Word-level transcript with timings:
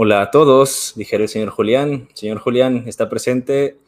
Hola 0.00 0.22
a 0.22 0.30
todos, 0.30 0.92
dijera 0.94 1.24
el 1.24 1.28
señor 1.28 1.50
Julián. 1.50 2.08
Señor 2.14 2.38
Julián 2.38 2.84
está 2.86 3.08
presente, 3.08 3.78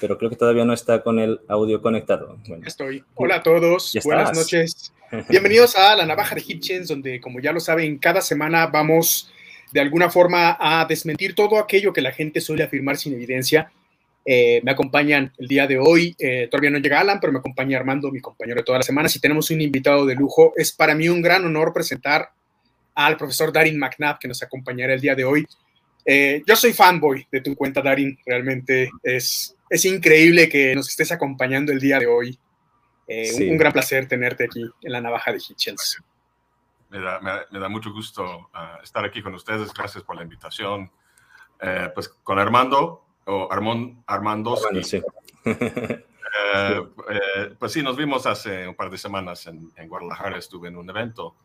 pero 0.00 0.16
creo 0.16 0.30
que 0.30 0.36
todavía 0.36 0.64
no 0.64 0.72
está 0.72 1.02
con 1.02 1.18
el 1.18 1.40
audio 1.48 1.82
conectado. 1.82 2.38
Estoy. 2.64 3.02
Hola 3.16 3.34
a 3.34 3.42
todos, 3.42 3.92
buenas 4.04 4.38
noches. 4.38 4.92
Bienvenidos 5.28 5.74
a 5.74 5.96
La 5.96 6.06
Navaja 6.06 6.36
de 6.36 6.44
Hitchens, 6.46 6.86
donde, 6.86 7.20
como 7.20 7.40
ya 7.40 7.52
lo 7.52 7.58
saben, 7.58 7.98
cada 7.98 8.20
semana 8.20 8.68
vamos 8.68 9.32
de 9.72 9.80
alguna 9.80 10.08
forma 10.10 10.56
a 10.60 10.84
desmentir 10.84 11.34
todo 11.34 11.58
aquello 11.58 11.92
que 11.92 12.02
la 12.02 12.12
gente 12.12 12.40
suele 12.40 12.62
afirmar 12.62 12.96
sin 12.96 13.14
evidencia. 13.14 13.72
Eh, 14.24 14.60
me 14.62 14.70
acompañan 14.70 15.32
el 15.38 15.48
día 15.48 15.66
de 15.66 15.80
hoy, 15.80 16.14
eh, 16.20 16.46
todavía 16.48 16.70
no 16.70 16.78
llega 16.78 17.00
Alan, 17.00 17.18
pero 17.18 17.32
me 17.32 17.40
acompaña 17.40 17.78
Armando, 17.78 18.12
mi 18.12 18.20
compañero 18.20 18.60
de 18.60 18.64
todas 18.64 18.78
las 18.78 18.86
semanas, 18.86 19.16
y 19.16 19.20
tenemos 19.20 19.50
un 19.50 19.60
invitado 19.60 20.06
de 20.06 20.14
lujo. 20.14 20.52
Es 20.56 20.70
para 20.70 20.94
mí 20.94 21.08
un 21.08 21.20
gran 21.20 21.44
honor 21.44 21.72
presentar 21.72 22.30
al 22.98 23.16
profesor 23.16 23.52
Darin 23.52 23.78
McNabb, 23.78 24.18
que 24.18 24.26
nos 24.26 24.42
acompañará 24.42 24.92
el 24.92 25.00
día 25.00 25.14
de 25.14 25.24
hoy. 25.24 25.46
Eh, 26.04 26.42
yo 26.44 26.56
soy 26.56 26.72
fanboy 26.72 27.24
de 27.30 27.40
tu 27.40 27.54
cuenta, 27.54 27.80
Darin. 27.80 28.18
Realmente 28.26 28.90
es, 29.04 29.56
es 29.70 29.84
increíble 29.84 30.48
que 30.48 30.74
nos 30.74 30.88
estés 30.88 31.12
acompañando 31.12 31.70
el 31.70 31.78
día 31.78 32.00
de 32.00 32.08
hoy. 32.08 32.36
Eh, 33.06 33.50
un, 33.52 33.56
gran 33.56 33.72
placer 33.72 34.08
tenerte 34.08 34.44
aquí 34.44 34.68
en 34.82 34.92
la 34.92 35.00
navaja 35.00 35.30
de 35.30 35.38
Hitchens. 35.38 36.02
Me 36.90 36.98
da, 36.98 37.20
me 37.20 37.60
da, 37.60 37.68
mucho 37.68 37.92
gusto 37.92 38.50
ah, 38.52 38.80
estar 38.82 39.04
aquí 39.04 39.22
con 39.22 39.32
ustedes. 39.34 39.72
Gracias 39.72 40.02
por 40.02 40.16
la 40.16 40.24
invitación. 40.24 40.90
Eh, 41.60 41.90
pues 41.94 42.08
con 42.08 42.40
Armando, 42.40 43.04
o 43.26 43.48
Armand, 43.48 44.02
Armando. 44.08 44.56
sí. 44.82 45.00
pues 47.60 47.72
sí, 47.72 47.80
nos 47.80 47.96
vimos 47.96 48.26
hace 48.26 48.66
un 48.66 48.74
par 48.74 48.90
de 48.90 48.98
semanas 48.98 49.46
en, 49.46 49.70
en 49.76 49.88
Guadalajara. 49.88 50.36
Estuve 50.36 50.66
en 50.66 50.76
un 50.76 50.90
evento 50.90 51.36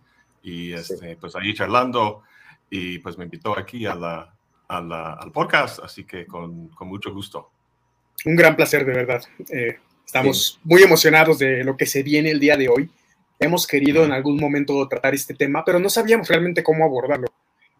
y 0.43 0.73
este, 0.73 1.15
pues 1.15 1.35
ahí 1.35 1.53
charlando 1.53 2.23
y 2.69 2.99
pues 2.99 3.17
me 3.17 3.23
invitó 3.23 3.57
aquí 3.57 3.85
a 3.85 3.95
la, 3.95 4.35
al 4.67 5.31
podcast, 5.31 5.79
así 5.83 6.03
que 6.03 6.25
con, 6.25 6.69
con, 6.69 6.87
mucho 6.87 7.13
gusto. 7.13 7.51
Un 8.25 8.35
gran 8.35 8.55
placer, 8.55 8.85
de 8.85 8.93
verdad. 8.93 9.23
Eh, 9.49 9.77
estamos 10.05 10.59
muy 10.63 10.83
emocionados 10.83 11.39
de 11.39 11.63
lo 11.63 11.77
que 11.77 11.85
se 11.85 12.03
viene 12.03 12.31
el 12.31 12.39
día 12.39 12.57
de 12.57 12.69
hoy. 12.69 12.89
Hemos 13.39 13.67
querido 13.67 14.03
en 14.05 14.11
algún 14.11 14.37
momento 14.37 14.87
tratar 14.87 15.13
este 15.13 15.33
tema, 15.33 15.63
pero 15.65 15.79
no 15.79 15.89
sabíamos 15.89 16.27
realmente 16.27 16.63
cómo 16.63 16.83
abordarlo. 16.83 17.27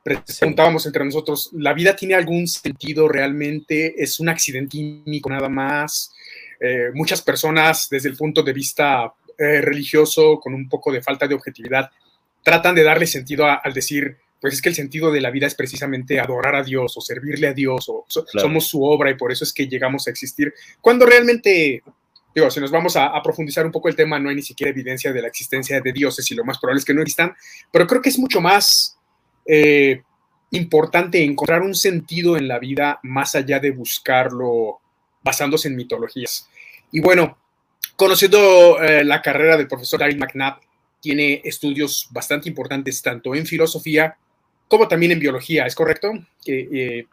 Preguntábamos 0.03 0.85
entre 0.85 1.05
nosotros, 1.05 1.49
¿la 1.53 1.73
vida 1.73 1.95
tiene 1.95 2.13
algún 2.13 2.45
sentido 2.47 3.07
realmente? 3.07 3.95
¿Es 3.97 4.19
un 4.19 4.27
accidente 4.29 4.71
químico 4.71 5.29
nada 5.29 5.47
más? 5.47 6.13
Eh, 6.59 6.91
muchas 6.93 7.21
personas 7.21 7.87
desde 7.89 8.09
el 8.09 8.17
punto 8.17 8.43
de 8.43 8.51
vista 8.51 9.13
eh, 9.37 9.61
religioso, 9.61 10.39
con 10.39 10.53
un 10.53 10.67
poco 10.67 10.91
de 10.91 11.01
falta 11.01 11.27
de 11.27 11.35
objetividad, 11.35 11.89
tratan 12.43 12.75
de 12.75 12.83
darle 12.83 13.07
sentido 13.07 13.45
al 13.45 13.73
decir, 13.73 14.17
pues 14.43 14.55
es 14.55 14.61
que 14.61 14.69
el 14.69 14.75
sentido 14.75 15.09
de 15.09 15.21
la 15.21 15.31
vida 15.31 15.47
es 15.47 15.55
precisamente 15.55 16.19
adorar 16.19 16.55
a 16.55 16.63
Dios 16.63 16.97
o 16.97 17.01
servirle 17.01 17.47
a 17.47 17.53
Dios 17.53 17.85
o 17.87 18.05
somos 18.09 18.67
su 18.67 18.83
obra 18.83 19.09
y 19.09 19.15
por 19.15 19.31
eso 19.31 19.45
es 19.45 19.53
que 19.53 19.67
llegamos 19.67 20.05
a 20.05 20.11
existir. 20.11 20.53
Cuando 20.81 21.05
realmente, 21.05 21.81
digo, 22.35 22.51
si 22.51 22.59
nos 22.59 22.69
vamos 22.69 22.97
a, 22.97 23.13
profundizar 23.23 23.65
un 23.65 23.71
poco 23.71 23.87
el 23.87 23.95
tema, 23.95 24.19
no 24.19 24.29
hay 24.29 24.35
ni 24.35 24.41
siquiera 24.41 24.71
evidencia 24.71 25.13
de 25.13 25.21
la 25.21 25.29
existencia 25.29 25.79
de 25.79 25.93
dioses 25.93 26.29
y 26.29 26.35
lo 26.35 26.43
más 26.43 26.59
probable 26.59 26.79
es 26.79 26.85
que 26.85 26.93
no 26.93 27.01
existan, 27.01 27.33
pero 27.71 27.87
creo 27.87 28.01
que 28.01 28.09
es 28.09 28.19
mucho 28.19 28.41
más 28.41 28.97
eh, 29.45 30.01
importante 30.51 31.23
encontrar 31.23 31.61
un 31.61 31.73
sentido 31.73 32.35
en 32.35 32.49
la 32.49 32.59
vida 32.59 32.99
más 33.03 33.35
allá 33.35 33.61
de 33.61 33.71
buscarlo 33.71 34.81
basándose 35.23 35.69
en 35.69 35.77
mitologías. 35.77 36.49
Y 36.91 36.99
bueno, 36.99 37.37
conociendo 37.95 38.81
eh, 38.81 39.05
la 39.05 39.21
carrera 39.21 39.55
del 39.55 39.69
profesor 39.69 40.01
Gary 40.01 40.17
McNabb, 40.17 40.59
tiene 41.03 41.41
estudios 41.43 42.07
bastante 42.11 42.47
importantes 42.47 43.01
tanto 43.01 43.35
en 43.35 43.45
filosofía 43.45 44.17
como 44.69 44.87
también 44.87 45.11
en 45.11 45.19
biología, 45.19 45.65
¿es 45.65 45.75
correcto? 45.75 46.13
Eh, 46.47 47.05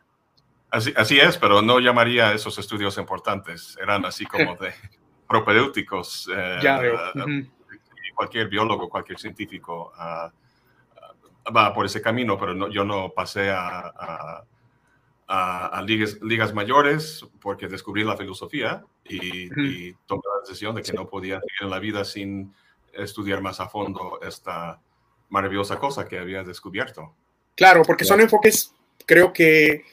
así, 0.70 0.94
así, 0.96 1.18
es, 1.18 1.36
pero 1.36 1.60
no 1.60 1.80
llamaría 1.80 2.32
esos 2.32 2.56
estudios 2.60 2.96
importantes, 2.98 3.76
eran 3.82 4.04
así 4.04 4.24
como 4.26 4.54
de 4.54 4.72
propedéuticos. 5.28 6.30
Eh, 6.32 6.60
ya 6.62 6.78
veo. 6.78 6.98
Cualquier 8.14 8.48
biólogo, 8.48 8.88
cualquier 8.88 9.18
científico 9.18 9.92
ah, 9.96 10.30
va 11.54 11.74
por 11.74 11.84
ese 11.84 12.00
camino, 12.00 12.38
pero 12.38 12.54
no, 12.54 12.68
yo 12.68 12.84
no 12.84 13.10
pasé 13.10 13.50
a, 13.50 14.44
a, 15.26 15.82
ligas, 15.84 16.20
ligas, 16.22 16.54
mayores 16.54 17.26
porque 17.40 17.66
descubrí 17.66 18.04
la 18.04 18.16
filosofía 18.16 18.84
y, 19.04 19.46
y 19.46 19.94
tomé 20.06 20.22
la 20.32 20.40
decisión 20.46 20.76
de 20.76 20.82
que 20.82 20.92
no 20.92 21.08
podía 21.08 21.40
seguir 21.40 21.62
en 21.62 21.70
la 21.70 21.78
vida 21.80 22.04
sin 22.04 22.54
estudiar 22.92 23.40
más 23.40 23.60
a 23.60 23.68
fondo 23.68 24.20
esta 24.26 24.80
maravillosa 25.28 25.78
cosa 25.78 26.06
que 26.06 26.18
había 26.18 26.42
descubierto. 26.42 27.14
Claro, 27.56 27.82
porque 27.82 28.04
son 28.04 28.20
enfoques, 28.20 28.74
creo 29.06 29.32
que 29.32 29.84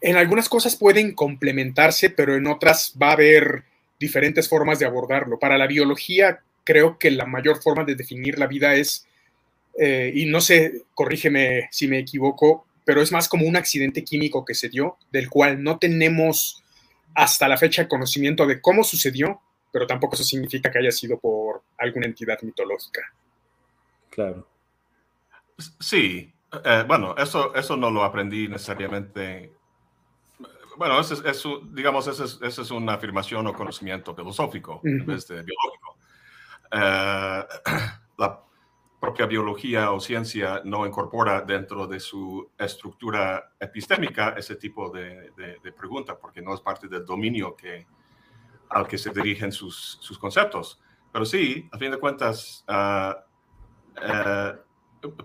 en 0.00 0.16
algunas 0.16 0.48
cosas 0.48 0.76
pueden 0.76 1.14
complementarse, 1.14 2.10
pero 2.10 2.36
en 2.36 2.46
otras 2.46 2.94
va 3.00 3.10
a 3.10 3.12
haber 3.12 3.64
diferentes 3.98 4.48
formas 4.48 4.78
de 4.78 4.86
abordarlo. 4.86 5.38
Para 5.38 5.58
la 5.58 5.66
biología, 5.66 6.40
creo 6.64 6.98
que 6.98 7.10
la 7.10 7.26
mayor 7.26 7.62
forma 7.62 7.84
de 7.84 7.94
definir 7.94 8.38
la 8.38 8.46
vida 8.46 8.74
es, 8.74 9.06
eh, 9.78 10.12
y 10.14 10.26
no 10.26 10.40
sé, 10.40 10.82
corrígeme 10.94 11.68
si 11.70 11.88
me 11.88 11.98
equivoco, 11.98 12.66
pero 12.84 13.02
es 13.02 13.10
más 13.12 13.28
como 13.28 13.46
un 13.46 13.56
accidente 13.56 14.04
químico 14.04 14.44
que 14.44 14.54
se 14.54 14.68
dio, 14.68 14.96
del 15.10 15.28
cual 15.28 15.62
no 15.62 15.78
tenemos 15.78 16.62
hasta 17.14 17.48
la 17.48 17.56
fecha 17.56 17.88
conocimiento 17.88 18.46
de 18.46 18.60
cómo 18.60 18.84
sucedió, 18.84 19.40
pero 19.76 19.86
tampoco 19.86 20.14
eso 20.14 20.24
significa 20.24 20.70
que 20.70 20.78
haya 20.78 20.90
sido 20.90 21.18
por 21.18 21.60
alguna 21.76 22.06
entidad 22.06 22.38
mitológica. 22.40 23.12
Claro. 24.08 24.48
Sí, 25.78 26.32
eh, 26.64 26.84
bueno, 26.88 27.14
eso, 27.18 27.54
eso 27.54 27.76
no 27.76 27.90
lo 27.90 28.02
aprendí 28.02 28.48
necesariamente. 28.48 29.52
Bueno, 30.78 30.98
eso, 30.98 31.22
eso 31.26 31.60
digamos, 31.74 32.06
esa 32.06 32.24
es, 32.24 32.58
es, 32.58 32.70
una 32.70 32.94
afirmación 32.94 33.46
o 33.48 33.52
conocimiento 33.52 34.14
filosófico 34.14 34.80
en 34.82 35.04
vez 35.04 35.28
de 35.28 35.42
biológico. 35.42 35.98
Eh, 36.72 37.44
la 38.16 38.42
propia 38.98 39.26
biología 39.26 39.92
o 39.92 40.00
ciencia 40.00 40.62
no 40.64 40.86
incorpora 40.86 41.42
dentro 41.42 41.86
de 41.86 42.00
su 42.00 42.50
estructura 42.56 43.52
epistémica 43.60 44.30
ese 44.38 44.56
tipo 44.56 44.88
de, 44.88 45.32
de, 45.36 45.72
pregunta, 45.72 46.18
porque 46.18 46.40
no 46.40 46.54
es 46.54 46.62
parte 46.62 46.88
del 46.88 47.04
dominio 47.04 47.54
que, 47.54 47.86
al 48.68 48.86
que 48.86 48.98
se 48.98 49.10
dirigen 49.10 49.52
sus, 49.52 49.98
sus 50.00 50.18
conceptos. 50.18 50.80
Pero 51.12 51.24
sí, 51.24 51.68
a 51.72 51.78
fin 51.78 51.90
de 51.90 51.98
cuentas, 51.98 52.64
ah, 52.68 53.24
eh, 54.02 54.54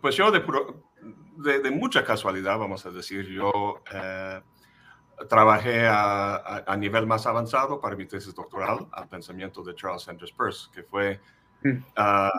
pues 0.02 0.16
yo 0.16 0.32
de, 0.32 1.60
de, 1.60 1.72
mucha 1.72 2.04
casualidad, 2.04 2.58
vamos 2.58 2.86
a 2.86 2.92
decir, 2.92 3.28
yo 3.28 3.82
eh, 3.92 4.42
trabajé 5.28 5.88
a, 5.88 6.64
a, 6.66 6.78
nivel 6.78 7.08
más 7.08 7.26
avanzado 7.26 7.80
para 7.80 7.96
mi 7.96 8.06
tesis 8.06 8.34
doctoral 8.34 8.88
al 8.92 9.08
pensamiento 9.08 9.64
de 9.64 9.76
Charles 9.76 10.04
Sanders 10.04 10.32
Peirce, 10.32 10.70
que 10.74 10.84
fue 10.84 11.20
mm. 11.64 11.78
ah, 11.98 12.32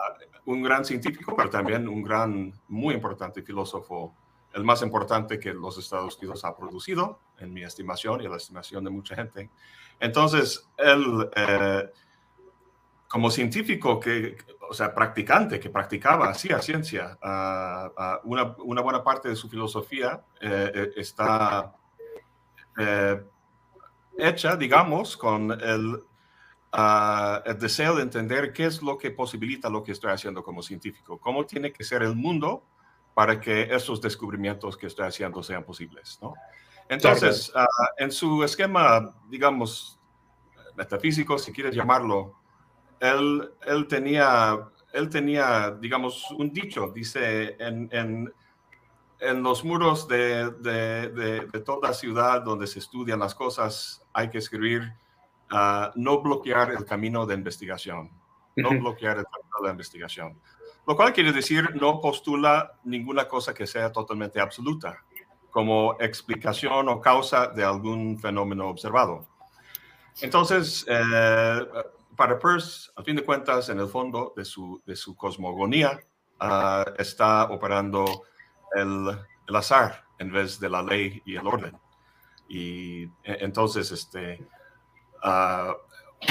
un 0.45 0.63
gran 0.63 0.83
científico, 0.83 1.35
pero 1.35 1.49
también 1.49 1.87
un 1.87 2.03
gran, 2.03 2.53
muy 2.67 2.93
importante 2.95 3.41
filósofo, 3.41 4.15
el 4.53 4.63
más 4.63 4.81
importante 4.81 5.39
que 5.39 5.53
los 5.53 5.77
Estados 5.77 6.17
Unidos 6.19 6.45
ha 6.45 6.55
producido, 6.55 7.19
en 7.39 7.53
mi 7.53 7.63
estimación 7.63 8.21
y 8.21 8.25
en 8.25 8.31
la 8.31 8.37
estimación 8.37 8.83
de 8.83 8.89
mucha 8.89 9.15
gente. 9.15 9.49
Entonces, 10.03 10.69
él, 10.77 11.29
eh, 11.33 11.89
como 13.07 13.31
científico, 13.31 14.01
que, 14.01 14.35
o 14.69 14.73
sea, 14.73 14.93
practicante, 14.93 15.61
que 15.61 15.69
practicaba, 15.69 16.29
hacía 16.29 16.61
ciencia, 16.61 17.17
uh, 17.23 17.87
uh, 17.87 18.19
una, 18.25 18.53
una, 18.65 18.81
buena 18.81 19.01
parte 19.01 19.29
de 19.29 19.37
su 19.37 19.47
filosofía 19.47 20.21
eh, 20.41 20.71
eh 20.75 20.91
está 20.97 21.73
hecha, 24.17 24.57
digamos, 24.57 25.15
con 25.15 25.51
el, 25.51 25.95
uh, 26.73 27.41
el, 27.45 27.57
deseo 27.57 27.95
de 27.95 28.01
entender 28.01 28.51
qué 28.51 28.65
es 28.65 28.81
lo 28.81 28.97
que 28.97 29.09
posibilita 29.09 29.69
lo 29.69 29.83
que 29.83 29.93
estoy 29.93 30.11
haciendo 30.11 30.43
como 30.43 30.61
científico, 30.61 31.17
cómo 31.17 31.45
tiene 31.45 31.71
que 31.71 31.85
ser 31.85 32.03
el 32.03 32.13
mundo 32.13 32.65
para 33.13 33.39
que 33.39 33.73
esos 33.73 34.01
descubrimientos 34.01 34.75
que 34.75 34.87
estoy 34.87 35.07
haciendo 35.07 35.41
sean 35.43 35.63
posibles, 35.63 36.19
¿no? 36.21 36.33
Entonces, 36.89 37.51
uh, 37.55 37.65
en 37.97 38.11
su 38.11 38.43
esquema, 38.43 39.15
digamos, 39.29 39.99
metafísico, 40.75 41.37
si 41.37 41.51
quieres 41.51 41.75
llamarlo, 41.75 42.35
él, 42.99 43.51
él, 43.65 43.87
tenía, 43.87 44.59
él 44.91 45.09
tenía, 45.09 45.71
digamos, 45.71 46.29
un 46.31 46.51
dicho, 46.51 46.91
dice, 46.93 47.55
en, 47.59 47.89
en, 47.91 48.33
en 49.19 49.43
los 49.43 49.63
muros 49.63 50.07
de, 50.07 50.51
de, 50.51 51.09
de, 51.51 51.59
toda 51.61 51.93
ciudad 51.93 52.41
donde 52.41 52.67
se 52.67 52.79
estudian 52.79 53.19
las 53.19 53.35
cosas, 53.35 54.05
hay 54.13 54.29
que 54.29 54.37
escribir, 54.37 54.93
uh, 55.51 55.91
no 55.95 56.21
bloquear 56.21 56.71
el 56.71 56.85
camino 56.85 57.25
de 57.25 57.35
investigación, 57.35 58.11
no 58.55 58.69
bloquear 58.69 59.17
el 59.17 59.25
camino 59.25 59.65
de 59.65 59.71
investigación. 59.71 60.39
Lo 60.85 60.97
cual 60.97 61.13
quiere 61.13 61.31
decir 61.31 61.75
no 61.75 62.01
postula 62.01 62.73
ninguna 62.83 63.25
cosa 63.25 63.53
que 63.53 63.65
sea 63.65 63.89
totalmente 63.91 64.41
absoluta 64.41 65.01
como 65.53 65.95
explicación 65.99 66.89
o 66.89 66.99
causa 66.99 67.47
de 67.47 67.63
algún 67.63 68.17
fenómeno 68.17 68.67
observado. 68.67 69.27
Entonces, 70.19 70.83
eh, 70.89 71.67
para 72.17 72.39
Peirce, 72.39 72.89
a 72.95 73.03
fin 73.03 73.15
de 73.15 73.23
cuentas, 73.23 73.69
en 73.69 73.79
el 73.79 73.87
fondo 73.87 74.33
de 74.35 74.45
su, 74.45 74.81
de 74.83 74.95
su 74.95 75.15
cosmogonía, 75.15 75.99
uh, 76.41 76.91
está 76.97 77.45
operando 77.51 78.25
el, 78.75 79.15
el, 79.47 79.55
azar 79.55 80.03
en 80.17 80.31
vez 80.31 80.59
de 80.59 80.69
la 80.69 80.81
ley 80.81 81.21
y 81.23 81.35
el 81.35 81.45
orden. 81.45 81.77
Y 82.49 83.03
e, 83.03 83.09
entonces, 83.23 83.91
este, 83.91 84.43
uh, 85.23 85.73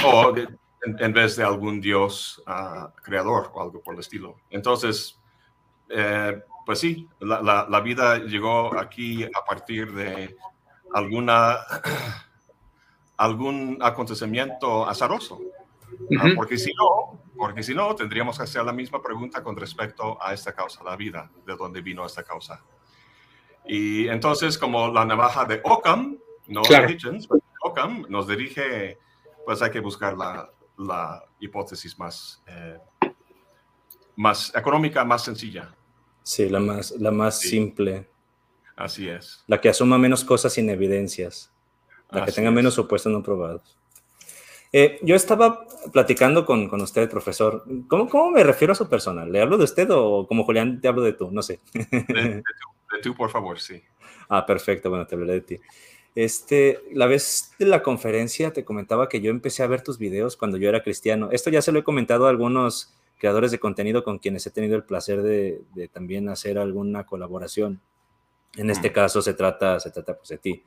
o 0.05 0.33
en, 0.35 1.13
vez 1.13 1.37
de 1.37 1.43
algún 1.45 1.79
dios 1.79 2.43
uh, 2.45 2.89
creador 3.01 3.51
o 3.53 3.61
algo 3.61 3.81
por 3.81 3.93
el 3.93 4.01
estilo. 4.01 4.35
Entonces, 4.49 5.17
eh, 5.89 6.43
pues 6.65 6.79
sí, 6.79 7.07
la, 7.19 7.67
la, 7.69 7.79
vida 7.81 8.17
llegó 8.19 8.77
aquí 8.77 9.23
a 9.23 9.45
partir 9.45 9.93
de 9.93 10.35
alguna, 10.93 11.57
algún 13.17 13.77
acontecimiento 13.81 14.87
azaroso. 14.87 15.39
Porque 16.35 16.57
si 16.57 16.71
no, 16.73 17.19
porque 17.37 17.63
si 17.63 17.73
no, 17.73 17.93
tendríamos 17.95 18.37
que 18.37 18.43
hacer 18.43 18.63
la 18.63 18.73
misma 18.73 19.01
pregunta 19.01 19.43
con 19.43 19.55
respecto 19.55 20.17
a 20.21 20.33
esta 20.33 20.53
causa, 20.53 20.83
la 20.83 20.95
vida, 20.95 21.29
de 21.45 21.55
dónde 21.55 21.81
vino 21.81 22.05
esta 22.05 22.23
causa. 22.23 22.63
Y 23.65 24.07
entonces, 24.07 24.57
como 24.57 24.89
la 24.89 25.05
navaja 25.05 25.45
de 25.45 25.61
Ockham, 25.63 26.17
no 26.47 26.61
claro. 26.63 26.89
Hitchens, 26.89 27.27
Ockham 27.61 28.05
nos 28.09 28.27
dirige, 28.27 28.97
pues 29.45 29.61
hay 29.61 29.71
que 29.71 29.79
buscar 29.79 30.17
la, 30.17 30.49
la 30.77 31.23
hipótesis 31.39 31.97
más, 31.97 32.43
eh, 32.47 32.77
más 34.15 34.53
económica, 34.55 35.05
más 35.05 35.23
sencilla. 35.23 35.73
Sí, 36.23 36.49
la 36.49 36.59
más, 36.59 36.91
la 36.91 37.11
más 37.11 37.39
simple. 37.39 38.07
Así 38.75 39.07
es. 39.07 39.43
La 39.47 39.61
que 39.61 39.69
asuma 39.69 39.97
menos 39.97 40.23
cosas 40.23 40.53
sin 40.53 40.69
evidencias. 40.69 41.51
La 42.09 42.25
que 42.25 42.31
tenga 42.31 42.51
menos 42.51 42.73
supuestos 42.73 43.11
no 43.11 43.21
probados. 43.21 43.77
Eh, 44.71 44.99
yo 45.03 45.15
estaba 45.15 45.67
platicando 45.91 46.45
con, 46.45 46.67
con 46.67 46.81
usted, 46.81 47.09
profesor. 47.09 47.63
¿Cómo, 47.87 48.09
¿Cómo, 48.09 48.31
me 48.31 48.43
refiero 48.43 48.71
a 48.71 48.75
su 48.75 48.89
persona? 48.89 49.25
¿Le 49.25 49.41
hablo 49.41 49.57
de 49.57 49.65
usted 49.65 49.87
o 49.91 50.25
como 50.27 50.45
Julián 50.45 50.81
te 50.81 50.87
hablo 50.87 51.03
de 51.03 51.13
tú? 51.13 51.29
No 51.31 51.43
sé. 51.43 51.59
De, 52.93 53.01
tú, 53.01 53.15
por 53.15 53.31
favor, 53.31 53.59
sí. 53.59 53.81
Ah, 54.29 54.45
perfecto. 54.45 54.89
Bueno, 54.89 55.07
te 55.07 55.15
hablaré 55.15 55.33
de 55.33 55.41
ti. 55.41 55.59
Este, 56.15 56.79
la 56.91 57.07
vez 57.07 57.53
de 57.57 57.65
la 57.65 57.81
conferencia 57.81 58.53
te 58.53 58.63
comentaba 58.63 59.09
que 59.09 59.19
yo 59.19 59.31
empecé 59.31 59.63
a 59.63 59.67
ver 59.67 59.81
tus 59.81 59.97
videos 59.97 60.37
cuando 60.37 60.57
yo 60.57 60.69
era 60.69 60.83
cristiano. 60.83 61.29
Esto 61.31 61.49
ya 61.49 61.63
se 61.63 61.71
lo 61.71 61.79
he 61.79 61.83
comentado 61.83 62.27
a 62.27 62.29
algunos 62.29 62.93
creadores 63.23 63.51
de 63.51 63.59
contenido 63.59 64.03
con 64.03 64.19
quienes 64.19 64.45
he 64.45 64.51
tenido 64.51 64.75
el 64.75 64.83
placer 64.83 65.21
de, 65.21 65.61
de 65.73 65.87
también 65.87 66.27
hacer 66.27 66.57
alguna 66.57 67.05
colaboración. 67.05 67.79
En 68.57 68.69
este 68.69 68.89
mm. 68.89 68.93
caso 68.93 69.21
se 69.21 69.33
trata, 69.33 69.79
se 69.79 69.91
trata 69.91 70.17
pues 70.17 70.27
de 70.27 70.39
ti. 70.39 70.61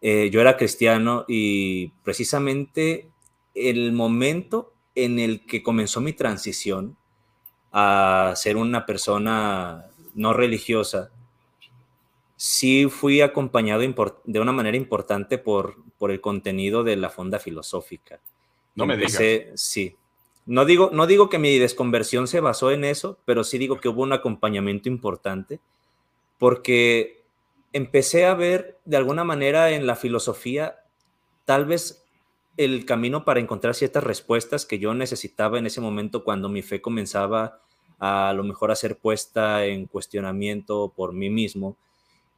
Eh, 0.00 0.30
yo 0.30 0.40
era 0.40 0.56
cristiano 0.56 1.24
y 1.26 1.88
precisamente 2.04 3.10
el 3.56 3.90
momento 3.90 4.72
en 4.94 5.18
el 5.18 5.44
que 5.44 5.64
comenzó 5.64 6.00
mi 6.00 6.12
transición 6.12 6.96
a 7.72 8.32
ser 8.36 8.56
una 8.56 8.86
persona 8.86 9.86
no 10.14 10.32
religiosa, 10.32 11.10
sí 12.36 12.86
fui 12.88 13.22
acompañado 13.22 13.82
de 14.24 14.38
una 14.38 14.52
manera 14.52 14.76
importante 14.76 15.36
por, 15.36 15.82
por 15.98 16.12
el 16.12 16.20
contenido 16.20 16.84
de 16.84 16.94
la 16.94 17.10
fonda 17.10 17.40
filosófica. 17.40 18.20
No 18.76 18.86
me 18.86 18.96
digas. 18.96 19.20
Sí. 19.56 19.96
No 20.44 20.64
digo, 20.64 20.90
no 20.92 21.06
digo 21.06 21.28
que 21.28 21.38
mi 21.38 21.58
desconversión 21.58 22.26
se 22.26 22.40
basó 22.40 22.72
en 22.72 22.84
eso, 22.84 23.18
pero 23.24 23.44
sí 23.44 23.58
digo 23.58 23.80
que 23.80 23.88
hubo 23.88 24.02
un 24.02 24.12
acompañamiento 24.12 24.88
importante, 24.88 25.60
porque 26.38 27.22
empecé 27.72 28.26
a 28.26 28.34
ver 28.34 28.78
de 28.84 28.96
alguna 28.96 29.24
manera 29.24 29.70
en 29.70 29.86
la 29.86 29.96
filosofía 29.96 30.80
tal 31.44 31.64
vez 31.64 32.04
el 32.56 32.84
camino 32.84 33.24
para 33.24 33.40
encontrar 33.40 33.74
ciertas 33.74 34.04
respuestas 34.04 34.66
que 34.66 34.78
yo 34.78 34.94
necesitaba 34.94 35.58
en 35.58 35.66
ese 35.66 35.80
momento 35.80 36.24
cuando 36.24 36.48
mi 36.48 36.62
fe 36.62 36.82
comenzaba 36.82 37.60
a, 37.98 38.32
lo 38.34 38.44
mejor 38.44 38.70
a 38.70 38.76
ser 38.76 38.98
puesta 38.98 39.64
en 39.64 39.86
cuestionamiento 39.86 40.92
por 40.94 41.12
mí 41.12 41.30
mismo 41.30 41.76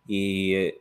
y 0.07 0.55
eh, 0.55 0.81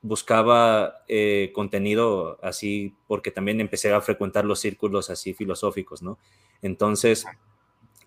buscaba 0.00 1.02
eh, 1.08 1.50
contenido 1.54 2.38
así 2.42 2.94
porque 3.06 3.30
también 3.30 3.60
empecé 3.60 3.92
a 3.92 4.00
frecuentar 4.00 4.44
los 4.44 4.60
círculos 4.60 5.10
así 5.10 5.34
filosóficos, 5.34 6.02
¿no? 6.02 6.18
Entonces, 6.62 7.26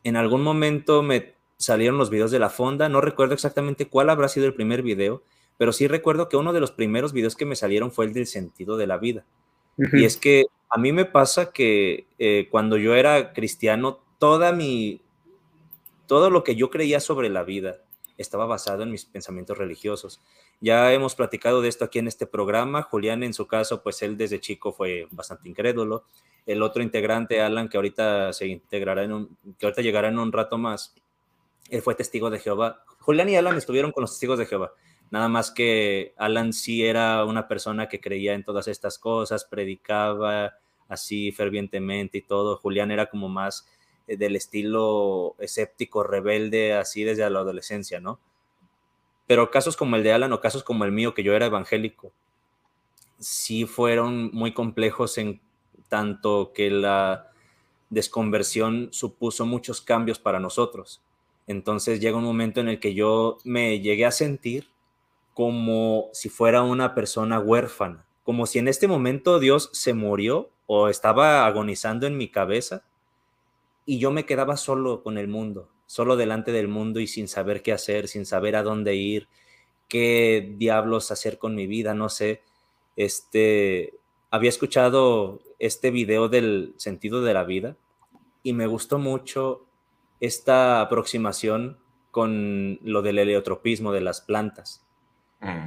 en 0.04 0.16
algún 0.16 0.42
momento 0.42 1.04
me 1.04 1.36
salieron 1.58 1.98
los 1.98 2.10
videos 2.10 2.32
de 2.32 2.40
la 2.40 2.50
fonda, 2.50 2.90
no 2.90 3.02
recuerdo 3.02 3.34
exactamente 3.34 3.88
cuál 3.88 4.10
habrá 4.10 4.28
sido 4.28 4.46
el 4.46 4.54
primer 4.54 4.82
video, 4.82 5.24
pero 5.58 5.72
sí 5.72 5.88
recuerdo 5.88 6.28
que 6.28 6.38
uno 6.38 6.54
de 6.54 6.60
los 6.60 6.72
primeros 6.72 7.14
videos 7.14 7.36
que 7.36 7.46
me 7.46 7.56
salieron 7.56 7.92
fue 7.92 8.06
el 8.06 8.14
del 8.14 8.28
sentido 8.28 8.78
de 8.78 8.88
la 8.88 8.98
vida. 8.98 9.26
Y 9.94 10.06
es 10.06 10.18
que 10.18 10.46
a 10.70 10.78
mí 10.78 10.94
me 10.94 11.06
pasa 11.06 11.52
que 11.52 12.08
eh, 12.18 12.48
cuando 12.50 12.78
yo 12.78 12.96
era 12.96 13.34
cristiano, 13.34 14.00
toda 14.20 14.54
mi, 14.54 15.02
todo 16.08 16.30
lo 16.30 16.44
que 16.44 16.56
yo 16.56 16.70
creía 16.70 17.00
sobre 17.00 17.30
la 17.30 17.44
vida 17.44 17.85
estaba 18.18 18.46
basado 18.46 18.84
en 18.84 18.92
mis 18.92 19.06
pensamientos 19.06 19.58
religiosos. 19.58 20.22
Ya 20.62 20.94
hemos 20.94 21.16
platicado 21.16 21.62
de 21.62 21.70
esto 21.70 21.86
aquí 21.86 22.00
en 22.00 22.08
este 22.08 22.26
programa. 22.26 22.82
Julián, 22.84 23.24
en 23.24 23.34
su 23.34 23.48
caso, 23.48 23.84
pues 23.84 24.02
él 24.02 24.18
desde 24.18 24.40
chico 24.40 24.72
fue 24.72 25.08
bastante 25.12 25.50
incrédulo. 25.50 26.06
El 26.46 26.62
otro 26.62 26.84
integrante, 26.84 27.42
Alan, 27.42 27.70
que 27.70 27.78
ahorita 27.78 28.32
se 28.34 28.48
integrará 28.48 29.04
en 29.04 29.14
un, 29.14 29.38
que 29.58 29.66
ahorita 29.66 29.82
llegará 29.82 30.08
en 30.10 30.20
un 30.20 30.32
rato 30.32 30.58
más, 30.58 30.94
él 31.70 31.82
fue 31.82 31.96
testigo 31.96 32.30
de 32.30 32.40
Jehová. 32.40 32.84
Julián 33.00 33.30
y 33.30 33.36
Alan 33.36 33.58
estuvieron 33.58 33.92
con 33.92 34.02
los 34.02 34.12
testigos 34.12 34.40
de 34.40 34.46
Jehová. 34.46 34.74
Nada 35.12 35.28
más 35.28 35.52
que 35.52 36.14
Alan 36.18 36.54
sí 36.54 36.86
era 36.86 37.24
una 37.26 37.48
persona 37.48 37.88
que 37.88 38.00
creía 38.00 38.34
en 38.34 38.44
todas 38.44 38.68
estas 38.68 38.98
cosas, 38.98 39.46
predicaba, 39.46 40.56
así 40.88 41.32
fervientemente 41.32 42.20
y 42.20 42.22
todo. 42.22 42.58
Julián 42.58 42.92
era 42.92 43.08
como 43.08 43.30
más 43.30 43.68
del 44.08 44.36
estilo 44.36 45.36
escéptico, 45.40 46.04
rebelde, 46.04 46.74
así 46.74 47.04
desde 47.04 47.30
la 47.30 47.40
adolescencia, 47.40 48.00
¿no? 48.00 48.20
Pero 49.28 49.50
casos 49.50 49.76
como 49.76 49.96
el 49.96 50.04
de 50.04 50.14
Alan 50.14 50.34
o 50.34 50.40
casos 50.40 50.64
como 50.64 50.86
el 50.86 50.92
mío, 50.92 51.14
que 51.14 51.24
yo 51.24 51.34
era 51.34 51.48
evangélico, 51.48 52.12
sí 53.18 53.66
fueron 53.66 54.30
muy 54.32 54.54
complejos 54.54 55.18
en 55.18 55.42
tanto 55.90 56.52
que 56.54 56.70
la 56.70 57.32
desconversión 57.90 58.90
supuso 58.92 59.46
muchos 59.46 59.82
cambios 59.82 60.20
para 60.20 60.40
nosotros. 60.40 61.02
Entonces 61.48 62.00
llega 62.00 62.18
un 62.18 62.24
momento 62.24 62.60
en 62.60 62.70
el 62.70 62.80
que 62.80 62.94
yo 62.94 63.38
me 63.44 63.80
llegué 63.80 64.06
a 64.06 64.12
sentir 64.12 64.70
como 65.34 66.10
si 66.14 66.30
fuera 66.30 66.64
una 66.64 66.96
persona 66.96 67.40
huérfana, 67.40 68.06
como 68.24 68.46
si 68.46 68.60
en 68.60 68.68
este 68.68 68.88
momento 68.88 69.40
Dios 69.40 69.70
se 69.74 69.94
murió 69.94 70.50
o 70.66 70.90
estaba 70.90 71.46
agonizando 71.46 72.08
en 72.08 72.18
mi 72.18 72.30
cabeza 72.30 72.84
y 73.86 74.00
yo 74.00 74.12
me 74.12 74.26
quedaba 74.26 74.58
solo 74.58 75.04
con 75.04 75.18
el 75.18 75.28
mundo, 75.28 75.70
solo 75.86 76.16
delante 76.16 76.52
del 76.52 76.68
mundo 76.68 77.00
y 77.00 77.08
sin 77.08 77.28
saber 77.28 77.62
qué 77.62 77.72
hacer, 77.72 78.08
sin 78.08 78.26
saber 78.26 78.56
a 78.56 78.64
dónde 78.64 78.96
ir, 78.96 79.28
qué 79.88 80.54
diablos 80.58 81.12
hacer 81.12 81.38
con 81.38 81.56
mi 81.56 81.68
vida, 81.68 81.94
no 81.94 82.10
sé. 82.10 82.42
Este, 82.96 83.94
había 84.32 84.50
escuchado 84.50 85.42
este 85.60 85.92
video 85.92 86.30
del 86.30 86.74
sentido 86.78 87.22
de 87.22 87.34
la 87.34 87.44
vida 87.44 87.78
y 88.44 88.54
me 88.54 88.68
gustó 88.68 88.98
mucho 88.98 89.66
esta 90.20 90.82
aproximación 90.82 91.78
con 92.12 92.80
lo 92.82 93.02
del 93.02 93.20
heliotropismo 93.20 93.92
de 93.92 94.02
las 94.02 94.22
plantas, 94.22 94.82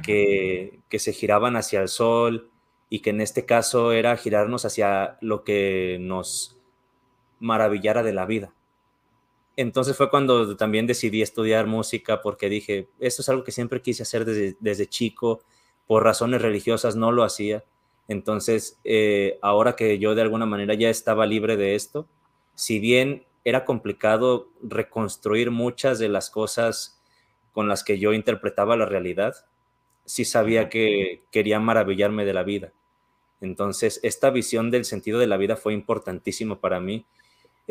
que, 0.03 0.81
que 0.89 0.99
se 0.99 1.13
giraban 1.13 1.55
hacia 1.55 1.81
el 1.81 1.87
sol, 1.87 2.49
y 2.89 2.99
que 2.99 3.11
en 3.11 3.21
este 3.21 3.45
caso 3.45 3.91
era 3.91 4.17
girarnos 4.17 4.65
hacia 4.65 5.17
lo 5.21 5.43
que 5.43 5.97
nos 6.01 6.58
maravillara 7.39 8.03
de 8.03 8.13
la 8.13 8.25
vida. 8.25 8.53
Entonces 9.55 9.97
fue 9.97 10.09
cuando 10.09 10.55
también 10.55 10.87
decidí 10.87 11.21
estudiar 11.21 11.67
música 11.67 12.21
porque 12.21 12.49
dije, 12.49 12.87
esto 12.99 13.21
es 13.21 13.29
algo 13.29 13.43
que 13.43 13.51
siempre 13.51 13.81
quise 13.81 14.03
hacer 14.03 14.23
desde, 14.25 14.87
chico, 14.87 15.41
por 15.85 16.03
razones 16.03 16.41
religiosas 16.41 16.95
no 16.95 17.11
lo 17.11 17.23
hacía. 17.23 17.63
Entonces, 18.07 18.79
eh, 18.83 19.37
ahora 19.41 19.75
que 19.75 19.99
yo 19.99 20.15
de 20.15 20.21
alguna 20.21 20.45
manera 20.45 20.73
ya 20.75 20.89
estaba 20.89 21.25
libre 21.25 21.57
de 21.57 21.75
esto, 21.75 22.07
si 22.55 22.79
bien 22.79 23.25
era 23.43 23.65
complicado 23.65 24.49
reconstruir 24.61 25.51
muchas 25.51 25.99
de 25.99 26.09
las 26.09 26.29
cosas 26.29 27.01
con 27.51 27.67
las 27.67 27.83
que 27.83 27.99
yo 27.99 28.13
interpretaba 28.13 28.77
la 28.77 28.85
realidad, 28.85 29.35
sí 30.05 30.25
sabía 30.25 30.69
que 30.69 31.23
quería 31.31 31.59
maravillarme 31.59 32.25
de 32.25 32.33
la 32.33 32.43
vida. 32.43 32.71
Entonces, 33.41 33.99
esta 34.03 34.29
visión 34.29 34.71
del 34.71 34.85
sentido 34.85 35.19
de 35.19 35.27
la 35.27 35.37
vida 35.37 35.55
fue 35.55 35.73
importantísimo 35.73 36.59
para 36.59 36.79
mí. 36.79 37.05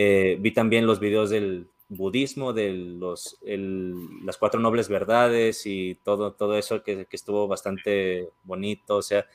Eh, 0.00 0.38
vi 0.40 0.52
también 0.52 0.86
los 0.86 1.00
videos 1.00 1.28
del 1.28 1.66
budismo, 1.88 2.52
de 2.52 2.72
los, 2.72 3.36
las 3.42 4.36
cuatro 4.38 4.60
nobles 4.60 4.88
verdades 4.88 5.66
y 5.66 5.96
todo, 6.04 6.34
todo 6.34 6.56
eso 6.56 6.84
que, 6.84 7.08
estuvo 7.10 7.48
bastante 7.48 8.28
bonito. 8.44 8.98
O 8.98 9.02
sea, 9.02 9.26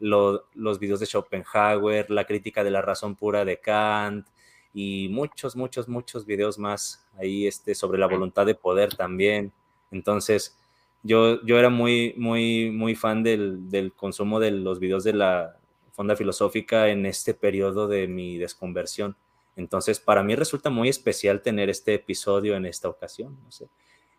los 0.00 0.78
videos 0.80 0.98
de 0.98 1.06
Schopenhauer, 1.06 2.10
la 2.10 2.24
crítica 2.26 2.64
de 2.64 2.72
la 2.72 2.82
razón 2.82 3.14
pura 3.14 3.44
de 3.44 3.60
Kant 3.60 4.26
y 4.74 5.08
muchos, 5.10 5.54
muchos, 5.54 5.88
muchos 5.88 6.26
videos 6.26 6.58
más 6.58 7.06
ahí 7.16 7.46
este, 7.46 7.76
sobre 7.76 8.00
la 8.00 8.08
voluntad 8.08 8.44
de 8.44 8.56
poder 8.56 8.96
también. 8.96 9.52
Entonces, 9.92 10.58
yo, 11.04 11.40
yo 11.44 11.58
era 11.60 11.70
muy, 11.70 12.12
muy, 12.16 12.72
muy 12.72 12.96
fan 12.96 13.22
del, 13.22 13.70
del 13.70 13.92
consumo 13.92 14.40
de 14.40 14.50
los 14.50 14.80
videos 14.80 15.04
de 15.04 15.12
la, 15.12 15.58
fonda 15.98 16.14
filosófica 16.14 16.90
en 16.90 17.06
este 17.06 17.34
periodo 17.34 17.88
de 17.88 18.06
mi 18.06 18.38
desconversión. 18.38 19.16
Entonces, 19.58 20.00
para 20.00 20.22
mí 20.22 20.34
resulta 20.34 20.70
muy 20.70 20.88
especial 20.88 21.42
tener 21.42 21.68
este 21.68 21.94
episodio 21.94 22.56
en 22.56 22.64
esta 22.64 22.88
ocasión. 22.88 23.38
No 23.44 23.50
sé. 23.50 23.66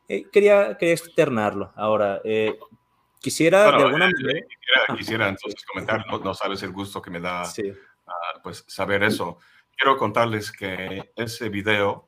Eh, 0.07 0.25
quería, 0.31 0.77
quería 0.77 0.93
externarlo. 0.93 1.71
Ahora, 1.75 2.21
eh, 2.23 2.57
Quisiera 3.19 3.63
de 3.71 3.83
alguna 3.83 4.07
eh, 4.07 4.13
manera... 4.13 4.45
Quisiera, 4.97 5.27
entonces 5.27 5.65
comentar, 5.65 6.05
no, 6.07 6.33
sabes 6.33 6.63
el 6.63 6.71
gusto 6.71 7.01
que 7.01 7.11
me 7.11 7.19
da 7.19 7.43
ah, 7.43 8.39
pues, 8.41 8.63
saber 8.67 9.03
eso. 9.03 9.37
Quiero 9.75 9.97
contarles 9.97 10.51
que 10.51 11.11
ese 11.15 11.49
video 11.49 12.07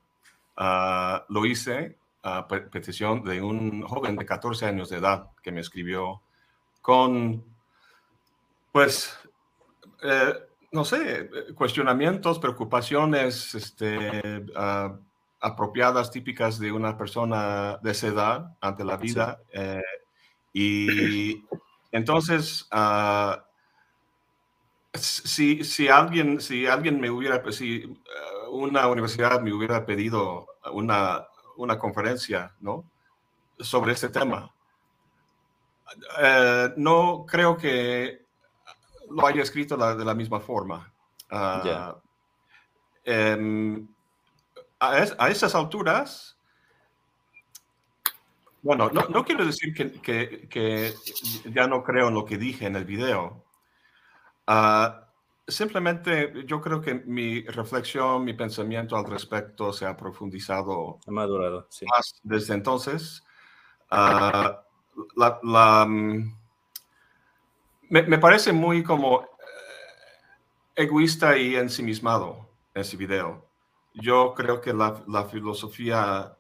ah, 0.55 1.25
lo 1.27 1.45
hice 1.45 1.97
a 2.23 2.47
petición 2.47 3.23
de 3.23 3.41
un 3.41 3.81
joven 3.81 4.15
de 4.15 4.25
14 4.25 4.65
años 4.65 4.89
de 4.89 4.97
edad 4.97 5.31
que 5.43 5.51
me 5.51 5.59
escribió 5.59 6.21
con, 6.81 7.43
pues, 8.71 9.17
eh, 10.03 10.33
no 10.71 10.85
sé, 10.85 11.29
cuestionamientos, 11.55 12.39
preocupaciones 12.39 13.53
este, 13.55 14.45
ah, 14.55 14.97
apropiadas, 15.41 16.11
típicas 16.11 16.59
de 16.59 16.71
una 16.71 16.97
persona 16.97 17.77
de 17.81 17.91
esa 17.91 18.07
edad 18.07 18.57
ante 18.61 18.85
la 18.85 18.97
vida. 18.97 19.41
Eh, 19.51 19.81
y 20.53 21.43
entonces, 21.91 22.69
uh, 22.71 23.35
si, 24.93 25.63
si, 25.63 25.87
alguien, 25.89 26.39
si 26.39 26.67
alguien 26.67 26.99
me 26.99 27.09
hubiera, 27.09 27.43
si 27.51 27.85
uh, 27.85 28.51
una 28.51 28.87
universidad 28.87 29.41
me 29.41 29.53
hubiera 29.53 29.85
pedido 29.85 30.47
una, 30.71 31.25
una 31.57 31.77
conferencia 31.77 32.53
¿no? 32.59 32.85
sobre 33.59 33.93
este 33.93 34.09
tema, 34.09 34.53
no 36.77 37.25
creo 37.27 37.57
que 37.57 38.25
lo 39.13 39.27
haya 39.27 39.41
escrito 39.41 39.77
de 39.77 40.05
la 40.05 40.15
misma 40.15 40.39
forma. 40.39 40.91
Um, 43.05 43.87
a, 44.79 45.05
a, 45.17 45.29
esas 45.29 45.55
alturas, 45.55 46.37
bueno, 48.61 48.91
no, 48.91 49.25
quiero 49.25 49.45
decir 49.45 49.73
que, 49.73 50.93
ya 51.45 51.67
no 51.67 51.83
creo 51.83 52.09
en 52.09 52.13
lo 52.13 52.25
que 52.25 52.37
dije 52.37 52.67
en 52.67 52.75
el 52.75 52.85
video. 52.85 53.43
Ah, 54.45 55.07
simplemente 55.47 56.45
yo 56.45 56.61
creo 56.61 56.79
que 56.79 56.93
mi 56.93 57.41
reflexión, 57.41 58.23
mi 58.23 58.33
pensamiento 58.33 58.95
al 58.95 59.05
respecto 59.05 59.73
se 59.73 59.85
ha 59.85 59.97
profundizado 59.97 60.99
madurado, 61.07 61.67
más 61.87 62.19
desde 62.21 62.53
entonces. 62.53 63.23
Ah, 63.89 64.61
la, 65.15 65.85
mm, 65.87 66.40
me, 67.91 68.17
parece 68.17 68.53
muy 68.53 68.83
como 68.83 69.21
eh, 69.21 69.25
egoísta 70.75 71.37
y 71.37 71.55
ensimismado 71.55 72.47
ese 72.73 72.95
video. 72.95 73.45
Yo 73.93 74.33
creo 74.33 74.61
que 74.61 74.73
la, 74.73 75.03
la 75.07 75.25
filosofía 75.25 76.37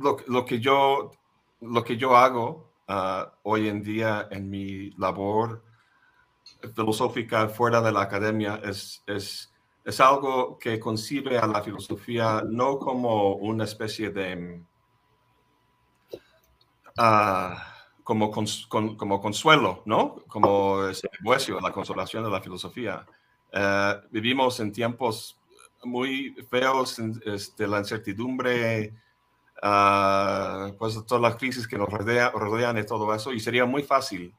lo, 0.00 0.44
que 0.44 0.58
yo, 0.58 1.12
lo 1.60 1.84
que 1.84 1.96
yo 1.96 2.16
hago 2.16 2.72
ah, 2.88 3.32
hoy 3.44 3.68
en 3.68 3.82
día 3.82 4.26
en 4.30 4.50
mi 4.50 4.90
labor 4.98 5.62
filosófica 6.74 7.48
fuera 7.48 7.80
de 7.80 7.92
la 7.92 8.02
academia 8.02 8.60
es, 8.64 9.04
es, 9.06 9.54
es 9.84 10.00
algo 10.00 10.58
que 10.58 10.80
concibe 10.80 11.38
a 11.38 11.46
la 11.46 11.62
filosofía 11.62 12.42
no 12.44 12.78
como 12.78 13.36
una 13.36 13.64
especie 13.64 14.10
de... 14.10 14.60
Ah, 16.98 17.75
como, 18.06 18.30
como 18.30 19.20
consuelo, 19.20 19.82
¿no? 19.84 20.22
Como 20.28 20.86
ese 20.86 21.08
la 21.60 21.72
consolación 21.72 22.22
de 22.22 22.30
la 22.30 22.40
filosofía. 22.40 23.04
Eh, 23.50 23.94
vivimos 24.12 24.60
en 24.60 24.70
tiempos 24.70 25.40
muy 25.82 26.36
feos, 26.48 27.00
este, 27.24 27.66
la 27.66 27.80
incertidumbre, 27.80 28.94
uh, 29.60 30.72
pues 30.78 31.04
todas 31.04 31.20
las 31.20 31.34
crisis 31.34 31.66
que 31.66 31.76
nos 31.76 31.88
rodean 31.88 32.78
y 32.78 32.86
todo 32.86 33.12
eso, 33.12 33.32
y 33.32 33.40
sería 33.40 33.64
muy 33.64 33.82
fácil 33.82 34.32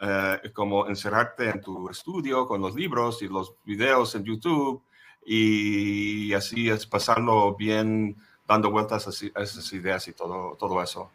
eh, 0.00 0.52
como 0.54 0.86
encerrarte 0.86 1.50
en 1.50 1.60
tu 1.60 1.90
estudio 1.90 2.46
con 2.46 2.60
los 2.60 2.76
libros 2.76 3.20
y 3.22 3.26
los 3.26 3.52
videos 3.64 4.14
en 4.14 4.22
YouTube 4.22 4.80
y 5.24 6.32
así 6.34 6.70
es 6.70 6.86
pasarlo 6.86 7.56
bien 7.56 8.16
dando 8.46 8.70
vueltas 8.70 9.08
a, 9.08 9.42
esas 9.42 9.72
ideas 9.72 10.06
y 10.06 10.12
todo, 10.12 10.56
todo 10.56 10.80
eso. 10.80 11.10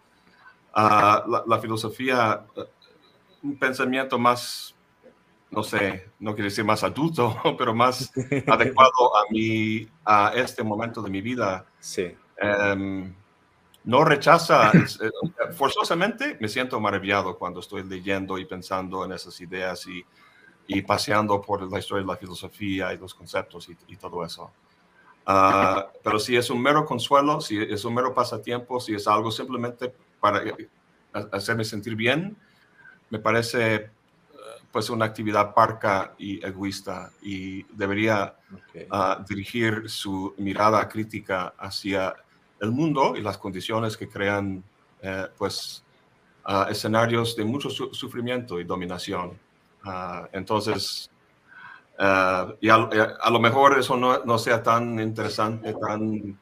Ah, 0.74 1.24
la, 1.46 1.60
filosofía, 1.60 2.46
eh, 2.56 2.64
un 3.44 3.58
pensamiento 3.60 4.18
más, 4.18 4.74
no 5.52 5.62
sé, 5.62 6.10
no 6.20 6.34
quiero 6.34 6.50
decir 6.50 6.66
más 6.66 6.84
adulto, 6.84 7.36
pero 7.58 7.76
más 7.76 8.12
adecuado 8.48 9.16
a, 9.16 9.26
mi, 9.30 9.88
a 10.04 10.34
este 10.36 10.64
momento 10.64 11.02
de 11.02 11.12
mi 11.12 11.22
vida. 11.22 11.66
Sí. 11.80 12.16
Em, 12.38 13.14
no 13.84 14.04
rechaza, 14.04 14.72
eh, 14.74 15.52
forzosamente 15.56 16.38
me 16.40 16.48
siento 16.48 16.80
maravillado 16.80 17.38
cuando 17.38 17.60
estoy 17.60 17.84
leyendo 17.84 18.38
y 18.40 18.46
pensando 18.46 19.06
en 19.06 19.12
esas 19.12 19.40
ideas 19.42 19.86
y, 19.86 20.04
y 20.68 20.82
paseando 20.82 21.40
por 21.42 21.70
la 21.72 21.80
historia 21.80 22.02
de 22.02 22.08
la 22.08 22.18
filosofía 22.18 22.94
y 22.94 22.98
los 22.98 23.14
conceptos 23.14 23.70
y, 23.70 23.96
todo 23.98 24.26
eso. 24.26 24.52
Ah, 25.26 25.88
pero 26.04 26.20
si 26.20 26.36
es 26.36 26.50
un 26.50 26.62
mero 26.62 26.86
consuelo, 26.86 27.40
si 27.42 27.58
es 27.58 27.86
un 27.86 27.94
mero 27.94 28.14
pasatiempo, 28.14 28.80
si 28.80 28.96
es 28.96 29.08
algo 29.08 29.32
simplemente 29.32 29.94
para 30.24 30.42
eh, 30.42 30.70
hacerme 31.34 31.66
sentir 31.66 31.98
bien, 31.98 32.38
me 33.10 33.20
parece 33.20 33.76
eh, 33.76 33.90
pues 34.72 34.90
una 34.90 35.04
actividad 35.04 35.54
parca 35.54 36.14
y 36.18 36.42
egoísta 36.46 37.12
y 37.22 37.64
debería 37.64 38.34
ah, 38.90 39.22
dirigir 39.28 39.90
su 39.90 40.34
mirada 40.38 40.88
crítica 40.88 41.56
hacia 41.58 42.16
el 42.62 42.72
mundo 42.72 43.18
y 43.18 43.22
las 43.22 43.38
condiciones 43.38 43.98
que 43.98 44.08
crean 44.08 44.64
eh, 45.02 45.28
pues 45.38 45.84
escenarios 46.70 47.36
de 47.36 47.44
mucho 47.44 47.70
sufrimiento 47.70 48.62
y 48.62 48.64
dominación. 48.64 49.38
Ah, 49.84 50.30
entonces, 50.32 51.10
y 52.62 52.70
a, 52.70 53.30
lo 53.30 53.40
mejor 53.42 53.78
eso 53.78 53.98
no, 53.98 54.24
no 54.24 54.38
sea 54.38 54.64
tan 54.64 55.00
interesante, 55.02 55.74
tan 55.74 56.40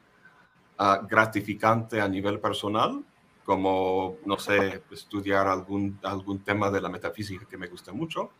ah, 0.78 1.00
gratificante 1.08 2.00
a 2.00 2.06
nivel 2.06 2.38
personal 2.38 3.04
como, 3.44 4.18
no 4.24 4.38
sé, 4.38 4.82
estudiar 4.90 5.46
algún, 5.46 5.98
algún 6.02 6.40
tema 6.40 6.70
de 6.70 6.80
la 6.80 6.88
metafísica 6.88 7.46
que 7.46 7.56
me 7.56 7.66
gusta 7.66 7.92
mucho, 7.92 8.30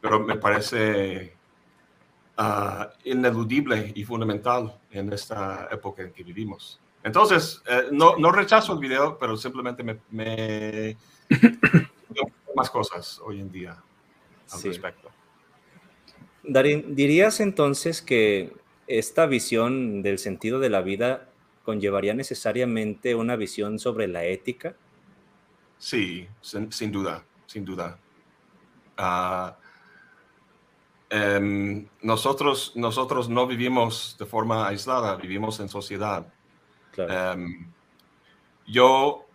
pero 0.00 0.20
me 0.20 0.36
parece 0.36 1.36
uh, 2.38 2.84
ineludible 3.04 3.92
y 3.94 4.04
fundamental 4.04 4.78
en 4.90 5.12
esta 5.12 5.68
época 5.70 6.02
en 6.02 6.12
que 6.12 6.22
vivimos. 6.22 6.80
Entonces, 7.02 7.62
eh, 7.66 7.88
no, 7.92 8.16
no, 8.16 8.32
rechazo 8.32 8.72
el 8.72 8.78
video, 8.78 9.18
pero 9.18 9.36
simplemente 9.36 9.82
me, 9.82 10.00
me 10.10 10.96
más 12.54 12.70
cosas 12.70 13.20
hoy 13.24 13.40
en 13.40 13.50
día 13.50 13.76
al 14.50 14.62
respecto. 14.62 15.10
Darín, 16.42 16.94
¿dirías 16.94 17.40
entonces 17.40 18.00
que 18.00 18.52
esta 18.86 19.26
visión 19.26 20.02
del 20.02 20.18
sentido 20.18 20.60
de 20.60 20.70
la 20.70 20.82
vida 20.82 21.28
conllevaría 21.64 22.14
necesariamente 22.14 23.14
una 23.14 23.36
visión 23.36 23.78
sobre 23.78 24.06
la 24.06 24.24
ética? 24.24 24.76
Sí, 25.78 26.28
sin, 26.40 26.92
duda, 26.92 27.24
sin 27.46 27.64
duda. 27.64 27.98
Ah, 28.96 29.56
em, 31.10 31.88
nosotros, 32.02 32.72
nosotros 32.76 33.28
no 33.28 33.46
vivimos 33.46 34.16
de 34.18 34.26
forma 34.26 34.68
aislada, 34.68 35.16
vivimos 35.16 35.58
en 35.60 35.68
sociedad. 35.68 36.32
Em, 36.96 37.72
yo, 38.66 39.26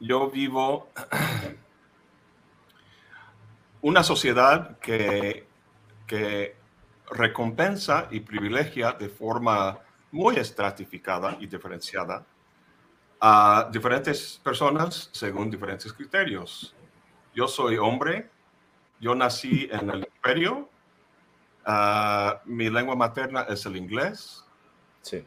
yo 0.00 0.30
vivo 0.30 0.88
una 3.82 4.02
sociedad 4.02 4.78
que, 4.80 5.46
que 6.06 6.56
recompensa 7.10 8.08
y 8.10 8.20
privilegia 8.20 8.92
de 8.92 9.08
forma 9.08 9.78
muy 10.12 10.36
estratificada 10.36 11.36
y 11.40 11.46
diferenciada 11.46 12.24
a 13.20 13.68
diferentes 13.72 14.40
personas 14.42 15.08
según 15.12 15.50
diferentes 15.50 15.92
criterios. 15.92 16.74
Yo 17.34 17.48
soy 17.48 17.78
hombre, 17.78 18.28
yo 19.00 19.14
nací 19.14 19.68
en 19.70 19.90
el 19.90 20.00
imperio, 20.00 20.68
ah, 21.64 22.40
mi 22.44 22.68
lengua 22.68 22.96
materna 22.96 23.42
es 23.42 23.64
el 23.64 23.76
inglés, 23.76 24.44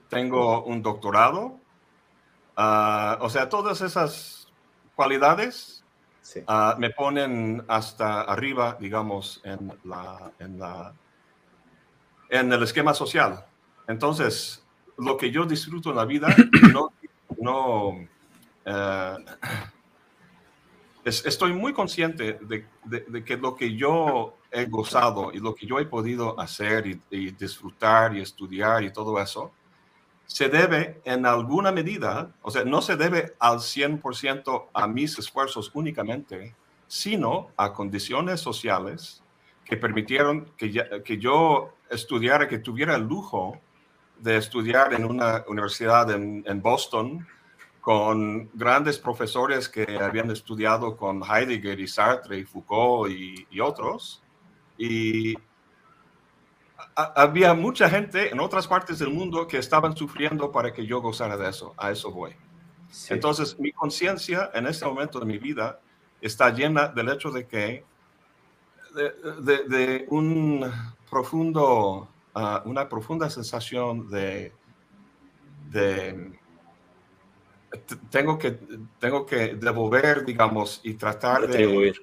tengo 0.10 0.64
un 0.64 0.82
doctorado. 0.82 1.60
Ah, 2.58 3.18
o 3.22 3.30
sea, 3.30 3.50
todas 3.50 3.82
esas 3.82 4.52
cualidades 4.96 5.84
ah, 6.48 6.76
me 6.78 6.90
ponen 6.90 7.64
hasta 7.68 8.22
arriba, 8.22 8.78
digamos, 8.80 9.42
en, 9.44 9.74
la, 9.84 10.32
en, 10.40 10.60
la, 10.60 10.94
en 12.30 12.52
el 12.52 12.62
esquema 12.62 12.94
social. 12.94 13.46
Entonces, 13.88 14.65
lo 14.98 15.18
que 15.18 15.32
yo 15.32 15.46
disfruto 15.46 15.90
en 15.90 15.96
la 15.96 16.06
vida, 16.06 16.36
no, 16.74 16.94
no 17.38 18.08
eh, 18.66 19.16
estoy 21.06 21.54
muy 21.54 21.74
consciente 21.74 22.40
de, 22.42 22.66
de, 22.86 23.24
que 23.24 23.38
lo 23.38 23.56
que 23.56 23.76
yo 23.76 24.38
he 24.52 24.66
gozado 24.66 25.32
y 25.34 25.40
lo 25.40 25.54
que 25.54 25.66
yo 25.66 25.80
he 25.80 25.86
podido 25.86 26.40
hacer 26.40 27.00
y 27.10 27.32
disfrutar 27.32 28.16
y 28.16 28.22
estudiar 28.22 28.84
y 28.84 28.92
todo 28.92 29.20
eso, 29.22 29.52
se 30.26 30.50
debe 30.50 31.02
en 31.06 31.26
alguna 31.26 31.72
medida, 31.72 32.34
o 32.42 32.50
sea, 32.50 32.64
no 32.66 32.82
se 32.82 32.96
debe 32.96 33.36
al 33.40 33.60
100% 33.60 34.66
a 34.74 34.88
mis 34.88 35.20
esfuerzos 35.20 35.70
únicamente, 35.74 36.56
sino 36.88 37.50
a 37.58 37.74
condiciones 37.74 38.40
sociales 38.40 39.22
que 39.64 39.78
permitieron 39.78 40.46
que, 40.58 41.02
que 41.04 41.18
yo 41.18 41.74
estudiara, 41.90 42.48
que 42.48 42.60
tuviera 42.60 42.96
el 42.96 43.04
lujo 43.04 43.60
de 44.26 44.38
estudiar 44.38 44.94
en 44.94 45.06
una 45.06 45.46
universidad 45.48 46.10
en, 46.12 46.44
en, 46.48 46.62
Boston 46.62 47.26
con 47.80 48.50
grandes 48.54 48.98
profesores 48.98 49.70
que 49.70 50.00
habían 50.02 50.32
estudiado 50.32 50.98
con 50.98 51.22
Heidegger 51.24 51.80
y 51.80 51.88
Sartre 51.88 52.40
y 52.40 52.44
Foucault 52.44 53.12
y, 53.12 53.48
y 53.52 53.60
otros. 53.60 54.24
Y 54.78 55.36
había 56.96 57.54
mucha 57.54 57.90
gente 57.90 58.32
en 58.32 58.40
otras 58.40 58.68
partes 58.68 59.00
del 59.00 59.12
mundo 59.12 59.48
que 59.48 59.60
estaban 59.60 59.96
sufriendo 59.96 60.52
para 60.52 60.74
que 60.74 60.86
yo 60.86 61.02
gozara 61.02 61.38
de 61.38 61.48
eso. 61.50 61.74
A 61.78 61.92
eso 61.92 62.12
voy. 62.12 62.36
Entonces, 63.10 63.60
mi 63.60 63.72
conciencia 63.72 64.50
en 64.54 64.68
este 64.68 64.86
momento 64.86 65.20
de 65.20 65.26
mi 65.26 65.38
vida 65.38 65.80
está 66.22 66.50
llena 66.50 66.88
del 66.88 67.10
hecho 67.10 67.30
de 67.30 67.46
que, 67.46 67.86
de, 69.42 70.06
un 70.10 70.66
profundo, 71.10 72.10
ah, 72.36 72.62
una 72.66 72.88
profunda 72.88 73.30
sensación 73.30 74.10
de, 74.10 74.54
de 75.70 76.38
tengo 78.10 78.38
que, 78.38 78.60
tengo 79.00 79.26
que 79.26 79.56
devolver, 79.56 80.26
digamos, 80.26 80.82
y 80.84 80.94
tratar 80.94 81.48
de... 81.48 81.94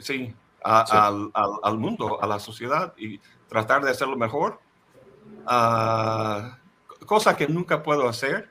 Sí, 0.00 0.34
al, 0.62 1.30
al, 1.34 1.78
mundo, 1.78 2.22
a 2.22 2.26
la 2.26 2.38
sociedad 2.38 2.94
y 2.96 3.18
tratar 3.48 3.84
de 3.84 3.90
hacerlo 3.90 4.16
mejor. 4.16 4.60
Ah, 5.46 6.58
cosa 7.06 7.36
que 7.36 7.48
nunca 7.48 7.82
puedo 7.82 8.08
hacer. 8.08 8.50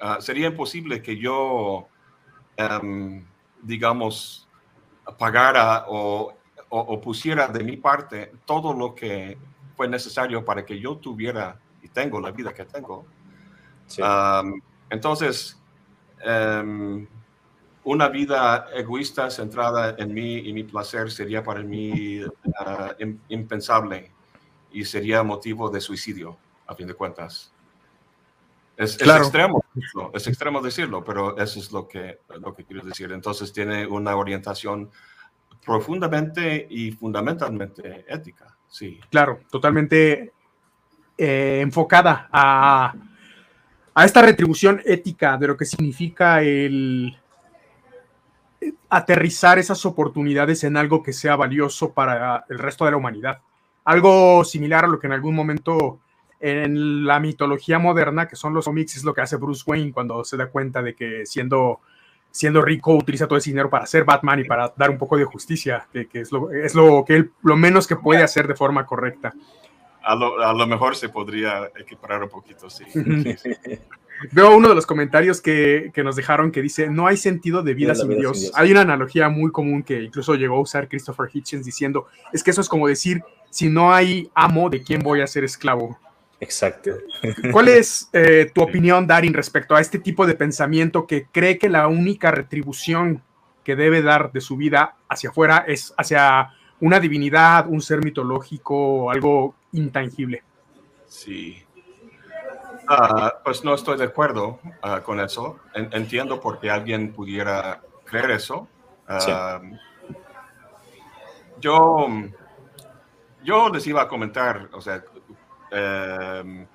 Ah, 0.00 0.18
sería 0.20 0.48
imposible 0.48 1.02
que 1.02 1.16
yo, 1.16 1.88
em, 2.56 3.24
digamos, 3.62 4.48
pagara 5.18 5.86
o, 5.88 6.34
o, 6.68 7.00
pusiera 7.00 7.48
de 7.48 7.64
mi 7.64 7.76
parte 7.76 8.32
todo 8.44 8.72
lo 8.72 8.94
que 8.94 9.36
fue 9.80 9.88
necesario 9.88 10.44
para 10.44 10.66
que 10.66 10.78
yo 10.78 10.98
tuviera 10.98 11.58
y 11.80 11.88
tengo 11.88 12.20
la 12.20 12.32
vida 12.32 12.52
que 12.52 12.66
tengo. 12.66 13.06
entonces, 14.90 15.58
em, 16.22 17.06
una 17.84 18.08
vida 18.10 18.66
egoísta 18.74 19.30
centrada 19.30 19.94
en 19.96 20.12
mí 20.12 20.36
y 20.36 20.52
mi 20.52 20.64
placer 20.64 21.10
sería 21.10 21.42
para 21.42 21.62
mí 21.62 22.20
ah, 22.58 22.94
impensable 23.30 24.12
y 24.70 24.84
sería 24.84 25.22
motivo 25.22 25.70
de 25.70 25.80
suicidio, 25.80 26.36
a 26.66 26.74
fin 26.74 26.86
de 26.86 26.92
cuentas. 26.92 27.50
Es, 28.76 29.00
extremo, 29.00 29.64
es 30.12 30.26
extremo 30.26 30.60
decirlo, 30.60 31.02
pero 31.02 31.38
eso 31.38 31.58
es 31.58 31.72
lo 31.72 31.88
que, 31.88 32.18
lo 32.38 32.52
que 32.54 32.66
quiero 32.66 32.84
decir. 32.84 33.10
Entonces 33.12 33.50
tiene 33.50 33.86
una 33.86 34.14
orientación 34.14 34.90
profundamente 35.64 36.66
y 36.68 36.92
fundamentalmente 36.92 38.04
ética, 38.06 38.58
sí. 38.70 38.98
Claro, 39.10 39.40
totalmente 39.50 40.32
eh, 41.18 41.60
enfocada 41.60 42.30
a, 42.32 42.94
a 43.94 44.04
esta 44.04 44.22
retribución 44.22 44.80
ética 44.86 45.36
de 45.36 45.48
lo 45.48 45.56
que 45.56 45.66
significa 45.66 46.40
el, 46.40 47.14
aterrizar 48.88 49.58
esas 49.58 49.84
oportunidades 49.86 50.64
en 50.64 50.76
algo 50.76 51.02
que 51.02 51.12
sea 51.12 51.36
valioso 51.36 51.92
para 51.92 52.44
el 52.48 52.58
resto 52.58 52.84
de 52.84 52.90
la 52.92 52.96
humanidad. 52.96 53.40
Algo 53.84 54.44
similar 54.44 54.84
a 54.84 54.88
lo 54.88 54.98
que 54.98 55.06
en 55.06 55.12
algún 55.12 55.34
momento 55.34 56.00
en 56.38 57.04
la 57.04 57.20
mitología 57.20 57.78
moderna, 57.78 58.26
que 58.26 58.36
son 58.36 58.54
los 58.54 58.64
cómics, 58.64 58.96
es 58.96 59.04
lo 59.04 59.14
que 59.14 59.20
hace 59.20 59.36
Bruce 59.36 59.62
Wayne 59.66 59.92
cuando 59.92 60.24
se 60.24 60.36
da 60.36 60.50
cuenta 60.50 60.82
de 60.82 60.94
que 60.94 61.26
siendo, 61.26 61.80
siendo 62.30 62.62
rico 62.62 62.94
utiliza 62.94 63.26
todo 63.26 63.38
ese 63.38 63.50
dinero 63.50 63.70
para 63.70 63.86
ser 63.86 64.04
Batman 64.04 64.40
y 64.40 64.44
para 64.44 64.72
dar 64.76 64.90
un 64.90 64.98
poco 64.98 65.16
de 65.16 65.24
justicia, 65.24 65.86
que, 65.92 66.08
es, 66.12 66.32
lo, 66.32 66.50
es 66.50 66.74
lo, 66.74 67.04
que 67.04 67.16
él, 67.16 67.32
lo 67.42 67.56
menos 67.56 67.86
que 67.86 67.96
puede 67.96 68.22
hacer 68.22 68.46
de 68.46 68.54
forma 68.54 68.86
correcta. 68.86 69.32
A 70.02 70.14
lo, 70.14 70.40
a 70.40 70.52
lo 70.54 70.66
mejor 70.66 70.96
se 70.96 71.08
podría 71.08 71.70
equiparar 71.78 72.22
un 72.22 72.30
poquito, 72.30 72.70
sí. 72.70 72.84
Veo 74.32 74.54
uno 74.54 74.68
de 74.68 74.74
los 74.74 74.84
comentarios 74.84 75.40
que, 75.40 75.92
nos 76.04 76.14
dejaron 76.14 76.52
que 76.52 76.60
dice, 76.60 76.90
no 76.90 77.06
hay 77.06 77.16
sentido 77.16 77.62
de 77.62 77.72
vida, 77.74 77.94
sin, 77.94 78.10
Dios. 78.10 78.52
Hay 78.54 78.70
una 78.70 78.82
analogía 78.82 79.30
muy 79.30 79.50
común 79.50 79.82
que 79.82 80.02
incluso 80.02 80.34
llegó 80.34 80.56
a 80.56 80.60
usar 80.60 80.88
Christopher 80.88 81.30
Hitchens 81.32 81.64
diciendo, 81.64 82.06
es 82.32 82.42
que 82.42 82.50
eso 82.50 82.60
es 82.60 82.68
como 82.68 82.86
decir, 82.86 83.22
si 83.48 83.70
no 83.70 83.94
hay 83.94 84.30
amo, 84.34 84.68
¿de 84.68 84.82
quién 84.82 85.00
voy 85.00 85.22
a 85.22 85.26
ser 85.26 85.44
esclavo? 85.44 85.98
Exacto. 86.40 86.92
¿Cuál 87.52 87.68
es 87.68 88.08
eh, 88.12 88.50
tu 88.52 88.62
opinión, 88.62 89.06
Darin, 89.06 89.34
respecto 89.34 89.74
a 89.74 89.80
este 89.80 89.98
tipo 89.98 90.26
de 90.26 90.34
pensamiento 90.34 91.06
que 91.06 91.26
cree 91.26 91.58
que 91.58 91.68
la 91.68 91.86
única 91.86 92.30
retribución 92.30 93.22
que 93.62 93.76
debe 93.76 94.02
dar 94.02 94.32
de 94.32 94.40
su 94.40 94.56
vida 94.56 94.96
hacia 95.08 95.30
afuera 95.30 95.64
es 95.68 95.94
hacia 95.96 96.50
una 96.80 96.98
divinidad, 96.98 97.66
un 97.68 97.82
ser 97.82 98.02
mitológico, 98.02 99.10
algo 99.10 99.54
intangible? 99.72 100.42
Sí, 101.06 101.62
Ah, 102.92 103.34
pues 103.44 103.62
no 103.62 103.72
estoy 103.72 103.96
de 103.96 104.04
acuerdo 104.04 104.58
ah, 104.82 105.00
con 105.00 105.20
eso. 105.20 105.60
entiendo 105.74 106.40
por 106.40 106.58
qué 106.58 106.70
alguien 106.70 107.12
pudiera 107.12 107.80
creer 108.04 108.32
eso. 108.32 108.66
Ah, 109.06 109.60
yo, 111.60 112.08
yo 113.44 113.68
les 113.68 113.86
iba 113.86 114.02
a 114.02 114.08
comentar, 114.08 114.68
o 114.72 114.80
sea, 114.80 115.04
em, 115.70 116.66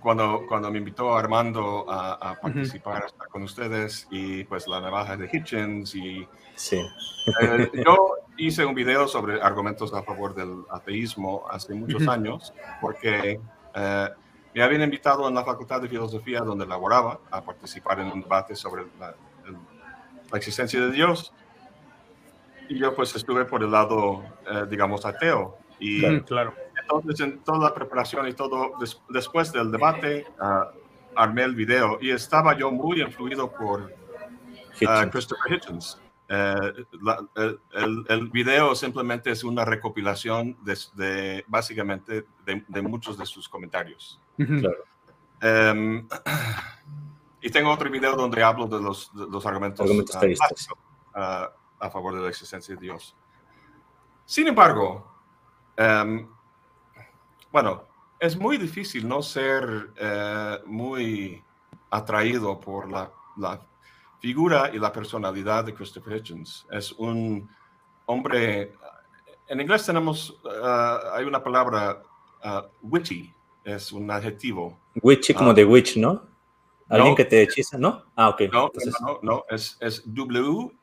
cuando, 0.00 0.44
cuando 0.48 0.70
me 0.70 0.78
invitó 0.78 1.16
Armando 1.16 1.86
a, 1.88 2.36
participar 2.40 3.06
con 3.30 3.42
ustedes 3.42 4.06
y 4.10 4.44
pues 4.44 4.66
la 4.66 4.80
navaja 4.80 5.16
de 5.16 5.28
Hitchens 5.32 5.94
y 5.94 6.26
sí. 6.54 6.82
Eh, 7.42 7.70
yo 7.84 8.14
hice 8.38 8.64
un 8.64 8.74
video 8.74 9.06
sobre 9.06 9.40
argumentos 9.42 9.92
a 9.92 10.02
favor 10.02 10.34
del 10.34 10.64
ateísmo 10.70 11.44
hace 11.50 11.74
muchos 11.74 12.08
años 12.08 12.54
porque 12.80 13.38
eh, 13.74 14.08
me 14.54 14.62
habían 14.62 14.82
invitado 14.82 15.28
en 15.28 15.34
la 15.34 15.44
Facultad 15.44 15.82
de 15.82 15.88
Filosofía 15.88 16.40
donde 16.40 16.66
laboraba 16.66 17.20
a 17.30 17.42
participar 17.42 18.00
en 18.00 18.10
un 18.10 18.22
debate 18.22 18.56
sobre 18.56 18.84
la, 18.98 19.14
la 20.30 20.38
existencia 20.38 20.80
de 20.80 20.90
Dios 20.90 21.32
y 22.70 22.78
yo 22.78 22.94
pues 22.94 23.14
estuve 23.16 23.44
por 23.44 23.64
el 23.64 23.72
lado, 23.72 24.22
eh, 24.48 24.64
digamos, 24.70 25.04
ateo. 25.04 25.58
Y 25.80 26.20
claro. 26.20 26.54
entonces 26.80 27.20
en 27.20 27.40
toda 27.40 27.58
la 27.70 27.74
preparación 27.74 28.28
y 28.28 28.32
todo, 28.32 28.74
después 29.08 29.52
del 29.52 29.72
debate, 29.72 30.24
uh, 30.40 30.66
armé 31.16 31.42
el 31.42 31.56
video 31.56 31.98
y 32.00 32.10
estaba 32.10 32.56
yo 32.56 32.70
muy 32.70 33.02
influido 33.02 33.50
por 33.50 33.82
uh, 33.82 35.10
Christopher 35.10 35.52
Hitchens. 35.52 36.00
Eh, 36.28 36.84
el, 37.74 38.04
el, 38.08 38.28
video 38.28 38.76
simplemente 38.76 39.32
es 39.32 39.42
una 39.42 39.64
recopilación 39.64 40.56
de, 40.62 41.44
básicamente 41.48 42.24
de, 42.46 42.82
muchos 42.82 43.18
de 43.18 43.26
sus 43.26 43.48
comentarios. 43.48 44.20
Claro. 44.36 44.84
Um, 45.42 46.06
y 47.42 47.50
tengo 47.50 47.72
otro 47.72 47.90
video 47.90 48.14
donde 48.14 48.44
hablo 48.44 48.68
de 48.68 48.80
los, 48.80 49.10
de 49.12 49.26
los 49.26 49.44
argumentos, 49.44 49.80
argumentos 49.80 50.16
uh, 51.16 51.59
a 51.80 51.90
favor 51.90 52.14
de 52.14 52.22
la 52.22 52.28
existencia 52.28 52.74
de 52.74 52.80
Dios. 52.80 53.16
Sin 54.24 54.46
embargo, 54.46 55.10
um, 55.78 56.28
bueno, 57.50 57.84
es 58.20 58.36
muy 58.36 58.58
difícil 58.58 59.08
no 59.08 59.22
ser 59.22 59.64
uh, 59.64 60.66
muy 60.68 61.42
atraído 61.90 62.60
por 62.60 62.88
la, 62.90 63.10
la, 63.36 63.60
figura 64.20 64.70
y 64.70 64.78
la 64.78 64.92
personalidad 64.92 65.64
de 65.64 65.74
Christopher 65.74 66.18
Hitchens. 66.18 66.66
Es 66.70 66.92
un 66.92 67.48
hombre, 68.04 68.74
en 69.48 69.60
inglés 69.60 69.86
tenemos, 69.86 70.38
uh, 70.44 71.14
hay 71.14 71.24
una 71.24 71.42
palabra, 71.42 72.02
uh, 72.44 72.60
witty, 72.82 73.32
es 73.64 73.92
un 73.92 74.10
adjetivo. 74.10 74.78
Witchy 75.02 75.32
como 75.32 75.54
de 75.54 75.64
witch, 75.64 75.96
¿no? 75.96 76.29
¿Alguien 76.90 77.14
que 77.14 77.24
te 77.24 77.42
hechiza, 77.42 77.78
no? 77.78 78.04
Ah, 78.16 78.30
ok. 78.30 78.42
No, 78.52 78.70
no, 79.00 79.20
no, 79.22 79.44
es, 79.48 79.78
es 79.80 80.02
W-I-T-T-Y. 80.06 80.80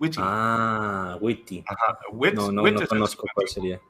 Witty. 0.00 0.18
Ah, 0.20 1.16
witty. 1.20 1.64
Ajá. 1.64 1.98
no, 2.12 2.50
no, 2.50 2.62
no 2.62 2.86
conozco 2.88 3.24
cuál 3.32 3.48
sería. 3.48 3.80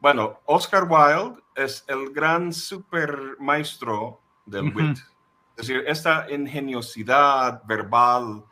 Bueno, 0.00 0.38
Oscar 0.46 0.84
Wilde 0.88 1.42
es 1.56 1.84
el 1.88 2.10
gran 2.12 2.52
super 2.52 3.36
maestro 3.40 4.20
del 4.46 4.72
wit. 4.74 4.98
Es 5.56 5.66
decir, 5.66 5.84
esta 5.86 6.30
ingeniosidad 6.30 7.62
verbal 7.66 8.44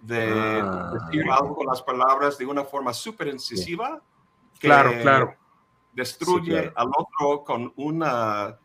de 0.00 0.60
ah, 0.62 0.92
decir 0.94 1.28
algo 1.30 1.56
con 1.56 1.66
las 1.66 1.82
palabras 1.82 2.38
de 2.38 2.46
una 2.46 2.64
forma 2.64 2.94
súper 2.94 3.26
incisiva. 3.28 4.00
claro, 4.60 4.92
claro. 5.02 5.34
Destruye 5.92 6.72
al 6.74 6.88
otro 6.96 7.42
con 7.42 7.72
una 7.76 8.56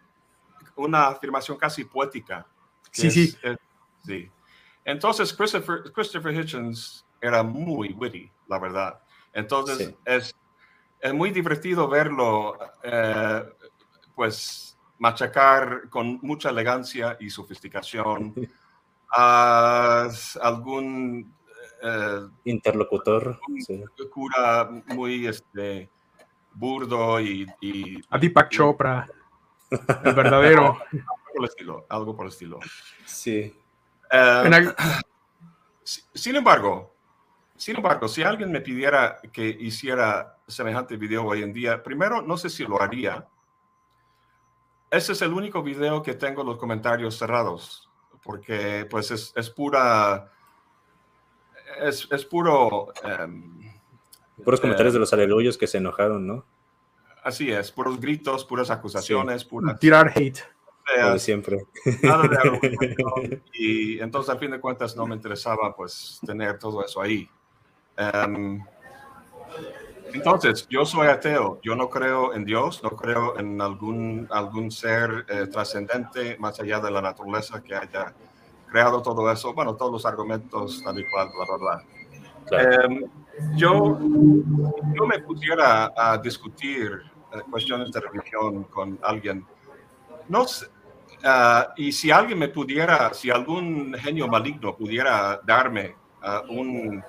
una 0.75 1.07
afirmación 1.07 1.57
casi 1.57 1.83
poética. 1.85 2.45
Sí, 2.91 3.09
sí. 3.09 3.37
sí. 4.05 4.31
Entonces, 4.83 5.33
Christopher, 5.33 5.91
Christopher 5.93 6.33
Hitchens 6.33 7.05
era 7.21 7.43
muy 7.43 7.93
witty, 7.93 8.31
la 8.47 8.59
verdad. 8.59 8.99
Entonces, 9.33 9.93
es, 10.05 10.35
es 10.99 11.13
muy 11.13 11.31
divertido 11.31 11.87
verlo, 11.87 12.57
eh, 12.83 13.43
pues, 14.15 14.77
machacar 14.97 15.89
con 15.89 16.19
mucha 16.21 16.49
elegancia 16.49 17.17
y 17.19 17.29
sofisticación 17.29 18.33
a 19.15 20.09
algún 20.41 21.33
eh, 21.83 22.27
interlocutor, 22.45 23.39
cura 24.11 24.69
muy 24.87 25.27
este, 25.27 25.89
burdo 26.53 27.19
y, 27.19 27.45
A 28.09 28.17
Deepak 28.17 28.49
Chopra, 28.49 29.07
el 29.71 30.13
verdadero. 30.13 30.77
algo 30.91 31.23
por 31.33 31.37
el 31.37 31.45
estilo, 31.45 31.85
algo 31.89 32.15
por 32.15 32.25
el 32.25 32.31
estilo. 32.31 32.59
Sí. 33.05 33.55
Eh, 34.11 34.73
sin 36.13 36.35
embargo, 36.35 36.93
sin 37.55 37.75
embargo, 37.75 38.07
si 38.07 38.23
alguien 38.23 38.51
me 38.51 38.61
pidiera 38.61 39.19
que 39.31 39.45
hiciera 39.47 40.37
semejante 40.47 40.97
video 40.97 41.25
hoy 41.25 41.43
en 41.43 41.53
día, 41.53 41.83
primero 41.83 42.21
no 42.21 42.37
sé 42.37 42.49
si 42.49 42.65
lo 42.65 42.81
haría. 42.81 43.27
Ese 44.89 45.13
es 45.13 45.21
el 45.21 45.31
único 45.31 45.63
video 45.63 46.01
que 46.01 46.15
tengo 46.15 46.43
los 46.43 46.57
comentarios 46.57 47.17
cerrados, 47.17 47.89
porque 48.23 48.85
pues 48.89 49.11
es, 49.11 49.31
es 49.35 49.49
pura, 49.49 50.31
es, 51.79 52.07
es 52.11 52.25
puro... 52.25 52.91
Um, 53.03 53.61
Puros 54.43 54.59
comentarios 54.59 54.93
de 54.93 54.99
los 54.99 55.13
aleluyos 55.13 55.55
que 55.55 55.67
se 55.67 55.77
enojaron, 55.77 56.25
¿no? 56.25 56.45
Así 57.23 57.51
es, 57.51 57.71
puros 57.71 57.99
gritos, 57.99 58.45
puras 58.45 58.69
acusaciones, 58.71 59.45
puras... 59.45 59.79
Tirar 59.79 60.11
hate. 60.15 60.39
Como 60.99 61.19
siempre. 61.19 61.65
Nada 62.01 62.27
de 62.27 63.41
y 63.53 63.99
entonces, 63.99 64.29
al 64.29 64.39
fin 64.39 64.51
de 64.51 64.59
cuentas, 64.59 64.95
no 64.95 65.05
me 65.05 65.15
interesaba 65.15 65.75
pues 65.75 66.19
tener 66.25 66.57
todo 66.57 66.83
eso 66.83 67.01
ahí. 67.01 67.29
Um, 67.97 68.63
entonces, 70.13 70.67
yo 70.69 70.85
soy 70.85 71.07
ateo, 71.07 71.59
yo 71.61 71.75
no 71.75 71.89
creo 71.89 72.33
en 72.33 72.43
Dios, 72.43 72.83
no 72.83 72.89
creo 72.91 73.37
en 73.39 73.61
algún, 73.61 74.27
algún 74.29 74.71
ser 74.71 75.25
eh, 75.29 75.47
trascendente 75.47 76.37
más 76.39 76.59
allá 76.59 76.79
de 76.79 76.91
la 76.91 77.01
naturaleza 77.01 77.61
que 77.61 77.75
haya 77.75 78.13
creado 78.69 79.01
todo 79.01 79.31
eso. 79.31 79.53
Bueno, 79.53 79.75
todos 79.75 79.91
los 79.91 80.05
argumentos, 80.05 80.83
tal 80.83 80.99
y 80.99 81.05
cual, 81.09 81.29
bla, 81.35 81.45
bla, 81.45 81.57
bla. 81.57 82.83
Em, 82.83 83.03
yo, 83.55 83.97
yo 84.93 85.07
me 85.07 85.19
pusiera 85.19 85.93
a 85.95 86.17
discutir 86.17 87.10
cuestiones 87.49 87.91
de 87.91 87.99
religión 87.99 88.63
con 88.65 88.99
alguien. 89.01 89.45
No 90.27 90.47
sé, 90.47 90.67
ah, 91.23 91.73
y 91.77 91.91
si 91.91 92.11
alguien 92.11 92.39
me 92.39 92.49
pudiera, 92.49 93.13
si 93.13 93.29
algún 93.29 93.93
genio 93.93 94.27
maligno 94.27 94.75
pudiera 94.75 95.39
darme 95.43 95.95
uh, 96.23 96.51
un 96.51 97.03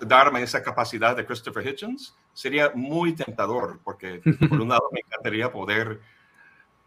darme 0.00 0.42
esa 0.42 0.62
capacidad 0.62 1.16
de 1.16 1.26
Christopher 1.26 1.66
Hitchens, 1.66 2.16
sería 2.32 2.70
muy 2.74 3.14
tentador, 3.14 3.80
porque 3.82 4.20
por 4.48 4.60
un 4.60 4.68
lado 4.68 4.88
me 4.92 5.00
encantaría 5.00 5.50
poder 5.50 6.00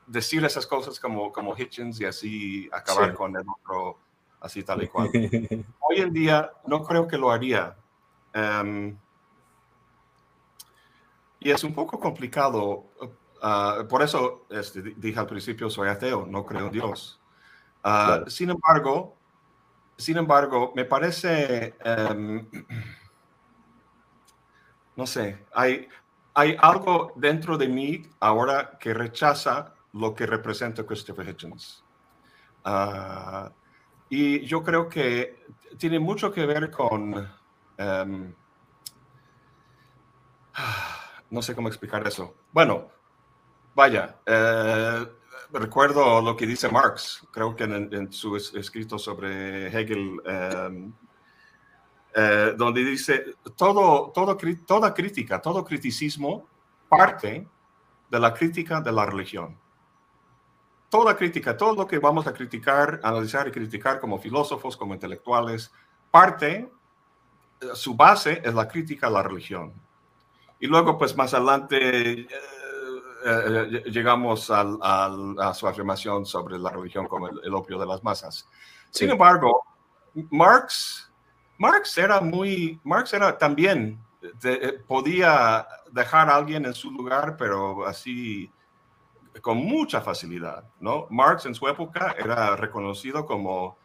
decir 0.06 0.44
esas 0.44 0.65
cosas 0.65 1.00
como, 1.00 1.32
como 1.32 1.56
Hitchens 1.58 2.00
y 2.02 2.06
así 2.06 2.70
acabar 2.72 3.13
con 3.13 3.36
el 3.36 3.44
otro, 3.48 4.00
así 4.39 4.63
tal 4.63 4.84
y 4.84 4.88
cual. 4.88 5.10
Hoy 5.80 5.98
en 5.98 6.13
día 6.13 6.52
no 6.65 6.84
creo 6.84 7.08
que 7.08 7.18
lo 7.18 7.32
haría. 7.32 7.76
Em, 8.34 8.98
y 11.39 11.52
es 11.52 11.63
un 11.63 11.73
poco 11.73 11.99
complicado. 11.99 12.86
Ah, 13.41 13.84
por 13.88 14.02
eso 14.02 14.45
este, 14.49 14.82
dije 14.82 15.19
al 15.19 15.28
principio, 15.28 15.69
soy 15.69 15.89
ateo, 15.89 16.25
no 16.25 16.45
creo 16.45 16.67
en 16.67 16.71
Dios. 16.71 17.19
Ah, 17.84 18.23
sin 18.28 18.49
embargo, 18.49 19.15
sin 19.97 20.17
embargo, 20.17 20.73
me 20.75 20.86
parece, 20.86 21.75
em, 21.84 22.47
no 24.95 25.08
sé, 25.08 25.45
hay, 25.54 25.88
hay 26.34 26.58
algo 26.60 27.13
dentro 27.15 27.58
de 27.58 27.67
mí 27.67 28.04
ahora 28.19 28.78
que 28.80 28.93
rechaza 28.93 29.73
lo 29.93 30.13
que 30.13 30.25
representa 30.25 30.86
Christopher 30.86 31.30
Hitchens. 31.30 31.84
Ah, 32.65 33.52
y 34.10 34.45
yo 34.45 34.63
creo 34.63 34.89
que 34.89 35.45
tiene 35.78 35.99
mucho 35.99 36.32
que 36.32 36.45
ver 36.45 36.71
con, 36.71 37.30
em, 37.78 38.34
no 41.30 41.42
sé 41.42 41.56
cómo 41.56 41.68
explicar 41.68 42.06
eso. 42.08 42.36
Bueno, 42.52 42.88
vaya, 43.76 44.18
eh, 44.26 45.06
recuerdo 45.52 46.22
lo 46.22 46.36
que 46.36 46.48
dice 46.48 46.70
Marx, 46.70 47.28
creo 47.32 47.56
que 47.56 47.63
en, 47.63 48.12
su 48.12 48.36
escrito 48.36 48.98
sobre 48.98 49.68
Hegel, 49.68 50.22
em, 50.26 50.94
eh, 52.15 52.54
donde 52.58 52.84
dice, 52.84 53.36
todo, 53.56 54.12
toda 54.12 54.36
crítica, 54.94 55.42
todo 55.42 55.63
criticismo 55.63 56.48
parte 56.88 57.48
de 58.10 58.20
la 58.20 58.34
crítica 58.34 58.82
de 58.82 58.92
la 58.92 59.06
religión. 59.06 59.58
Toda 60.89 61.15
crítica, 61.15 61.56
todo 61.56 61.76
lo 61.76 61.86
que 61.86 62.00
vamos 62.00 62.26
a 62.26 62.34
criticar, 62.34 63.00
analizar 63.04 63.48
y 63.48 63.52
criticar 63.52 64.00
como 64.00 64.18
filósofos, 64.18 64.76
como 64.76 64.96
intelectuales, 64.96 65.72
parte, 66.10 66.72
su 67.76 67.96
base 67.96 68.42
es 68.44 68.54
la 68.56 68.68
crítica 68.68 69.06
a 69.08 69.12
la 69.12 69.22
religión. 69.22 69.72
Y 70.60 70.67
luego, 70.67 70.98
pues 70.98 71.15
más 71.15 71.34
adelante, 71.34 72.22
eh, 72.22 72.28
eh, 73.26 73.84
llegamos 73.91 74.50
a 74.52 75.54
su 75.54 75.67
afirmación 75.67 76.26
sobre 76.26 76.58
la 76.58 76.69
religión 76.69 77.08
como 77.08 77.30
el, 77.30 77.54
opio 77.54 77.80
de 77.80 77.86
las 77.86 78.04
masas. 78.04 78.48
Sin 78.89 79.10
embargo, 79.10 79.63
Marx, 80.30 81.12
Marx 81.58 81.98
era 81.98 82.19
muy, 82.19 82.80
Marx 82.84 83.13
era 83.13 83.38
también, 83.38 84.00
eh, 84.43 84.82
podía 84.86 85.67
dejar 85.91 86.30
a 86.30 86.36
alguien 86.36 86.65
en 86.65 86.74
su 86.74 86.91
lugar, 86.91 87.38
pero 87.38 87.86
así 87.86 88.52
con 89.41 89.58
mucha 89.58 90.02
facilidad, 90.02 90.65
¿no? 90.80 91.08
Marx 91.10 91.45
en 91.45 91.56
su 91.56 91.67
época 91.67 92.15
era 92.17 92.56
reconocido 92.56 93.26
como 93.26 93.78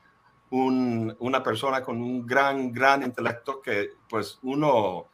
una 0.51 1.43
persona 1.43 1.83
con 1.83 2.01
un 2.01 2.25
gran, 2.25 2.73
gran 2.73 3.03
intelecto 3.03 3.61
que 3.61 3.95
pues 4.09 4.39
uno 4.43 5.09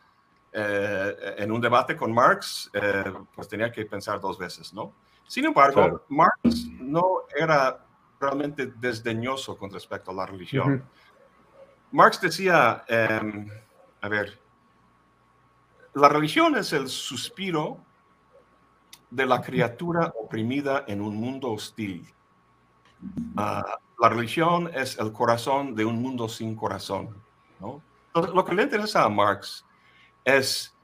eh, 0.53 1.35
en 1.39 1.53
un 1.53 1.61
debate 1.61 1.97
con 1.97 2.13
Marx, 2.13 2.71
eh, 2.73 3.05
pues 3.35 3.49
tenía 3.49 3.71
que 3.71 3.85
pensar 3.85 4.21
dos 4.21 4.39
veces, 4.39 4.73
¿no? 4.75 4.93
Sin 5.27 5.45
embargo, 5.45 6.05
Marx 6.09 6.67
no 6.81 7.23
era 7.37 7.85
realmente 8.19 8.67
desdeñoso 8.67 9.57
con 9.57 9.71
respecto 9.71 10.11
a 10.11 10.15
la 10.15 10.27
religión. 10.27 10.85
Marx 11.93 12.21
decía, 12.21 12.85
em, 12.89 13.49
a 14.01 14.09
ver, 14.09 14.41
la 15.95 16.09
religión 16.09 16.57
es 16.57 16.73
el 16.73 16.89
suspiro 16.89 17.79
de 19.11 19.27
la 19.27 19.41
criatura 19.41 20.13
oprimida 20.21 20.85
en 20.87 21.01
un 21.01 21.17
mundo 21.17 21.53
hostil. 21.53 22.13
Ah, 23.37 23.79
la 24.01 24.09
religión 24.09 24.71
es 24.75 24.99
el 24.99 25.13
corazón 25.13 25.75
de 25.75 25.85
un 25.85 26.01
mundo 26.03 26.29
sin 26.29 26.57
corazón. 26.57 27.17
¿no? 27.61 27.83
lo 28.15 28.45
que 28.45 28.55
le 28.55 28.63
interesa 28.63 29.05
a 29.05 29.09
Marx 29.09 29.65
es 30.25 30.75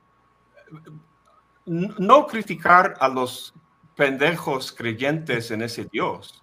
no 1.64 2.26
criticar 2.26 2.94
a 3.00 3.08
los 3.08 3.52
pendejos 3.96 4.72
creyentes 4.72 5.50
en 5.50 5.62
ese 5.62 5.86
Dios, 5.86 6.40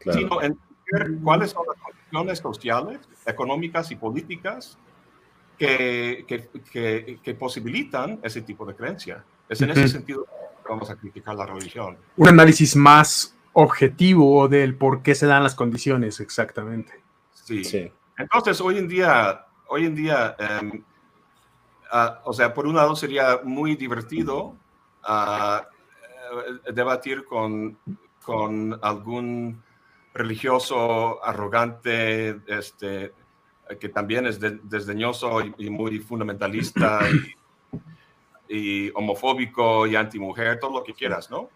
sino 0.00 0.40
entender 0.40 1.20
cuáles 1.22 1.50
son 1.50 1.64
las 1.66 1.78
condiciones 1.82 2.38
sociales, 2.38 3.00
económicas 3.26 3.90
y 3.90 3.96
políticas 3.96 4.78
que, 5.58 6.24
que, 6.26 7.18
que, 7.22 7.34
posibilitan 7.34 8.18
ese 8.22 8.42
tipo 8.42 8.64
de 8.64 8.74
creencia. 8.74 9.24
Es 9.48 9.60
en 9.60 9.70
ese 9.70 9.88
sentido 9.88 10.24
que 10.24 10.68
vamos 10.68 10.90
a 10.90 10.96
criticar 10.96 11.34
la 11.36 11.46
religión. 11.46 11.98
Un 12.16 12.28
análisis 12.28 12.74
más 12.74 13.36
objetivo 13.52 14.48
del 14.48 14.74
por 14.74 15.02
qué 15.02 15.14
se 15.14 15.26
dan 15.26 15.42
las 15.42 15.54
condiciones 15.54 16.20
exactamente. 16.20 16.92
Sí. 17.34 17.64
sí. 17.64 17.92
Entonces, 18.16 18.60
hoy 18.60 18.78
en 18.78 18.88
día, 18.88 19.46
hoy 19.68 19.86
en 19.86 19.94
día 19.94 20.36
em, 20.38 20.82
Ah, 21.94 22.22
o 22.24 22.32
sea, 22.32 22.54
por 22.54 22.66
un 22.66 22.74
lado 22.74 22.96
sería 22.96 23.40
muy 23.44 23.76
divertido 23.76 24.56
eh, 25.06 25.60
debatir 26.72 27.26
con, 27.26 27.76
con 28.24 28.78
algún 28.80 29.62
religioso 30.14 31.22
arrogante, 31.22 32.40
este, 32.46 33.12
que 33.78 33.90
también 33.90 34.26
es 34.26 34.40
desdeñoso 34.40 35.42
y, 35.58 35.68
muy 35.68 35.98
fundamentalista 35.98 37.00
y, 38.48 38.90
homofóbico 38.94 39.86
y 39.86 39.94
antimujer, 39.94 40.58
todo 40.60 40.78
lo 40.78 40.84
que 40.84 40.94
quieras, 40.94 41.30
¿no? 41.30 41.50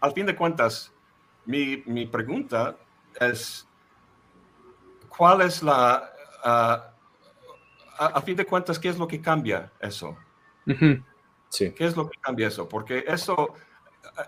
Al 0.00 0.12
fin 0.12 0.26
de 0.26 0.36
cuentas, 0.36 0.92
mi, 1.46 1.82
mi 1.86 2.06
pregunta 2.06 2.76
es, 3.18 3.66
¿cuál 5.08 5.40
es 5.40 5.64
la... 5.64 6.12
Ah, 6.44 6.91
a, 8.06 8.22
fin 8.22 8.36
de 8.36 8.44
cuentas, 8.46 8.78
¿qué 8.78 8.88
es 8.88 8.98
lo 8.98 9.06
que 9.06 9.20
cambia 9.20 9.72
eso? 9.80 10.16
sí. 11.48 11.72
¿Qué 11.72 11.84
es 11.86 11.96
lo 11.96 12.08
que 12.08 12.18
cambia 12.20 12.48
eso? 12.48 12.68
Porque 12.68 13.04
eso, 13.06 13.54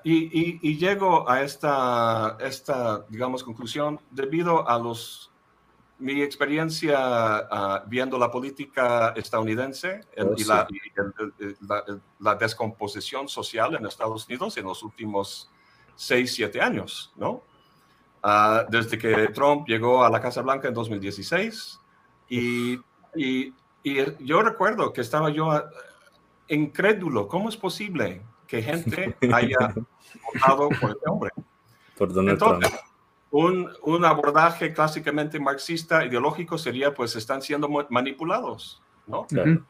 y, 0.02 0.58
y, 0.68 0.76
llego 0.76 1.28
a 1.28 1.42
esta, 1.42 2.36
esta, 2.40 3.04
digamos, 3.08 3.42
conclusión 3.44 4.00
debido 4.10 4.68
a 4.68 4.78
los 4.78 5.30
mi 5.96 6.20
experiencia 6.22 6.96
ah, 6.98 7.84
viendo 7.86 8.18
la 8.18 8.28
política 8.30 9.14
estadounidense 9.16 10.00
Oh, 10.18 10.34
y, 10.36 10.44
la, 10.44 10.66
y 10.68 10.80
el- 11.00 11.32
el- 11.38 11.56
la- 11.68 11.84
el- 11.86 12.00
la 12.18 12.34
descomposición 12.34 13.28
social 13.28 13.76
en 13.76 13.86
Estados 13.86 14.26
Unidos 14.26 14.56
en 14.56 14.64
los 14.64 14.82
últimos 14.82 15.48
seis, 15.94 16.34
siete 16.34 16.60
años, 16.60 17.12
¿no? 17.14 17.42
Ah, 18.22 18.64
desde 18.68 18.98
que 18.98 19.28
Trump 19.28 19.68
llegó 19.68 20.04
a 20.04 20.10
la 20.10 20.20
Casa 20.20 20.42
Blanca 20.42 20.66
en 20.66 20.74
2016 20.74 21.78
y, 22.28 22.80
y- 23.14 23.52
y 23.84 24.24
yo 24.24 24.42
recuerdo 24.42 24.92
que 24.92 25.00
estaba 25.02 25.30
yo 25.30 25.52
ah, 25.52 25.66
incrédulo, 26.48 27.28
¿cómo 27.28 27.48
es 27.48 27.56
posible 27.56 28.22
que 28.46 28.62
gente 28.62 29.16
haya 29.32 29.72
votado 30.34 30.68
por 30.80 30.90
este 30.90 31.08
hombre? 31.08 31.30
Por 31.96 32.12
Donald 32.12 32.30
Entonces, 32.42 32.70
Trump. 32.70 32.84
un, 33.30 33.70
un 33.82 34.04
abordaje 34.04 34.72
clásicamente 34.72 35.38
marxista 35.38 36.04
ideológico 36.04 36.58
sería, 36.58 36.92
pues 36.92 37.14
están 37.16 37.40
siendo 37.42 37.68
ma- 37.68 37.86
manipulados, 37.90 38.82
¿no? 39.06 39.26
Claro. 39.26 39.64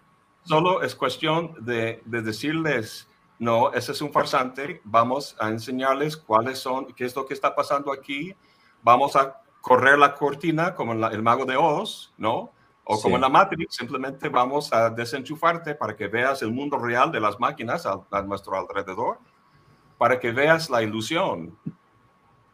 Solo 0.45 0.83
es 0.83 0.95
cuestión 0.95 1.55
de, 1.65 2.03
de 2.05 2.23
decirles, 2.23 3.09
no, 3.39 3.73
ese 3.73 3.93
es 3.93 4.01
un 4.03 4.13
farsante, 4.13 4.81
vamos 4.85 5.37
a 5.41 5.49
enseñarles 5.49 6.17
cuáles 6.17 6.59
son, 6.59 6.87
qué 6.95 7.05
es 7.05 7.17
lo 7.17 7.25
que 7.27 7.35
está 7.35 7.55
pasando 7.55 7.93
aquí, 7.93 8.35
vamos 8.83 9.17
a 9.17 9.41
correr 9.61 9.99
la 9.99 10.15
cortina 10.15 10.75
como 10.75 10.93
la- 10.95 11.09
el 11.09 11.23
mago 11.23 11.45
de 11.47 11.57
Oz, 11.57 12.13
¿no? 12.19 12.53
O 12.85 13.01
como 13.01 13.09
Sí. 13.11 13.15
en 13.15 13.21
la 13.23 13.29
Matrix, 13.31 13.75
simplemente 13.77 14.29
vamos 14.29 14.73
a 14.73 14.91
desenchufarte 14.91 15.75
para 15.75 15.97
que 15.97 16.07
veas 16.07 16.43
el 16.43 16.53
mundo 16.53 16.79
real 16.79 17.11
de 17.11 17.19
las 17.21 17.41
máquinas 17.41 17.87
a, 17.87 17.99
a 18.11 18.23
nuestro 18.23 18.57
alrededor, 18.59 19.19
para 19.97 20.21
que 20.21 20.33
veas 20.33 20.69
la 20.69 20.83
ilusión. 20.83 21.57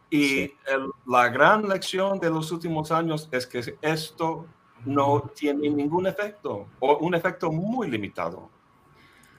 Y 0.08 0.24
Sí. 0.26 0.54
el- 0.66 0.90
la 1.06 1.28
gran 1.28 1.68
lección 1.68 2.18
de 2.20 2.30
los 2.30 2.50
últimos 2.52 2.90
años 2.92 3.28
es 3.32 3.46
que 3.46 3.76
esto 3.82 4.46
no 4.84 5.20
tiene 5.34 5.68
ningún 5.68 6.06
efecto 6.06 6.66
o 6.78 6.96
un 6.98 7.14
efecto 7.14 7.50
muy 7.52 7.90
limitado. 7.90 8.48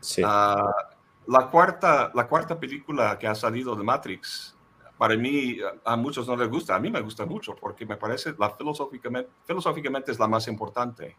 Sí. 0.01 0.21
Ah, 0.25 0.71
la, 1.27 1.49
cuarta, 1.49 2.11
la 2.13 2.27
cuarta 2.27 2.59
película 2.59 3.17
que 3.17 3.27
ha 3.27 3.35
salido 3.35 3.75
de 3.75 3.83
Matrix, 3.83 4.55
para 5.01 5.17
mí, 5.17 5.57
a, 5.83 5.95
muchos 5.95 6.27
no 6.27 6.35
les 6.35 6.47
gusta, 6.47 6.75
a 6.75 6.79
mí 6.79 6.91
me 6.91 7.01
gusta 7.01 7.25
mucho 7.25 7.55
porque 7.55 7.87
me 7.87 7.97
parece, 7.97 8.35
la 8.37 8.51
filosóficamente, 8.51 9.31
filosóficamente 9.47 10.11
es 10.11 10.19
la 10.19 10.27
más 10.27 10.47
importante. 10.47 11.17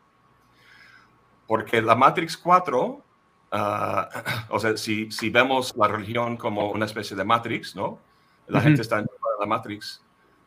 Porque 1.48 1.82
la 1.82 1.96
Matrix 1.96 2.36
4, 2.36 3.02
ah, 3.50 4.08
o 4.50 4.60
sea, 4.60 4.76
si, 4.76 5.10
si 5.10 5.30
vemos 5.30 5.74
la 5.76 5.88
religión 5.88 6.36
como 6.36 6.70
una 6.70 6.84
especie 6.84 7.16
de 7.16 7.24
Matrix, 7.24 7.74
¿no? 7.74 7.98
La 8.46 8.58
Ujú. 8.58 8.68
gente 8.68 8.82
está 8.82 9.00
en 9.00 9.06
la 9.40 9.46
Matrix. 9.46 10.00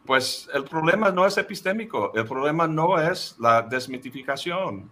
Pues 0.05 0.49
el 0.53 0.63
problema 0.63 1.11
no 1.11 1.25
es 1.25 1.37
epistémico, 1.37 2.13
el 2.15 2.25
problema 2.25 2.69
no 2.69 2.97
es 2.97 3.35
la 3.37 3.61
desmitificación. 3.63 4.89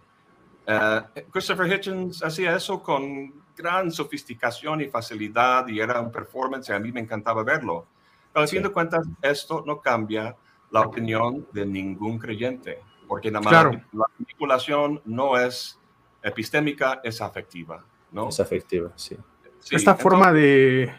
Eh, 0.66 1.00
Christopher 1.30 1.72
Hitchens 1.72 2.22
hacía 2.22 2.54
eso 2.54 2.82
con 2.82 3.42
gran 3.56 3.90
sofisticación 3.90 4.82
y 4.82 4.88
facilidad 4.88 5.66
y 5.68 5.80
era 5.80 5.98
un 5.98 6.12
performance 6.12 6.68
y 6.68 6.72
a 6.74 6.78
mí 6.78 6.92
me 6.92 7.00
encantaba 7.00 7.42
verlo. 7.42 7.86
Pero 8.34 8.42
al 8.42 8.48
Sí. 8.48 8.56
fin 8.56 8.64
de 8.64 8.70
cuentas, 8.72 9.06
esto 9.22 9.62
no 9.64 9.80
cambia 9.80 10.36
la 10.72 10.80
opinión 10.80 11.46
de 11.52 11.64
ningún 11.64 12.18
creyente, 12.18 12.82
porque 13.06 13.30
la, 13.30 13.40
Claro. 13.40 13.70
mani- 13.70 13.84
la 13.92 14.04
manipulación 14.18 15.00
no 15.04 15.38
es 15.38 15.80
epistémica, 16.20 17.00
es 17.04 17.20
afectiva. 17.22 17.86
¿no? 18.10 18.28
Es 18.28 18.38
afectiva, 18.40 18.90
sí. 18.96 19.16
Sí, 19.60 19.74
Esta 19.76 19.94
forma 19.96 20.32
de... 20.32 20.92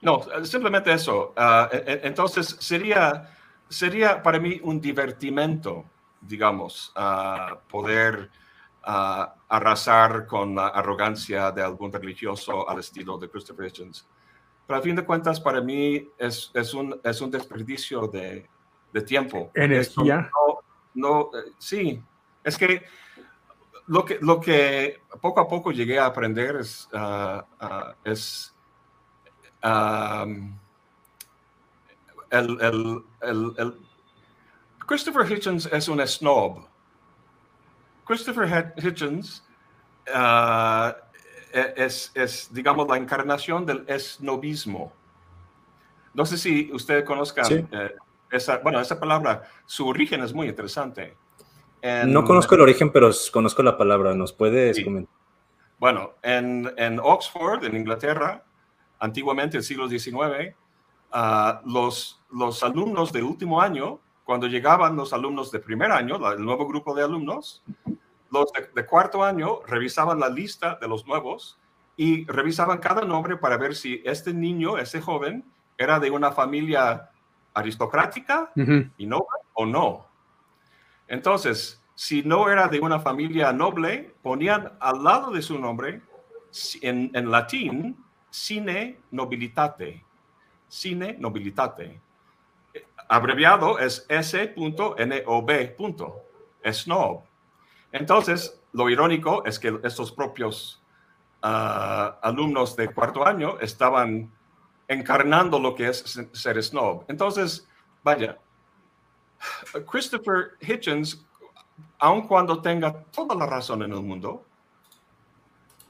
No, 0.00 0.20
simplemente 0.44 0.92
eso. 0.92 1.34
E- 1.72 2.00
entonces, 2.04 2.56
sería, 2.60 3.30
sería 3.68 4.22
para 4.22 4.38
mí 4.38 4.60
un 4.62 4.80
divertimento, 4.80 5.84
digamos, 6.20 6.92
ah, 6.94 7.58
poder 7.68 8.30
ah, 8.84 9.34
arrasar 9.48 10.26
con 10.26 10.54
la 10.54 10.68
arrogancia 10.68 11.50
de 11.52 11.62
algún 11.62 11.92
religioso 11.92 12.68
al 12.68 12.78
estilo 12.78 13.18
de 13.18 13.28
Christopher 13.28 13.66
Hitchens. 13.66 14.08
Pero 14.68 14.78
a 14.80 14.82
fin 14.82 14.94
de 14.94 15.02
cuentas, 15.04 15.40
para 15.40 15.62
mí 15.62 16.06
es, 16.18 16.50
es, 16.52 16.74
un, 16.74 17.00
es 17.02 17.20
un 17.22 17.30
desperdicio 17.30 18.06
de, 18.06 18.46
de 18.92 19.00
tiempo. 19.00 19.50
Energía. 19.54 20.30
Esto 20.30 20.60
No, 20.94 21.30
no, 21.32 21.38
eh, 21.38 21.52
sí, 21.58 22.02
es 22.44 22.58
que 22.58 22.84
lo 23.86 24.04
que, 24.04 24.18
lo 24.20 24.38
que 24.40 25.00
poco 25.22 25.40
a 25.40 25.48
poco 25.48 25.72
llegué 25.72 25.98
a 25.98 26.04
aprender 26.04 26.56
es, 26.56 26.86
ah, 26.92 27.46
ah, 27.58 27.94
es 28.04 28.54
um, 29.64 30.54
el, 32.30 32.60
el- 32.60 33.04
el- 33.22 33.54
el- 33.56 33.80
Christopher 34.86 35.30
Hitchens 35.32 35.64
es 35.72 35.88
un 35.88 36.06
snob. 36.06 36.66
Christopher 38.06 38.46
Hi- 38.46 38.86
Hitchens 38.86 39.42
ah, 40.14 40.94
e- 40.94 41.07
es, 41.52 42.12
es, 42.14 42.52
digamos, 42.52 42.88
la 42.88 42.96
encarnación 42.96 43.64
del 43.66 43.84
snobismo. 43.98 44.92
No 46.14 46.26
sé 46.26 46.36
si 46.38 46.70
usted 46.72 47.04
conozca 47.04 47.44
Sí. 47.44 47.64
eh, 47.70 47.94
esa, 48.30 48.58
bueno, 48.58 48.80
esa 48.80 48.98
palabra, 48.98 49.42
su 49.66 49.86
origen 49.86 50.22
es 50.22 50.32
muy 50.34 50.48
interesante. 50.48 51.16
En- 51.80 52.12
No 52.12 52.24
conozco 52.24 52.54
el 52.56 52.60
origen, 52.62 52.90
pero 52.90 53.10
conozco 53.32 53.62
la 53.62 53.76
palabra. 53.78 54.14
¿Nos 54.14 54.32
puedes 54.32 54.76
Sí. 54.76 54.84
comentar? 54.84 55.14
Bueno, 55.78 56.14
en, 56.22 56.72
en 56.76 56.98
Oxford, 56.98 57.64
en 57.64 57.76
Inglaterra, 57.76 58.42
antiguamente, 58.98 59.56
el 59.58 59.62
siglo 59.62 59.88
XIX, 59.88 60.56
ah, 61.12 61.60
los, 61.64 62.20
los 62.32 62.62
alumnos 62.64 63.12
de 63.12 63.22
último 63.22 63.60
año, 63.62 64.00
cuando 64.24 64.46
llegaban 64.48 64.96
los 64.96 65.12
alumnos 65.12 65.50
de 65.52 65.60
primer 65.60 65.92
año, 65.92 66.18
la- 66.18 66.32
el 66.32 66.44
nuevo 66.44 66.66
grupo 66.66 66.94
de 66.94 67.04
alumnos, 67.04 67.62
los 68.30 68.52
de, 68.52 68.68
de 68.74 68.86
cuarto 68.86 69.24
año 69.24 69.60
revisaban 69.66 70.20
la 70.20 70.28
lista 70.28 70.78
de 70.80 70.88
los 70.88 71.06
nuevos 71.06 71.58
y 71.96 72.24
revisaban 72.26 72.78
cada 72.78 73.02
nombre 73.02 73.36
para 73.36 73.56
ver 73.56 73.74
si 73.74 74.00
este 74.04 74.32
niño, 74.32 74.78
este 74.78 75.00
joven, 75.00 75.44
era 75.76 75.98
de 75.98 76.10
una 76.10 76.32
familia 76.32 77.10
aristocrática 77.54 78.52
y 78.54 79.06
noble 79.06 79.26
o 79.54 79.66
no. 79.66 80.06
Entonces, 81.06 81.82
si 81.94 82.22
no 82.22 82.50
era 82.50 82.68
de 82.68 82.80
una 82.80 83.00
familia 83.00 83.52
noble, 83.52 84.14
ponían 84.22 84.72
al 84.80 85.02
lado 85.02 85.30
de 85.32 85.42
su 85.42 85.58
nombre, 85.58 86.02
en, 86.82 87.10
en 87.14 87.30
latín, 87.30 88.04
sine 88.30 89.00
nobilitate. 89.10 90.04
Sine 90.68 91.16
nobilitate. 91.18 92.00
Abreviado 93.08 93.78
es 93.78 94.06
S.NOB. 94.08 95.50
Snob. 96.72 97.22
Entonces, 97.92 98.60
lo 98.72 98.88
irónico 98.90 99.44
es 99.44 99.58
que 99.58 99.78
estos 99.82 100.12
propios 100.12 100.82
ah, 101.42 102.18
alumnos 102.22 102.76
de 102.76 102.92
cuarto 102.92 103.26
año 103.26 103.58
estaban 103.60 104.30
encarnando 104.88 105.58
lo 105.58 105.74
que 105.74 105.88
es 105.88 105.98
se- 105.98 106.28
ser 106.34 106.62
snob. 106.62 107.04
Entonces, 107.08 107.66
vaya, 108.02 108.38
Christopher 109.90 110.52
Hitchens, 110.60 111.24
aun 111.98 112.26
cuando 112.26 112.60
tenga 112.60 113.04
toda 113.04 113.34
la 113.34 113.46
razón 113.46 113.82
en 113.82 113.92
el 113.92 114.02
mundo, 114.02 114.44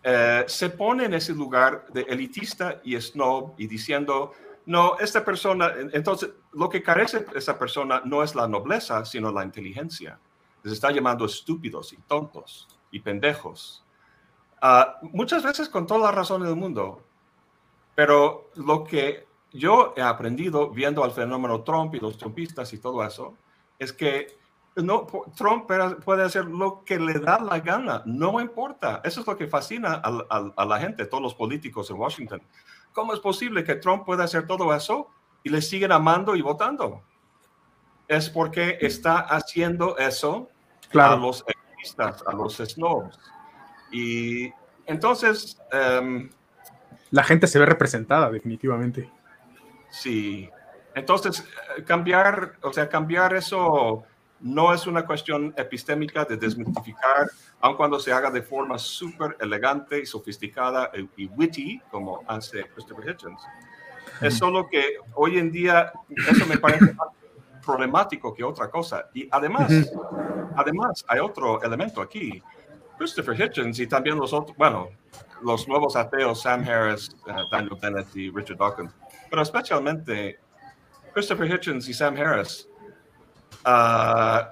eh, 0.03 0.45
se 0.47 0.71
pone 0.71 1.05
en 1.07 1.15
ese 1.15 1.33
lugar 1.33 1.87
de 1.93 2.03
elitista 2.03 2.81
y 2.85 2.99
snob 3.01 3.55
y 3.59 3.67
diciendo, 3.67 4.33
no, 4.67 4.99
esta 4.99 5.25
persona, 5.25 5.73
en- 5.77 5.91
entonces 5.93 6.31
lo 6.53 6.69
que 6.69 6.83
carece 6.83 7.25
esa 7.35 7.59
persona 7.59 8.03
no 8.05 8.23
es 8.23 8.35
la 8.35 8.47
nobleza, 8.47 9.05
sino 9.05 9.33
la 9.33 9.45
inteligencia. 9.45 10.19
Les 10.69 10.75
está 10.75 10.91
llamando 10.91 11.25
estúpidos 11.25 11.95
y 11.95 11.97
tontos 11.97 12.69
y 12.91 13.01
pendejos. 13.01 13.83
Ah, 14.61 14.99
muchas 15.01 15.43
veces 15.43 15.67
con 15.71 15.87
toda 15.87 16.01
la 16.01 16.13
razón 16.13 16.43
del 16.43 16.57
mundo, 16.57 17.01
pero 17.95 18.51
lo 18.57 18.85
que 18.85 19.27
yo 19.51 19.95
he 19.97 20.03
aprendido 20.03 20.69
viendo 20.69 21.03
al 21.03 21.13
fenómeno 21.13 21.63
Trump 21.63 21.95
y 21.95 22.01
los 22.01 22.19
trumpistas 22.19 22.71
y 22.75 22.79
todo 22.79 23.03
eso, 23.03 23.35
es 23.79 23.95
que 23.95 24.37
no, 24.77 25.07
Trump 25.35 25.71
puede 26.05 26.23
hacer 26.23 26.45
lo 26.45 26.85
que 26.85 27.01
le 27.01 27.19
da 27.19 27.41
la 27.41 27.61
gana, 27.61 28.03
no 28.05 28.39
importa. 28.43 29.01
Eso 29.03 29.23
es 29.23 29.27
lo 29.27 29.39
que 29.39 29.47
fascina 29.49 29.95
al- 29.95 30.27
al- 30.29 30.53
a, 30.55 30.65
la 30.67 30.79
gente, 30.81 31.07
todos 31.07 31.23
los 31.23 31.35
políticos 31.35 31.89
en 31.91 31.97
Washington. 31.97 32.43
¿Cómo 32.93 33.15
es 33.15 33.21
posible 33.21 33.65
que 33.65 33.77
Trump 33.77 34.05
pueda 34.05 34.25
hacer 34.25 34.47
todo 34.47 34.75
eso 34.75 35.09
y 35.43 35.49
le 35.49 35.63
siguen 35.63 35.93
amando 35.93 36.37
y 36.37 36.43
votando? 36.43 37.03
Es 38.07 38.29
porque 38.29 38.77
está 38.81 39.19
haciendo 39.21 39.97
eso 39.99 40.49
a 40.89 40.91
Claro. 40.91 41.17
los 41.19 41.45
egoístas, 41.47 42.25
a 42.27 42.33
los 42.33 42.57
snobs. 42.57 43.19
Y 43.93 44.53
entonces, 44.87 45.59
em, 45.73 46.31
La 47.11 47.25
gente 47.25 47.47
se 47.47 47.59
ve 47.59 47.65
representada, 47.65 48.31
definitivamente. 48.31 49.11
Sí. 49.89 50.51
Entonces, 50.95 51.43
eh, 51.79 51.83
cambiar, 51.85 52.57
o 52.63 52.71
sea, 52.71 52.87
cambiar 52.89 53.35
eso 53.35 54.05
no 54.41 54.75
es 54.75 54.87
una 54.87 55.07
cuestión 55.07 55.55
epistémica 55.57 56.27
de 56.27 56.37
desmitificar, 56.37 57.31
aun 57.61 57.77
cuando 57.77 57.99
se 57.99 58.13
haga 58.13 58.31
de 58.31 58.43
forma 58.43 58.79
súper 58.79 59.37
elegante 59.41 60.01
y 60.01 60.05
sofisticada 60.07 60.91
y, 61.17 61.27
witty, 61.29 61.81
como 61.91 62.23
hace 62.29 62.65
Christopher 62.75 63.09
Hitchens. 63.11 63.41
Es 64.21 64.37
solo 64.37 64.69
que 64.69 64.99
hoy 65.15 65.39
en 65.39 65.51
día 65.51 65.91
eso 66.31 66.45
me 66.47 66.59
parece 66.59 66.95
problemático 67.69 68.33
que 68.33 68.43
otra 68.43 68.71
cosa. 68.71 69.11
Y 69.13 69.29
además, 69.31 69.71
además 70.57 71.05
hay 71.07 71.21
otro 71.21 71.63
elemento 71.63 72.01
aquí. 72.01 72.43
Christopher 72.97 73.39
Hitchens 73.39 73.79
y 73.79 73.87
también 73.87 74.17
los 74.17 74.33
otros, 74.33 74.57
bueno, 74.57 74.89
los 75.43 75.69
nuevos 75.69 75.95
ateos, 75.95 76.41
Sam 76.41 76.65
Harris, 76.67 77.11
eh, 77.27 77.33
Daniel 77.51 77.79
Dennett 77.81 78.17
y 78.17 78.31
Richard 78.31 78.57
Dawkins, 78.57 78.91
pero 79.31 79.43
especialmente 79.43 80.41
Christopher 81.13 81.47
Hitchens 81.47 81.87
y 81.89 81.95
Sam 81.95 82.17
Harris, 82.17 82.69
ah, 83.65 84.51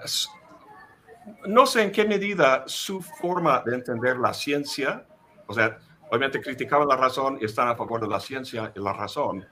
no 1.47 1.65
sé 1.65 1.81
en 1.83 1.91
qué 1.91 2.05
medida 2.05 2.63
su 2.67 3.01
forma 3.01 3.63
de 3.65 3.75
entender 3.75 4.17
la 4.17 4.33
ciencia, 4.33 5.05
o 5.47 5.53
sea, 5.53 5.77
obviamente 6.09 6.39
criticaban 6.39 6.87
la 6.87 6.95
razón 6.95 7.37
y 7.41 7.45
están 7.45 7.67
a 7.67 7.75
favor 7.75 7.99
de 7.99 8.07
la 8.07 8.19
ciencia 8.19 8.71
y 8.73 8.79
la 8.79 8.93
razón, 8.93 9.45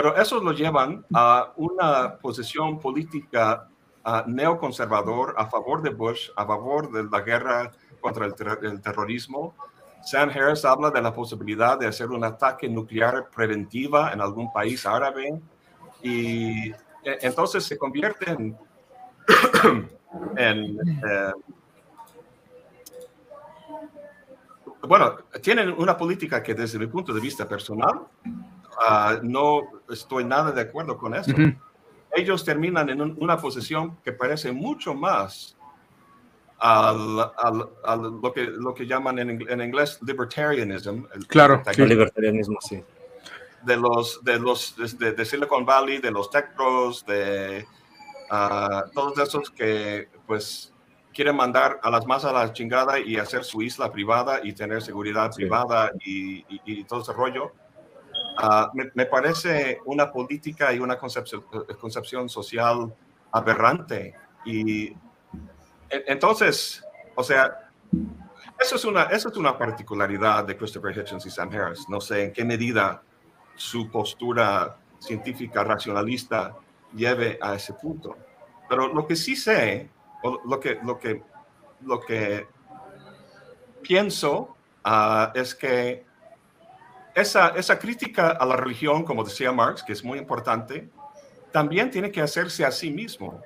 pero 0.00 0.16
eso 0.16 0.42
lo 0.42 0.52
llevan 0.52 1.04
a 1.12 1.52
una 1.56 2.16
posición 2.16 2.80
política 2.80 3.68
uh, 4.06 4.26
neoconservador 4.26 5.34
a 5.36 5.44
favor 5.44 5.82
de 5.82 5.90
Bush, 5.90 6.30
a 6.36 6.46
favor 6.46 6.90
de 6.90 7.04
la 7.04 7.20
guerra 7.20 7.70
contra 8.00 8.24
el, 8.24 8.34
ter 8.34 8.60
el, 8.62 8.80
terrorismo. 8.80 9.54
Sam 10.02 10.30
Harris 10.30 10.64
habla 10.64 10.90
de 10.90 11.02
la 11.02 11.12
posibilidad 11.12 11.78
de 11.78 11.86
hacer 11.86 12.08
un 12.08 12.24
ataque 12.24 12.66
nuclear 12.66 13.28
preventiva 13.28 14.10
en 14.10 14.22
algún 14.22 14.50
país 14.50 14.86
árabe 14.86 15.38
y 16.02 16.70
e, 16.70 17.18
entonces 17.20 17.62
se 17.62 17.76
convierte 17.76 18.30
en, 18.30 18.58
en 20.38 20.78
eh, 21.06 21.32
bueno, 24.88 25.18
tienen 25.42 25.74
una 25.76 25.94
política 25.94 26.42
que 26.42 26.54
desde 26.54 26.78
mi 26.78 26.86
punto 26.86 27.12
de 27.12 27.20
vista 27.20 27.46
personal 27.46 28.00
uh, 28.80 29.18
no 29.22 29.62
estoy 29.88 30.24
nada 30.24 30.52
de 30.52 30.62
acuerdo 30.62 30.96
con 30.96 31.14
eso. 31.14 31.30
Uh 31.32 31.34
-huh. 31.34 31.56
Ellos 32.12 32.44
terminan 32.44 32.88
en 32.90 33.00
un, 33.00 33.16
una 33.20 33.36
posición 33.36 33.96
que 34.02 34.12
parece 34.12 34.50
mucho 34.52 34.94
más 34.94 35.56
al, 36.58 37.20
al, 37.38 37.68
al, 37.84 38.00
lo, 38.20 38.32
que, 38.32 38.44
lo 38.44 38.74
que 38.74 38.86
llaman 38.86 39.18
en, 39.18 39.30
en 39.48 39.60
inglés 39.60 39.98
libertarianism. 40.02 41.04
El, 41.14 41.26
claro, 41.26 41.62
el 41.64 41.88
libertarianismo, 41.88 42.58
sí. 42.60 42.82
De 43.62 43.76
los, 43.76 44.22
de 44.24 44.38
los 44.38 44.74
de, 44.98 45.12
de 45.12 45.24
Silicon 45.24 45.64
Valley, 45.64 45.98
de 45.98 46.10
los 46.10 46.30
tech 46.30 46.54
pros, 46.54 47.04
de 47.06 47.64
uh, 48.30 48.90
todos 48.92 49.18
esos 49.18 49.50
que 49.50 50.08
pues 50.26 50.72
quieren 51.14 51.36
mandar 51.36 51.78
a 51.82 51.90
las 51.90 52.06
masas 52.06 52.32
a 52.32 52.46
la 52.46 52.52
chingada 52.52 52.98
y 52.98 53.16
hacer 53.16 53.44
su 53.44 53.62
isla 53.62 53.90
privada 53.90 54.40
y 54.42 54.52
tener 54.52 54.82
seguridad 54.82 55.30
sí. 55.32 55.42
privada 55.42 55.92
y, 56.04 56.38
y, 56.48 56.60
y, 56.64 56.84
todo 56.84 57.02
ese 57.02 57.12
rollo. 57.12 57.52
Uh, 58.42 58.68
me, 58.94 59.06
parece 59.06 59.80
una 59.84 60.10
política 60.10 60.72
y 60.72 60.78
una 60.78 60.96
concepción, 60.96 61.44
concepción 61.80 62.28
social 62.28 62.94
aberrante. 63.32 64.14
Y 64.44 64.96
entonces, 65.90 66.84
o 67.14 67.22
sea, 67.22 67.70
eso 68.58 68.76
es, 68.76 68.84
una, 68.84 69.04
eso 69.04 69.28
es 69.28 69.36
una 69.36 69.56
particularidad 69.56 70.44
de 70.44 70.56
Christopher 70.56 70.96
Hitchens 70.96 71.26
y 71.26 71.30
Sam 71.30 71.50
Harris. 71.52 71.88
No 71.88 72.00
sé 72.00 72.24
en 72.24 72.32
qué 72.32 72.44
medida 72.44 73.02
su 73.56 73.90
postura 73.90 74.76
científica 74.98 75.64
racionalista 75.64 76.54
lleve 76.94 77.38
a 77.40 77.54
ese 77.54 77.72
punto. 77.74 78.16
Pero 78.68 78.88
lo 78.88 79.06
que 79.06 79.16
sí 79.16 79.36
sé, 79.36 79.90
o 80.22 80.40
lo 80.44 80.60
que, 80.60 80.78
lo 80.84 80.98
que, 80.98 81.22
lo 81.82 82.00
que 82.00 82.46
pienso 83.82 84.56
uh, 84.84 85.32
es 85.34 85.54
que 85.54 86.06
esa, 87.20 87.48
esa 87.50 87.78
crítica 87.78 88.30
a 88.30 88.46
la 88.46 88.56
religión, 88.56 89.04
como 89.04 89.24
decía 89.24 89.52
Marx, 89.52 89.82
que 89.82 89.92
es 89.92 90.04
muy 90.04 90.18
importante, 90.18 90.90
también 91.52 91.90
tiene 91.90 92.10
que 92.10 92.20
hacerse 92.20 92.64
a 92.64 92.70
sí 92.70 92.90
mismo. 92.90 93.40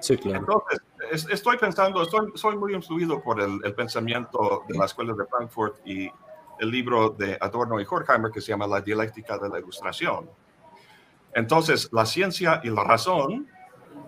Sí, 0.00 0.16
claro. 0.16 0.40
Entonces, 0.40 0.80
es, 1.10 1.28
estoy 1.30 1.56
pensando, 1.58 2.02
estoy, 2.02 2.32
soy 2.34 2.56
muy 2.56 2.74
influido 2.74 3.22
por 3.22 3.40
el, 3.40 3.60
el, 3.64 3.74
pensamiento 3.74 4.62
de 4.68 4.76
la 4.76 4.86
Escuela 4.86 5.14
de 5.14 5.24
Frankfurt 5.26 5.76
y 5.86 6.10
el 6.58 6.70
libro 6.70 7.10
de 7.10 7.36
Adorno 7.40 7.80
y 7.80 7.86
Horkheimer 7.88 8.30
que 8.30 8.40
se 8.40 8.48
llama 8.48 8.66
La 8.66 8.80
dialéctica 8.80 9.38
de 9.38 9.48
la 9.48 9.58
ilustración. 9.58 10.28
Entonces, 11.34 11.88
la 11.92 12.06
ciencia 12.06 12.60
y 12.62 12.70
la 12.70 12.84
razón, 12.84 13.48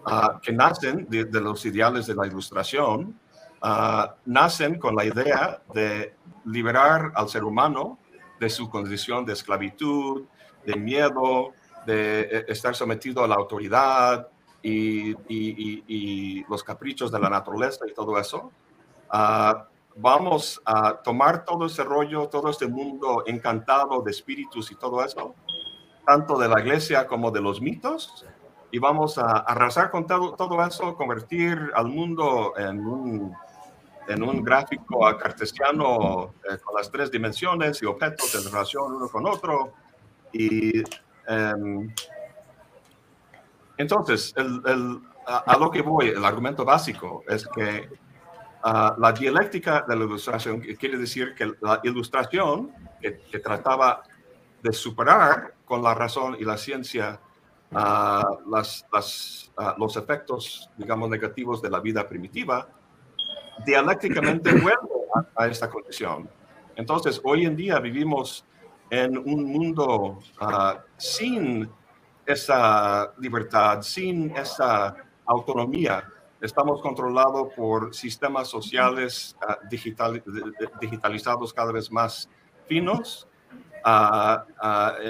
uh, 0.07 0.39
que 0.41 0.53
nacen 0.53 1.07
de, 1.09 1.25
de, 1.25 1.41
los 1.41 1.65
ideales 1.67 2.07
de 2.07 2.15
la 2.15 2.27
ilustración, 2.27 3.19
uh, 3.63 4.07
nacen 4.25 4.79
con 4.79 4.95
la 4.95 5.05
idea 5.05 5.61
de 5.75 6.15
liberar 6.45 7.13
al 7.15 7.29
ser 7.29 7.45
humano 7.45 7.99
de 8.39 8.51
su 8.51 8.69
condición 8.69 9.25
de 9.25 9.33
esclavitud, 9.33 10.25
de 10.65 10.77
miedo, 10.77 11.53
de 11.87 12.45
estar 12.49 12.75
sometido 12.75 13.25
a 13.25 13.29
la 13.29 13.37
autoridad 13.37 14.29
y, 14.63 15.15
y, 15.29 16.45
los 16.49 16.65
caprichos 16.65 17.11
de 17.13 17.21
la 17.21 17.31
naturaleza 17.31 17.87
y 17.89 17.95
todo 17.95 18.19
eso. 18.19 18.51
Uh, 19.13 19.63
vamos 19.97 20.61
a 20.65 20.95
tomar 20.95 21.45
todo 21.45 21.67
ese 21.67 21.85
rollo, 21.85 22.29
todo 22.29 22.51
este 22.51 22.67
mundo 22.67 23.23
encantado 23.27 24.03
de 24.03 24.11
espíritus 24.11 24.71
y 24.71 24.75
todo 24.75 25.05
eso, 25.05 25.35
tanto 26.05 26.37
de 26.39 26.49
la 26.49 26.61
iglesia 26.61 27.07
como 27.07 27.31
de 27.31 27.41
los 27.41 27.61
mitos, 27.61 28.27
y 28.71 28.79
vamos 28.79 29.17
a 29.17 29.39
arrasar 29.39 29.91
con 29.91 30.07
todo, 30.07 30.35
todo 30.35 30.63
eso, 30.65 30.97
convertir 30.97 31.71
al 31.75 31.87
mundo 31.87 32.53
en 32.59 32.87
un 32.87 33.37
en 34.09 34.23
un 34.23 34.43
gráfico 34.43 35.01
cartesiano 35.19 36.35
eh, 36.51 36.59
con 36.63 36.75
las 36.77 36.91
tres 36.91 37.11
dimensiones 37.11 37.83
y 37.83 37.87
objetos 37.87 38.35
en 38.35 38.53
relación 38.53 38.93
uno 38.95 39.09
con 39.09 39.27
otro. 39.27 39.73
Y 40.33 40.79
eh, 40.79 41.89
entonces, 43.77 44.33
el, 44.37 44.63
el, 44.67 45.01
a, 45.27 45.39
a, 45.39 45.59
lo 45.59 45.71
que 45.71 45.83
voy, 45.83 46.09
el 46.09 46.25
argumento 46.25 46.65
básico 46.65 47.25
es 47.29 47.47
que 47.47 47.89
uh, 48.65 48.99
la 48.99 49.13
dialéctica 49.13 49.85
de 49.87 49.97
la 49.97 50.05
ilustración 50.05 50.61
quiere 50.61 50.99
decir 50.99 51.35
que 51.35 51.53
la 51.61 51.81
ilustración 51.83 52.73
que, 53.01 53.19
que 53.31 53.39
trataba 53.41 54.03
de 54.63 54.73
superar 54.73 55.55
con 55.65 55.83
la 55.83 55.95
razón 55.95 56.37
y 56.39 56.45
la 56.45 56.57
ciencia 56.57 57.21
uh, 57.73 58.51
las, 58.51 58.87
las, 58.93 59.53
uh, 59.59 59.79
los 59.79 59.97
efectos, 59.97 60.71
digamos, 60.77 61.11
negativos 61.11 61.61
de 61.61 61.71
la 61.71 61.81
vida 61.81 62.09
primitiva, 62.09 62.69
dialécticamente 63.65 64.51
vuelve 64.53 64.77
a, 65.15 65.45
a, 65.45 65.47
esta 65.49 65.71
condición. 65.71 66.29
Entonces, 66.77 67.21
hoy 67.25 67.47
en 67.47 67.57
día 67.57 67.79
vivimos 67.79 68.45
en 68.91 69.17
un 69.19 69.45
mundo 69.45 70.19
uh, 70.41 70.79
sin 70.97 71.69
esa 72.25 73.13
libertad, 73.19 73.83
sin 73.83 74.31
esa 74.37 74.97
autonomía. 75.25 76.05
Estamos 76.41 76.81
controlados 76.81 77.53
por 77.55 77.95
sistemas 77.95 78.49
sociales 78.49 79.37
uh, 79.43 79.69
digital, 79.69 80.23
digitalizados 80.81 81.53
cada 81.53 81.73
vez 81.73 81.91
más 81.91 82.29
finos, 82.67 83.27
uh, 83.85 84.39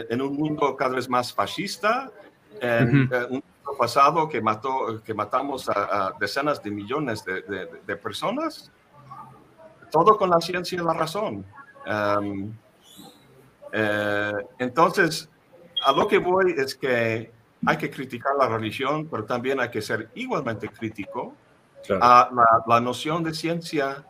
en 0.09 0.22
un 0.22 0.36
mundo 0.36 0.76
cada 0.76 0.94
vez 0.94 1.09
más 1.09 1.32
fascista, 1.32 2.11
en, 2.61 3.03
uh 3.03 3.09
-huh. 3.09 3.30
un 3.30 3.42
pasado 3.78 4.28
que, 4.28 4.40
mató, 4.40 5.02
que 5.04 5.14
matamos 5.14 5.68
a, 5.68 6.06
a 6.08 6.12
decenas 6.18 6.62
de 6.62 6.70
millones 6.70 7.24
de, 7.24 7.42
de, 7.42 7.66
de, 7.86 7.96
personas, 7.96 8.70
todo 9.90 10.16
con 10.16 10.30
la 10.30 10.40
ciencia 10.40 10.80
y 10.80 10.84
la 10.84 10.92
razón. 10.92 11.44
Um, 11.86 12.52
eh, 13.72 14.32
entonces, 14.58 15.28
a 15.84 15.92
lo 15.92 16.06
que 16.06 16.18
voy 16.18 16.54
es 16.56 16.74
que 16.74 17.32
hay 17.66 17.76
que 17.76 17.90
criticar 17.90 18.34
la 18.38 18.48
religión, 18.48 19.08
pero 19.10 19.24
también 19.24 19.60
hay 19.60 19.70
que 19.70 19.82
ser 19.82 20.10
igualmente 20.14 20.68
crítico 20.68 21.34
claro. 21.86 22.04
a 22.04 22.30
la, 22.32 22.46
la, 22.66 22.80
noción 22.80 23.22
de 23.24 23.34
ciencia 23.34 24.04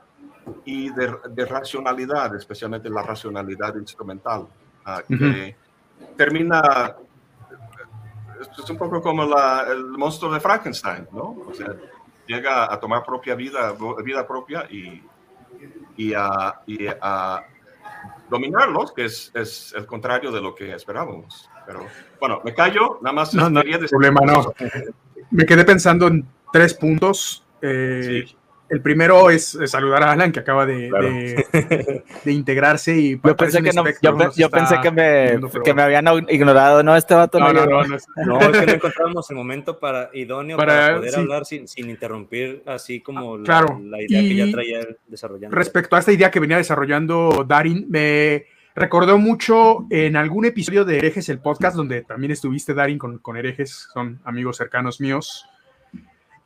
y 0.65 0.91
de, 0.91 1.17
de, 1.31 1.45
racionalidad, 1.47 2.35
especialmente 2.35 2.91
la 2.91 3.03
racionalidad 3.03 3.75
instrumental, 3.77 4.43
uh, 4.43 5.07
que 5.09 5.15
uh 5.15 5.19
-huh. 5.19 5.55
termina 6.17 6.97
es 8.41 8.71
un 8.71 8.77
poco 8.77 9.01
como 9.01 9.25
la, 9.25 9.67
el 9.71 9.85
monstruo 9.85 10.33
de 10.33 10.41
Frankenstein, 10.41 11.09
¿no? 11.13 11.37
O 11.47 11.55
sea, 11.55 11.75
llega 12.27 12.73
a 12.73 12.79
tomar 12.79 13.05
propia 13.05 13.35
vida, 13.35 13.75
vida 14.05 14.27
propia 14.27 14.67
y, 14.71 15.03
y, 15.97 16.15
a, 16.15 16.61
y 16.67 16.87
a 16.87 17.45
dominarlos, 18.29 18.93
que 18.93 19.05
es, 19.05 19.31
es, 19.35 19.75
el 19.77 19.87
contrario 19.87 20.31
de 20.33 20.41
lo 20.41 20.55
que 20.55 20.73
esperábamos. 20.73 21.49
Pero 21.67 21.87
bueno, 22.21 22.41
me 22.45 22.55
callo, 22.55 22.99
nada 23.03 23.15
más. 23.15 23.35
No, 23.35 23.51
no, 23.51 23.63
decir 23.63 23.89
problema, 23.89 24.21
no. 24.25 24.53
Me 25.31 25.45
quedé 25.45 25.65
pensando 25.65 26.07
en 26.07 26.27
tres 26.53 26.75
puntos. 26.75 27.45
Eh, 27.61 28.25
sí. 28.29 28.37
El 28.69 28.81
primero 28.83 29.31
es 29.31 29.57
saludar 29.67 30.03
a 30.03 30.13
Alan, 30.13 30.33
que 30.33 30.41
acaba 30.41 30.67
de, 30.67 30.89
claro. 30.89 31.09
de, 31.09 32.05
de 32.25 32.33
integrarse. 32.33 32.97
Y 32.97 33.21
yo 33.23 33.37
pensé 33.37 33.63
que, 33.63 33.73
no, 33.73 33.85
yo, 34.03 34.33
yo 34.35 34.51
pensé 34.51 34.81
que 34.83 34.91
me, 34.91 35.31
viendo, 35.31 35.51
que 35.51 35.75
me 35.75 35.83
habían 35.83 36.07
ignorado. 36.29 36.83
No, 36.83 36.97
este 36.97 37.15
vato 37.15 37.39
no. 37.39 37.53
No, 37.53 37.67
no, 37.67 37.83
no, 37.87 37.97
no, 38.27 38.41
es 38.41 38.59
que 38.59 38.67
no 38.67 38.73
encontramos 38.73 39.31
el 39.31 39.37
momento 39.37 39.79
para, 39.79 40.11
idóneo 40.13 40.57
para, 40.57 40.73
para 40.73 40.97
poder 40.97 41.13
sí. 41.13 41.21
hablar 41.21 41.47
sin, 41.47 41.69
sin, 41.69 41.89
interrumpir, 41.89 42.63
así 42.67 43.01
como 43.01 43.37
ah, 43.37 43.41
claro. 43.45 43.81
la, 43.85 43.99
la, 43.99 44.03
idea 44.03 44.23
y 44.23 44.29
que 44.29 44.35
ya 44.35 44.51
traía 44.51 44.81
desarrollando. 45.07 45.57
Respecto 45.57 45.95
a 45.95 46.01
esta 46.01 46.13
idea 46.13 46.31
que 46.31 46.41
venía 46.41 46.57
desarrollando 46.57 47.45
Darin, 47.47 47.87
me 47.89 48.47
recordó 48.75 49.17
mucho 49.17 49.87
en 49.91 50.17
algún 50.17 50.45
episodio 50.45 50.85
de 50.85 50.99
Herejes, 50.99 51.29
el 51.29 51.39
podcast, 51.39 51.77
donde 51.77 52.03
también 52.03 52.33
estuviste, 52.33 52.75
Darin, 52.75 52.99
con, 52.99 53.19
con 53.19 53.37
Herejes, 53.37 53.89
son 53.93 54.21
amigos 54.25 54.57
cercanos 54.59 55.01
míos 55.01 55.47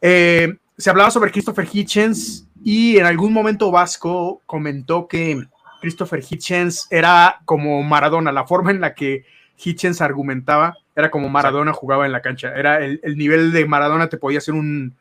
Eh, 0.00 0.56
se 0.80 0.88
hablaba 0.88 1.10
sobre 1.10 1.30
Christopher 1.30 1.68
Hitchens 1.70 2.48
y 2.64 2.96
en 2.96 3.04
algún 3.04 3.34
momento 3.34 3.70
Vasco 3.70 4.40
comentó 4.46 5.06
que 5.06 5.38
Christopher 5.82 6.24
Hitchens 6.28 6.86
era 6.90 7.40
como 7.44 7.82
Maradona, 7.82 8.32
la 8.32 8.46
forma 8.46 8.70
en 8.70 8.80
la 8.80 8.94
que 8.94 9.24
Hitchens 9.62 10.00
argumentaba 10.00 10.78
era 10.96 11.10
como 11.10 11.28
Maradona 11.28 11.74
jugaba 11.74 12.06
en 12.06 12.12
la 12.12 12.22
cancha, 12.22 12.54
era 12.54 12.82
el, 12.82 13.00
nivel 13.16 13.52
de 13.52 13.66
Maradona 13.66 14.08
te 14.08 14.16
podía 14.16 14.38
hacer 14.38 14.54
un, 14.54 14.96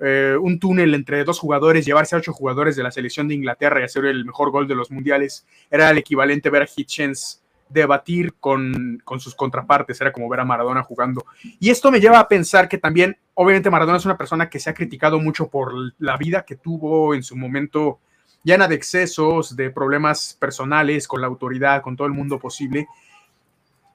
eh, 0.00 0.36
un 0.40 0.60
túnel 0.60 0.94
entre 0.94 1.24
dos 1.24 1.40
jugadores, 1.40 1.84
llevarse 1.84 2.14
a 2.14 2.18
ocho 2.18 2.32
jugadores 2.32 2.76
de 2.76 2.84
la 2.84 2.92
selección 2.92 3.26
de 3.26 3.34
Inglaterra 3.34 3.80
y 3.80 3.84
hacer 3.84 4.04
el 4.04 4.24
mejor 4.24 4.52
gol 4.52 4.68
de 4.68 4.76
los 4.76 4.92
mundiales, 4.92 5.46
era 5.68 5.90
el 5.90 5.98
equivalente 5.98 6.48
a 6.48 6.52
ver 6.52 6.62
a 6.62 6.68
Hitchens 6.74 7.43
debatir 7.74 8.34
con, 8.40 9.02
con, 9.04 9.20
sus 9.20 9.34
contrapartes, 9.34 10.00
era 10.00 10.12
como 10.12 10.28
ver 10.28 10.40
a 10.40 10.44
Maradona 10.44 10.82
jugando. 10.82 11.26
Y 11.60 11.68
esto 11.68 11.90
me 11.90 12.00
lleva 12.00 12.18
a 12.18 12.28
pensar 12.28 12.68
que 12.68 12.78
también, 12.78 13.18
obviamente 13.34 13.70
Maradona 13.70 13.98
es 13.98 14.06
una 14.06 14.16
persona 14.16 14.48
que 14.48 14.60
se 14.60 14.70
ha 14.70 14.74
criticado 14.74 15.20
mucho 15.20 15.48
por 15.48 15.74
la 15.98 16.16
vida 16.16 16.44
que 16.44 16.56
tuvo 16.56 17.14
en 17.14 17.22
su 17.22 17.36
momento 17.36 17.98
llena 18.44 18.68
de 18.68 18.76
excesos, 18.76 19.56
de 19.56 19.70
problemas 19.70 20.36
personales 20.38 21.08
con 21.08 21.20
la 21.20 21.26
autoridad, 21.26 21.82
con 21.82 21.96
todo 21.96 22.06
el 22.06 22.14
mundo 22.14 22.38
posible. 22.38 22.86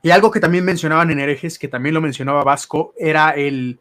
Y 0.02 0.12
algo 0.12 0.32
que 0.32 0.40
también 0.40 0.66
mencionaban 0.66 1.12
en 1.12 1.20
herejes, 1.20 1.58
que 1.58 1.68
también 1.68 1.96
lo 1.96 2.02
mencionaba 2.02 2.44
Vasco, 2.44 2.94
era 2.98 3.32
el 3.32 3.80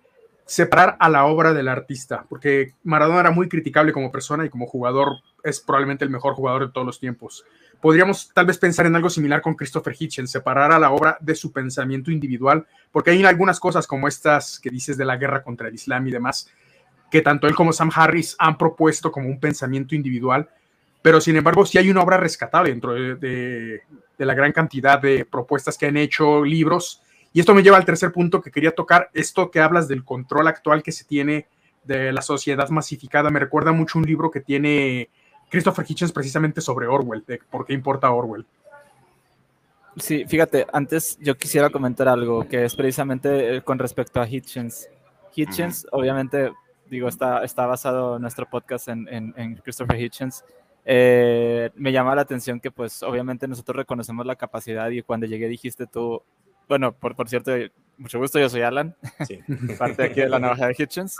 separar 0.49 0.97
a 0.99 1.11
la 1.11 1.27
obra 1.27 1.53
del 1.53 1.69
artista, 1.69 2.25
porque 2.27 2.73
Maradona 2.83 3.21
era 3.21 3.31
muy 3.31 3.51
criticable 3.51 3.93
como 3.93 4.11
persona 4.11 4.47
y 4.47 4.49
como 4.49 4.67
jugador 4.67 5.19
es 5.45 5.61
probablemente 5.61 6.07
el 6.07 6.11
mejor 6.11 6.33
jugador 6.33 6.67
de 6.67 6.73
todos 6.73 6.87
los 6.87 6.99
tiempos. 6.99 7.45
Podríamos 7.83 8.33
tal 8.33 8.47
vez 8.47 8.57
pensar 8.57 8.87
en 8.87 8.97
algo 8.97 9.11
similar 9.11 9.43
con 9.43 9.55
Christopher 9.55 9.95
Hitchens, 9.97 10.31
separar 10.31 10.73
a 10.73 10.79
la 10.79 10.91
obra 10.91 11.19
de 11.21 11.35
su 11.35 11.53
pensamiento 11.53 12.11
individual, 12.11 12.67
porque 12.91 13.11
hay 13.11 13.23
algunas 13.27 13.61
cosas 13.61 13.87
como 13.87 14.09
estas 14.09 14.59
que 14.59 14.71
dices 14.71 14.97
de 14.97 15.05
la 15.05 15.19
guerra 15.19 15.43
contra 15.43 15.69
el 15.69 15.75
Islam 15.75 16.09
y 16.09 16.13
demás, 16.13 16.51
que 17.11 17.21
tanto 17.21 17.47
él 17.47 17.55
como 17.55 17.75
Sam 17.75 17.91
Harris 17.95 18.35
han 18.39 18.57
propuesto 18.57 19.13
como 19.13 19.29
un 19.29 19.39
pensamiento 19.39 19.95
individual, 19.95 20.49
pero 21.03 21.21
sin 21.21 21.37
embargo 21.37 21.67
sí 21.67 21.77
hay 21.77 21.91
una 21.91 22.01
obra 22.01 22.17
rescatable 22.17 22.71
dentro 22.71 22.95
de, 22.95 23.83
la 24.17 24.35
gran 24.35 24.53
cantidad 24.53 24.99
de 24.99 25.27
propuestas 25.27 25.77
que 25.77 25.85
han 25.85 25.99
hecho, 25.99 26.43
libros, 26.43 27.03
y 27.33 27.41
esto 27.41 27.55
me 27.55 27.63
lleva 27.63 27.77
al 27.77 27.85
tercer 27.85 28.13
punto 28.13 28.41
que 28.41 28.51
quería 28.51 28.73
tocar, 28.73 29.11
esto 29.15 29.51
que 29.51 29.61
hablas 29.61 29.89
del 29.89 30.05
control 30.05 30.49
actual 30.49 30.83
que 30.83 30.93
se 30.93 31.05
tiene 31.05 31.47
de 31.85 32.13
la 32.13 32.23
sociedad 32.23 32.69
masificada, 32.71 33.31
me 33.31 33.41
recuerda 33.41 33.73
mucho 33.73 33.99
un 33.99 34.05
libro 34.05 34.31
que 34.31 34.41
tiene 34.41 35.09
Christopher 35.51 35.87
Hitchens 35.89 36.13
precisamente 36.13 36.61
sobre 36.61 36.87
Orwell, 36.87 37.25
de 37.27 37.41
por 37.51 37.65
qué 37.65 37.73
importa 37.73 38.11
Orwell. 38.11 38.47
Sí, 39.97 40.25
fíjate, 40.27 40.67
antes 40.73 41.19
yo 41.21 41.37
quisiera 41.37 41.71
comentar 41.71 42.09
algo 42.09 42.47
que 42.47 42.65
es 42.65 42.75
precisamente 42.77 43.57
eh, 43.57 43.63
con 43.63 43.79
respecto 43.79 44.21
a 44.21 44.29
Hitchens. 44.29 44.89
Hitchens, 45.35 45.87
obviamente, 45.91 46.53
digo, 46.89 47.09
está, 47.09 47.43
está 47.43 47.67
basado 47.67 48.19
nuestro 48.19 48.47
podcast 48.47 48.89
en, 48.89 49.09
en 49.09 49.57
Christopher 49.57 50.01
Hitchens, 50.01 50.45
eh, 50.91 51.71
me 51.75 51.93
llama 51.93 52.15
la 52.15 52.23
atención 52.23 52.61
que 52.61 52.71
pues 52.71 53.03
obviamente 53.03 53.47
nosotros 53.47 53.77
reconocemos 53.77 54.25
la 54.25 54.37
capacidad 54.37 54.89
y 54.89 55.03
cuando 55.03 55.27
llegué 55.27 55.47
dijiste 55.47 55.87
tú, 55.87 56.23
bueno, 56.69 56.93
por, 56.93 57.17
por 57.17 57.29
cierto, 57.29 57.53
mucho 57.97 58.19
gusto, 58.19 58.39
yo 58.39 58.49
soy 58.49 58.63
Alan, 58.63 58.95
sí. 59.27 59.41
parte 59.79 60.05
aquí 60.05 60.21
de 60.21 60.29
la 60.29 60.39
navaja 60.39 60.69
de 60.69 60.77
Hitchens. 60.79 61.17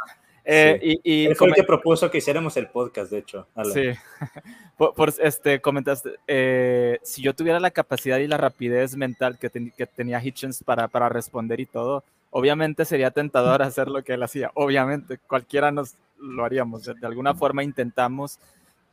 Eh, 0.51 0.81
y, 1.05 1.27
y 1.31 1.35
fue 1.35 1.49
el 1.49 1.55
que 1.55 1.63
propuso 1.63 2.11
que 2.11 2.19
hiciéramos 2.19 2.57
el 2.57 2.69
podcast, 2.69 3.11
de 3.11 3.19
hecho. 3.19 3.47
Alan. 3.55 3.73
Sí, 3.73 3.91
por, 4.79 5.13
este, 5.21 5.61
comentaste, 5.61 6.15
eh, 6.27 6.99
si 7.03 7.21
yo 7.23 7.35
tuviera 7.35 7.61
la 7.61 7.71
capacidad 7.71 8.19
y 8.19 8.27
la 8.27 8.39
rapidez 8.39 8.97
mental 8.97 9.39
que, 9.39 9.51
que 9.51 9.87
tenía 9.87 10.23
Hitchens 10.23 10.65
para, 10.65 10.89
para 10.89 11.09
responder 11.09 11.61
y 11.61 11.67
todo, 11.67 12.03
obviamente 12.31 12.85
sería 12.85 13.11
tentador 13.11 13.63
hacer 13.63 13.89
lo 13.89 14.03
que 14.03 14.15
él 14.15 14.23
hacía, 14.23 14.51
obviamente, 14.55 15.19
cualquiera 15.19 15.71
nos 15.71 15.95
lo 16.19 16.45
haríamos, 16.45 16.85
de 16.85 17.07
alguna 17.07 17.35
forma 17.35 17.63
intentamos 17.63 18.39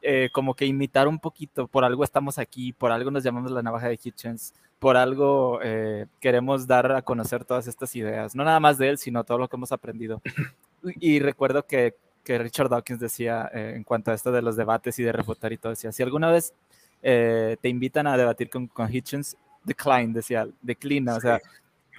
eh, 0.02 0.30
como 0.32 0.54
que 0.54 0.66
imitar 0.66 1.08
un 1.08 1.18
poquito, 1.18 1.68
por 1.68 1.84
algo 1.84 2.04
estamos 2.04 2.38
aquí, 2.38 2.74
por 2.74 2.92
algo 2.92 3.10
nos 3.10 3.24
llamamos 3.24 3.52
la 3.52 3.64
navaja 3.64 3.88
de 3.88 4.00
Hitchens, 4.02 4.54
por 4.80 4.98
algo 4.98 5.60
eh, 5.64 6.06
queremos 6.20 6.68
dar 6.68 6.92
a 6.92 7.02
conocer 7.02 7.46
todas 7.46 7.68
estas 7.68 7.96
ideas, 7.96 8.36
no 8.36 8.44
nada 8.44 8.60
más 8.60 8.78
de 8.78 8.90
él, 8.90 8.98
sino 8.98 9.24
todo 9.24 9.38
lo 9.38 9.48
que 9.48 9.56
hemos 9.56 9.72
aprendido. 9.72 10.22
Y, 11.00 11.18
recuerdo 11.20 11.66
que, 11.66 11.96
que, 12.24 12.38
Richard 12.38 12.70
Dawkins 12.70 13.00
decía 13.00 13.50
eh, 13.52 13.74
en 13.76 13.84
cuanto 13.84 14.12
a 14.12 14.14
esto 14.14 14.32
de 14.32 14.44
los 14.44 14.56
debates 14.56 15.00
y 15.00 15.04
de 15.04 15.12
refutar 15.12 15.52
y 15.52 15.58
todo, 15.58 15.72
decía, 15.72 15.92
si 15.92 16.04
alguna 16.04 16.30
vez 16.30 16.54
te 17.02 17.58
invitan 17.64 18.06
a 18.06 18.16
debatir 18.16 18.52
con, 18.52 18.68
con 18.68 18.94
Hitchens, 18.94 19.36
decline, 19.64 20.14
decía, 20.14 20.48
declina, 20.62 21.16
o 21.16 21.20
sea, 21.20 21.42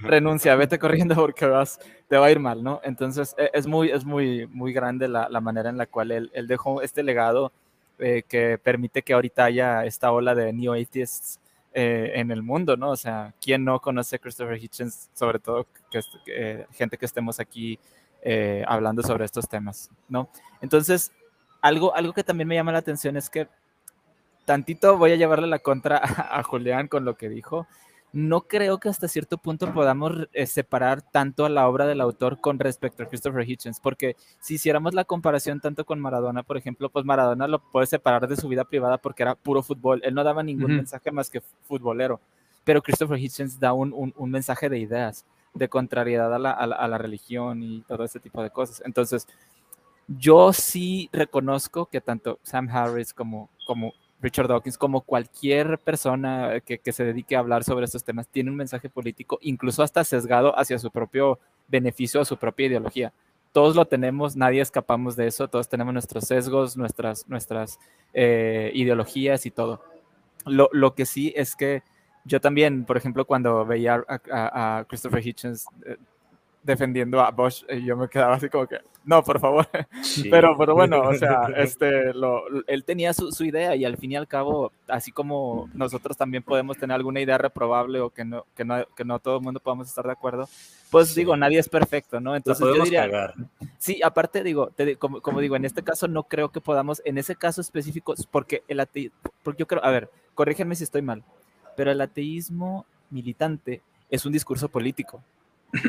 renuncia, 0.00 0.54
vete 0.54 0.78
corriendo 0.78 1.14
porque 1.14 1.46
vas, 1.46 1.78
te 2.08 2.16
va 2.16 2.26
a 2.26 2.30
ir 2.30 2.40
mal, 2.40 2.62
¿no? 2.62 2.80
Entonces 2.84 3.34
e, 3.38 3.50
es 3.52 3.66
muy, 3.66 3.90
es 3.90 4.04
muy, 4.04 4.46
muy 4.46 4.72
grande 4.72 5.08
la, 5.08 5.28
la 5.28 5.40
manera 5.40 5.68
en 5.68 5.76
la 5.76 5.86
cual 5.86 6.10
él, 6.10 6.30
él 6.34 6.46
dejó 6.46 6.82
este 6.82 7.02
legado 7.02 7.52
eh, 7.98 8.22
que 8.28 8.58
permite 8.58 9.02
que 9.02 9.14
ahorita 9.14 9.44
haya 9.44 9.84
esta 9.84 10.12
ola 10.12 10.34
de 10.34 10.52
neo 10.52 10.74
atheists 10.74 11.40
eh, 11.78 12.12
en 12.14 12.30
el 12.30 12.42
mundo, 12.42 12.74
¿no? 12.78 12.88
O 12.88 12.96
sea, 12.96 13.34
¿quién 13.38 13.62
no 13.62 13.80
conoce 13.80 14.16
a 14.16 14.18
Christopher 14.18 14.56
Hitchens, 14.56 15.10
sobre 15.12 15.38
todo 15.38 15.66
que, 15.90 16.66
gente 16.72 16.96
que 16.96 17.04
estemos 17.04 17.38
aquí 17.38 17.78
eh, 18.22 18.64
hablando 18.66 19.02
sobre 19.02 19.26
estos 19.26 19.46
temas, 19.46 19.90
¿no? 20.08 20.30
Entonces, 20.62 21.12
algo, 21.60 21.94
algo 21.94 22.14
que 22.14 22.24
también 22.24 22.48
me 22.48 22.54
llama 22.54 22.72
la 22.72 22.78
atención 22.78 23.18
es 23.18 23.28
que 23.28 23.46
tantito 24.46 24.96
voy 24.96 25.12
a 25.12 25.16
llevarle 25.16 25.48
la 25.48 25.58
contra 25.58 25.98
a 26.38 26.42
Julián 26.42 26.88
con 26.88 27.04
lo 27.04 27.18
que 27.18 27.28
dijo, 27.28 27.66
no 28.16 28.48
creo 28.48 28.78
que 28.78 28.88
hasta 28.88 29.08
cierto 29.08 29.36
punto 29.36 29.74
podamos 29.74 30.26
eh, 30.32 30.46
separar 30.46 31.02
tanto 31.02 31.44
a 31.44 31.50
la 31.50 31.68
obra 31.68 31.84
del 31.84 32.00
autor 32.00 32.40
con 32.40 32.58
respecto 32.58 33.02
a 33.02 33.08
Christopher 33.10 33.46
Hitchens, 33.46 33.78
porque 33.78 34.16
si 34.40 34.54
hiciéramos 34.54 34.94
la 34.94 35.04
comparación 35.04 35.60
tanto 35.60 35.84
con 35.84 36.00
Maradona, 36.00 36.42
por 36.42 36.56
ejemplo, 36.56 36.88
pues 36.88 37.04
Maradona 37.04 37.46
lo 37.46 37.58
puede 37.58 37.86
separar 37.86 38.26
de 38.26 38.36
su 38.36 38.48
vida 38.48 38.64
privada 38.64 38.96
porque 38.96 39.22
era 39.22 39.34
puro 39.34 39.62
fútbol, 39.62 40.00
él 40.02 40.14
no 40.14 40.24
daba 40.24 40.42
ningún 40.42 40.76
mensaje 40.76 41.12
más 41.12 41.28
que 41.28 41.42
futbolero, 41.64 42.22
pero 42.64 42.80
Christopher 42.80 43.18
Hitchens 43.18 43.60
da 43.60 43.74
un, 43.74 44.14
mensaje 44.30 44.70
de 44.70 44.78
ideas, 44.78 45.26
de 45.52 45.68
contrariedad 45.68 46.34
a 46.34 46.38
la, 46.88 46.98
religión 46.98 47.62
y 47.62 47.82
todo 47.82 48.02
ese 48.02 48.18
tipo 48.18 48.42
de 48.42 48.48
cosas. 48.48 48.82
Entonces, 48.86 49.28
yo 50.08 50.54
sí 50.54 51.10
reconozco 51.12 51.84
que 51.84 52.00
tanto 52.00 52.38
Sam 52.42 52.70
Harris 52.70 53.12
como, 53.12 53.50
como 53.66 53.92
Richard 54.20 54.48
Dawkins, 54.48 54.78
como 54.78 55.02
cualquier 55.02 55.78
persona 55.78 56.60
que, 56.60 56.80
se 56.92 57.04
dedique 57.04 57.36
a 57.36 57.40
hablar 57.40 57.64
sobre 57.64 57.84
estos 57.84 58.04
temas, 58.04 58.28
tiene 58.28 58.50
un 58.50 58.56
mensaje 58.56 58.88
político, 58.88 59.38
incluso 59.42 59.82
hasta 59.82 60.04
sesgado 60.04 60.58
hacia 60.58 60.78
su 60.78 60.90
propio 60.90 61.38
beneficio, 61.68 62.20
a 62.20 62.24
su 62.24 62.36
propia 62.36 62.66
ideología. 62.66 63.12
Todos 63.52 63.76
lo 63.76 63.86
tenemos, 63.86 64.36
nadie 64.36 64.60
escapamos 64.60 65.16
de 65.16 65.26
eso, 65.26 65.48
todos 65.48 65.68
tenemos 65.68 65.92
nuestros 65.92 66.24
sesgos, 66.24 66.76
nuestras, 66.76 67.28
nuestras 67.28 67.78
eh, 68.14 68.70
ideologías 68.74 69.46
y 69.46 69.50
todo. 69.50 69.82
Lo, 70.46 70.94
que 70.94 71.06
sí 71.06 71.32
es 71.36 71.56
que 71.56 71.82
yo 72.24 72.40
también, 72.40 72.84
por 72.84 72.96
ejemplo, 72.96 73.24
cuando 73.24 73.66
veía 73.66 74.04
a, 74.08 74.84
Christopher 74.88 75.26
Hitchens 75.26 75.66
eh, 75.84 75.96
defendiendo 76.66 77.20
a 77.20 77.30
Bosch, 77.30 77.64
y 77.70 77.84
yo 77.84 77.96
me 77.96 78.08
quedaba 78.08 78.34
así 78.34 78.48
como 78.48 78.66
que, 78.66 78.80
no, 79.04 79.22
por 79.22 79.38
favor. 79.38 79.68
Pero, 80.30 80.56
pero 80.58 80.74
bueno, 80.74 81.00
o 81.02 81.14
sea, 81.14 81.42
este, 81.56 82.12
lo, 82.12 82.42
él 82.66 82.84
tenía 82.84 83.12
su, 83.12 83.30
su, 83.30 83.44
idea 83.44 83.76
y 83.76 83.84
al 83.84 83.96
fin 83.96 84.12
y 84.12 84.16
al 84.16 84.26
cabo, 84.26 84.72
así 84.88 85.12
como 85.12 85.68
nosotros 85.74 86.16
también 86.16 86.42
podemos 86.42 86.76
tener 86.76 86.94
alguna 86.94 87.20
idea 87.20 87.38
reprobable 87.38 88.00
o 88.00 88.10
que 88.10 88.24
no, 88.24 88.44
que 88.56 88.64
no, 88.64 88.84
que 88.96 89.04
no 89.04 89.18
todo 89.20 89.36
el 89.36 89.42
mundo 89.42 89.60
podamos 89.60 89.88
estar 89.88 90.04
de 90.04 90.12
acuerdo, 90.12 90.48
pues 90.90 91.14
digo, 91.14 91.36
nadie 91.36 91.58
es 91.58 91.68
perfecto, 91.68 92.20
¿no? 92.20 92.34
Entonces 92.34 92.66
yo 92.66 92.82
diría, 92.82 93.02
cagar. 93.02 93.34
sí, 93.78 94.00
aparte 94.02 94.42
digo, 94.42 94.70
como, 94.98 95.20
como, 95.20 95.40
digo, 95.40 95.54
en 95.54 95.64
este 95.64 95.82
caso 95.82 96.08
no 96.08 96.24
creo 96.24 96.50
que 96.50 96.60
podamos, 96.60 97.00
en 97.04 97.18
ese 97.18 97.36
caso 97.36 97.60
específico, 97.60 98.14
porque 98.30 98.64
el 98.66 98.80
ateísmo, 98.80 99.18
porque 99.44 99.60
yo 99.60 99.66
creo, 99.66 99.84
a 99.84 99.90
ver, 99.90 100.10
corrígeme 100.34 100.74
si 100.74 100.84
estoy 100.84 101.02
mal, 101.02 101.22
pero 101.76 101.92
el 101.92 102.00
ateísmo 102.00 102.86
militante 103.10 103.82
es 104.10 104.26
un 104.26 104.32
discurso 104.32 104.68
político. 104.68 105.22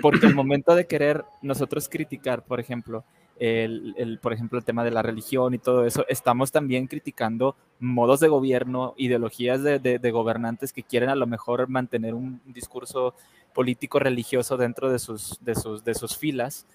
Porque 0.01 0.25
el 0.27 0.35
momento 0.35 0.75
de 0.75 0.87
querer 0.87 1.23
nosotros 1.41 1.89
criticar, 1.89 2.43
por 2.43 2.59
ejemplo, 2.59 3.03
el, 3.39 4.19
por 4.21 4.33
ejemplo, 4.33 4.57
el 4.57 4.65
tema 4.65 4.83
de 4.83 4.91
la 4.91 5.01
religión 5.01 5.53
y 5.53 5.59
todo 5.59 5.85
eso, 5.85 6.05
estamos 6.07 6.51
también 6.51 6.87
criticando 6.87 7.55
modos 7.79 8.19
de 8.19 8.27
gobierno, 8.27 8.93
ideologías 8.97 9.61
de, 9.61 9.79
de, 9.79 10.11
gobernantes 10.11 10.73
que 10.73 10.83
quieren 10.83 11.09
a 11.09 11.15
lo 11.15 11.27
mejor 11.27 11.67
mantener 11.67 12.15
un 12.15 12.41
discurso 12.45 13.13
político 13.53 13.99
religioso 13.99 14.57
dentro 14.57 14.91
de 14.91 14.99
sus, 14.99 15.37
de 15.41 15.55
sus, 15.55 15.83
de 15.83 15.93
sus 15.93 16.17
filas 16.17 16.65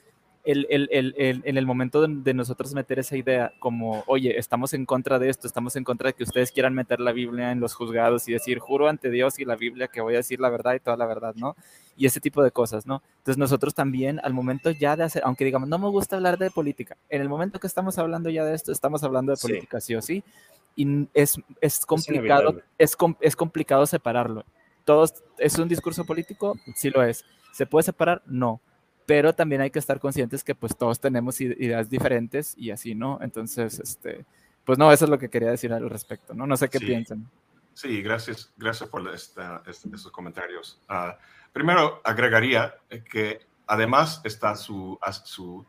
el, 0.44 0.66
el, 0.70 1.14
el, 1.16 1.42
en 1.44 1.56
el 1.56 1.66
momento 1.66 2.06
de, 2.06 2.34
nosotros 2.34 2.74
meter 2.74 2.98
esa 2.98 3.16
idea 3.16 3.52
como, 3.60 4.02
oye, 4.06 4.38
estamos 4.38 4.74
en 4.74 4.86
contra 4.86 5.18
de 5.18 5.28
esto, 5.28 5.46
estamos 5.46 5.76
en 5.76 5.84
contra 5.84 6.08
de 6.08 6.14
que 6.14 6.24
ustedes 6.24 6.50
quieran 6.50 6.74
meter 6.74 6.98
la 6.98 7.12
Biblia 7.12 7.52
en 7.52 7.60
los 7.60 7.74
juzgados 7.74 8.28
y 8.28 8.32
decir, 8.32 8.58
juro 8.58 8.88
ante 8.88 9.10
Dios 9.10 9.38
y 9.38 9.44
la 9.44 9.54
Biblia 9.54 9.86
que 9.86 10.00
voy 10.00 10.14
a 10.14 10.18
decir 10.18 10.40
la 10.40 10.50
verdad 10.50 10.74
y 10.74 10.80
toda 10.80 10.96
la 10.96 11.06
verdad, 11.06 11.34
¿no? 11.36 11.54
Y 11.96 12.06
ese 12.06 12.20
tipo 12.20 12.42
de 12.42 12.50
cosas, 12.50 12.86
¿no? 12.86 13.02
Entonces 13.18 13.38
nosotros 13.38 13.74
también, 13.74 14.20
al 14.24 14.34
momento 14.34 14.70
ya 14.72 14.96
de 14.96 15.04
hacer, 15.04 15.22
aunque 15.24 15.44
digamos, 15.44 15.68
no 15.68 15.78
me 15.78 15.88
gusta 15.88 16.16
hablar 16.16 16.38
de 16.38 16.50
política, 16.50 16.96
en 17.08 17.20
el 17.20 17.28
momento 17.28 17.60
que 17.60 17.68
estamos 17.68 17.98
hablando 17.98 18.28
ya 18.28 18.44
de 18.44 18.54
esto, 18.54 18.72
estamos 18.72 19.04
hablando 19.04 19.32
de 19.32 19.38
política, 19.38 19.80
sí, 19.80 19.94
o 19.94 20.02
sí, 20.02 20.24
y 20.74 21.08
es, 21.14 21.36
es 21.60 21.86
complicado, 21.86 22.60
es, 22.78 22.96
es 23.20 23.36
complicado 23.36 23.86
separarlo. 23.86 24.44
Todos, 24.84 25.22
¿Es 25.38 25.56
un 25.58 25.68
discurso 25.68 26.04
político? 26.04 26.58
Sí 26.74 26.90
lo 26.90 27.04
es. 27.04 27.24
¿Se 27.52 27.66
puede 27.66 27.84
separar? 27.84 28.22
No 28.26 28.60
pero 29.06 29.34
también 29.34 29.60
hay 29.60 29.70
que 29.70 29.78
estar 29.78 30.00
conscientes 30.00 30.44
que 30.44 30.54
pues 30.54 30.76
todos 30.76 31.00
tenemos 31.00 31.40
ideas 31.40 31.88
diferentes 31.90 32.54
y 32.56 32.70
así, 32.70 32.94
¿no? 32.94 33.18
Entonces, 33.22 33.78
este, 33.78 34.24
pues 34.64 34.78
no, 34.78 34.92
eso 34.92 35.04
es 35.04 35.10
lo 35.10 35.18
que 35.18 35.28
quería 35.28 35.50
decir 35.50 35.72
al 35.72 35.88
respecto, 35.88 36.34
¿no? 36.34 36.46
No 36.46 36.56
sé 36.56 36.68
qué 36.68 36.78
piensan. 36.78 37.28
Sí, 37.74 38.02
gracias, 38.02 38.52
gracias 38.56 38.88
por 38.88 39.08
esta, 39.12 39.62
estos 39.66 40.10
comentarios. 40.10 40.80
Ah, 40.88 41.16
primero, 41.52 42.00
agregaría 42.04 42.74
que 43.10 43.46
además 43.66 44.20
está 44.24 44.54
su, 44.56 44.98
su 45.24 45.64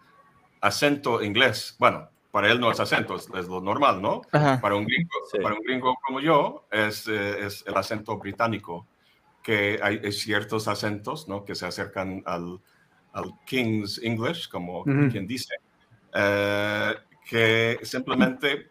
acento 0.62 1.24
inglés. 1.24 1.76
Bueno, 1.80 2.10
para 2.32 2.52
él 2.52 2.60
no 2.60 2.72
es 2.72 2.80
acento, 2.80 3.16
es, 3.16 3.30
lo 3.30 3.62
normal, 3.62 4.02
¿no? 4.02 4.22
Para 4.32 4.76
un, 4.76 4.86
gringo, 4.86 5.10
para 5.42 5.56
un 5.56 5.62
gringo 5.62 5.96
como 6.04 6.20
yo 6.20 6.66
es, 6.72 7.08
eh, 7.08 7.46
es 7.46 7.64
el 7.68 7.76
acento 7.76 8.18
británico, 8.18 8.88
que 9.44 9.80
hay, 9.84 10.12
ciertos 10.12 10.68
acentos, 10.68 11.28
¿no? 11.28 11.46
Que 11.46 11.54
se 11.54 11.68
acercan 11.68 12.24
al, 12.26 12.60
al 13.14 13.34
King's 13.46 14.00
English, 14.04 14.50
como 14.50 14.84
quien 14.84 15.26
dice, 15.26 15.56
eh, 16.14 16.96
que 17.26 17.80
simplemente 17.84 18.70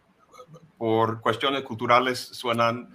por 0.76 1.20
cuestiones 1.20 1.62
culturales 1.62 2.18
suenan 2.18 2.88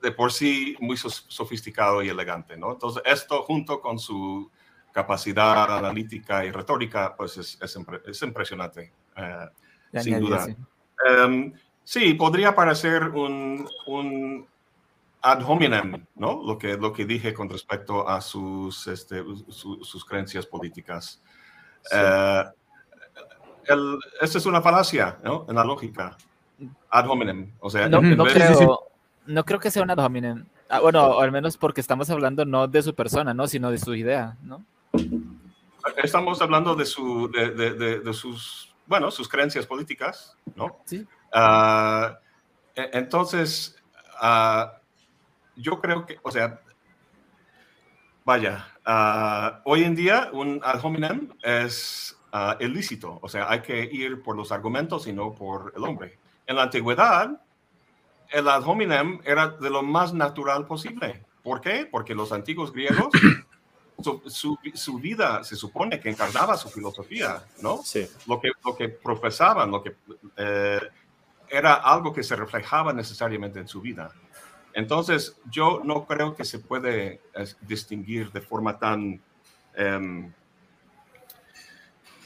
de 0.00 0.12
por 0.12 0.32
sí 0.32 0.76
muy 0.80 0.96
sofisticado 0.96 2.02
y 2.02 2.08
elegante, 2.08 2.56
¿no? 2.56 2.72
Entonces, 2.72 3.02
esto 3.04 3.42
junto 3.42 3.80
con 3.80 3.98
su 3.98 4.50
capacidad 4.92 5.76
analítica 5.76 6.44
y 6.44 6.50
retórica, 6.50 7.14
pues 7.16 7.36
es, 7.36 7.58
es, 7.60 8.22
impresionante, 8.22 8.92
eh, 9.16 10.00
sin 10.00 10.20
duda. 10.20 10.46
Em, 11.04 11.52
sí. 11.84 12.14
podría 12.14 12.54
parecer 12.54 13.02
un, 13.08 13.68
un, 13.86 14.46
ad 15.26 15.42
hominem, 15.42 16.06
¿no? 16.14 16.40
Lo 16.44 16.56
que, 16.56 16.76
lo 16.76 16.92
que 16.92 17.04
dije 17.04 17.34
con 17.34 17.50
respecto 17.50 18.08
a 18.08 18.20
sus, 18.20 18.86
este, 18.86 19.24
sus 19.48 20.04
creencias 20.04 20.46
políticas. 20.46 21.20
Eh, 21.90 22.44
esta 24.20 24.38
es 24.38 24.46
una 24.46 24.62
falacia, 24.62 25.18
¿no? 25.24 25.44
En 25.48 25.56
la 25.56 25.64
lógica. 25.64 26.16
Ad 26.90 27.08
hominem. 27.08 27.50
O 27.58 27.68
sea, 27.68 27.88
no, 27.88 28.00
no 28.00 28.24
creo, 28.24 28.88
no 29.26 29.44
creo 29.44 29.58
que 29.58 29.72
sea 29.72 29.82
un 29.82 29.90
ad 29.90 29.98
hominem. 29.98 30.46
Ah, 30.68 30.78
bueno, 30.78 31.18
al 31.18 31.32
menos 31.32 31.56
porque 31.56 31.80
estamos 31.80 32.08
hablando 32.08 32.44
no 32.44 32.68
de 32.68 32.82
su 32.82 32.94
persona, 32.94 33.34
¿no? 33.34 33.48
Sino 33.48 33.72
de 33.72 33.78
su 33.78 33.96
idea, 33.96 34.36
¿no? 34.42 34.64
Estamos 35.96 36.40
hablando 36.40 36.76
de, 36.76 36.84
su, 36.84 37.28
de, 37.32 37.50
de, 37.50 37.98
de 37.98 38.14
sus, 38.14 38.72
bueno, 38.86 39.10
sus 39.10 39.28
creencias 39.28 39.66
políticas, 39.66 40.36
¿no? 40.54 40.78
Sí. 40.84 41.04
Ah, 41.32 42.16
e, 42.76 42.90
entonces, 42.92 43.76
uh, 44.22 44.75
yo 45.56 45.80
creo 45.80 46.06
que, 46.06 46.18
o 46.22 46.30
sea, 46.30 46.60
vaya, 48.24 48.68
ah, 48.84 49.60
hoy 49.64 49.84
en 49.84 49.94
día 49.94 50.30
un 50.32 50.60
ad 50.62 50.84
hominem 50.84 51.32
es 51.42 52.16
ah, 52.32 52.56
ilícito, 52.60 53.18
o 53.22 53.28
sea, 53.28 53.50
hay 53.50 53.60
que 53.60 53.84
ir 53.84 54.22
por 54.22 54.36
los 54.36 54.52
argumentos 54.52 55.06
y 55.06 55.12
no 55.12 55.34
por 55.34 55.72
el 55.76 55.84
hombre. 55.84 56.18
En 56.46 56.56
la 56.56 56.64
antigüedad, 56.64 57.40
el 58.30 58.48
ad 58.48 58.62
hominem 58.66 59.20
era 59.24 59.48
de 59.48 59.70
lo 59.70 59.82
más 59.82 60.12
natural 60.12 60.66
posible. 60.66 61.24
¿Por 61.42 61.60
qué? 61.60 61.88
Porque 61.90 62.14
los 62.14 62.32
antiguos 62.32 62.72
griegos, 62.72 63.08
su, 64.26 64.58
su, 64.74 64.98
vida 64.98 65.44
se 65.44 65.56
supone 65.56 66.00
que 66.00 66.10
encarnaba 66.10 66.56
su 66.56 66.68
filosofía, 66.68 67.44
¿no? 67.62 67.80
Sí. 67.84 68.06
Lo 68.26 68.40
que, 68.40 68.50
lo 68.64 68.76
que 68.76 68.88
profesaban, 68.88 69.70
lo 69.70 69.82
que 69.82 69.94
eh, 70.36 70.80
era 71.48 71.74
algo 71.74 72.12
que 72.12 72.22
se 72.22 72.36
reflejaba 72.36 72.92
necesariamente 72.92 73.60
en 73.60 73.68
su 73.68 73.80
vida. 73.80 74.12
Entonces, 74.76 75.38
yo 75.50 75.80
no 75.82 76.04
creo 76.04 76.36
que 76.36 76.44
se 76.44 76.58
puede 76.58 77.22
distinguir 77.62 78.30
de 78.30 78.42
forma 78.42 78.78
tan, 78.78 79.22
em, 79.74 80.30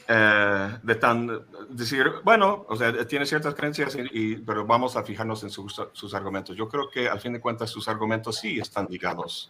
eh, 0.05 0.77
de 0.83 0.95
tan, 0.95 1.45
decir, 1.69 2.11
bueno, 2.25 2.65
o 2.67 2.75
sea, 2.75 3.07
tiene 3.07 3.25
ciertas 3.25 3.55
creencias, 3.55 3.95
y, 3.95 4.35
pero 4.35 4.65
vamos 4.65 4.97
a 4.97 5.03
fijarnos 5.03 5.43
en 5.43 5.49
sus, 5.49 6.13
argumentos. 6.13 6.53
Yo 6.57 6.67
creo 6.67 6.89
que 6.89 7.07
al 7.07 7.21
fin 7.21 7.31
de 7.31 7.39
cuentas 7.39 7.69
sus 7.69 7.87
argumentos 7.87 8.39
sí 8.39 8.59
están 8.59 8.85
ligados 8.89 9.49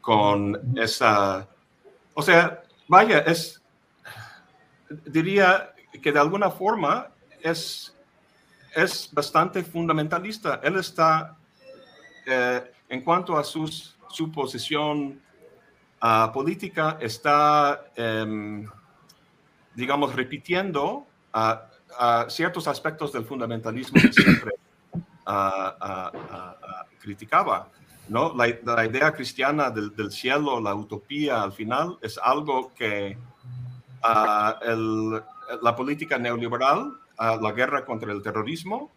con 0.00 0.58
esa, 0.78 1.46
o 2.14 2.22
sea, 2.22 2.62
vaya, 2.88 3.18
es, 3.18 3.62
diría 5.04 5.74
que 6.00 6.10
de 6.10 6.18
alguna 6.18 6.50
forma 6.50 7.08
es, 7.42 7.94
es 8.74 9.10
bastante 9.12 9.62
fundamentalista. 9.62 10.58
Él 10.64 10.76
está 10.76 11.36
eh, 12.30 12.72
en 12.88 13.02
cuanto 13.02 13.36
a 13.36 13.44
sus, 13.44 13.96
su 14.08 14.30
posición 14.30 15.20
ah, 16.00 16.30
política, 16.32 16.98
está, 17.00 17.86
em, 17.96 18.66
digamos, 19.74 20.14
repitiendo 20.14 21.06
a 21.32 21.66
ciertos 22.28 22.66
aspectos 22.68 23.12
del 23.12 23.24
fundamentalismo 23.24 24.00
que 24.00 24.12
siempre 24.12 24.52
criticaba. 27.00 27.68
¿no? 28.08 28.34
La, 28.34 28.84
idea 28.84 29.12
cristiana 29.12 29.70
del, 29.70 29.94
del, 29.94 30.10
cielo, 30.10 30.60
la 30.60 30.74
utopía 30.74 31.42
al 31.42 31.52
final, 31.52 31.98
es 32.02 32.18
algo 32.18 32.72
que 32.74 33.16
el, 34.62 35.22
la 35.62 35.76
política 35.76 36.18
neoliberal, 36.18 36.92
la 37.18 37.52
guerra 37.52 37.84
contra 37.84 38.12
el 38.12 38.22
terrorismo, 38.22 38.90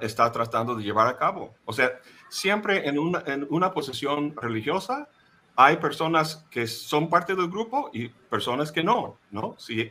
está 0.00 0.30
tratando 0.30 0.74
de 0.74 0.84
llevar 0.84 1.06
a 1.08 1.16
cabo. 1.16 1.54
O 1.64 1.72
sea, 1.72 1.90
siempre 2.30 2.88
en 2.88 2.98
una, 2.98 3.22
en 3.26 3.46
una 3.50 3.72
posición 3.72 4.34
religiosa 4.36 5.08
hay 5.56 5.76
personas 5.76 6.46
que 6.50 6.66
son 6.66 7.10
parte 7.10 7.34
del 7.34 7.48
grupo 7.48 7.90
y 7.92 8.08
personas 8.08 8.72
que 8.72 8.82
no, 8.82 9.18
¿no? 9.30 9.56
Si, 9.58 9.90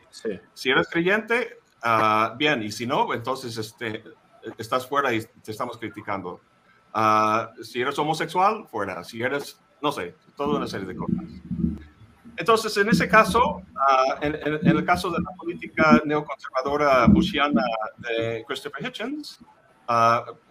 si 0.53 0.69
eres 0.71 0.87
creyente, 0.89 1.59
uh, 1.83 2.35
bien, 2.37 2.63
y 2.63 2.71
si 2.71 2.87
no, 2.87 3.13
entonces 3.13 3.55
este, 3.57 4.03
estás 4.57 4.87
fuera 4.87 5.13
y 5.13 5.21
te 5.43 5.51
estamos 5.51 5.77
criticando. 5.77 6.41
Uh, 6.95 7.63
si 7.63 7.81
eres 7.81 7.99
homosexual, 7.99 8.65
fuera. 8.71 9.03
Si 9.03 9.21
eres, 9.21 9.61
no 9.81 9.91
sé, 9.91 10.15
toda 10.35 10.57
una 10.57 10.65
serie 10.65 10.87
de 10.87 10.95
cosas. 10.95 11.17
Entonces, 12.35 12.75
en 12.77 12.89
ese 12.89 13.07
caso, 13.07 13.57
uh, 13.57 14.25
en, 14.25 14.35
en, 14.35 14.65
el 14.65 14.85
caso 14.85 15.11
de 15.11 15.19
la 15.19 15.29
política 15.37 16.01
neoconservadora 16.03 17.05
bushiana 17.07 17.63
de 17.97 18.43
Christopher 18.47 18.87
Hitchens, 18.87 19.39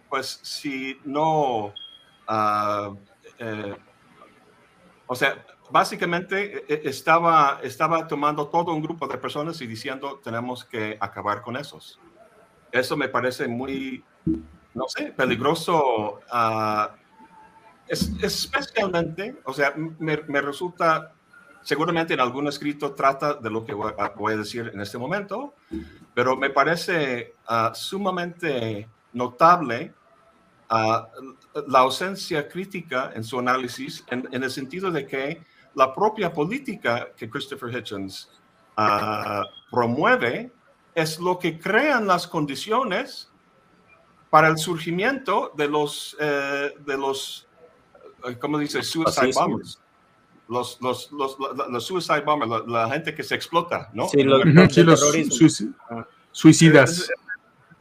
pues 0.09 0.39
si 0.43 0.99
no, 1.05 1.73
ah, 2.27 2.93
eh, 3.37 3.75
o 5.07 5.15
sea, 5.15 5.45
básicamente 5.69 6.65
e, 6.67 6.73
e, 6.73 6.89
estaba, 6.89 7.59
estaba 7.63 8.07
tomando 8.07 8.47
todo 8.47 8.73
un 8.73 8.81
grupo 8.81 9.07
de 9.07 9.17
personas 9.17 9.61
y 9.61 9.67
diciendo, 9.67 10.19
tenemos 10.23 10.65
que 10.65 10.97
acabar 10.99 11.41
con 11.41 11.57
esos. 11.57 11.99
Eso 12.71 12.97
me 12.97 13.09
parece 13.09 13.47
muy, 13.47 14.03
no 14.73 14.87
sé, 14.87 15.13
peligroso, 15.15 16.19
uh, 16.31 16.87
es, 17.87 18.11
especialmente, 18.21 19.37
o 19.43 19.53
sea, 19.53 19.73
me, 19.75 20.17
me, 20.27 20.41
resulta, 20.41 21.13
seguramente 21.63 22.13
en 22.13 22.19
algún 22.19 22.47
escrito 22.47 22.93
trata 22.93 23.33
de 23.33 23.49
lo 23.49 23.65
que 23.65 23.73
voy 23.73 23.93
a, 23.97 24.37
decir 24.37 24.69
en 24.71 24.81
este 24.81 24.99
momento, 24.99 25.55
pero 26.13 26.37
me 26.37 26.51
parece 26.51 27.33
uh, 27.49 27.73
sumamente 27.73 28.87
notable 29.13 29.95
la 30.69 31.79
ausencia 31.79 32.47
crítica 32.47 33.11
en 33.15 33.23
su 33.23 33.39
análisis, 33.39 34.05
en, 34.09 34.27
el 34.31 34.51
sentido 34.51 34.91
de 34.91 35.05
que 35.05 35.41
la 35.75 35.93
propia 35.93 36.31
política 36.31 37.09
que 37.15 37.29
Christopher 37.29 37.75
Hitchens 37.75 38.29
ah, 38.77 39.43
promueve 39.71 40.51
es 40.93 41.19
lo 41.19 41.39
que 41.39 41.59
crean 41.59 42.05
las 42.07 42.27
condiciones 42.27 43.31
para 44.29 44.47
el 44.47 44.57
surgimiento 44.57 45.51
de 45.55 45.67
los, 45.67 46.15
eh, 46.19 46.73
de 46.85 46.97
los 46.97 47.47
eh, 48.27 48.37
¿cómo 48.39 48.57
dice? 48.57 48.83
Suicide 48.83 49.31
bombers. 49.33 49.79
Los, 50.47 50.79
los, 50.81 51.11
los, 51.11 51.85
suicide 51.85 52.21
bombers, 52.21 52.67
la, 52.67 52.89
gente 52.89 53.13
que 53.13 53.21
se 53.23 53.35
explota, 53.35 53.89
¿no? 53.93 54.09
Sí, 54.09 54.23
los, 54.23 54.41
suicidas. 56.31 57.09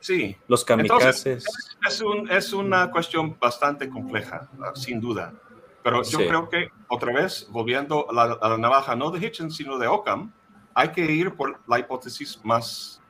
Sí. 0.00 0.36
Los 0.46 0.64
kamikazes. 0.64 1.44
es, 1.86 2.00
un, 2.00 2.30
es, 2.30 2.52
una 2.52 2.90
cuestión 2.90 3.36
bastante 3.38 3.88
compleja, 3.88 4.48
sin 4.74 5.00
duda. 5.00 5.32
Pero 5.82 6.02
yo 6.02 6.18
creo 6.18 6.48
que, 6.48 6.70
otra 6.88 7.12
vez, 7.12 7.46
volviendo 7.50 8.06
a 8.10 8.48
la, 8.48 8.58
navaja, 8.58 8.94
no 8.94 9.10
de 9.10 9.24
Hitchens, 9.24 9.56
sino 9.56 9.78
de 9.78 9.86
Ockham, 9.86 10.32
hay 10.74 10.90
que 10.90 11.04
ir 11.04 11.34
por 11.34 11.60
la 11.66 11.78
hipótesis 11.78 12.40
más, 12.44 13.00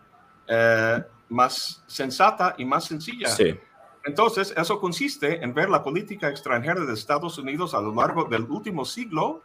eh, 0.47 1.03
más 1.29 1.83
sensata 1.87 2.55
y 2.57 2.65
más 2.65 2.85
sencilla. 2.85 3.29
Sí. 3.29 3.59
Entonces, 4.05 4.55
eso 4.57 4.81
consiste 4.81 5.43
en 5.43 5.53
ver 5.53 5.69
la 5.69 5.83
política 5.83 6.29
extranjera 6.29 6.81
de 6.85 6.95
Estados 6.95 7.37
Unidos 7.39 7.75
a 7.75 7.81
lo 7.81 7.95
largo 7.95 8.25
del 8.25 8.43
último 8.45 8.85
siglo 8.85 9.43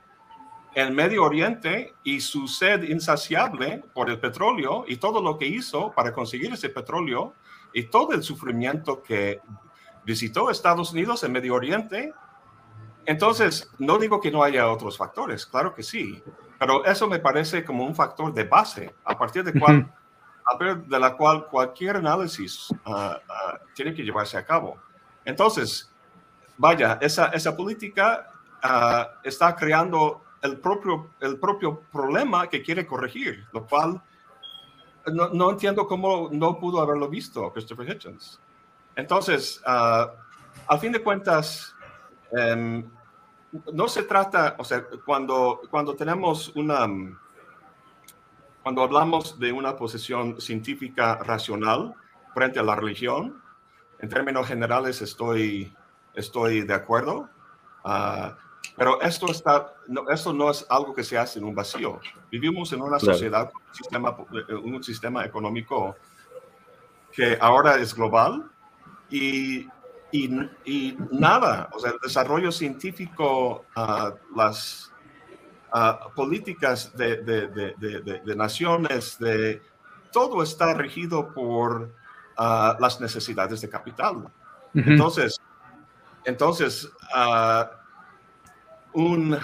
en 0.76 0.96
Medio 0.96 1.24
Oriente 1.24 1.94
y 2.04 2.20
su 2.20 2.48
sed 2.48 2.84
insaciable 2.84 3.84
por 3.94 4.10
el 4.10 4.20
petróleo 4.20 4.86
y 4.88 4.98
todo 4.98 5.22
lo 5.22 5.38
que 5.38 5.46
hizo 5.46 5.92
para 5.92 6.14
conseguir 6.14 6.52
ese 6.54 6.70
petróleo 6.70 7.34
y 7.74 7.84
todo 7.84 8.14
el 8.14 8.24
sufrimiento 8.24 9.02
que 9.02 9.42
visitó 10.06 10.50
Estados 10.50 10.92
Unidos 10.94 11.24
en 11.24 11.32
Medio 11.32 11.56
Oriente. 11.56 12.14
Entonces, 13.06 13.70
no 13.80 13.98
digo 13.98 14.22
que 14.22 14.32
no 14.32 14.44
haya 14.44 14.70
otros 14.70 14.98
factores, 14.98 15.46
claro 15.46 15.74
que 15.74 15.84
sí, 15.84 16.24
Pero 16.58 16.86
eso 16.86 17.08
me 17.08 17.20
parece 17.20 17.66
como 17.66 17.86
un 17.86 17.94
factor 17.94 18.34
de 18.34 18.46
base, 18.46 18.96
a 19.04 19.18
partir 19.18 19.44
de 19.44 19.60
cual, 19.60 19.94
de 20.88 21.00
la 21.00 21.18
cual 21.18 21.46
cualquier 21.48 21.98
análisis 21.98 22.74
ah, 22.86 23.20
ah, 23.28 23.60
tiene 23.76 23.94
que 23.94 24.04
llevarse 24.04 24.38
a 24.38 24.46
cabo. 24.46 24.78
Entonces, 25.26 25.92
vaya, 26.58 26.98
esa, 27.02 27.28
esa 27.28 27.56
política 27.56 28.28
ah, 28.62 29.10
está 29.24 29.56
creando 29.56 30.23
el 30.44 30.60
propio, 30.60 31.12
el 31.22 31.40
propio 31.40 31.82
problema 31.92 32.48
que 32.48 32.62
quiere 32.62 32.86
corregir, 32.86 33.48
lo 33.54 33.66
cual 33.66 34.02
no, 35.12 35.30
no 35.30 35.52
entiendo 35.52 35.88
cómo 35.88 36.30
no 36.32 36.60
pudo 36.60 36.82
haberlo 36.82 37.08
visto 37.08 37.52
Christopher 37.52 37.90
Hitchens. 37.90 38.40
Entonces, 38.96 39.62
al 39.66 40.80
fin 40.80 40.92
de 40.92 41.02
cuentas, 41.02 41.74
em, 42.32 42.86
no 43.72 43.88
se 43.88 44.04
trata, 44.04 44.56
o 44.60 44.66
sea, 44.66 44.86
cuando, 45.06 45.62
cuando 45.72 45.96
tenemos 45.96 46.50
una, 46.56 46.88
cuando 48.62 48.84
hablamos 48.84 49.40
de 49.40 49.52
una 49.52 49.76
posición 49.76 50.42
científica 50.42 51.16
racional 51.24 51.94
frente 52.34 52.60
a 52.60 52.64
la 52.64 52.76
religión, 52.76 53.42
en 54.00 54.10
términos 54.10 54.48
generales 54.48 55.02
estoy, 55.02 55.74
estoy 56.14 56.62
de 56.62 56.74
acuerdo, 56.74 57.30
uh, 57.86 58.32
pero 58.76 59.02
esto, 59.02 59.32
está, 59.32 59.74
no, 59.88 60.10
esto 60.10 60.34
no 60.34 60.50
es 60.50 60.66
algo 60.70 60.94
que 60.94 61.04
se 61.04 61.18
hace 61.18 61.40
en 61.40 61.46
un 61.46 61.56
vacío. 61.56 62.00
Vivimos 62.32 62.72
en 62.74 62.82
una 62.82 63.00
sociedad, 63.00 63.52
un 63.54 63.76
sistema, 63.76 64.16
un 64.64 64.84
sistema 64.84 65.26
económico 65.26 65.96
que 67.12 67.38
ahora 67.40 67.76
es 67.78 67.94
global 67.94 68.50
y 69.10 69.68
y, 70.14 70.96
nada, 71.10 71.70
o 71.74 71.80
sea, 71.80 71.90
el 71.90 71.98
desarrollo 72.00 72.52
científico, 72.52 73.66
uh, 73.76 74.38
las 74.38 74.92
uh, 75.74 76.14
políticas 76.14 76.96
de, 76.96 77.18
de, 77.18 77.48
de, 77.48 78.22
de, 78.24 78.36
naciones, 78.36 79.18
de, 79.18 79.60
todo 80.12 80.44
está 80.44 80.76
regido 80.76 81.34
por 81.34 81.90
uh, 82.38 82.80
las 82.80 83.02
necesidades 83.02 83.62
de 83.62 83.70
capital. 83.70 84.32
Entonces, 84.76 85.40
entonces 86.26 86.92
un 88.94 89.38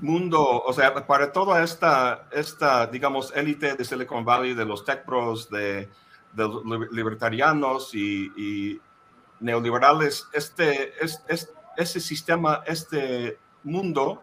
mundo, 0.00 0.62
o 0.62 0.72
sea, 0.72 1.06
para 1.06 1.32
toda 1.32 1.62
esta, 1.62 2.26
esta 2.30 2.86
digamos, 2.86 3.32
élite 3.34 3.74
de 3.74 3.84
Silicon 3.84 4.24
Valley, 4.24 4.54
de 4.54 4.64
los 4.64 4.84
tech 4.84 5.04
pros, 5.04 5.48
de, 5.50 5.88
los 6.34 6.62
libertarianos 6.92 7.94
y, 7.94 8.80
neoliberales, 9.40 10.28
este, 10.32 10.92
es, 11.02 11.22
ese 11.76 12.00
sistema, 12.00 12.62
este 12.66 13.38
mundo 13.62 14.22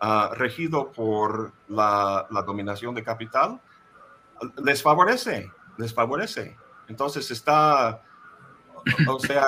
ah, 0.00 0.30
regido 0.34 0.90
por 0.90 1.52
la, 1.68 2.26
dominación 2.44 2.94
de 2.94 3.04
capital, 3.04 3.60
les 4.64 4.82
favorece, 4.82 5.50
les 5.76 5.94
favorece. 5.94 6.56
Entonces 6.88 7.30
está, 7.30 8.02
o 9.08 9.18
sea, 9.20 9.46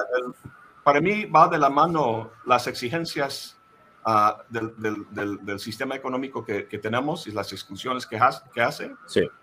para 0.85 1.01
mí 1.01 1.25
va 1.25 1.49
de 1.49 1.59
la 1.59 1.71
mano 1.71 2.31
las 2.45 2.67
exigencias 2.67 3.60
ah, 4.05 4.43
del, 4.49 5.59
sistema 5.59 5.95
económico 5.95 6.45
que, 6.45 6.63
tenemos 6.83 7.27
y 7.27 7.33
las 7.33 7.53
exclusiones 7.53 8.07
que, 8.07 8.19
que 8.53 8.63
hace 8.63 8.93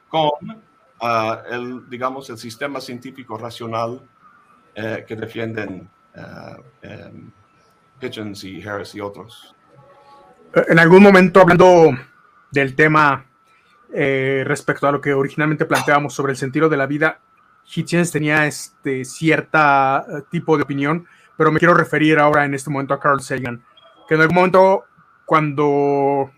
con 0.09 0.31
ah, 1.01 1.43
el, 1.49 1.89
digamos, 1.89 2.29
el 2.29 2.37
sistema 2.37 2.79
científico 2.81 3.37
racional 3.37 4.01
eh, 4.79 5.05
que 5.07 5.15
defienden 5.15 5.89
uh, 6.15 6.61
Hitchens 7.99 8.43
y 8.43 8.61
Harris 8.61 8.93
y 8.93 9.01
otros. 9.01 9.55
Eh, 10.53 10.65
en 10.69 10.77
algún 10.77 11.01
momento, 11.01 11.41
hablando 11.41 11.97
del 12.51 12.75
tema 12.75 13.25
eh, 13.91 14.43
respecto 14.45 14.87
a 14.87 14.91
lo 14.91 15.01
que 15.01 15.13
originalmente 15.13 15.65
planteábamos 15.65 16.13
sobre 16.13 16.33
el 16.33 16.37
sentido 16.37 16.69
de 16.69 16.77
la 16.77 16.85
vida, 16.85 17.21
Hitchens 17.65 18.11
tenía 18.11 18.45
este 18.45 19.03
cierta 19.03 20.05
tipo 20.29 20.57
de 20.57 20.63
opinión, 20.63 21.07
pero 21.37 21.51
me 21.51 21.57
quiero 21.57 21.73
referir 21.73 22.19
ahora 22.19 22.45
en 22.45 22.53
este 22.53 22.69
momento 22.69 22.93
a 22.93 22.99
Carl 22.99 23.19
Sagan, 23.19 23.63
que 24.07 24.15
en 24.15 24.21
algún 24.21 24.35
momento 24.35 24.85
cuando 25.25 26.31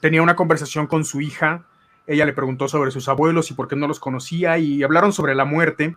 tenía 0.00 0.22
una 0.22 0.36
conversación 0.36 0.86
con 0.86 1.04
su 1.04 1.20
hija, 1.20 1.64
ella 2.06 2.26
le 2.26 2.32
preguntó 2.32 2.68
sobre 2.68 2.90
sus 2.90 3.08
abuelos 3.08 3.50
y 3.50 3.54
por 3.54 3.68
qué 3.68 3.76
no 3.76 3.88
los 3.88 4.00
conocía 4.00 4.58
y 4.58 4.82
hablaron 4.82 5.12
sobre 5.12 5.34
la 5.34 5.44
muerte. 5.44 5.96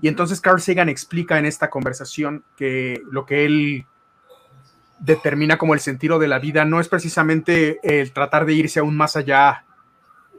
Y 0.00 0.08
entonces 0.08 0.40
Carl 0.40 0.60
Sagan 0.60 0.88
explica 0.88 1.38
en 1.38 1.46
esta 1.46 1.70
conversación 1.70 2.44
que 2.56 3.02
lo 3.10 3.26
que 3.26 3.44
él 3.44 3.86
determina 4.98 5.58
como 5.58 5.74
el 5.74 5.80
sentido 5.80 6.18
de 6.18 6.28
la 6.28 6.38
vida 6.38 6.64
no 6.64 6.80
es 6.80 6.88
precisamente 6.88 7.78
el 7.82 8.12
tratar 8.12 8.46
de 8.46 8.54
irse 8.54 8.80
aún 8.80 8.96
más 8.96 9.16
allá, 9.16 9.64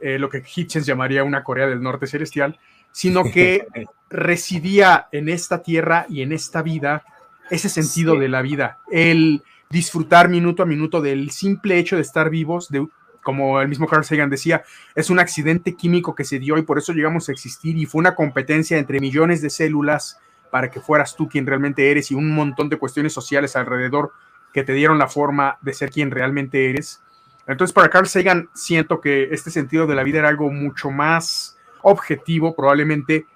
eh, 0.02 0.18
lo 0.18 0.28
que 0.28 0.42
Hitchens 0.44 0.86
llamaría 0.86 1.24
una 1.24 1.44
Corea 1.44 1.66
del 1.66 1.82
Norte 1.82 2.06
celestial, 2.06 2.58
sino 2.92 3.24
que 3.24 3.66
residía 4.10 5.08
en 5.12 5.28
esta 5.28 5.62
tierra 5.62 6.06
y 6.08 6.22
en 6.22 6.32
esta 6.32 6.62
vida 6.62 7.04
ese 7.50 7.68
sentido 7.68 8.18
de 8.18 8.28
la 8.28 8.42
vida, 8.42 8.78
el 8.90 9.42
disfrutar 9.70 10.28
minuto 10.28 10.62
a 10.62 10.66
minuto 10.66 11.00
del 11.00 11.30
simple 11.30 11.78
hecho 11.78 11.96
de 11.96 12.02
estar 12.02 12.30
vivos, 12.30 12.68
de 12.68 12.86
como 13.26 13.60
el 13.60 13.66
mismo 13.66 13.88
Carl 13.88 14.04
Sagan 14.04 14.30
decía, 14.30 14.62
es 14.94 15.10
un 15.10 15.18
accidente 15.18 15.74
químico 15.74 16.14
que 16.14 16.22
se 16.22 16.38
dio 16.38 16.58
y 16.58 16.62
por 16.62 16.78
eso 16.78 16.92
llegamos 16.92 17.28
a 17.28 17.32
existir 17.32 17.76
y 17.76 17.84
fue 17.84 17.98
una 17.98 18.14
competencia 18.14 18.78
entre 18.78 19.00
millones 19.00 19.42
de 19.42 19.50
células 19.50 20.20
para 20.52 20.70
que 20.70 20.80
fueras 20.80 21.16
tú 21.16 21.28
quien 21.28 21.44
realmente 21.44 21.90
eres 21.90 22.12
y 22.12 22.14
un 22.14 22.32
montón 22.32 22.68
de 22.68 22.76
cuestiones 22.76 23.12
sociales 23.12 23.56
alrededor 23.56 24.12
que 24.52 24.62
te 24.62 24.74
dieron 24.74 24.98
la 24.98 25.08
forma 25.08 25.58
de 25.60 25.74
ser 25.74 25.90
quien 25.90 26.12
realmente 26.12 26.70
eres. 26.70 27.02
Entonces 27.48 27.74
para 27.74 27.90
Carl 27.90 28.06
Sagan 28.06 28.48
siento 28.54 29.00
que 29.00 29.24
este 29.32 29.50
sentido 29.50 29.88
de 29.88 29.96
la 29.96 30.04
vida 30.04 30.20
era 30.20 30.28
algo 30.28 30.48
mucho 30.52 30.92
más 30.92 31.58
objetivo, 31.82 32.54
probablemente 32.54 33.26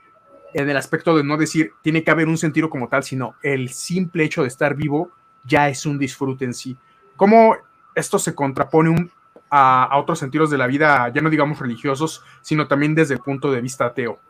en 0.55 0.71
el 0.71 0.77
aspecto 0.77 1.17
de 1.17 1.25
no 1.25 1.37
decir 1.37 1.73
tiene 1.83 2.05
que 2.05 2.13
haber 2.13 2.29
un 2.29 2.39
sentido 2.39 2.71
como 2.71 2.89
tal, 2.89 3.03
sino 3.03 3.35
el 3.43 3.71
simple 3.71 4.23
hecho 4.23 4.43
de 4.43 4.49
estar 4.49 4.77
vivo 4.77 5.11
ya 5.45 5.69
es 5.69 5.87
un 5.87 5.99
disfrute 5.99 6.45
en 6.45 6.55
sí. 6.55 6.77
¿Cómo 7.17 7.57
esto 7.95 8.19
se 8.19 8.35
contrapone 8.35 8.91
un 8.91 9.11
a, 9.51 9.99
otros 9.99 10.19
sentidos 10.19 10.51
de 10.51 10.59
la 10.59 10.67
vida, 10.67 11.11
ya 11.15 11.21
no 11.21 11.29
digamos 11.29 11.59
religiosos, 11.59 12.23
sino 12.41 12.69
también 12.69 12.95
desde 12.95 13.15
el 13.15 13.21
punto 13.21 13.51
de 13.51 13.61
vista 13.61 13.87
ateo, 13.87 14.21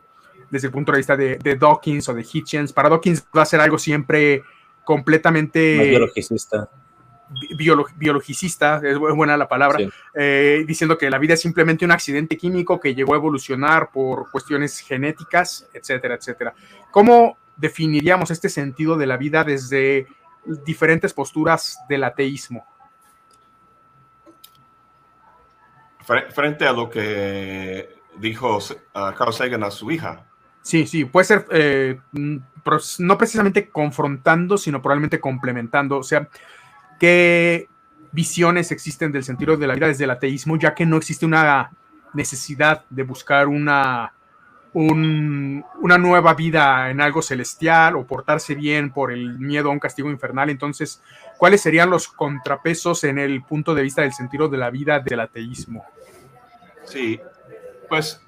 desde 0.49 0.67
el 0.67 0.73
punto 0.73 0.91
de 0.91 0.97
vista 0.97 1.15
de, 1.15 1.37
Dawkins 1.37 2.09
o 2.09 2.13
de 2.13 2.25
Hitchens. 2.29 2.73
Para 2.73 2.89
Dawkins 2.89 3.25
va 3.35 3.43
a 3.43 3.45
ser 3.45 3.61
algo 3.61 3.77
siempre 3.77 4.43
completamente... 4.83 5.89
biologicista. 5.89 6.69
biologicista, 7.95 8.81
es 8.83 8.97
buena 8.97 9.37
la 9.37 9.47
palabra, 9.47 9.79
eh, 10.15 10.63
diciendo 10.67 10.97
que 10.97 11.09
la 11.09 11.19
vida 11.19 11.35
es 11.35 11.41
simplemente 11.41 11.85
un 11.85 11.91
accidente 11.91 12.35
químico 12.35 12.79
que 12.79 12.95
llegó 12.95 13.13
a 13.13 13.17
evolucionar 13.17 13.91
por 13.91 14.29
cuestiones 14.31 14.79
genéticas, 14.79 15.67
etcétera, 15.73 16.15
etcétera. 16.15 16.53
¿Cómo 16.89 17.37
definiríamos 17.57 18.31
este 18.31 18.49
sentido 18.49 18.97
de 18.97 19.05
la 19.05 19.17
vida 19.17 19.43
desde 19.43 20.07
diferentes 20.45 21.13
posturas 21.13 21.79
del 21.87 22.03
ateísmo? 22.03 22.65
frente 26.33 26.67
a 26.67 26.73
lo 26.73 26.89
que 26.89 27.95
dijo 28.17 28.59
Carl 28.93 29.33
Sagan 29.33 29.63
a 29.63 29.71
su 29.71 29.91
hija. 29.91 30.25
Sí, 30.61 30.85
sí, 30.85 31.05
puede 31.05 31.25
ser 31.25 31.45
eh, 31.51 31.99
no 32.13 33.17
precisamente 33.17 33.69
confrontando, 33.69 34.57
sino 34.57 34.81
probablemente 34.81 35.19
complementando. 35.19 35.97
O 35.97 36.03
sea, 36.03 36.27
¿qué 36.99 37.67
visiones 38.11 38.71
existen 38.71 39.11
del 39.11 39.23
sentido 39.23 39.57
de 39.57 39.67
la 39.67 39.73
vida 39.73 39.87
desde 39.87 40.03
el 40.03 40.11
ateísmo, 40.11 40.57
ya 40.57 40.75
que 40.75 40.85
no 40.85 40.97
existe 40.97 41.25
una 41.25 41.71
necesidad 42.13 42.83
de 42.89 43.03
buscar 43.03 43.47
una, 43.47 44.13
una 44.73 45.97
nueva 45.97 46.33
vida 46.33 46.89
en 46.89 47.01
algo 47.01 47.21
celestial 47.21 47.95
o 47.95 48.05
portarse 48.05 48.55
bien 48.55 48.91
por 48.91 49.11
el 49.11 49.37
miedo 49.37 49.69
a 49.69 49.73
un 49.73 49.79
castigo 49.79 50.09
infernal? 50.09 50.49
Entonces, 50.49 51.01
¿cuáles 51.37 51.61
serían 51.61 51.89
los 51.89 52.07
contrapesos 52.07 53.03
en 53.03 53.19
el 53.19 53.43
punto 53.43 53.75
de 53.75 53.83
vista 53.83 54.01
del 54.01 54.13
sentido 54.13 54.47
de 54.47 54.57
la 54.57 54.69
vida 54.69 54.99
del 54.99 55.19
ateísmo? 55.19 55.85
Sí, 56.85 57.19
pues 57.89 58.21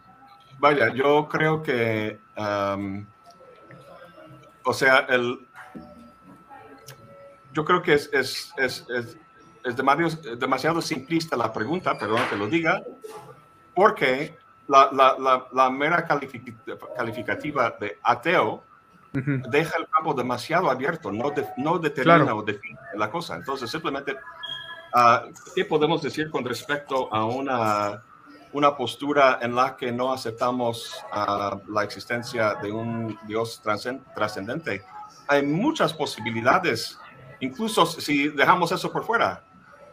vaya, 0.60 0.94
yo 0.94 1.28
creo 1.30 1.62
que, 1.64 2.20
o 4.64 4.74
sea, 4.74 5.00
el, 5.10 5.40
yo 7.54 7.66
creo 7.66 7.82
que 7.82 7.94
es, 7.94 8.10
es, 8.12 8.54
es, 8.58 8.86
es, 9.64 9.76
demasiado, 9.76 10.36
demasiado, 10.36 10.82
simplista 10.82 11.38
la 11.38 11.54
pregunta, 11.54 11.98
perdón 11.98 12.22
que 12.30 12.36
lo 12.36 12.48
diga, 12.48 12.84
porque 13.76 14.36
la, 14.68 14.90
la, 14.92 15.48
la, 15.52 15.70
mera 15.70 16.06
calificativa 16.96 17.76
de 17.80 17.98
ateo 18.02 18.64
deja 19.12 19.78
el 19.78 19.88
campo 19.90 20.14
demasiado 20.14 20.72
abierto, 20.72 21.12
no, 21.12 21.32
no 21.58 21.80
determina 21.80 22.34
o 22.34 22.42
define 22.42 22.80
la 22.96 23.12
cosa. 23.12 23.36
Entonces, 23.36 23.70
simplemente, 23.70 24.16
ah, 24.94 25.26
¿qué 25.54 25.66
podemos 25.66 26.02
decir 26.02 26.32
con 26.32 26.44
respecto 26.46 27.14
a 27.14 27.26
una 27.26 28.02
una 28.54 28.78
postura 28.78 29.40
en 29.42 29.56
la 29.56 29.76
que 29.76 29.92
no 29.92 30.14
aceptamos 30.14 31.04
ah, 31.12 31.60
la 31.68 31.84
existencia 31.84 32.56
de 32.62 32.72
un 32.72 33.18
Dios 33.28 33.62
trascendente. 33.62 34.84
Hay 35.28 35.44
muchas 35.44 35.92
posibilidades, 35.94 37.00
incluso 37.40 37.86
si 37.86 38.30
dejamos 38.30 38.72
eso 38.72 38.92
por 38.92 39.04
fuera. 39.06 39.44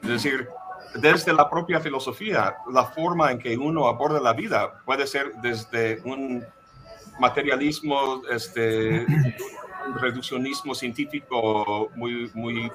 Es 0.02 0.08
decir, 0.08 0.48
desde 0.94 1.32
la 1.32 1.48
propia 1.48 1.80
filosofía, 1.80 2.56
la 2.72 2.84
forma 2.84 3.30
en 3.30 3.38
que 3.38 3.56
uno 3.56 3.86
aborda 3.86 4.20
la 4.20 4.32
vida 4.32 4.82
puede 4.84 5.06
ser 5.06 5.32
desde 5.42 6.00
un 6.04 6.44
materialismo, 7.18 8.22
este, 8.30 9.06
un 9.86 9.98
reduccionismo 10.00 10.74
científico 10.74 11.90
muy, 11.94 12.30
muy 12.34 12.70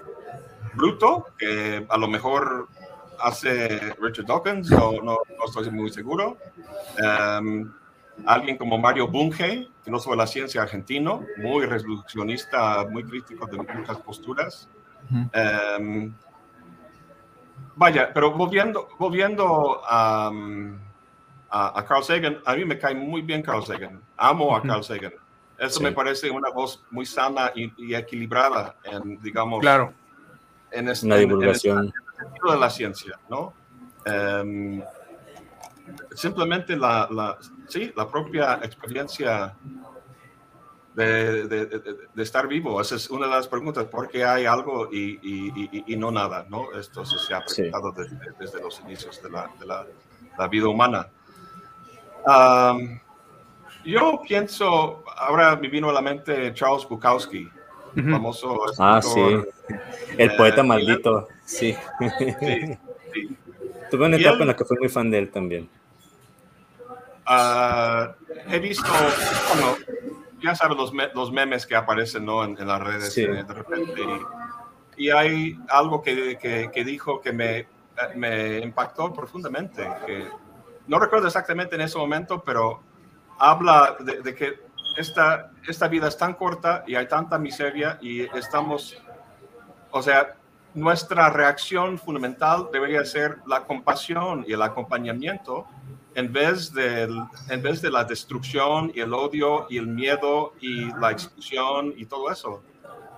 bruto, 0.74 1.28
que 1.38 1.86
a 1.90 1.98
lo 1.98 2.08
mejor 2.08 2.68
hace 3.20 3.94
Richard 4.00 4.26
Dawkins, 4.26 4.72
o 4.72 5.02
no, 5.02 5.20
estoy 5.46 5.70
muy 5.72 5.92
seguro. 5.92 6.38
Em, 6.98 7.72
alguien 8.26 8.58
como 8.58 8.78
Mario 8.78 9.08
Bunge, 9.08 9.68
filósofo 9.84 10.12
de 10.12 10.18
la 10.18 10.28
ciencia 10.28 10.62
argentino, 10.62 11.26
muy 11.38 11.66
reduccionista, 11.66 12.86
muy 12.90 13.04
crítico 13.04 13.46
de 13.48 13.58
muchas 13.58 13.98
posturas. 13.98 14.70
Vaya, 17.76 18.12
pero 18.14 18.32
volviendo, 18.32 18.90
volviendo 18.98 19.82
a, 19.86 20.32
a, 21.50 21.86
Carl 21.86 22.04
Sagan, 22.04 22.40
a 22.46 22.56
mí 22.56 22.66
me 22.66 22.78
cae 22.78 22.96
muy 22.96 23.22
bien 23.22 23.42
Carl 23.42 23.64
Sagan. 23.66 24.02
Amo 24.18 24.56
a 24.56 24.62
Carl 24.62 24.84
Sagan. 24.84 25.14
Eso 25.58 25.82
me 25.82 25.92
parece 25.92 26.30
una 26.30 26.50
voz 26.50 26.84
muy 26.92 27.06
sana 27.06 27.52
y, 27.56 27.94
equilibrada 27.96 28.76
en, 28.84 29.22
digamos, 29.22 29.62
claro. 29.62 29.94
en, 30.72 30.90
este, 30.90 31.06
una 31.06 31.16
divulgación. 31.16 31.94
sentido 32.18 32.52
de 32.52 32.60
la 32.60 32.70
ciencia, 32.70 33.20
¿no? 33.30 33.54
Em, 34.06 34.84
simplemente 36.14 36.76
la, 36.76 37.08
la, 37.10 37.38
sí, 37.68 37.92
la 37.96 38.08
propia 38.10 38.60
experiencia 38.64 39.56
de, 40.96 41.48
de, 41.48 42.24
estar 42.24 42.48
vivo. 42.48 42.80
Esa 42.80 42.96
es 42.96 43.10
una 43.10 43.26
de 43.28 43.34
las 43.34 43.48
preguntas, 43.48 43.86
¿por 43.86 44.08
qué 44.08 44.24
hay 44.24 44.46
algo 44.46 44.90
y, 44.92 45.20
y, 45.22 45.84
y 45.88 45.98
no 45.98 46.12
nada? 46.12 46.46
¿no? 46.50 46.72
Esto 46.74 47.06
se 47.06 47.34
ha 47.34 47.44
preguntado 47.44 47.92
desde, 47.92 48.18
desde, 48.40 48.62
los 48.62 48.80
inicios 48.80 49.22
de 49.22 49.30
la, 49.30 49.50
la, 49.66 49.86
la 50.38 50.48
vida 50.48 50.68
humana. 50.68 51.08
yo 53.84 54.22
pienso, 54.28 55.04
ahora 55.18 55.56
me 55.58 55.68
vino 55.68 55.90
a 55.90 55.94
la 55.94 56.02
mente 56.02 56.54
Charles 56.54 56.88
Bukowski, 56.88 57.50
famoso 57.94 58.58
Ah, 58.80 59.02
sí, 59.02 59.22
el 60.18 60.36
poeta 60.36 60.62
eh, 60.62 60.64
maldito, 60.64 61.28
sí. 61.46 61.76
Tuve 63.92 64.06
una 64.06 64.18
etapa 64.18 64.40
en 64.42 64.48
la 64.48 64.56
que 64.56 64.66
fui 64.66 64.78
muy 64.78 64.90
fan 64.90 65.12
de 65.12 65.20
él 65.20 65.30
también. 65.30 65.70
Uh, 67.28 68.14
he 68.52 68.60
visto, 68.60 68.92
bueno, 69.50 69.78
ya 70.46 70.56
sabes 70.56 70.78
los, 70.78 70.94
los, 71.14 71.32
memes 71.32 71.66
que 71.66 71.76
aparecen 71.76 72.26
¿no? 72.26 72.44
en, 72.44 72.68
las 72.68 72.82
redes 72.82 73.18
eh, 73.18 73.28
de 73.28 73.54
repente. 73.54 74.02
Y, 74.98 75.10
hay 75.10 75.60
algo 75.68 76.02
que, 76.02 76.38
que, 76.38 76.70
que, 76.72 76.84
dijo 76.84 77.20
que 77.20 77.34
me, 77.34 77.68
me 78.16 78.60
impactó 78.60 79.12
profundamente. 79.12 79.88
Que 80.06 80.28
no 80.88 81.00
recuerdo 81.00 81.28
exactamente 81.28 81.76
en 81.76 81.82
ese 81.82 81.98
momento, 81.98 82.44
pero 82.44 82.82
habla 83.38 83.98
de, 84.00 84.22
de, 84.22 84.36
que 84.36 84.60
esta, 84.96 85.52
esta 85.68 85.88
vida 85.88 86.08
es 86.08 86.18
tan 86.18 86.34
corta 86.36 86.84
y 86.88 86.96
hay 86.96 87.08
tanta 87.08 87.38
miseria 87.38 87.98
y 88.02 88.22
estamos, 88.38 89.02
o 89.92 90.02
sea, 90.02 90.36
nuestra 90.74 91.30
reacción 91.30 91.98
fundamental 91.98 92.70
debería 92.72 93.04
ser 93.06 93.40
la 93.48 93.64
compasión 93.64 94.46
y 94.48 94.54
el 94.54 94.62
acompañamiento 94.62 95.66
en 96.16 96.32
vez, 96.32 96.74
de, 96.74 97.04
en 97.50 97.62
vez 97.62 97.82
de 97.82 97.92
la 97.92 98.06
destrucción 98.06 98.92
y 98.96 99.02
el 99.02 99.14
odio 99.14 99.68
y 99.70 99.78
el 99.78 99.88
miedo 99.88 100.54
y 100.62 100.86
la 100.96 101.12
exclusión 101.12 101.94
y 101.96 102.06
todo 102.06 102.32
eso. 102.32 102.64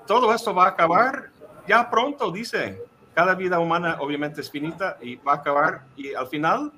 Todo 0.07 0.33
esto 0.33 0.53
va 0.53 0.65
a 0.65 0.69
acabar 0.69 1.29
ya 1.67 1.89
pronto, 1.89 2.31
dice. 2.31 2.81
Cada 3.13 3.35
vida 3.35 3.59
humana 3.59 3.97
obviamente 3.99 4.41
es 4.41 4.49
finita 4.49 4.97
y 5.01 5.15
va 5.15 5.33
a 5.33 5.35
acabar 5.37 5.85
y 5.95 6.13
al 6.13 6.27
final 6.27 6.71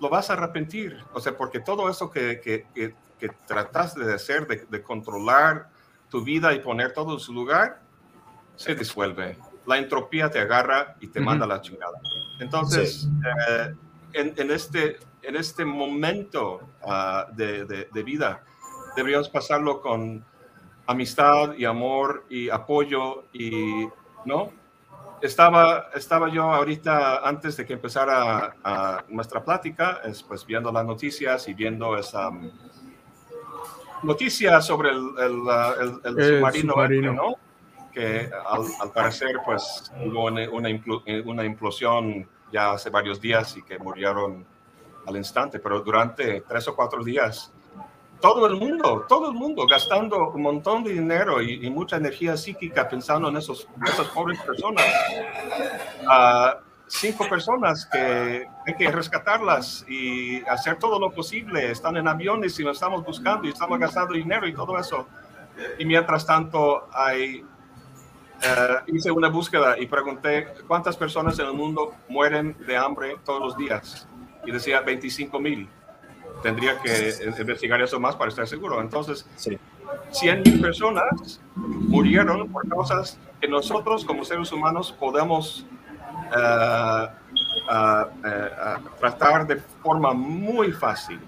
lo 0.00 0.08
vas 0.08 0.30
a 0.30 0.32
arrepentir. 0.32 1.02
O 1.12 1.20
sea, 1.20 1.36
porque 1.36 1.60
todo 1.60 1.88
eso 1.88 2.10
que, 2.10 2.40
que, 2.40 2.66
que, 2.74 2.94
que 3.18 3.28
trataste 3.46 4.00
de 4.00 4.14
hacer, 4.14 4.46
de, 4.46 4.66
de, 4.68 4.82
controlar 4.82 5.68
tu 6.08 6.22
vida 6.22 6.52
y 6.52 6.60
poner 6.60 6.92
todo 6.92 7.14
en 7.14 7.20
su 7.20 7.32
lugar, 7.32 7.80
se 8.56 8.74
disuelve. 8.74 9.36
La 9.66 9.78
entropía 9.78 10.30
te 10.30 10.38
agarra 10.38 10.96
y 11.00 11.08
te 11.08 11.20
manda 11.20 11.46
la 11.46 11.60
chingada. 11.60 11.98
Entonces, 12.38 13.08
eh, 13.48 13.74
en, 14.12 14.34
en, 14.36 14.50
este 14.50 14.98
en 15.22 15.36
este 15.36 15.64
momento 15.64 16.60
ah, 16.84 17.26
de, 17.32 17.64
de, 17.64 18.02
vida. 18.02 18.42
Deberíamos 18.96 19.28
pasarlo 19.28 19.80
con 19.80 20.24
amistad 20.86 21.54
y 21.56 21.64
amor 21.64 22.24
y 22.28 22.48
apoyo 22.50 23.24
y, 23.32 23.86
¿no? 24.24 24.52
Estaba, 25.22 25.90
estaba 25.94 26.30
yo 26.30 26.44
ahorita, 26.44 27.28
antes 27.28 27.56
de 27.58 27.66
que 27.66 27.74
empezara 27.74 28.56
ah, 28.64 29.04
nuestra 29.08 29.44
plática, 29.44 30.00
pues 30.26 30.46
viendo 30.46 30.72
las 30.72 30.84
noticias 30.84 31.46
y 31.48 31.54
viendo 31.54 31.96
esa 31.98 32.28
um, 32.28 32.50
noticia 34.02 34.62
sobre 34.62 34.90
el, 34.90 35.10
el, 35.18 35.42
ah, 35.48 35.74
el, 36.04 36.40
submarino, 36.40 37.12
¿no? 37.12 37.34
que 37.92 38.30
al, 38.46 38.92
parecer 38.92 39.36
pues 39.44 39.92
hubo 40.04 40.26
una, 40.26 40.48
una 41.24 41.44
implosión 41.44 42.26
ya 42.52 42.72
hace 42.72 42.88
varios 42.88 43.20
días 43.20 43.56
y 43.56 43.62
que 43.62 43.78
murieron 43.78 44.46
al 45.06 45.16
instante, 45.16 45.58
pero 45.58 45.80
durante 45.80 46.42
tres 46.42 46.68
o 46.68 46.76
cuatro 46.76 47.02
días, 47.02 47.52
todo 48.20 48.46
el 48.46 48.56
mundo, 48.56 49.06
todo 49.08 49.30
el 49.30 49.34
mundo 49.34 49.66
gastando 49.66 50.30
un 50.30 50.42
montón 50.42 50.84
de 50.84 50.92
dinero 50.92 51.40
y, 51.42 51.68
mucha 51.70 51.96
energía 51.96 52.36
psíquica 52.36 52.88
pensando 52.88 53.28
en 53.28 53.36
esos, 53.36 53.66
esas 53.86 54.06
pobres 54.08 54.38
personas. 54.40 54.84
Uh, 56.02 56.62
cinco 56.86 57.28
personas 57.28 57.86
que 57.86 58.46
hay 58.66 58.74
que 58.74 58.90
rescatarlas 58.90 59.86
y 59.88 60.42
hacer 60.42 60.78
todo 60.78 60.98
lo 60.98 61.10
posible. 61.12 61.70
Están 61.70 61.96
en 61.96 62.08
aviones 62.08 62.58
y 62.58 62.62
lo 62.62 62.72
estamos 62.72 63.04
buscando 63.04 63.46
y 63.46 63.50
estamos 63.50 63.78
gastando 63.78 64.14
dinero 64.14 64.46
y 64.46 64.54
todo 64.54 64.78
eso. 64.78 65.06
Y 65.78 65.84
mientras 65.84 66.26
tanto, 66.26 66.88
hay, 66.92 67.42
uh, 67.42 68.94
hice 68.94 69.10
una 69.10 69.28
búsqueda 69.28 69.78
y 69.78 69.86
pregunté 69.86 70.48
cuántas 70.66 70.96
personas 70.96 71.38
en 71.38 71.46
el 71.46 71.54
mundo 71.54 71.94
mueren 72.08 72.56
de 72.66 72.76
hambre 72.76 73.16
todos 73.24 73.40
los 73.40 73.56
días 73.56 74.06
y 74.44 74.50
decía 74.50 74.80
25 74.80 75.40
mil. 75.40 75.68
Tendría 76.42 76.78
que 76.80 77.14
investigar 77.38 77.80
eso 77.82 78.00
más 78.00 78.16
para 78.16 78.30
estar 78.30 78.46
seguro. 78.46 78.80
Entonces, 78.80 79.26
100 80.10 80.42
mil 80.42 80.60
personas 80.60 81.40
murieron 81.54 82.48
por 82.50 82.68
causas 82.68 83.18
que 83.40 83.48
nosotros 83.48 84.04
como 84.04 84.24
seres 84.24 84.52
humanos 84.52 84.94
podemos 84.98 85.66
uh, 86.34 87.06
uh, 87.68 88.02
uh, 88.02 88.98
tratar 88.98 89.46
de 89.46 89.56
forma 89.82 90.12
muy 90.12 90.72
fácil. 90.72 91.20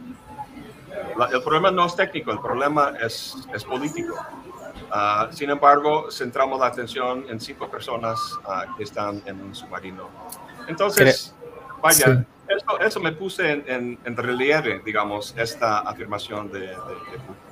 La, 1.17 1.27
el 1.27 1.43
problema 1.43 1.71
no 1.71 1.87
es 1.87 1.97
técnico, 1.97 2.33
el 2.33 2.41
problema 2.41 2.93
es, 3.03 3.37
es 3.55 3.65
político. 3.65 4.15
sin 5.31 5.51
embargo, 5.51 6.11
centramos 6.11 6.61
la 6.61 6.67
atención 6.67 7.25
en 7.29 7.41
cinco 7.41 7.69
personas 7.69 8.19
que 8.77 8.85
están 8.85 9.23
en 9.25 9.41
un 9.41 9.55
submarino. 9.55 10.09
Entonces, 10.69 11.35
vaya, 11.83 12.27
eso, 12.81 13.01
me 13.01 13.13
puse 13.13 13.51
en, 13.51 13.99
en, 14.05 14.17
relieve, 14.17 14.81
digamos, 14.85 15.35
esta 15.37 15.81
afirmación 15.81 16.51
de, 16.51 16.75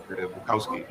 de, 0.08 0.24
Bukowski. 0.26 0.84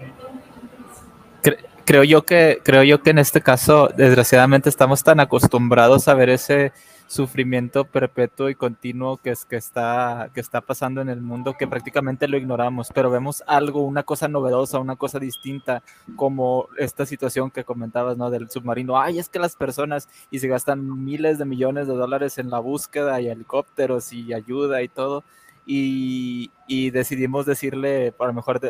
Creo 1.85 2.03
yo, 2.03 2.23
que, 2.23 2.59
creo 2.63 2.83
yo 2.83 3.01
que 3.01 3.09
en 3.09 3.19
este 3.19 3.41
caso, 3.41 3.89
desgraciadamente, 3.95 4.69
estamos 4.69 5.03
tan 5.03 5.19
acostumbrados 5.19 6.07
a 6.07 6.13
ver 6.13 6.29
ese 6.29 6.71
sufrimiento 7.09 7.85
perpetuo 7.85 8.49
y 8.49 8.55
continuo 8.55 9.17
que, 9.17 9.31
es, 9.31 9.43
que, 9.43 9.55
está, 9.55 10.29
que 10.31 10.39
está 10.39 10.61
pasando 10.61 11.01
en 11.01 11.09
el 11.09 11.21
mundo 11.21 11.55
que 11.57 11.67
prácticamente 11.67 12.27
lo 12.27 12.37
ignoramos, 12.37 12.91
pero 12.93 13.09
vemos 13.09 13.43
algo, 13.47 13.83
una 13.83 14.03
cosa 14.03 14.27
novedosa, 14.27 14.77
una 14.77 14.95
cosa 14.95 15.17
distinta, 15.17 15.81
como 16.15 16.67
esta 16.77 17.07
situación 17.07 17.49
que 17.49 17.63
comentabas, 17.63 18.15
¿no? 18.15 18.29
Del 18.29 18.51
submarino. 18.51 19.01
Ay, 19.01 19.17
es 19.17 19.27
que 19.27 19.39
las 19.39 19.55
personas 19.55 20.07
y 20.29 20.37
se 20.37 20.47
gastan 20.47 21.03
miles 21.03 21.39
de 21.39 21.45
millones 21.45 21.87
de 21.87 21.95
dólares 21.95 22.37
en 22.37 22.51
la 22.51 22.59
búsqueda 22.59 23.19
y 23.19 23.27
helicópteros 23.27 24.13
y 24.13 24.31
ayuda 24.31 24.83
y 24.83 24.87
todo. 24.87 25.23
Y, 25.65 26.51
y 26.67 26.91
decidimos 26.91 27.47
decirle, 27.47 28.13
a 28.19 28.25
lo 28.27 28.33
mejor, 28.33 28.61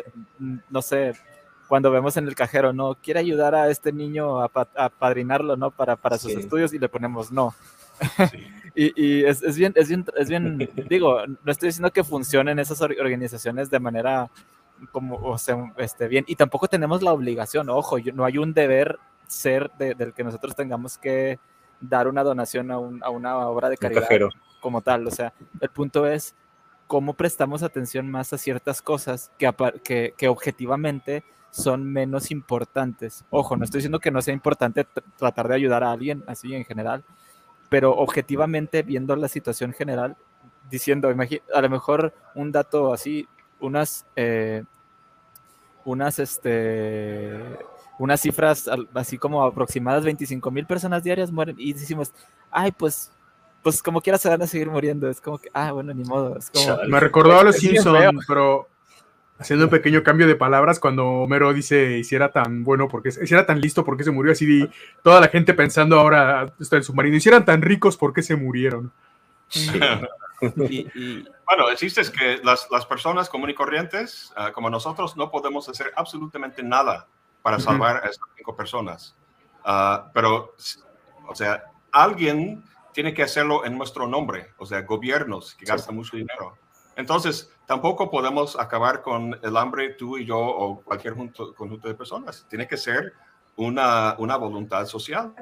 no 0.70 0.82
sé, 0.82 1.14
cuando 1.68 1.92
vemos 1.92 2.16
en 2.16 2.26
el 2.26 2.36
cajero, 2.36 2.72
no, 2.72 2.96
quiere 2.96 3.20
ayudar 3.20 3.54
a 3.54 3.70
este 3.70 3.92
niño 3.92 4.42
a, 4.42 4.48
padrinarlo, 4.48 5.58
¿no? 5.58 5.72
Para, 5.72 5.98
para 5.98 6.18
sus 6.18 6.32
estudios 6.32 6.74
y 6.74 6.80
le 6.80 6.88
ponemos 6.88 7.34
no. 7.34 7.54
y, 8.76 9.24
es, 9.24 9.44
es, 9.44 9.58
bien, 9.58 9.74
es 9.76 9.90
bien, 9.90 10.06
es 10.18 10.30
bien, 10.30 10.70
digo, 10.90 11.26
no 11.28 11.52
estoy 11.52 11.70
diciendo 11.70 11.92
que 11.92 12.04
funcionen 12.04 12.60
esas 12.60 12.82
organizaciones 12.82 13.70
de 13.70 13.80
manera 13.80 14.30
como, 14.92 15.16
o 15.16 15.38
sea, 15.38 15.74
este, 15.78 16.08
bien, 16.08 16.24
y 16.28 16.36
tampoco 16.36 16.68
tenemos 16.68 17.02
la 17.02 17.14
obligación, 17.14 17.70
ojo, 17.70 17.98
no 18.14 18.26
hay 18.26 18.38
un 18.38 18.54
deber 18.54 18.98
ser 19.28 19.70
del 19.78 20.14
que 20.14 20.24
nosotros 20.24 20.56
tengamos 20.56 20.98
que 20.98 21.40
dar 21.82 22.08
una 22.08 22.24
donación 22.24 22.72
a, 22.72 22.76
a 22.76 23.10
una 23.10 23.38
obra 23.48 23.70
de 23.70 23.78
caridad 23.78 24.08
como 24.62 24.82
tal, 24.82 25.08
o 25.08 25.12
sea, 25.12 25.34
el 25.60 25.70
punto 25.70 26.08
es 26.08 26.36
cómo 26.88 27.14
prestamos 27.14 27.62
atención 27.62 28.10
más 28.10 28.34
a 28.34 28.38
ciertas 28.38 28.82
cosas 28.82 29.32
que, 29.38 29.54
que, 29.84 30.14
que 30.18 30.28
objetivamente 30.28 31.24
son 31.52 31.84
menos 31.86 32.32
importantes. 32.32 33.24
Ojo, 33.30 33.56
no 33.56 33.64
estoy 33.64 33.80
diciendo 33.80 34.00
que 34.00 34.12
no 34.12 34.22
sea 34.22 34.34
importante 34.34 34.86
tratar 35.18 35.48
de 35.48 35.56
ayudar 35.56 35.84
a 35.84 35.92
alguien 35.92 36.24
así 36.28 36.54
en 36.54 36.66
general, 36.66 37.04
pero 37.70 37.96
objetivamente 37.96 38.84
viendo 38.84 39.16
la 39.16 39.28
situación 39.28 39.74
general, 39.74 40.18
diciendo, 40.70 41.08
a 41.08 41.62
lo 41.62 41.70
mejor 41.70 42.14
un 42.36 42.52
dato 42.52 42.94
así, 42.94 43.28
unas, 43.60 44.06
eh, 44.16 44.64
unas, 45.86 46.20
este, 46.20 47.40
unas 47.98 48.22
cifras 48.22 48.70
así 48.94 49.18
como 49.18 49.44
aproximadas, 49.44 50.04
25 50.04 50.52
mil 50.52 50.66
personas 50.66 51.04
diarias 51.04 51.32
mueren 51.32 51.56
y 51.58 51.74
decimos, 51.74 52.12
ay, 52.52 52.72
pues, 52.72 53.12
pues 53.62 53.84
como 53.84 54.02
quiera 54.02 54.18
se 54.18 54.30
van 54.30 54.42
a 54.42 54.48
seguir 54.48 54.70
muriendo, 54.70 55.10
es 55.10 55.20
como 55.22 55.38
que, 55.38 55.50
ah, 55.54 55.72
bueno, 55.72 55.94
ni 55.94 56.04
modo. 56.04 56.38
Es 56.38 56.50
como, 56.50 56.78
Me 56.88 57.00
recordó 57.00 57.40
a 57.40 57.44
los 57.44 57.58
Simpsons, 57.58 58.26
pero 58.28 58.68
haciendo 59.40 59.66
un 59.66 59.72
pequeño 59.72 60.04
cambio 60.04 60.28
de 60.28 60.36
palabras 60.36 60.80
cuando 60.80 61.08
Homero 61.08 61.54
dice 61.54 62.04
si 62.04 62.16
era 62.16 62.32
tan 62.32 62.64
bueno 62.64 62.88
porque 62.88 63.12
si 63.12 63.34
era 63.34 63.46
tan 63.46 63.62
listo 63.62 63.86
porque 63.86 64.04
se 64.04 64.12
murió 64.12 64.34
así 64.34 64.70
toda 65.02 65.22
la 65.22 65.30
gente 65.30 65.54
pensando 65.54 66.00
ahora 66.00 66.54
está 66.60 66.76
el 66.76 66.84
submarino 66.84 67.16
y 67.16 67.22
si 67.22 67.30
eran 67.30 67.46
tan 67.46 67.62
ricos 67.62 67.96
porque 67.96 68.22
se 68.22 68.36
murieron 68.36 68.92
bueno 70.42 71.70
el 71.70 71.78
chiste 71.78 72.02
es 72.02 72.10
que 72.10 72.40
las, 72.44 72.68
las 72.70 72.86
personas 72.86 73.30
comunes 73.30 73.54
y 73.54 73.58
corrientes 73.58 74.34
ah, 74.36 74.52
como 74.52 74.70
nosotros 74.70 75.16
no 75.16 75.32
podemos 75.32 75.68
hacer 75.70 75.92
absolutamente 75.96 76.62
nada 76.62 77.08
para 77.42 77.60
salvar 77.60 77.98
a 77.98 78.10
estas 78.10 78.28
cinco 78.36 78.56
personas. 78.56 79.16
Ah, 79.64 80.10
pero 80.14 80.56
o 81.28 81.36
sea 81.36 81.64
alguien 81.92 82.64
tiene 82.94 83.14
que 83.14 83.24
hacerlo 83.24 83.66
en 83.66 83.78
nuestro 83.78 84.08
nombre 84.08 84.54
o 84.58 84.66
sea 84.66 84.82
gobiernos 84.82 85.56
que 85.56 85.66
gastan 85.66 85.96
mucho 85.96 86.18
dinero 86.18 86.58
entonces, 87.00 87.50
tampoco 87.66 88.12
podemos 88.12 88.60
acabar 88.60 89.02
con 89.02 89.40
el 89.42 89.56
hambre 89.56 89.94
tú 89.94 90.18
y 90.18 90.26
yo 90.26 90.38
o 90.38 90.82
cualquier 90.82 91.16
conjunto 91.16 91.88
de 91.88 91.96
personas. 91.96 92.46
Tiene 92.50 92.68
que 92.68 92.76
ser 92.76 93.14
una, 93.56 94.16
una 94.18 94.36
voluntad 94.36 94.86
social. 94.86 95.34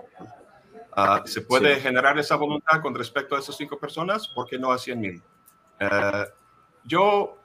Ah, 0.95 1.24
¿Se 1.26 1.41
puede 1.41 1.78
generar 1.78 2.16
esa 2.20 2.36
voluntad 2.36 2.80
con 2.80 2.93
respecto 2.93 3.36
a 3.36 3.39
esas 3.39 3.58
cinco 3.58 3.80
personas? 3.80 4.28
¿Por 4.28 4.45
qué 4.45 4.60
no 4.60 4.72
a 4.72 4.78
100 4.78 4.99
mil? 4.99 5.24
Eh, 5.80 6.26
yo, 6.84 7.39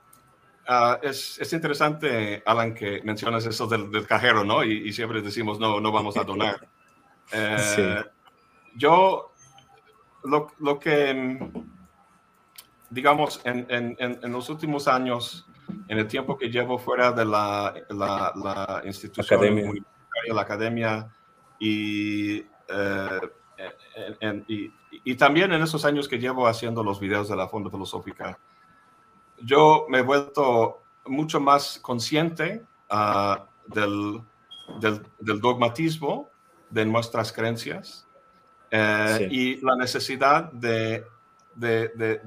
uh, 0.69 0.95
es, 1.01 1.39
es, 1.39 1.51
interesante, 1.51 2.43
Alan, 2.45 2.75
que 2.75 3.01
mencionas 3.03 3.47
eso 3.47 3.65
del, 3.65 3.89
del 3.89 4.05
cajero, 4.05 4.43
¿no? 4.43 4.63
Y, 4.63 4.89
y, 4.89 4.93
siempre 4.93 5.23
decimos, 5.23 5.59
no, 5.59 5.79
no 5.79 5.91
vamos 5.91 6.17
a 6.17 6.23
donar. 6.23 6.67
Eh, 7.31 7.57
sí. 7.57 8.09
Yo, 8.75 9.31
lo, 10.25 10.49
lo 10.59 10.77
que 10.77 11.39
digamos, 12.93 13.41
en, 13.43 13.65
en, 13.69 13.95
en, 13.99 14.31
los 14.31 14.49
últimos 14.49 14.87
años, 14.87 15.47
en 15.87 15.97
el 15.97 16.07
tiempo 16.07 16.37
que 16.37 16.49
llevo 16.49 16.77
fuera 16.77 17.11
de 17.11 17.25
la, 17.25 17.73
la, 17.89 18.31
la 18.35 18.81
institución 18.85 19.39
academia. 19.39 19.83
la 20.27 20.41
academia, 20.41 21.13
y, 21.59 22.37
eh, 22.37 23.19
y, 24.47 24.71
y, 25.03 25.15
también 25.15 25.51
en 25.53 25.63
esos 25.63 25.85
años 25.85 26.07
que 26.07 26.19
llevo 26.19 26.47
haciendo 26.47 26.83
los 26.83 26.99
videos 26.99 27.29
de 27.29 27.35
la 27.35 27.47
Fonda 27.47 27.71
Filosófica, 27.71 28.37
yo 29.41 29.87
me 29.89 29.99
he 29.99 30.01
vuelto 30.03 30.83
mucho 31.05 31.39
más 31.39 31.79
consciente 31.79 32.63
uh, 32.91 33.43
del, 33.67 34.21
del, 34.79 35.01
del, 35.19 35.41
dogmatismo 35.41 36.29
de 36.69 36.85
nuestras 36.85 37.31
creencias 37.31 38.07
eh, 38.71 39.15
sí. 39.17 39.27
y 39.29 39.61
la 39.61 39.75
necesidad 39.75 40.51
de, 40.51 41.05
de, 41.55 41.89
de, 41.89 42.21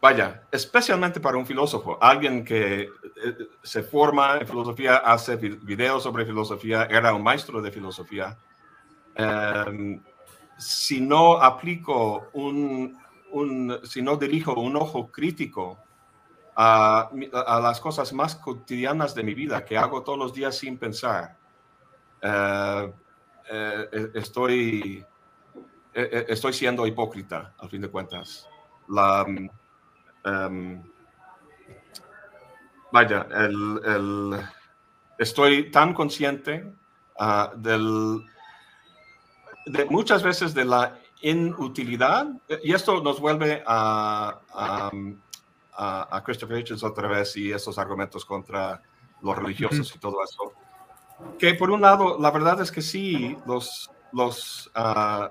vaya, 0.00 0.42
especialmente 0.50 1.20
para 1.20 1.36
un 1.36 1.46
filósofo, 1.46 1.98
alguien 2.00 2.44
que 2.44 2.82
eh, 2.82 2.88
se 3.62 3.82
forma 3.82 4.38
en 4.38 4.46
filosofía, 4.46 4.96
hace 4.96 5.36
videos 5.36 6.02
sobre 6.02 6.24
filosofía, 6.24 6.84
era 6.84 7.12
un 7.12 7.22
maestro 7.22 7.60
de 7.60 7.70
filosofía. 7.70 8.36
Um, 9.18 10.00
si 10.56 11.00
no 11.00 11.40
aplico 11.40 12.28
un, 12.32 12.98
un, 13.32 13.78
si 13.84 14.00
no 14.02 14.16
dirijo 14.16 14.54
un 14.54 14.76
ojo 14.76 15.10
crítico 15.10 15.78
a, 16.56 17.10
a, 17.46 17.60
las 17.60 17.80
cosas 17.80 18.12
más 18.12 18.36
cotidianas 18.36 19.14
de 19.14 19.22
mi 19.22 19.34
vida, 19.34 19.64
que 19.64 19.76
hago 19.76 20.02
todos 20.02 20.18
los 20.18 20.32
días 20.32 20.56
sin 20.56 20.78
pensar, 20.78 21.36
uh, 22.22 22.86
uh, 22.86 24.10
estoy, 24.14 25.04
estoy 25.92 26.52
siendo 26.52 26.86
hipócrita, 26.86 27.54
al 27.58 27.68
fin 27.68 27.82
de 27.82 27.88
cuentas. 27.88 28.48
La, 28.88 29.26
um, 30.24 30.82
vaya, 32.92 33.26
el, 33.30 33.80
el, 33.84 34.40
estoy 35.18 35.70
tan 35.70 35.94
consciente 35.94 36.72
uh, 37.18 37.56
del, 37.56 38.26
de 39.66 39.84
muchas 39.86 40.22
veces 40.22 40.54
de 40.54 40.64
la 40.64 40.98
inutilidad, 41.22 42.28
y 42.62 42.72
esto 42.72 43.02
nos 43.02 43.20
vuelve 43.20 43.62
a, 43.66 44.40
a, 44.54 44.90
a, 45.74 46.16
a 46.16 46.24
Christopher 46.24 46.58
Hitchens 46.58 46.82
otra 46.82 47.08
vez 47.08 47.36
y 47.36 47.52
esos 47.52 47.78
argumentos 47.78 48.24
contra 48.24 48.80
los 49.20 49.36
religiosos 49.36 49.94
y 49.94 49.98
todo 49.98 50.16
eso. 50.24 50.54
Que 51.38 51.52
por 51.52 51.70
un 51.70 51.82
lado, 51.82 52.18
la 52.18 52.30
verdad 52.30 52.62
es 52.62 52.72
que 52.72 52.80
sí, 52.80 53.36
los, 53.46 53.90
los 54.12 54.70
uh, 54.74 55.28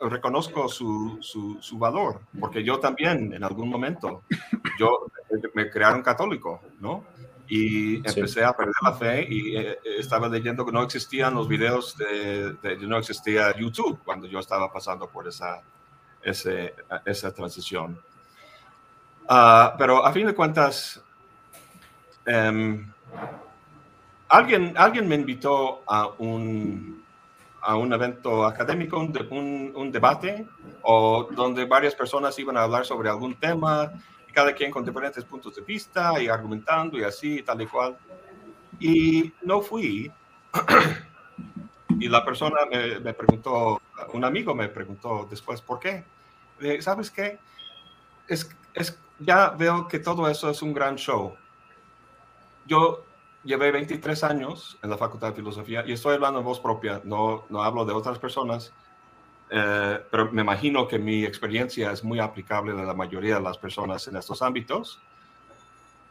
reconozco 0.00 0.68
su, 0.68 1.18
su, 1.20 1.58
su, 1.60 1.78
valor, 1.78 2.20
porque 2.38 2.62
yo 2.62 2.78
también 2.78 3.32
en 3.32 3.44
algún 3.44 3.68
momento, 3.68 4.22
yo 4.78 5.06
me 5.54 5.70
crearon 5.70 6.02
católico, 6.02 6.60
¿no? 6.80 7.04
Y 7.48 7.96
empecé 7.96 8.40
sí. 8.40 8.40
a 8.40 8.52
perder 8.52 8.74
la 8.82 8.92
fe 8.92 9.26
y 9.28 9.56
eh, 9.56 9.78
estaba 9.98 10.28
leyendo 10.28 10.64
que 10.64 10.72
no 10.72 10.82
existían 10.82 11.34
los 11.34 11.48
videos 11.48 11.96
de, 11.98 12.54
de, 12.54 12.76
no 12.78 12.96
existía 12.96 13.54
YouTube 13.56 13.98
cuando 14.04 14.26
yo 14.26 14.38
estaba 14.38 14.72
pasando 14.72 15.08
por 15.08 15.28
esa, 15.28 15.60
ese, 16.22 16.74
esa 17.04 17.34
transición. 17.34 18.00
Uh, 19.28 19.76
pero 19.78 20.04
a 20.04 20.12
fin 20.12 20.26
de 20.26 20.34
cuentas, 20.34 21.02
um, 22.26 22.90
alguien, 24.28 24.74
alguien 24.76 25.08
me 25.08 25.16
invitó 25.16 25.82
a 25.86 26.08
un, 26.18 27.01
a 27.62 27.76
un 27.76 27.92
evento 27.92 28.44
académico, 28.44 28.98
un, 28.98 29.92
debate, 29.92 30.46
o 30.82 31.28
donde 31.30 31.64
varias 31.64 31.94
personas 31.94 32.36
iban 32.38 32.56
a 32.56 32.64
hablar 32.64 32.84
sobre 32.84 33.08
algún 33.08 33.36
tema, 33.36 33.92
cada 34.32 34.52
quien 34.52 34.70
con 34.70 34.84
diferentes 34.84 35.24
puntos 35.24 35.54
de 35.54 35.62
vista 35.62 36.20
y 36.20 36.26
argumentando 36.26 36.98
y 36.98 37.04
así, 37.04 37.42
tal 37.42 37.62
y 37.62 37.66
cual. 37.66 37.96
Y 38.80 39.32
no 39.42 39.60
fui. 39.60 40.10
y 42.00 42.08
la 42.08 42.24
persona 42.24 42.58
me, 42.68 43.14
preguntó, 43.14 43.80
un 44.12 44.24
amigo 44.24 44.54
me 44.54 44.68
preguntó 44.68 45.26
después, 45.30 45.60
¿por 45.60 45.78
qué? 45.78 46.04
¿Sabes 46.80 47.10
qué? 47.12 47.38
Es, 48.26 48.50
es, 48.74 48.98
ya 49.20 49.50
veo 49.50 49.86
que 49.86 50.00
todo 50.00 50.28
eso 50.28 50.50
es 50.50 50.62
un 50.62 50.74
gran 50.74 50.96
show. 50.96 51.36
Yo 52.66 53.04
llevé 53.44 53.70
23 53.72 54.24
años 54.24 54.78
en 54.82 54.90
la 54.90 54.96
Facultad 54.96 55.28
de 55.28 55.34
Filosofía 55.34 55.84
y 55.86 55.92
estoy 55.92 56.14
hablando 56.14 56.40
en 56.40 56.44
voz 56.44 56.60
propia, 56.60 57.00
no, 57.04 57.44
no 57.48 57.62
hablo 57.62 57.84
de 57.84 57.92
otras 57.92 58.18
personas, 58.18 58.72
eh, 59.50 60.00
pero 60.10 60.30
me 60.32 60.42
imagino 60.42 60.86
que 60.88 60.98
mi 60.98 61.24
experiencia 61.24 61.92
es 61.92 62.04
muy 62.04 62.20
aplicable 62.20 62.72
de 62.72 62.84
la 62.84 62.94
mayoría 62.94 63.36
de 63.36 63.42
las 63.42 63.58
personas 63.58 64.06
en 64.08 64.16
estos 64.16 64.40
ámbitos. 64.42 65.00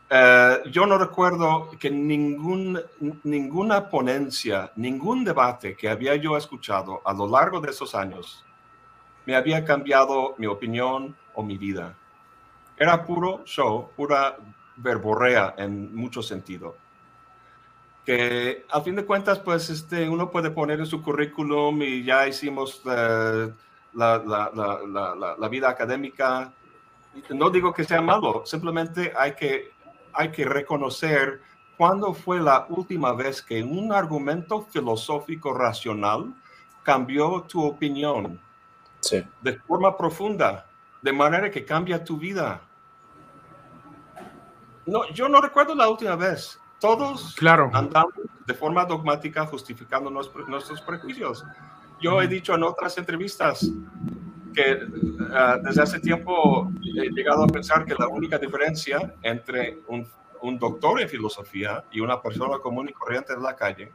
Eh, 0.09 0.57
yo 0.71 0.85
no 0.85 0.97
recuerdo 0.97 1.71
que 1.79 1.89
ningún, 1.89 2.79
ninguna 3.23 3.89
ponencia, 3.89 4.71
ningún 4.75 5.23
debate 5.23 5.75
que 5.75 5.89
había 5.89 6.15
yo 6.15 6.35
escuchado 6.35 7.01
a 7.05 7.13
lo 7.13 7.27
largo 7.27 7.61
de 7.61 7.69
esos 7.71 7.95
años 7.95 8.43
me 9.25 9.35
había 9.35 9.63
cambiado 9.63 10.35
mi 10.37 10.47
opinión 10.47 11.15
o 11.33 11.43
mi 11.43 11.57
vida. 11.57 11.95
Era 12.77 13.05
puro 13.05 13.43
show, 13.45 13.89
pura 13.95 14.37
verborrea 14.75 15.53
en 15.57 15.95
mucho 15.95 16.21
sentido 16.21 16.75
que 18.05 18.65
a 18.69 18.81
fin 18.81 18.95
de 18.95 19.05
cuentas, 19.05 19.39
pues 19.39 19.69
este, 19.69 20.09
uno 20.09 20.31
puede 20.31 20.51
poner 20.51 20.79
en 20.79 20.85
su 20.85 21.01
currículum 21.01 21.81
y 21.81 22.03
ya 22.03 22.27
hicimos 22.27 22.83
uh, 22.85 23.51
la, 23.93 24.17
la, 24.17 24.51
la, 24.53 25.35
la, 25.37 25.47
vida 25.49 25.69
académica. 25.69 26.51
No 27.29 27.49
digo 27.49 27.73
que 27.73 27.83
sea 27.83 28.01
malo, 28.01 28.43
simplemente 28.45 29.13
hay 29.15 29.33
que, 29.33 29.71
hay 30.13 30.31
que 30.31 30.45
reconocer 30.45 31.41
cuándo 31.77 32.13
fue 32.13 32.39
la 32.39 32.65
última 32.69 33.13
vez 33.13 33.41
que 33.41 33.61
un 33.63 33.91
argumento 33.91 34.61
filosófico 34.61 35.53
racional 35.53 36.33
cambió 36.83 37.41
tu 37.47 37.63
opinión 37.63 38.39
sí. 39.01 39.23
de 39.41 39.59
forma 39.59 39.95
profunda, 39.95 40.65
de 41.01 41.11
manera 41.11 41.51
que 41.51 41.65
cambia 41.65 42.03
tu 42.03 42.17
vida. 42.17 42.61
No, 44.85 45.07
yo 45.09 45.29
no 45.29 45.41
recuerdo 45.41 45.75
la 45.75 45.89
última 45.89 46.15
vez 46.15 46.60
todos 46.81 47.35
claro. 47.35 47.69
andamos 47.73 48.13
de 48.45 48.53
forma 48.53 48.83
dogmática 48.83 49.45
justificando 49.45 50.09
nuestros, 50.09 50.81
prejuicios. 50.81 51.45
Yo 52.01 52.21
he 52.21 52.27
dicho 52.27 52.55
en 52.55 52.63
otras 52.63 52.97
entrevistas 52.97 53.71
que 54.53 54.73
uh, 54.73 55.63
desde 55.63 55.83
hace 55.83 55.99
tiempo 55.99 56.69
he 56.83 57.09
llegado 57.11 57.43
a 57.43 57.47
pensar 57.47 57.85
que 57.85 57.93
la 57.97 58.07
única 58.07 58.37
diferencia 58.37 59.13
entre 59.21 59.79
un, 59.87 60.05
un, 60.41 60.57
doctor 60.57 60.99
en 60.99 61.07
filosofía 61.07 61.85
y 61.91 62.01
una 62.01 62.19
persona 62.19 62.57
común 62.57 62.89
y 62.89 62.93
corriente 62.93 63.31
en 63.31 63.43
la 63.43 63.55
calle 63.55 63.91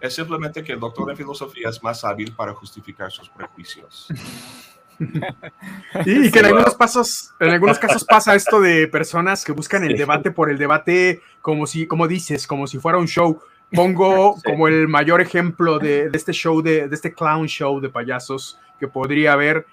Es 0.00 0.14
simplemente 0.14 0.62
que 0.62 0.72
el 0.72 0.80
doctor 0.80 1.10
en 1.10 1.16
filosofía 1.16 1.70
es 1.70 1.82
más 1.82 2.04
hábil 2.04 2.32
para 2.32 2.52
justificar 2.54 3.10
sus 3.10 3.28
prejuicios. 3.30 4.06
y, 6.06 6.30
que 6.30 6.38
en 6.38 6.46
algunos, 6.46 6.74
pasos, 6.74 7.34
en 7.40 7.50
algunos 7.50 7.78
casos 7.78 8.04
pasa 8.04 8.34
esto 8.34 8.60
de 8.60 8.88
personas 8.88 9.44
que 9.44 9.52
buscan 9.52 9.84
el 9.84 9.96
debate 9.96 10.30
por 10.30 10.50
el 10.50 10.58
debate, 10.58 11.22
como 11.40 11.66
si, 11.66 11.86
como 11.86 12.08
dices, 12.08 12.46
como 12.46 12.66
si 12.66 12.78
fuera 12.78 12.98
un 12.98 13.06
show. 13.06 13.40
Pongo 13.72 14.36
como 14.44 14.68
el 14.68 14.88
mayor 14.88 15.20
ejemplo 15.20 15.78
de, 15.78 16.10
este 16.12 16.32
show, 16.32 16.62
de, 16.62 16.88
este 16.90 17.12
clown 17.12 17.46
show 17.46 17.80
de 17.80 17.88
payasos 17.88 18.58
que 18.78 18.88
podría 18.88 19.32
haber 19.32 19.66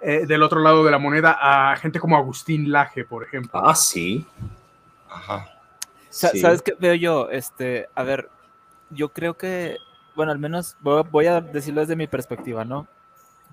eh, 0.00 0.26
del 0.26 0.42
otro 0.42 0.60
lado 0.60 0.84
de 0.84 0.90
la 0.90 0.98
moneda 0.98 1.38
a 1.40 1.76
gente 1.76 1.98
como 1.98 2.16
Agustín 2.16 2.70
Laje, 2.70 3.04
por 3.04 3.24
ejemplo. 3.24 3.60
Ah, 3.64 3.74
sí. 3.74 4.26
Ajá. 5.08 5.46
¿Sabes 6.10 6.62
qué 6.62 6.74
veo 6.78 6.94
yo? 6.94 7.30
Este, 7.30 7.88
a 7.94 8.02
ver, 8.02 8.30
yo 8.90 9.10
creo 9.10 9.34
que, 9.34 9.78
bueno, 10.14 10.32
al 10.32 10.38
menos 10.38 10.76
voy 10.80 11.26
a 11.26 11.40
decirlo 11.40 11.80
desde 11.80 11.96
mi 11.96 12.06
perspectiva, 12.06 12.64
¿no? 12.64 12.86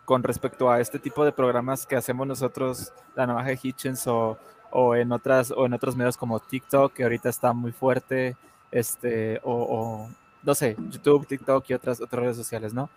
Con 0.05 0.23
respecto 0.23 0.69
a 0.69 0.79
este 0.79 0.99
tipo 0.99 1.23
de 1.23 1.31
programas 1.31 1.85
que 1.85 1.95
hacemos 1.95 2.27
nosotros, 2.27 2.91
la 3.15 3.25
navaja 3.25 3.49
de 3.49 3.59
Hitchens 3.61 4.05
o, 4.07 4.37
o, 4.71 4.95
en 4.95 5.11
otras, 5.11 5.51
o 5.51 5.65
en 5.65 5.73
otros 5.73 5.95
medios 5.95 6.17
como 6.17 6.39
TikTok, 6.39 6.93
que 6.93 7.03
ahorita 7.03 7.29
está 7.29 7.53
muy 7.53 7.71
fuerte, 7.71 8.35
este, 8.71 9.39
o, 9.43 10.09
no 10.41 10.55
sé, 10.55 10.75
YouTube, 10.89 11.27
TikTok 11.27 11.63
y 11.69 11.73
otras, 11.73 12.01
otras 12.01 12.21
redes 12.21 12.37
sociales, 12.37 12.73
¿no? 12.73 12.89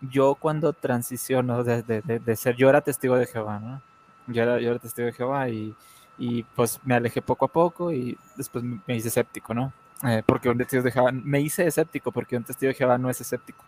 Yo 0.00 0.36
cuando 0.36 0.72
transiciono 0.72 1.64
de, 1.64 1.82
de, 1.82 2.36
ser, 2.36 2.56
yo 2.56 2.68
era 2.68 2.80
testigo 2.80 3.16
de 3.16 3.26
Jehová, 3.26 3.58
¿no? 3.58 3.82
Yo 4.28 4.42
era, 4.42 4.60
yo 4.60 4.70
era 4.70 4.78
testigo 4.78 5.06
de 5.06 5.12
Jehová 5.12 5.48
y, 5.48 5.74
y 6.18 6.44
pues 6.44 6.80
me 6.84 6.94
alejé 6.94 7.20
poco 7.20 7.44
a 7.46 7.48
poco 7.48 7.92
y 7.92 8.16
después 8.36 8.64
me 8.64 8.96
hice 8.96 9.08
escéptico, 9.08 9.54
¿no? 9.54 9.72
Eh, 10.04 10.22
porque 10.24 10.48
un 10.48 10.58
testigo 10.58 10.82
de 10.82 10.92
Jehová, 10.92 11.10
me 11.12 11.40
hice 11.40 11.66
escéptico 11.66 12.12
porque 12.12 12.36
un 12.36 12.44
testigo 12.44 12.68
de 12.68 12.74
Jehová 12.74 12.98
no 12.98 13.10
es 13.10 13.20
escéptico. 13.20 13.64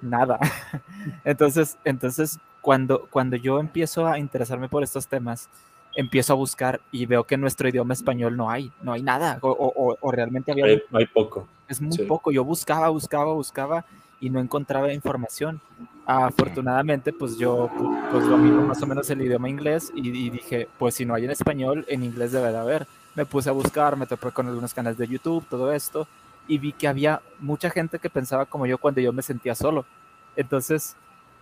Nada. 0.00 0.38
entonces, 1.24 1.78
entonces 1.84 2.38
cuando, 2.60 3.06
cuando 3.10 3.36
yo 3.36 3.60
empiezo 3.60 4.06
a 4.06 4.18
interesarme 4.18 4.68
por 4.68 4.82
estos 4.82 5.06
temas, 5.06 5.48
empiezo 5.94 6.32
a 6.32 6.36
buscar 6.36 6.80
y 6.92 7.06
veo 7.06 7.24
que 7.24 7.36
en 7.36 7.40
nuestro 7.40 7.68
idioma 7.68 7.94
español 7.94 8.36
no 8.36 8.50
hay, 8.50 8.70
no 8.82 8.92
hay 8.92 9.02
nada, 9.02 9.38
o, 9.40 9.96
o, 10.00 10.12
realmente 10.12 10.52
había... 10.52 10.66
Hay, 10.66 10.82
hay, 10.92 11.06
poco. 11.06 11.48
Es 11.68 11.80
muy 11.80 11.96
poco. 11.98 12.30
Yo 12.30 12.44
buscaba, 12.44 12.88
buscaba, 12.90 13.32
buscaba 13.32 13.84
y 14.20 14.30
no 14.30 14.40
encontraba 14.40 14.92
información. 14.92 15.60
Afortunadamente, 16.04 17.12
pues 17.12 17.38
yo 17.38 17.70
pues 18.10 18.28
domino 18.28 18.62
más 18.62 18.82
o 18.82 18.86
menos 18.86 19.08
el 19.10 19.22
idioma 19.22 19.48
inglés 19.48 19.90
y, 19.94 20.08
y, 20.08 20.30
dije, 20.30 20.68
pues 20.78 20.94
si 20.94 21.04
no 21.04 21.14
hay 21.14 21.24
en 21.24 21.30
español, 21.30 21.84
en 21.88 22.04
inglés 22.04 22.32
debe 22.32 22.52
de 22.52 22.58
haber 22.58 22.86
me 23.16 23.24
puse 23.24 23.48
a 23.48 23.52
buscar, 23.52 23.96
me 23.96 24.06
topé 24.06 24.30
con 24.30 24.46
algunos 24.46 24.74
canales 24.74 24.98
de 24.98 25.08
YouTube, 25.08 25.44
todo 25.48 25.72
esto, 25.72 26.06
y 26.48 26.58
vi 26.58 26.72
que 26.72 26.88
había 26.88 27.22
mucha 27.38 27.70
gente 27.70 27.98
que 27.98 28.10
pensaba 28.10 28.46
como 28.46 28.66
yo 28.66 28.78
cuando 28.78 29.00
yo 29.00 29.12
me 29.12 29.22
sentía 29.22 29.54
solo. 29.54 29.84
Entonces, 30.36 30.96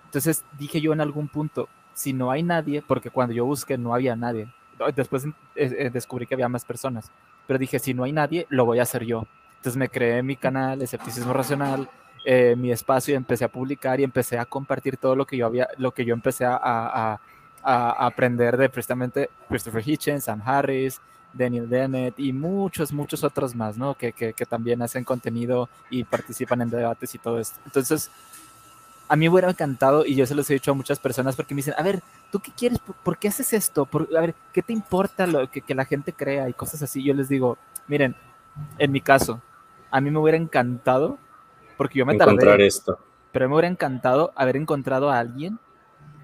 entonces 0.07 0.45
dije 0.59 0.81
yo 0.81 0.93
en 0.93 1.01
algún 1.01 1.29
punto, 1.29 1.69
si 1.93 2.13
no 2.13 2.31
hay 2.31 2.43
nadie, 2.43 2.83
porque 2.83 3.11
cuando 3.11 3.35
yo 3.35 3.45
busqué 3.45 3.79
no 3.79 3.95
había 3.95 4.17
nadie, 4.17 4.49
después 4.95 5.25
eh, 5.27 5.31
eh, 5.55 5.91
descubrí 5.93 6.27
que 6.27 6.35
había 6.35 6.49
más 6.49 6.65
personas, 6.65 7.11
pero 7.47 7.59
dije, 7.59 7.79
si 7.79 7.95
no 7.95 8.05
hay 8.05 8.13
nadie, 8.13 8.47
lo 8.49 8.65
voy 8.65 8.79
a 8.79 8.83
hacer 8.83 9.05
yo. 9.05 9.27
Entonces 9.57 9.77
me 9.77 9.89
creé 9.89 10.23
mi 10.23 10.37
canal, 10.37 10.83
Escepticismo 10.83 11.33
Racional, 11.33 11.89
eh, 12.25 12.55
mi 12.57 12.73
espacio 12.73 13.13
y 13.13 13.17
empecé 13.17 13.45
a 13.45 13.49
publicar 13.49 14.01
y 14.01 14.05
empecé 14.05 14.39
a 14.39 14.47
compartir 14.47 14.97
todo 14.97 15.15
lo 15.15 15.27
que 15.27 15.37
yo 15.37 15.47
había, 15.47 15.69
lo 15.77 15.93
que 15.93 16.05
yo 16.05 16.15
empecé 16.15 16.45
a, 16.45 16.59
a, 16.63 17.21
a 17.63 18.07
aprender 18.07 18.57
de 18.57 18.69
precisamente 18.69 19.31
Christopher 19.49 19.83
Hitchens, 19.87 20.25
Sam 20.25 20.43
Harris, 20.45 21.01
Daniel 21.35 21.69
Dennett 21.69 22.19
y 22.19 22.33
muchos, 22.33 22.93
muchos 22.93 23.25
otros 23.25 23.55
más, 23.55 23.77
¿no? 23.77 23.95
Que, 23.95 24.13
que, 24.13 24.33
que, 24.33 24.47
también 24.47 24.81
hacen 24.83 25.05
contenido 25.05 25.69
y 25.91 26.05
participan 26.05 26.63
en 26.63 26.71
debates 26.71 27.15
y 27.15 27.19
todo 27.19 27.39
esto. 27.39 27.59
Entonces, 27.65 28.11
a 29.09 29.17
mí 29.17 29.27
me 29.27 29.33
hubiera 29.33 29.51
encantado, 29.51 30.07
y 30.07 30.15
yo 30.15 30.27
se 30.27 30.35
los 30.35 30.49
he 30.51 30.55
dicho 30.55 30.71
a 30.71 30.75
muchas 30.75 30.99
personas 30.99 31.37
porque 31.37 31.55
me 31.55 31.59
dicen, 31.59 31.75
a 31.77 31.83
ver, 31.83 32.03
¿tú 32.31 32.41
qué 32.41 32.53
quieres? 32.57 32.79
¿Por, 32.79 33.19
qué 33.19 33.29
haces 33.29 33.53
esto? 33.53 33.85
Por, 33.85 34.09
a 34.17 34.21
ver, 34.21 34.35
¿qué 34.53 34.63
te 34.63 34.73
importa 34.73 35.27
lo 35.27 35.51
que, 35.51 35.61
que 35.61 35.75
la 35.75 35.85
gente 35.85 36.13
crea 36.13 36.49
y 36.49 36.53
cosas 36.55 36.83
así? 36.83 37.03
Yo 37.03 37.13
les 37.15 37.29
digo, 37.29 37.59
miren, 37.87 38.17
en 38.79 38.93
mi 38.93 39.01
caso, 39.01 39.43
a 39.91 40.01
mí 40.01 40.11
me 40.11 40.19
hubiera 40.19 40.39
encantado, 40.39 41.19
porque 41.77 41.99
yo 41.99 42.07
me 42.07 42.15
Encontrar 42.15 42.61
esto. 42.61 42.99
pero 43.33 43.49
me 43.49 43.55
hubiera 43.55 43.69
encantado 43.69 44.33
haber 44.37 44.57
encontrado 44.57 45.11
a 45.11 45.19
alguien 45.19 45.59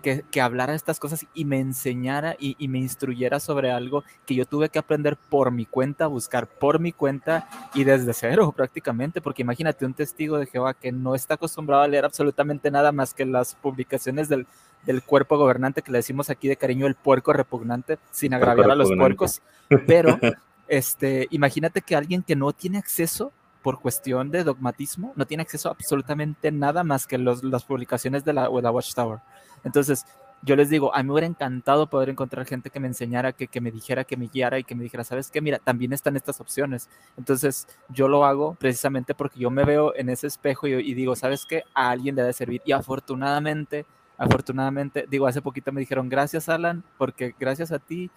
que, 0.00 0.24
que 0.30 0.40
hablara 0.40 0.74
estas 0.74 0.98
cosas 0.98 1.26
y 1.34 1.44
me 1.44 1.60
enseñara 1.60 2.36
y, 2.38 2.56
me 2.68 2.78
instruyera 2.78 3.40
sobre 3.40 3.70
algo 3.70 4.04
que 4.26 4.34
yo 4.34 4.46
tuve 4.46 4.68
que 4.68 4.78
aprender 4.78 5.16
por 5.16 5.50
mi 5.50 5.66
cuenta, 5.66 6.06
buscar 6.06 6.46
por 6.46 6.78
mi 6.80 6.92
cuenta 6.92 7.48
y 7.74 7.84
desde 7.84 8.12
cero 8.12 8.52
prácticamente, 8.56 9.20
porque 9.20 9.42
imagínate 9.42 9.86
un 9.86 9.94
testigo 9.94 10.38
de 10.38 10.46
Jehová 10.46 10.74
que 10.74 10.92
no 10.92 11.14
está 11.14 11.34
acostumbrado 11.34 11.82
a 11.82 11.88
leer 11.88 12.04
absolutamente 12.04 12.70
nada 12.70 12.92
más 12.92 13.14
que 13.14 13.24
las 13.24 13.54
publicaciones 13.54 14.28
del, 14.28 14.46
del 14.84 15.02
cuerpo 15.02 15.36
gobernante 15.36 15.82
que 15.82 15.92
le 15.92 15.98
decimos 15.98 16.30
aquí 16.30 16.48
de 16.48 16.56
cariño 16.56 16.86
el 16.86 16.94
puerco 16.94 17.32
repugnante, 17.32 17.98
sin 18.10 18.34
agraviar 18.34 18.70
a 18.70 18.74
los 18.74 18.90
puercos, 18.90 19.42
pero 19.86 20.18
este, 20.68 21.26
imagínate 21.30 21.82
que 21.82 21.96
alguien 21.96 22.22
que 22.22 22.36
no 22.36 22.52
tiene 22.52 22.78
acceso 22.78 23.32
por 23.62 23.80
cuestión 23.80 24.30
de 24.30 24.44
dogmatismo, 24.44 25.12
no 25.16 25.26
tiene 25.26 25.42
acceso 25.42 25.68
a 25.68 25.72
absolutamente 25.72 26.50
nada 26.50 26.82
más 26.84 27.06
que 27.06 27.18
los, 27.18 27.44
las 27.44 27.64
publicaciones 27.64 28.24
de 28.24 28.32
la, 28.32 28.48
de 28.48 28.62
la 28.62 28.70
Watchtower. 28.70 29.18
Entonces, 29.64 30.04
yo 30.42 30.56
les 30.56 30.70
digo, 30.70 30.94
a 30.94 31.02
mí 31.02 31.06
me 31.06 31.12
hubiera 31.12 31.26
encantado 31.26 31.86
poder 31.88 32.08
encontrar 32.08 32.46
gente 32.46 32.70
que 32.70 32.80
me 32.80 32.88
enseñara, 32.88 33.32
que, 33.32 33.46
que, 33.46 33.60
me 33.60 33.70
dijera, 33.70 34.04
que 34.04 34.16
me 34.16 34.28
guiara 34.28 34.58
y 34.58 34.64
que 34.64 34.74
me 34.74 34.82
dijera, 34.82 35.04
¿sabes 35.04 35.30
qué? 35.30 35.40
Mira, 35.40 35.58
también 35.58 35.92
están 35.92 36.16
estas 36.16 36.40
opciones. 36.40 36.88
Entonces, 37.18 37.68
yo 37.90 38.08
lo 38.08 38.24
hago 38.24 38.54
precisamente 38.54 39.14
porque 39.14 39.38
yo 39.38 39.50
me 39.50 39.64
veo 39.64 39.94
en 39.94 40.08
ese 40.08 40.26
espejo 40.26 40.66
y, 40.66 40.94
digo, 40.94 41.14
¿sabes 41.14 41.44
qué? 41.44 41.64
A 41.74 41.90
alguien 41.90 42.14
le 42.16 42.22
debe 42.22 42.32
servir. 42.32 42.62
Y 42.64 42.72
afortunadamente, 42.72 43.84
afortunadamente, 44.16 45.06
digo, 45.10 45.26
hace 45.26 45.42
poquito 45.42 45.72
me 45.72 45.80
dijeron, 45.80 46.08
gracias 46.08 46.48
Alan, 46.48 46.84
porque 46.96 47.34
gracias 47.38 47.70
a 47.70 47.78
ti 47.78 48.10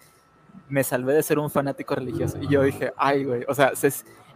me 0.68 0.82
salvé 0.82 1.12
de 1.12 1.22
ser 1.22 1.38
un 1.38 1.50
fanático 1.50 1.94
religioso. 1.94 2.38
Y 2.40 2.48
yo 2.48 2.62
dije, 2.62 2.92
ay, 2.96 3.24
güey, 3.24 3.44
o 3.48 3.54
sea, 3.54 3.74
se, 3.74 3.92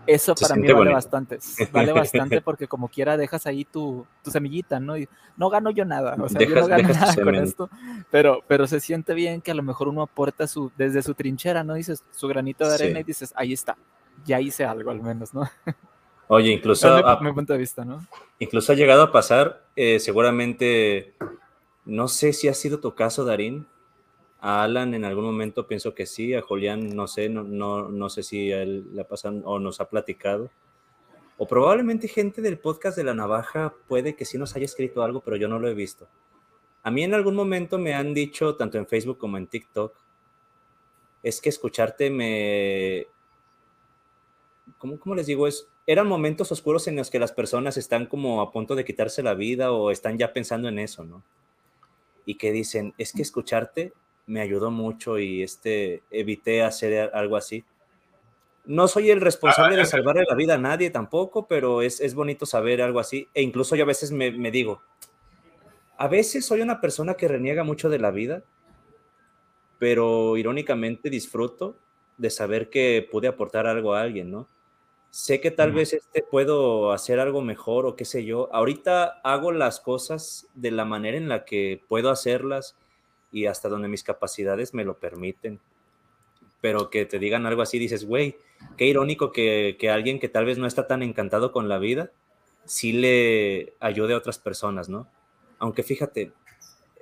eso 0.09 0.35
para 0.35 0.57
mí 0.57 0.73
vale 0.73 0.93
bastante, 0.93 1.39
vale 1.73 1.93
bastante 1.93 2.41
porque 2.41 2.67
como 2.67 2.89
quiera 2.89 3.19
dejas 3.19 3.47
ahí 3.47 3.65
tu, 3.67 4.07
tu 4.25 4.31
semillita, 4.31 4.81
¿no? 4.81 4.97
Y 4.97 5.07
no 5.37 5.51
gano 5.51 5.71
yo 5.71 5.85
nada, 5.85 6.17
o 6.19 6.29
sea, 6.29 6.41
yo 6.41 6.55
no 6.55 6.67
gano 6.67 6.89
nada 6.89 7.15
con 7.15 7.35
esto, 7.35 7.71
pero, 8.11 8.43
pero 8.49 8.67
se 8.67 8.81
siente 8.81 9.13
bien 9.13 9.43
que 9.43 9.51
a 9.51 9.55
lo 9.55 9.63
mejor 9.63 9.89
uno 9.89 10.03
aporta 10.03 10.47
su, 10.47 10.73
desde 10.79 11.03
su 11.03 11.13
trinchera, 11.13 11.63
¿no? 11.63 11.75
Dices 11.75 12.03
su 12.11 12.27
granito 12.27 12.67
de 12.67 12.75
arena 12.75 13.01
y 13.01 13.05
dices, 13.05 13.35
ahí 13.37 13.53
está, 13.53 13.77
ya 14.25 14.41
hice 14.41 14.65
algo 14.65 14.91
al 14.91 15.03
menos, 15.03 15.35
¿no? 15.35 15.49
Oye, 16.29 16.53
incluso... 16.53 16.89
A, 16.89 17.21
mi 17.21 17.33
punto 17.33 17.53
de 17.53 17.59
vista, 17.59 17.85
¿no? 17.85 18.07
Incluso 18.39 18.73
ha 18.73 18.77
llegado 18.77 19.03
a 19.03 19.13
pasar, 19.13 19.67
eh, 19.77 19.99
seguramente, 19.99 21.15
no 21.85 22.09
sé 22.09 22.33
si 22.33 22.49
ha 22.49 22.55
sido 22.55 22.81
tu 22.81 22.95
caso, 22.95 23.25
Darín, 23.25 23.67
a 24.41 24.63
Alan 24.63 24.95
en 24.95 25.05
algún 25.05 25.25
momento 25.25 25.67
pienso 25.67 25.95
que 25.95 26.07
sí, 26.07 26.35
a 26.35 26.43
Julián 26.43 26.95
no 26.95 27.09
sé, 27.09 27.29
no, 27.29 27.43
no, 27.43 27.89
no 27.89 28.09
sé 28.09 28.23
si 28.23 28.53
a 28.53 28.63
él 28.63 28.87
le 28.95 29.05
pasan 29.05 29.43
o 29.45 29.59
nos 29.59 29.81
ha 29.81 29.89
platicado. 29.89 30.51
O 31.37 31.47
probablemente 31.47 32.09
gente 32.09 32.43
del 32.43 32.59
podcast 32.59 32.97
de 32.97 33.05
la 33.05 33.15
navaja 33.15 33.75
puede 33.87 34.15
que 34.17 34.25
sí 34.25 34.39
nos 34.39 34.55
haya 34.57 34.65
escrito 34.65 35.03
algo, 35.03 35.21
pero 35.21 35.37
yo 35.37 35.49
no 35.49 35.59
lo 35.59 35.69
he 35.69 35.75
visto. 35.75 36.09
A 36.83 36.91
mí 36.91 37.03
en 37.03 37.15
algún 37.15 37.35
momento 37.35 37.79
me 37.79 37.95
han 37.95 38.15
dicho, 38.15 38.57
tanto 38.57 38.79
en 38.79 38.87
Facebook 38.87 39.19
como 39.19 39.37
en 39.37 39.47
TikTok, 39.47 39.95
es 41.23 41.41
que 41.41 41.49
escucharte 41.49 42.11
me... 42.11 43.07
¿Cómo, 44.79 44.99
cómo 44.99 45.15
les 45.15 45.27
digo? 45.27 45.47
Es, 45.47 45.69
eran 45.87 46.07
momentos 46.07 46.53
oscuros 46.53 46.87
en 46.87 46.97
los 46.97 47.11
que 47.11 47.19
las 47.19 47.33
personas 47.33 47.77
están 47.77 48.07
como 48.07 48.41
a 48.41 48.53
punto 48.53 48.75
de 48.75 48.85
quitarse 48.85 49.23
la 49.23 49.35
vida 49.35 49.73
o 49.73 49.91
están 49.91 50.19
ya 50.19 50.33
pensando 50.33 50.69
en 50.69 50.79
eso, 50.79 51.05
¿no? 51.05 51.25
Y 52.25 52.37
que 52.37 52.53
dicen, 52.53 52.95
es 52.99 53.13
que 53.13 53.23
escucharte 53.23 53.93
me 54.29 54.41
ayudó 54.41 54.71
mucho 54.71 55.19
y 55.19 55.43
este, 55.43 56.03
evité 56.11 56.63
hacer 56.63 57.11
algo 57.15 57.37
así. 57.37 57.65
No 58.67 58.87
soy 58.87 59.11
el 59.11 59.23
responsable 59.23 59.77
de 59.77 59.87
salvarle 59.87 60.25
la 60.29 60.37
vida 60.37 60.55
a 60.55 60.59
nadie 60.59 60.91
tampoco, 60.91 61.49
pero 61.49 61.81
es, 61.81 62.01
es 62.01 62.15
bonito 62.15 62.45
saber 62.45 62.83
algo 62.83 63.01
así. 63.01 63.27
E 63.33 63.43
incluso 63.43 63.75
yo 63.75 63.85
a 63.85 63.87
veces 63.87 64.13
me, 64.13 64.31
me, 64.31 64.51
digo, 64.51 64.83
a 65.97 66.07
veces 66.07 66.45
soy 66.45 66.61
una 66.61 66.81
persona 66.81 67.15
que 67.15 67.27
reniega 67.27 67.65
mucho 67.65 67.89
de 67.89 67.99
la 67.99 68.11
vida, 68.11 68.45
pero 69.79 70.37
irónicamente 70.37 71.09
disfruto 71.09 71.79
de 72.19 72.29
saber 72.29 72.69
que 72.69 73.09
pude 73.11 73.29
aportar 73.29 73.67
algo 73.67 73.95
a 73.95 74.03
alguien, 74.03 74.31
¿no? 74.31 74.49
Sé 75.11 75.41
que 75.41 75.51
tal 75.51 75.73
vez 75.73 75.95
este 75.95 76.23
puedo 76.23 76.93
hacer 76.93 77.19
algo 77.19 77.41
mejor 77.41 77.87
o 77.87 77.97
qué 77.97 78.05
sé 78.05 78.27
yo. 78.27 78.51
Ahorita 78.53 79.21
hago 79.25 79.53
las 79.53 79.81
cosas 79.81 80.47
de 80.55 80.71
la 80.71 80.85
manera 80.85 81.17
en 81.17 81.31
la 81.31 81.47
que 81.47 81.83
puedo 81.89 82.11
hacerlas 82.11 82.77
y 83.33 83.47
hasta 83.47 83.69
donde 83.69 83.89
mis 83.89 84.03
capacidades 84.03 84.75
me 84.75 84.85
lo 84.85 84.99
permiten. 84.99 85.61
Pero 86.61 86.91
que 86.91 87.05
te 87.07 87.19
digan 87.19 87.47
algo 87.47 87.63
así, 87.63 87.79
dices, 87.79 88.05
güey, 88.05 88.37
qué 88.77 88.87
irónico 88.87 89.33
que, 89.33 89.77
que, 89.79 89.91
alguien 89.91 90.19
que 90.19 90.29
tal 90.29 90.45
vez 90.45 90.59
no 90.59 90.67
está 90.67 90.87
tan 90.87 91.03
encantado 91.03 91.53
con 91.53 91.69
la 91.69 91.79
vida, 91.79 92.11
sí 92.65 92.93
le 92.93 93.75
ayude 93.81 94.15
a 94.15 94.19
otras 94.19 94.39
personas, 94.39 94.89
¿no? 94.89 95.09
Aunque 95.59 95.83
fíjate, 95.83 96.33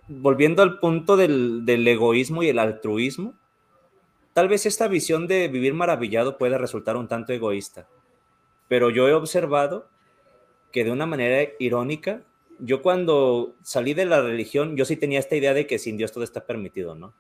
volviendo 0.09 0.63
al 0.63 0.79
punto 0.79 1.17
del, 1.17 1.65
del 1.65 1.87
egoísmo 1.89 2.43
y 2.43 2.49
el 2.49 2.59
altruismo, 2.59 3.35
tal 4.33 4.49
vez 4.49 4.67
esta 4.67 4.89
visión 4.89 5.27
de 5.27 5.49
vivir 5.49 5.75
maravillado 5.75 6.39
pueda 6.39 6.59
resultar 6.59 6.97
un 6.97 7.09
tanto 7.09 7.33
egoísta, 7.33 7.89
pero 8.69 8.91
yo 8.91 9.09
he 9.09 9.15
observado 9.15 9.89
que 10.73 10.85
de 10.85 10.91
una 10.91 11.07
manera 11.07 11.51
irónica, 11.59 12.23
yo 12.59 12.83
cuando 12.83 13.57
salí 13.63 13.95
de 13.95 14.05
la 14.05 14.23
religión, 14.23 14.77
yo 14.77 14.85
sí 14.85 14.97
tenía 14.97 15.19
esta 15.19 15.37
idea 15.37 15.55
de 15.55 15.67
que 15.67 15.79
sin 15.79 15.97
Dios 15.97 16.13
todo 16.13 16.25
está 16.25 16.47
permitido, 16.47 16.95
¿no? 16.95 17.15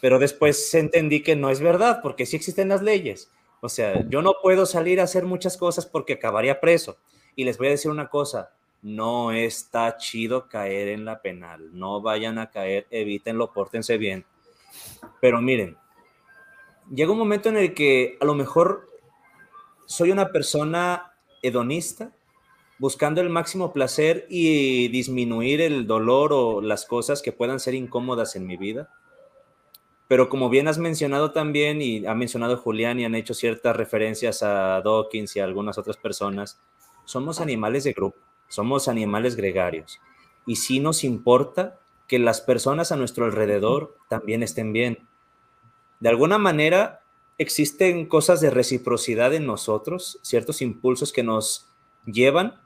Pero 0.00 0.18
después 0.18 0.74
entendí 0.74 1.22
que 1.22 1.36
no 1.36 1.50
es 1.50 1.60
verdad, 1.60 2.00
porque 2.02 2.26
sí 2.26 2.36
existen 2.36 2.68
las 2.68 2.82
leyes. 2.82 3.30
O 3.60 3.68
sea, 3.68 4.06
yo 4.08 4.22
no 4.22 4.34
puedo 4.42 4.66
salir 4.66 5.00
a 5.00 5.04
hacer 5.04 5.24
muchas 5.24 5.56
cosas 5.56 5.86
porque 5.86 6.14
acabaría 6.14 6.60
preso. 6.60 6.98
Y 7.34 7.44
les 7.44 7.58
voy 7.58 7.68
a 7.68 7.70
decir 7.70 7.90
una 7.90 8.08
cosa, 8.08 8.52
no 8.82 9.32
está 9.32 9.96
chido 9.96 10.48
caer 10.48 10.88
en 10.88 11.04
la 11.04 11.20
penal, 11.20 11.70
no 11.72 12.00
vayan 12.00 12.38
a 12.38 12.50
caer, 12.50 12.86
evítenlo, 12.90 13.52
pórtense 13.52 13.98
bien. 13.98 14.24
Pero 15.20 15.40
miren, 15.40 15.76
llega 16.92 17.12
un 17.12 17.18
momento 17.18 17.48
en 17.48 17.56
el 17.56 17.74
que 17.74 18.16
a 18.20 18.24
lo 18.24 18.34
mejor 18.34 18.88
soy 19.86 20.10
una 20.10 20.30
persona 20.30 21.14
hedonista, 21.42 22.12
buscando 22.78 23.20
el 23.20 23.30
máximo 23.30 23.72
placer 23.72 24.26
y 24.28 24.88
disminuir 24.88 25.60
el 25.60 25.86
dolor 25.86 26.32
o 26.32 26.60
las 26.60 26.84
cosas 26.86 27.22
que 27.22 27.32
puedan 27.32 27.60
ser 27.60 27.74
incómodas 27.74 28.36
en 28.36 28.46
mi 28.46 28.56
vida. 28.56 28.90
Pero 30.08 30.28
como 30.28 30.48
bien 30.48 30.68
has 30.68 30.78
mencionado 30.78 31.32
también, 31.32 31.82
y 31.82 32.06
ha 32.06 32.14
mencionado 32.14 32.56
Julián 32.58 33.00
y 33.00 33.04
han 33.04 33.14
hecho 33.14 33.34
ciertas 33.34 33.76
referencias 33.76 34.42
a 34.42 34.80
Dawkins 34.82 35.34
y 35.34 35.40
a 35.40 35.44
algunas 35.44 35.78
otras 35.78 35.96
personas, 35.96 36.60
somos 37.04 37.40
animales 37.40 37.84
de 37.84 37.92
grupo, 37.92 38.18
somos 38.48 38.88
animales 38.88 39.34
gregarios. 39.36 40.00
Y 40.46 40.56
sí 40.56 40.78
nos 40.78 41.02
importa 41.02 41.80
que 42.06 42.20
las 42.20 42.40
personas 42.40 42.92
a 42.92 42.96
nuestro 42.96 43.24
alrededor 43.24 43.96
también 44.08 44.44
estén 44.44 44.72
bien. 44.72 45.08
De 45.98 46.08
alguna 46.08 46.38
manera, 46.38 47.02
existen 47.38 48.06
cosas 48.06 48.40
de 48.40 48.50
reciprocidad 48.50 49.34
en 49.34 49.46
nosotros, 49.46 50.20
ciertos 50.22 50.62
impulsos 50.62 51.12
que 51.12 51.24
nos 51.24 51.68
llevan 52.04 52.60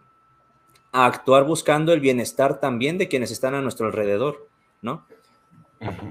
a 0.93 1.07
actuar 1.07 1.45
buscando 1.45 1.93
el 1.93 2.01
bienestar 2.01 2.61
también 2.61 2.99
de 2.99 3.09
quienes 3.09 3.31
están 3.31 3.55
a 3.55 3.63
nuestro 3.63 3.87
alrededor, 3.87 4.49
¿no? 4.83 5.07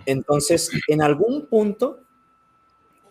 Entonces, 0.05 0.71
en 0.87 1.01
algún 1.01 1.45
punto, 1.45 1.99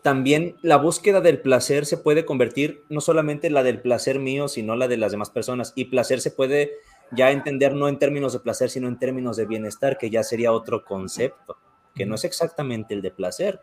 también 0.02 0.56
la 0.62 0.76
búsqueda 0.76 1.20
del 1.20 1.40
placer 1.40 1.86
se 1.86 1.98
puede 1.98 2.24
convertir 2.24 2.84
no 2.88 3.00
solamente 3.00 3.50
la 3.50 3.62
del 3.62 3.80
placer 3.80 4.18
mío, 4.18 4.48
sino 4.48 4.74
la 4.74 4.88
de 4.88 4.96
las 4.96 5.12
demás 5.12 5.30
personas. 5.30 5.72
Y 5.76 5.86
placer 5.86 6.20
se 6.20 6.30
puede 6.30 6.72
ya 7.12 7.30
entender 7.30 7.74
no 7.74 7.88
en 7.88 7.98
términos 7.98 8.32
de 8.32 8.40
placer, 8.40 8.70
sino 8.70 8.88
en 8.88 8.98
términos 8.98 9.36
de 9.36 9.46
bienestar, 9.46 9.98
que 9.98 10.10
ya 10.10 10.22
sería 10.22 10.52
otro 10.52 10.84
concepto, 10.84 11.58
que 11.94 12.06
no 12.06 12.14
es 12.14 12.24
exactamente 12.24 12.94
el 12.94 13.02
de 13.02 13.10
placer, 13.10 13.60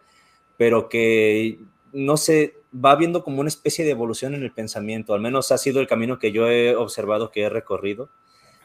pero 0.57 0.89
que 0.89 1.59
no 1.95 2.17
se 2.17 2.55
va 2.73 2.95
viendo 2.95 3.23
como 3.23 3.39
una 3.39 3.47
especie 3.47 3.85
de 3.85 3.91
evolución 3.91 4.35
en 4.35 4.43
el 4.43 4.51
pensamiento, 4.51 5.13
al 5.13 5.21
menos 5.21 5.51
ha 5.51 5.57
sido 5.57 5.79
el 5.79 5.87
camino 5.87 6.19
que 6.19 6.33
yo 6.33 6.49
he 6.49 6.75
observado 6.75 7.31
que 7.31 7.43
he 7.43 7.49
recorrido. 7.49 8.09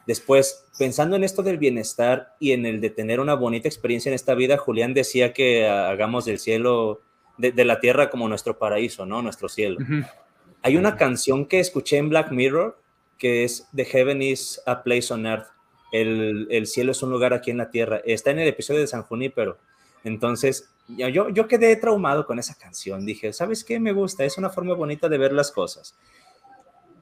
Después, 0.06 0.66
pensando 0.78 1.14
en 1.14 1.22
esto 1.22 1.44
del 1.44 1.56
bienestar 1.56 2.34
y 2.40 2.52
en 2.52 2.66
el 2.66 2.80
de 2.80 2.90
tener 2.90 3.20
una 3.20 3.34
bonita 3.34 3.68
experiencia 3.68 4.10
en 4.10 4.14
esta 4.14 4.34
vida, 4.34 4.56
Julián 4.56 4.94
decía 4.94 5.32
que 5.32 5.68
hagamos 5.68 6.24
del 6.24 6.40
cielo, 6.40 7.00
de, 7.38 7.64
la 7.64 7.78
tierra 7.78 8.10
como 8.10 8.28
nuestro 8.28 8.58
paraíso, 8.58 9.06
¿no? 9.06 9.22
Nuestro 9.22 9.48
cielo. 9.48 9.78
Hay 10.62 10.76
una 10.76 10.96
canción 10.96 11.46
que 11.46 11.60
escuché 11.60 11.98
en 11.98 12.08
Black 12.08 12.32
Mirror 12.32 12.80
que 13.16 13.44
es 13.44 13.68
The 13.76 13.84
Heaven 13.84 14.22
is 14.22 14.60
a 14.66 14.82
Place 14.82 15.12
on 15.12 15.26
Earth. 15.26 15.46
El, 15.92 16.48
el 16.50 16.66
cielo 16.66 16.92
es 16.92 17.02
un 17.02 17.10
lugar 17.10 17.32
aquí 17.34 17.50
en 17.50 17.58
la 17.58 17.70
tierra. 17.70 18.00
Está 18.04 18.30
en 18.30 18.40
el 18.40 18.48
episodio 18.48 18.80
de 18.80 18.86
San 18.86 19.02
Junípero. 19.02 19.58
Entonces, 20.02 20.70
yo, 20.96 21.28
yo 21.28 21.48
quedé 21.48 21.76
traumado 21.76 22.26
con 22.26 22.38
esa 22.38 22.54
canción. 22.54 23.04
Dije, 23.04 23.32
¿sabes 23.32 23.64
qué? 23.64 23.80
Me 23.80 23.92
gusta, 23.92 24.24
es 24.24 24.38
una 24.38 24.50
forma 24.50 24.74
bonita 24.74 25.08
de 25.08 25.18
ver 25.18 25.32
las 25.32 25.50
cosas. 25.50 25.94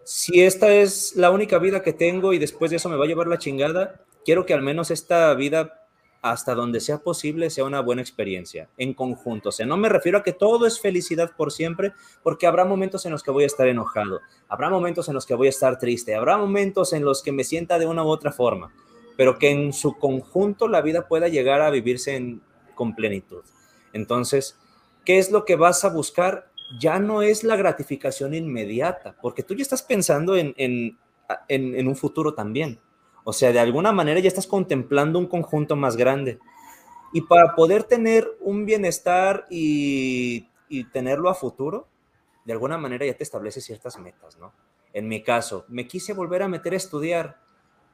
Si 0.04 0.42
esta 0.42 0.72
es 0.72 1.16
la 1.16 1.30
única 1.30 1.58
vida 1.58 1.82
que 1.82 1.92
tengo 1.92 2.32
y 2.32 2.38
después 2.38 2.70
de 2.70 2.78
eso 2.78 2.88
me 2.88 2.96
va 2.96 3.04
a 3.04 3.08
llevar 3.08 3.26
la 3.26 3.38
chingada, 3.38 4.00
quiero 4.24 4.46
que 4.46 4.54
al 4.54 4.62
menos 4.62 4.90
esta 4.90 5.34
vida, 5.34 5.86
hasta 6.22 6.54
donde 6.54 6.80
sea 6.80 6.98
posible, 6.98 7.50
sea 7.50 7.64
una 7.64 7.80
buena 7.80 8.00
experiencia, 8.00 8.68
en 8.78 8.94
conjunto. 8.94 9.50
O 9.50 9.52
sea, 9.52 9.66
no 9.66 9.76
me 9.76 9.88
refiero 9.88 10.18
a 10.18 10.22
que 10.22 10.32
todo 10.32 10.66
es 10.66 10.80
felicidad 10.80 11.32
por 11.36 11.52
siempre, 11.52 11.92
porque 12.22 12.46
habrá 12.46 12.64
momentos 12.64 13.04
en 13.04 13.12
los 13.12 13.22
que 13.22 13.30
voy 13.30 13.44
a 13.44 13.48
estar 13.48 13.68
enojado, 13.68 14.20
habrá 14.48 14.70
momentos 14.70 15.08
en 15.08 15.14
los 15.14 15.26
que 15.26 15.34
voy 15.34 15.48
a 15.48 15.50
estar 15.50 15.78
triste, 15.78 16.14
habrá 16.14 16.38
momentos 16.38 16.92
en 16.92 17.04
los 17.04 17.22
que 17.22 17.32
me 17.32 17.44
sienta 17.44 17.78
de 17.78 17.86
una 17.86 18.02
u 18.02 18.08
otra 18.08 18.32
forma, 18.32 18.72
pero 19.16 19.38
que 19.38 19.50
en 19.50 19.72
su 19.72 19.98
conjunto 19.98 20.68
la 20.68 20.80
vida 20.80 21.06
pueda 21.06 21.28
llegar 21.28 21.60
a 21.60 21.70
vivirse 21.70 22.16
en, 22.16 22.40
con 22.74 22.94
plenitud. 22.94 23.42
Entonces, 23.98 24.56
¿qué 25.04 25.18
es 25.18 25.30
lo 25.30 25.44
que 25.44 25.56
vas 25.56 25.84
a 25.84 25.90
buscar? 25.90 26.50
Ya 26.78 26.98
no 26.98 27.22
es 27.22 27.44
la 27.44 27.56
gratificación 27.56 28.34
inmediata, 28.34 29.16
porque 29.20 29.42
tú 29.42 29.54
ya 29.54 29.62
estás 29.62 29.82
pensando 29.82 30.36
en, 30.36 30.54
en, 30.56 31.88
un 31.88 31.96
futuro 31.96 32.34
también. 32.34 32.78
O 33.24 33.32
sea, 33.32 33.52
de 33.52 33.58
alguna 33.58 33.92
manera 33.92 34.20
ya 34.20 34.28
estás 34.28 34.46
contemplando 34.46 35.18
un 35.18 35.26
conjunto 35.26 35.76
más 35.76 35.96
grande. 35.96 36.38
Y 37.12 37.22
para 37.22 37.54
poder 37.54 37.84
tener 37.84 38.28
un 38.40 38.66
bienestar 38.66 39.46
y, 39.50 40.48
y, 40.68 40.84
tenerlo 40.84 41.28
a 41.28 41.34
futuro, 41.34 41.88
de 42.44 42.52
alguna 42.52 42.78
manera 42.78 43.04
ya 43.04 43.16
te 43.16 43.24
estableces 43.24 43.64
ciertas 43.64 43.98
metas, 43.98 44.38
¿no? 44.38 44.52
En 44.92 45.08
mi 45.08 45.22
caso, 45.22 45.64
me 45.68 45.86
quise 45.86 46.12
volver 46.12 46.42
a 46.42 46.48
meter 46.48 46.74
a 46.74 46.76
estudiar. 46.76 47.40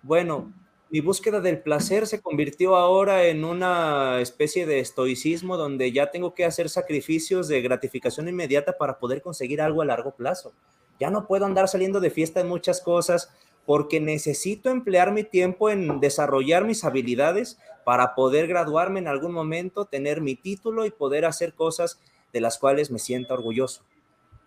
Bueno, 0.02 0.52
mi 0.94 1.00
búsqueda 1.00 1.40
del 1.40 1.60
placer 1.60 2.06
se 2.06 2.22
convirtió 2.22 2.76
ahora 2.76 3.24
en 3.24 3.44
una 3.44 4.20
especie 4.20 4.64
de 4.64 4.78
estoicismo 4.78 5.56
donde 5.56 5.90
ya 5.90 6.12
tengo 6.12 6.34
que 6.34 6.44
hacer 6.44 6.68
sacrificios 6.68 7.48
de 7.48 7.60
gratificación 7.62 8.28
inmediata 8.28 8.78
para 8.78 9.00
poder 9.00 9.20
conseguir 9.20 9.60
algo 9.60 9.82
a 9.82 9.86
largo 9.86 10.14
plazo. 10.14 10.52
Ya 11.00 11.10
no 11.10 11.26
puedo 11.26 11.46
andar 11.46 11.66
saliendo 11.66 11.98
de 11.98 12.10
fiesta 12.10 12.38
en 12.38 12.48
muchas 12.48 12.80
cosas 12.80 13.34
porque 13.66 13.98
necesito 13.98 14.70
emplear 14.70 15.10
mi 15.10 15.24
tiempo 15.24 15.68
en 15.68 15.98
desarrollar 15.98 16.64
mis 16.64 16.84
habilidades 16.84 17.58
para 17.84 18.14
poder 18.14 18.46
graduarme 18.46 19.00
en 19.00 19.08
algún 19.08 19.32
momento, 19.32 19.86
tener 19.86 20.20
mi 20.20 20.36
título 20.36 20.86
y 20.86 20.92
poder 20.92 21.24
hacer 21.24 21.54
cosas 21.54 22.00
de 22.32 22.40
las 22.40 22.56
cuales 22.56 22.92
me 22.92 23.00
sienta 23.00 23.34
orgulloso. 23.34 23.82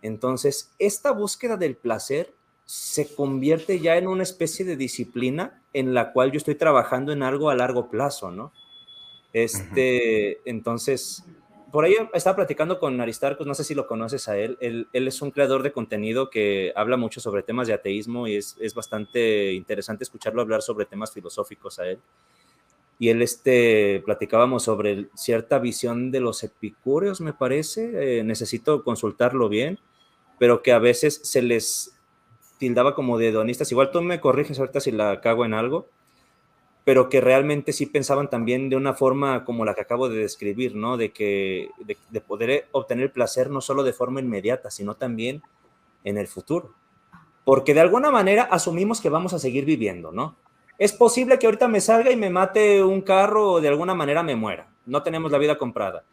Entonces, 0.00 0.72
esta 0.78 1.12
búsqueda 1.12 1.58
del 1.58 1.76
placer 1.76 2.32
se 2.68 3.14
convierte 3.14 3.80
ya 3.80 3.96
en 3.96 4.06
una 4.06 4.22
especie 4.22 4.62
de 4.62 4.76
disciplina 4.76 5.62
en 5.72 5.94
la 5.94 6.12
cual 6.12 6.32
yo 6.32 6.36
estoy 6.36 6.54
trabajando 6.54 7.12
en 7.12 7.22
algo 7.22 7.48
a 7.48 7.54
largo 7.54 7.88
plazo, 7.88 8.30
¿no? 8.30 8.52
Este, 9.32 10.46
entonces, 10.50 11.24
por 11.72 11.86
ahí 11.86 11.94
estaba 12.12 12.36
platicando 12.36 12.78
con 12.78 13.00
Aristarcos, 13.00 13.46
no 13.46 13.54
sé 13.54 13.64
si 13.64 13.74
lo 13.74 13.86
conoces 13.86 14.28
a 14.28 14.36
él. 14.36 14.58
él, 14.60 14.86
es 14.92 15.22
un 15.22 15.30
creador 15.30 15.62
de 15.62 15.72
contenido 15.72 16.28
que 16.28 16.74
habla 16.76 16.98
mucho 16.98 17.22
sobre 17.22 17.42
temas 17.42 17.68
de 17.68 17.72
ateísmo 17.72 18.28
y 18.28 18.36
es, 18.36 18.74
bastante 18.74 19.54
interesante 19.54 20.04
escucharlo 20.04 20.42
hablar 20.42 20.60
sobre 20.60 20.84
temas 20.84 21.10
filosóficos 21.10 21.78
a 21.78 21.88
él. 21.88 21.98
Y 22.98 23.08
él, 23.08 23.22
este, 23.22 24.02
platicábamos 24.04 24.64
sobre 24.64 25.08
cierta 25.14 25.58
visión 25.58 26.10
de 26.10 26.20
los 26.20 26.44
epicúreos, 26.44 27.22
me 27.22 27.32
parece, 27.32 28.18
eh, 28.18 28.24
necesito 28.24 28.84
consultarlo 28.84 29.48
bien, 29.48 29.78
pero 30.38 30.62
que 30.62 30.72
a 30.72 30.78
veces 30.78 31.18
se 31.24 31.40
les 31.40 31.97
tildaba 32.58 32.94
como 32.94 33.18
de 33.18 33.28
hedonistas. 33.28 33.70
Igual 33.72 33.90
tú 33.90 34.02
me 34.02 34.20
corriges 34.20 34.58
ahorita 34.58 34.80
si 34.80 34.92
la 34.92 35.20
cago 35.20 35.44
en 35.44 35.54
algo, 35.54 35.86
pero 36.84 37.08
que 37.08 37.20
realmente 37.20 37.72
sí 37.72 37.86
pensaban 37.86 38.30
también 38.30 38.68
de 38.68 38.76
una 38.76 38.94
forma 38.94 39.44
como 39.44 39.64
la 39.64 39.74
que 39.74 39.82
acabo 39.82 40.08
de 40.08 40.18
describir, 40.18 40.74
¿no? 40.74 40.96
De 40.96 41.10
que 41.12 41.70
de, 41.78 42.20
poder 42.20 42.66
obtener 42.72 43.12
placer 43.12 43.50
no 43.50 43.60
solo 43.60 43.82
de 43.82 43.92
forma 43.92 44.20
inmediata, 44.20 44.70
sino 44.70 44.94
también 44.94 45.42
en 46.04 46.18
el 46.18 46.26
futuro. 46.26 46.74
Porque 47.44 47.74
de 47.74 47.80
alguna 47.80 48.10
manera 48.10 48.44
asumimos 48.50 49.00
que 49.00 49.08
vamos 49.08 49.32
a 49.32 49.38
seguir 49.38 49.64
viviendo, 49.64 50.12
¿no? 50.12 50.36
Es 50.78 50.92
posible 50.92 51.38
que 51.38 51.46
ahorita 51.46 51.66
me 51.68 51.80
salga 51.80 52.10
y 52.10 52.16
me 52.16 52.30
mate 52.30 52.82
un 52.84 53.02
carro 53.02 53.52
o 53.52 53.60
de 53.60 53.68
alguna 53.68 53.94
manera 53.94 54.22
me 54.22 54.36
muera. 54.36 54.68
No 54.86 55.02
tenemos 55.02 55.32
la 55.32 55.38
vida 55.38 55.58
comprada. 55.58 56.04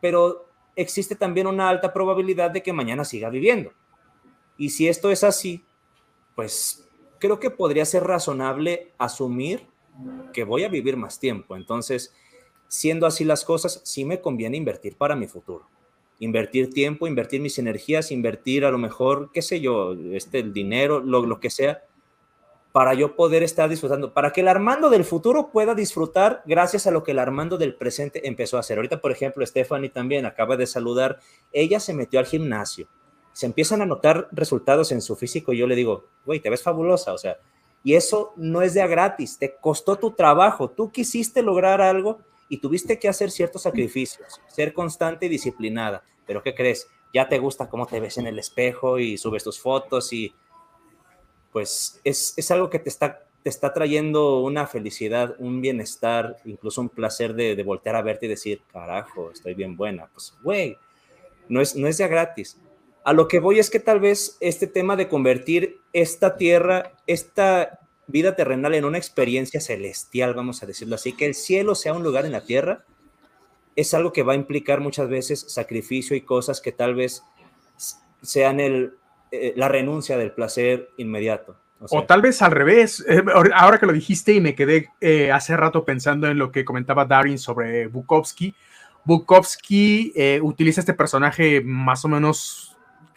Pero 0.00 0.48
existe 0.76 1.14
también 1.14 1.46
una 1.46 1.68
alta 1.68 1.92
probabilidad 1.92 2.50
de 2.50 2.62
que 2.62 2.72
mañana 2.72 3.04
siga 3.04 3.30
viviendo. 3.30 3.72
Y 4.58 4.70
si 4.70 4.88
esto 4.88 5.10
es 5.10 5.24
así, 5.24 5.64
pues 6.34 6.88
creo 7.18 7.38
que 7.38 7.50
podría 7.50 7.84
ser 7.84 8.04
razonable 8.04 8.92
asumir 8.98 9.66
que 10.32 10.44
voy 10.44 10.64
a 10.64 10.68
vivir 10.68 10.96
más 10.96 11.20
tiempo. 11.20 11.56
Entonces, 11.56 12.14
siendo 12.68 13.06
así 13.06 13.24
las 13.24 13.44
cosas, 13.44 13.80
sí 13.84 14.04
me 14.04 14.20
conviene 14.20 14.56
invertir 14.56 14.96
para 14.96 15.16
mi 15.16 15.26
futuro. 15.26 15.66
Invertir 16.18 16.70
tiempo, 16.70 17.06
invertir 17.06 17.40
mis 17.40 17.58
energías, 17.58 18.10
invertir 18.10 18.64
a 18.64 18.70
lo 18.70 18.78
mejor, 18.78 19.30
qué 19.32 19.42
sé 19.42 19.60
yo, 19.60 19.94
este, 20.12 20.40
el 20.40 20.52
dinero, 20.52 21.00
lo, 21.00 21.24
lo 21.24 21.40
que 21.40 21.50
sea, 21.50 21.82
para 22.72 22.94
yo 22.94 23.16
poder 23.16 23.42
estar 23.42 23.68
disfrutando, 23.68 24.14
para 24.14 24.32
que 24.32 24.42
el 24.42 24.48
Armando 24.48 24.90
del 24.90 25.04
futuro 25.04 25.50
pueda 25.50 25.74
disfrutar 25.74 26.42
gracias 26.46 26.86
a 26.86 26.90
lo 26.90 27.02
que 27.02 27.10
el 27.12 27.18
Armando 27.18 27.58
del 27.58 27.74
presente 27.74 28.28
empezó 28.28 28.56
a 28.56 28.60
hacer. 28.60 28.78
Ahorita, 28.78 29.00
por 29.00 29.12
ejemplo, 29.12 29.44
Stephanie 29.44 29.90
también 29.90 30.24
acaba 30.24 30.56
de 30.56 30.66
saludar, 30.66 31.18
ella 31.52 31.80
se 31.80 31.94
metió 31.94 32.20
al 32.20 32.26
gimnasio 32.26 32.88
se 33.32 33.46
empiezan 33.46 33.82
a 33.82 33.86
notar 33.86 34.28
resultados 34.32 34.92
en 34.92 35.00
su 35.00 35.16
físico, 35.16 35.52
y 35.52 35.58
yo 35.58 35.66
le 35.66 35.76
digo, 35.76 36.04
güey, 36.24 36.40
te 36.40 36.50
ves 36.50 36.62
fabulosa, 36.62 37.12
o 37.12 37.18
sea, 37.18 37.38
y 37.82 37.94
eso 37.94 38.32
no 38.36 38.62
es 38.62 38.74
de 38.74 38.82
a 38.82 38.86
gratis, 38.86 39.38
te 39.38 39.56
costó 39.60 39.96
tu 39.96 40.10
trabajo, 40.12 40.68
tú 40.68 40.90
quisiste 40.90 41.42
lograr 41.42 41.80
algo 41.80 42.18
y 42.48 42.58
tuviste 42.58 42.98
que 42.98 43.08
hacer 43.08 43.30
ciertos 43.30 43.62
sacrificios, 43.62 44.40
ser 44.48 44.74
constante 44.74 45.26
y 45.26 45.28
disciplinada, 45.30 46.02
pero 46.26 46.42
¿qué 46.42 46.54
crees? 46.54 46.88
Ya 47.14 47.28
te 47.28 47.38
gusta 47.38 47.68
cómo 47.68 47.86
te 47.86 48.00
ves 48.00 48.18
en 48.18 48.26
el 48.26 48.38
espejo 48.38 48.98
y 48.98 49.16
subes 49.16 49.44
tus 49.44 49.58
fotos 49.58 50.12
y 50.12 50.34
pues 51.52 52.00
es, 52.04 52.34
es 52.36 52.50
algo 52.50 52.70
que 52.70 52.78
te 52.78 52.88
está, 52.88 53.24
te 53.42 53.48
está 53.48 53.72
trayendo 53.72 54.40
una 54.40 54.66
felicidad, 54.66 55.34
un 55.38 55.60
bienestar, 55.60 56.36
incluso 56.44 56.80
un 56.80 56.88
placer 56.88 57.34
de, 57.34 57.56
de 57.56 57.62
voltear 57.62 57.96
a 57.96 58.02
verte 58.02 58.26
y 58.26 58.28
decir, 58.28 58.62
carajo, 58.72 59.30
estoy 59.32 59.54
bien 59.54 59.76
buena. 59.76 60.08
Pues, 60.12 60.34
güey, 60.42 60.76
no 61.48 61.60
es, 61.60 61.74
no 61.74 61.88
es 61.88 61.98
ya 61.98 62.06
gratis. 62.06 62.56
A 63.04 63.12
lo 63.12 63.28
que 63.28 63.40
voy 63.40 63.58
es 63.58 63.70
que 63.70 63.80
tal 63.80 64.00
vez 64.00 64.36
este 64.40 64.66
tema 64.66 64.96
de 64.96 65.08
convertir 65.08 65.80
esta 65.92 66.36
tierra, 66.36 66.92
esta 67.06 67.80
vida 68.06 68.36
terrenal 68.36 68.74
en 68.74 68.84
una 68.84 68.98
experiencia 68.98 69.60
celestial, 69.60 70.34
vamos 70.34 70.62
a 70.62 70.66
decirlo 70.66 70.96
así, 70.96 71.16
que 71.16 71.26
el 71.26 71.34
cielo 71.34 71.74
sea 71.74 71.94
un 71.94 72.02
lugar 72.02 72.26
en 72.26 72.32
la 72.32 72.44
tierra, 72.44 72.84
es 73.76 73.94
algo 73.94 74.12
que 74.12 74.22
va 74.22 74.32
a 74.34 74.36
implicar 74.36 74.80
muchas 74.80 75.08
veces 75.08 75.46
sacrificio 75.48 76.16
y 76.16 76.22
cosas 76.22 76.60
que 76.60 76.72
tal 76.72 76.94
vez 76.94 77.22
sean 78.22 78.60
el, 78.60 78.94
eh, 79.30 79.54
la 79.56 79.68
renuncia 79.68 80.18
del 80.18 80.32
placer 80.32 80.90
inmediato. 80.96 81.56
O, 81.88 82.04
tal 82.04 82.20
vez 82.20 82.42
al 82.42 82.50
revés. 82.50 83.02
Eh, 83.08 83.22
ahora 83.54 83.78
que 83.78 83.86
lo 83.86 83.92
dijiste 83.92 84.34
y 84.34 84.40
me 84.40 84.54
quedé 84.54 84.90
eh, 85.00 85.32
hace 85.32 85.56
rato 85.56 85.84
pensando 85.84 86.28
en 86.28 86.36
lo 86.36 86.52
que 86.52 86.64
comentaba 86.64 87.06
Darin 87.06 87.38
sobre 87.38 87.86
Bukowski. 87.86 88.54
Bukowski 89.04 90.12
utiliza 90.42 90.80
este 90.80 90.92
personaje 90.92 91.62
más 91.62 92.04
o 92.04 92.08
menos 92.08 92.69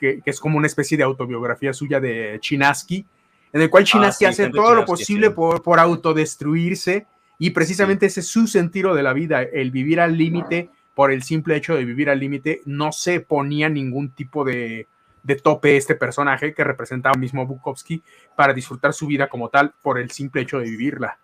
que, 0.03 0.21
es 0.29 0.39
como 0.39 0.57
una 0.57 0.67
especie 0.67 0.97
de 0.97 1.03
autobiografía 1.03 1.71
suya 1.73 1.99
de 1.99 2.37
Chinaski, 2.41 3.05
en 3.53 3.61
el 3.61 3.69
cual 3.69 3.85
Chinaski 3.85 4.25
ah, 4.25 4.29
hace 4.29 4.49
todo 4.49 4.75
lo 4.75 4.85
posible 4.85 5.29
por, 5.31 5.61
por, 5.61 5.79
autodestruirse 5.79 7.05
y 7.37 7.51
precisamente 7.51 8.07
ese 8.07 8.19
es 8.19 8.27
su 8.27 8.47
sentido 8.47 8.93
de 8.95 9.03
la 9.03 9.13
vida, 9.13 9.41
el 9.41 9.71
vivir 9.71 10.01
al 10.01 10.17
límite 10.17 10.69
por 10.93 11.11
el 11.11 11.23
simple 11.23 11.55
hecho 11.55 11.75
de 11.75 11.85
vivir 11.85 12.09
al 12.09 12.19
límite, 12.19 12.61
no 12.65 12.91
se 12.91 13.19
ponía 13.19 13.69
ningún 13.69 14.09
tipo 14.09 14.43
de, 14.43 14.87
de 15.23 15.35
tope 15.35 15.77
este 15.77 15.95
personaje 15.95 16.53
que 16.53 16.63
representaba 16.63 17.17
mismo 17.17 17.47
Bukowski 17.47 18.03
para 18.35 18.53
disfrutar 18.53 18.93
su 18.93 19.07
vida 19.07 19.29
como 19.29 19.49
tal 19.49 19.73
por 19.81 19.97
el 19.97 20.11
simple 20.11 20.41
hecho 20.41 20.59
de 20.59 20.65
vivirla. 20.65 21.17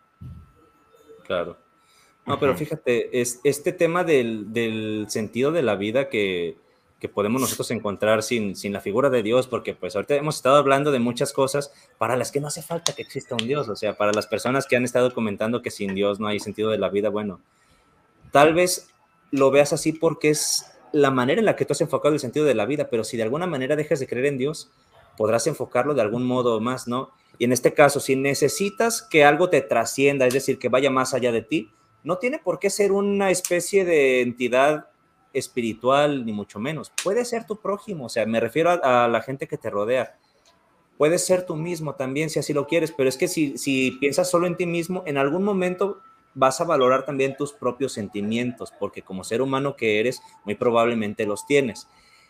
Claro. 1.26 1.58
No, 2.26 2.40
pero 2.40 2.56
fíjate, 2.56 3.22
es, 3.22 3.42
este 3.44 3.74
tema 3.74 4.04
del, 4.04 4.54
del 4.54 5.06
sentido 5.10 5.52
de 5.52 5.64
la 5.64 5.76
vida 5.76 6.10
que, 6.10 6.58
que, 7.00 7.10
podemos 7.10 7.42
nosotros 7.42 7.72
encontrar 7.72 8.24
sin, 8.24 8.56
sin 8.56 8.74
la 8.74 8.82
figura 8.82 9.10
de 9.10 9.24
Dios, 9.24 9.48
porque 9.48 9.74
pues 9.74 9.96
ahorita 9.96 10.16
hemos 10.16 10.36
estado 10.36 10.58
hablando 10.58 10.92
de 10.92 11.00
muchas 11.00 11.34
cosas 11.34 11.72
para 11.98 12.16
las 12.16 12.32
que 12.32 12.40
no 12.40 12.48
hace 12.48 12.62
falta 12.62 12.94
que 12.94 13.02
exista 13.02 13.36
un 13.36 13.48
Dios, 13.48 13.70
o 13.70 13.76
sea, 13.76 13.98
para 13.98 14.12
las 14.12 14.28
personas 14.28 14.68
que 14.68 14.76
han 14.76 14.84
estado 14.84 15.14
comentando 15.14 15.62
que 15.62 15.72
sin 15.72 15.96
Dios 15.96 16.20
no 16.20 16.28
hay 16.28 16.40
sentido 16.40 16.70
de 16.70 16.78
la 16.78 16.90
vida, 16.90 17.10
bueno, 17.10 17.40
tal 18.32 18.54
vez 18.54 18.90
lo 19.32 19.52
veas 19.52 19.74
así 19.74 19.94
porque 19.94 20.30
es 20.30 20.66
la 20.92 21.12
manera 21.12 21.40
en 21.40 21.46
la 21.46 21.56
que 21.56 21.66
tú 21.66 21.74
has 21.74 21.82
enfocado 21.82 22.14
el 22.14 22.20
sentido 22.20 22.46
de 22.46 22.56
la 22.56 22.66
vida, 22.66 22.90
pero 22.90 23.04
si 23.04 23.18
de 23.18 23.24
alguna 23.24 23.48
manera 23.48 23.76
dejas 23.76 24.00
de 24.00 24.08
creer 24.08 24.26
en 24.26 24.38
Dios, 24.38 24.72
podrás 25.18 25.48
enfocarlo 25.48 25.94
de 25.94 26.02
algún 26.02 26.26
modo 26.26 26.60
más, 26.60 26.88
¿no? 26.88 27.12
Y 27.38 27.46
en 27.46 27.54
este 27.54 27.74
caso, 27.74 28.00
si 28.00 28.16
necesitas 28.16 29.02
que 29.02 29.24
algo 29.24 29.50
te 29.50 29.62
trascienda, 29.62 30.26
es 30.26 30.34
decir, 30.34 30.60
que 30.60 30.70
vaya 30.70 30.90
más 30.90 31.14
allá 31.14 31.32
de 31.32 31.42
ti, 31.42 31.72
no 32.04 32.18
tiene 32.18 32.40
por 32.40 32.60
qué 32.60 32.70
ser 32.70 32.92
una 32.92 33.30
especie 33.30 33.86
de 33.86 34.22
entidad 34.22 34.89
espiritual, 35.34 36.26
ni 36.26 36.34
mucho 36.34 36.60
menos. 36.60 36.92
Puede 37.04 37.26
ser 37.26 37.46
tu 37.46 37.58
prójimo, 37.58 38.06
o 38.06 38.10
sea, 38.10 38.26
me 38.26 38.40
refiero 38.40 38.70
a, 38.84 39.08
la 39.08 39.22
gente 39.22 39.48
que 39.48 39.58
te 39.58 39.70
rodea. 39.70 40.18
Puede 40.98 41.18
ser 41.18 41.46
tú 41.46 41.56
mismo 41.56 41.96
también, 41.96 42.30
si 42.30 42.40
así 42.40 42.54
lo 42.54 42.68
quieres, 42.68 42.92
pero 42.92 43.08
es 43.08 43.18
que 43.18 43.28
si, 43.28 43.58
si 43.58 43.92
piensas 44.00 44.30
solo 44.30 44.48
en 44.48 44.58
ti 44.58 44.66
mismo, 44.66 45.04
en 45.06 45.18
algún 45.18 45.44
momento 45.44 46.02
vas 46.34 46.62
a 46.62 46.66
valorar 46.66 47.06
también 47.06 47.36
tus 47.38 47.54
propios 47.54 47.94
sentimientos, 47.94 48.74
porque 48.80 49.02
como 49.02 49.24
ser 49.24 49.42
humano 49.42 49.76
que 49.76 50.00
eres, 50.00 50.22
muy 50.46 50.56
probablemente 50.56 51.26
los 51.26 51.46
tienes. 51.46 51.88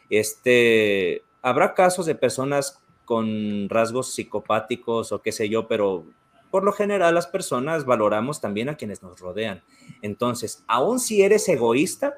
Este, 0.10 1.24
habrá 1.42 1.74
casos 1.74 2.06
de 2.06 2.16
personas 2.16 2.82
con 3.06 3.70
rasgos 3.70 4.14
psicopáticos 4.14 5.12
o 5.12 5.22
qué 5.22 5.32
sé 5.32 5.50
yo, 5.50 5.68
pero 5.68 6.06
por 6.52 6.64
lo 6.64 6.72
general 6.74 7.16
las 7.16 7.28
personas 7.28 7.86
valoramos 7.86 8.42
también 8.42 8.70
a 8.70 8.76
quienes 8.76 9.04
nos 9.04 9.20
rodean. 9.20 9.64
Entonces, 10.02 10.64
aun 10.68 11.00
si 11.00 11.22
eres 11.22 11.48
egoísta, 11.50 12.18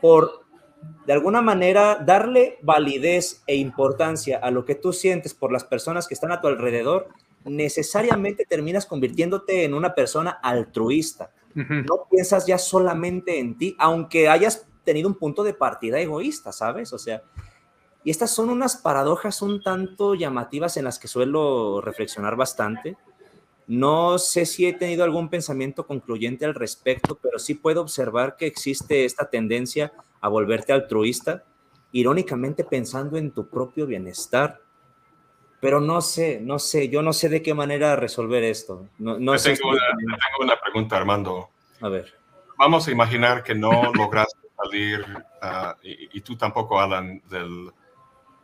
por 0.00 0.40
de 1.06 1.12
alguna 1.12 1.42
manera 1.42 1.96
darle 1.96 2.58
validez 2.62 3.42
e 3.46 3.56
importancia 3.56 4.38
a 4.38 4.50
lo 4.50 4.64
que 4.64 4.74
tú 4.74 4.92
sientes 4.92 5.34
por 5.34 5.52
las 5.52 5.64
personas 5.64 6.08
que 6.08 6.14
están 6.14 6.32
a 6.32 6.40
tu 6.40 6.48
alrededor, 6.48 7.08
necesariamente 7.44 8.44
terminas 8.46 8.86
convirtiéndote 8.86 9.64
en 9.64 9.74
una 9.74 9.94
persona 9.94 10.30
altruista. 10.30 11.30
No 11.54 12.06
piensas 12.08 12.46
ya 12.46 12.58
solamente 12.58 13.38
en 13.38 13.58
ti, 13.58 13.74
aunque 13.78 14.28
hayas 14.28 14.66
tenido 14.84 15.08
un 15.08 15.16
punto 15.16 15.42
de 15.42 15.52
partida 15.52 15.98
egoísta, 15.98 16.52
¿sabes? 16.52 16.92
O 16.92 16.98
sea, 16.98 17.22
y 18.04 18.10
estas 18.10 18.30
son 18.30 18.50
unas 18.50 18.76
paradojas 18.76 19.42
un 19.42 19.62
tanto 19.62 20.14
llamativas 20.14 20.76
en 20.76 20.84
las 20.84 20.98
que 20.98 21.08
suelo 21.08 21.80
reflexionar 21.80 22.36
bastante. 22.36 22.96
No 23.70 24.18
sé 24.18 24.46
si 24.46 24.66
he 24.66 24.72
tenido 24.72 25.04
algún 25.04 25.28
pensamiento 25.28 25.86
concluyente 25.86 26.44
al 26.44 26.54
respecto, 26.54 27.16
pero 27.22 27.38
sí 27.38 27.54
puedo 27.54 27.80
observar 27.82 28.36
que 28.36 28.46
existe 28.46 29.04
esta 29.04 29.30
tendencia 29.30 29.92
a 30.20 30.28
volverte 30.28 30.72
altruista, 30.72 31.44
irónicamente 31.92 32.64
pensando 32.64 33.16
en 33.16 33.30
tu 33.30 33.48
propio 33.48 33.86
bienestar 33.86 34.60
pero 35.60 35.78
no 35.78 36.00
sé, 36.00 36.40
no 36.40 36.58
sé, 36.58 36.88
yo 36.88 37.02
no 37.02 37.12
sé 37.12 37.28
de 37.28 37.42
qué 37.42 37.52
manera 37.52 37.94
resolver 37.94 38.42
esto. 38.42 38.88
No, 38.98 39.18
no 39.18 39.38
sé 39.38 39.54
tengo, 39.54 39.68
una, 39.68 39.80
tengo, 39.98 40.44
una, 40.44 40.58
pregunta, 40.58 40.96
Armando. 40.96 41.50
A 41.82 41.88
ver. 41.90 42.14
Vamos 42.56 42.88
a 42.88 42.90
imaginar 42.90 43.42
que 43.42 43.54
no 43.54 43.70
lograste 43.94 44.38
salir, 44.56 45.04
uh, 45.42 45.74
y, 45.82 46.20
tú 46.22 46.36
tampoco, 46.36 46.80
Alan, 46.80 47.22
del 47.28 47.70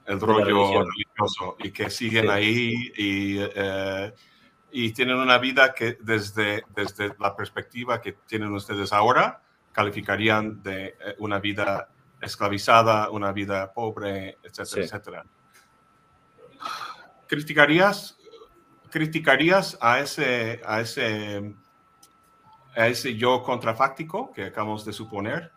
el 0.06 0.20
rollo 0.20 0.84
religioso, 0.84 1.56
y 1.58 1.72
que 1.72 1.90
siguen 1.90 2.30
ahí 2.30 2.92
y, 2.96 3.38
uh, 3.38 4.12
y 4.78 4.92
tienen 4.92 5.16
una 5.16 5.38
vida 5.38 5.72
que 5.72 5.96
desde, 6.00 6.64
desde 6.74 7.14
la 7.18 7.34
perspectiva 7.34 8.00
que 8.00 8.12
tienen 8.26 8.52
ustedes 8.52 8.92
ahora, 8.92 9.40
calificarían 9.72 10.62
de 10.62 10.88
eh, 10.88 11.14
una 11.18 11.38
vida 11.38 11.88
esclavizada, 12.20 13.08
una 13.10 13.32
vida 13.32 13.72
pobre, 13.72 14.38
etcétera, 14.42 14.66
sí. 14.66 14.80
etcétera 14.80 15.24
criticarías, 17.26 18.18
criticarías 18.90 19.76
a 19.80 20.00
ese, 20.00 20.60
a 20.64 20.80
ese, 20.80 21.54
a 22.74 22.88
ese 22.88 23.16
yo 23.16 23.42
contrafáctico 23.42 24.32
que 24.32 24.44
acabamos 24.44 24.84
de 24.84 24.92
suponer? 24.92 25.52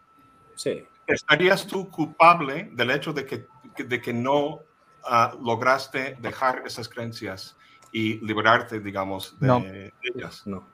Sí. 0.56 0.86
¿Estarías 1.08 1.66
tú 1.66 1.90
culpable 1.90 2.70
del 2.74 2.92
hecho 2.92 3.14
de 3.14 3.26
que, 3.26 3.48
de 3.84 4.02
que 4.02 4.14
no 4.14 4.46
uh, 4.48 5.44
lograste 5.44 6.18
dejar 6.20 6.64
esas 6.66 6.88
creencias 6.88 7.56
y 7.92 8.26
liberarte, 8.26 8.80
digamos, 8.80 9.40
de, 9.40 9.48
no. 9.48 9.64
ellas? 10.02 10.46
No. 10.46 10.68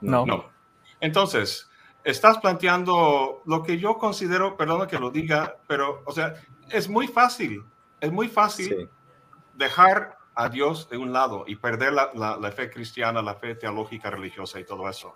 No. 0.00 0.26
no. 0.26 0.46
Entonces, 1.00 1.70
estás 2.04 2.38
planteando 2.38 3.42
lo 3.46 3.62
que 3.62 3.78
yo 3.78 3.98
considero, 3.98 4.56
perdona 4.56 4.86
que 4.86 4.98
lo 4.98 5.10
diga, 5.10 5.56
pero, 5.66 6.02
o 6.04 6.12
sea, 6.12 6.34
es 6.70 6.88
muy 6.88 7.08
fácil, 7.08 7.64
es 8.00 8.12
muy 8.12 8.28
fácil 8.28 8.68
sí. 8.68 8.88
dejar 9.54 10.18
a 10.34 10.48
Dios 10.48 10.88
de 10.88 10.98
un 10.98 11.12
lado 11.12 11.44
y 11.46 11.56
perder 11.56 11.92
la, 11.92 12.10
la, 12.14 12.36
la, 12.36 12.52
fe 12.52 12.70
cristiana, 12.70 13.22
la 13.22 13.34
fe 13.34 13.54
teológica, 13.54 14.10
religiosa 14.10 14.60
y 14.60 14.64
todo 14.64 14.88
eso. 14.88 15.14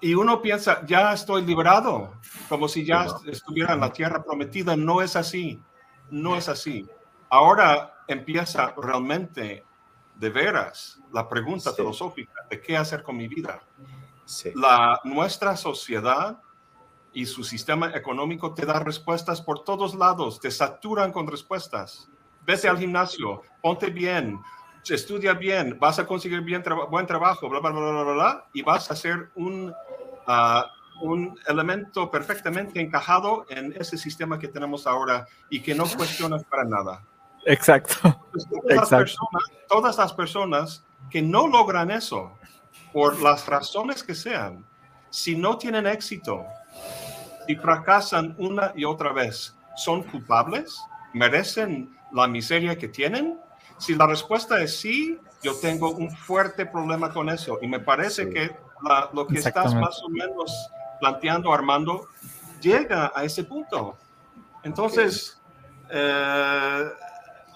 Y 0.00 0.14
uno 0.14 0.42
piensa, 0.42 0.84
ya 0.84 1.14
estoy 1.14 1.46
liberado, 1.46 2.12
como 2.50 2.68
si 2.68 2.84
ya 2.84 3.06
no. 3.06 3.20
estuviera 3.26 3.72
en 3.72 3.80
la 3.80 3.90
tierra 3.90 4.22
prometida. 4.22 4.76
No 4.76 5.00
es 5.00 5.16
así, 5.16 5.62
no 6.10 6.36
es 6.36 6.50
así. 6.50 6.86
Ahora 7.30 8.04
empieza 8.06 8.74
realmente, 8.76 9.64
de 10.14 10.30
veras, 10.30 11.00
la 11.12 11.28
pregunta 11.28 11.70
sí. 11.70 11.76
filosófica 11.76 12.46
de 12.48 12.60
qué 12.60 12.76
hacer 12.76 13.02
con 13.02 13.16
mi 13.16 13.28
vida. 13.28 13.60
Sí. 14.24 14.52
La, 14.54 15.00
nuestra 15.04 15.56
sociedad 15.56 16.40
y 17.12 17.26
su 17.26 17.44
sistema 17.44 17.90
económico 17.94 18.54
te 18.54 18.66
da 18.66 18.78
respuestas 18.80 19.40
por 19.42 19.64
todos 19.64 19.94
lados, 19.94 20.40
te 20.40 20.50
saturan 20.50 21.12
con 21.12 21.26
respuestas 21.26 22.08
vete 22.46 22.68
al 22.68 22.78
gimnasio, 22.78 23.42
ponte 23.60 23.90
bien, 23.90 24.40
estudia 24.88 25.34
bien, 25.34 25.78
vas 25.80 25.98
a 25.98 26.06
conseguir 26.06 26.40
bien 26.42 26.62
tra 26.62 26.74
buen 26.74 27.06
trabajo, 27.06 27.48
bla, 27.48 27.60
bla, 27.60 27.70
bla, 27.70 27.80
bla, 27.80 28.02
bla, 28.02 28.12
bla, 28.12 28.44
y 28.52 28.62
vas 28.62 28.90
a 28.90 28.96
ser 28.96 29.30
un, 29.34 29.70
uh, 30.26 31.06
un 31.06 31.38
elemento 31.46 32.10
perfectamente 32.10 32.80
encajado 32.80 33.46
en 33.48 33.72
ese 33.72 33.96
sistema 33.96 34.38
que 34.38 34.48
tenemos 34.48 34.86
ahora 34.86 35.26
y 35.48 35.60
que 35.60 35.74
no 35.74 35.84
cuestionas 35.86 36.44
para 36.44 36.64
nada. 36.64 37.02
Exacto. 37.46 37.94
Pues 38.32 38.46
todas, 38.48 38.64
Exacto. 38.64 38.78
Las 38.78 38.90
personas, 38.90 39.42
todas 39.68 39.98
las 39.98 40.12
personas 40.12 40.84
que 41.10 41.22
no 41.22 41.46
logran 41.46 41.90
eso, 41.90 42.32
por 42.92 43.20
las 43.20 43.46
razones 43.46 44.02
que 44.02 44.14
sean, 44.14 44.64
si 45.10 45.36
no 45.36 45.58
tienen 45.58 45.86
éxito 45.86 46.44
y 47.46 47.56
fracasan 47.56 48.34
una 48.38 48.72
y 48.74 48.84
otra 48.84 49.12
vez, 49.12 49.54
¿son 49.76 50.02
culpables? 50.02 50.80
¿Merecen 51.12 51.96
la 52.12 52.26
miseria 52.26 52.76
que 52.78 52.88
tienen? 52.88 53.38
Si 53.78 53.94
la 53.94 54.06
respuesta 54.06 54.60
es 54.62 54.76
sí, 54.78 55.18
yo 55.42 55.54
tengo 55.56 55.90
un 55.90 56.10
fuerte 56.10 56.66
problema 56.66 57.12
con 57.12 57.28
eso. 57.28 57.58
Y 57.60 57.68
me 57.68 57.80
parece 57.80 58.24
sí. 58.24 58.30
que 58.30 58.56
la, 58.82 59.10
lo 59.12 59.26
que 59.26 59.38
estás 59.38 59.74
más 59.74 60.02
o 60.02 60.08
menos 60.08 60.70
planteando, 61.00 61.52
Armando, 61.52 62.08
llega 62.60 63.12
a 63.14 63.24
ese 63.24 63.44
punto. 63.44 63.96
Entonces, 64.62 65.40
okay. 65.86 65.98
eh, 66.00 66.84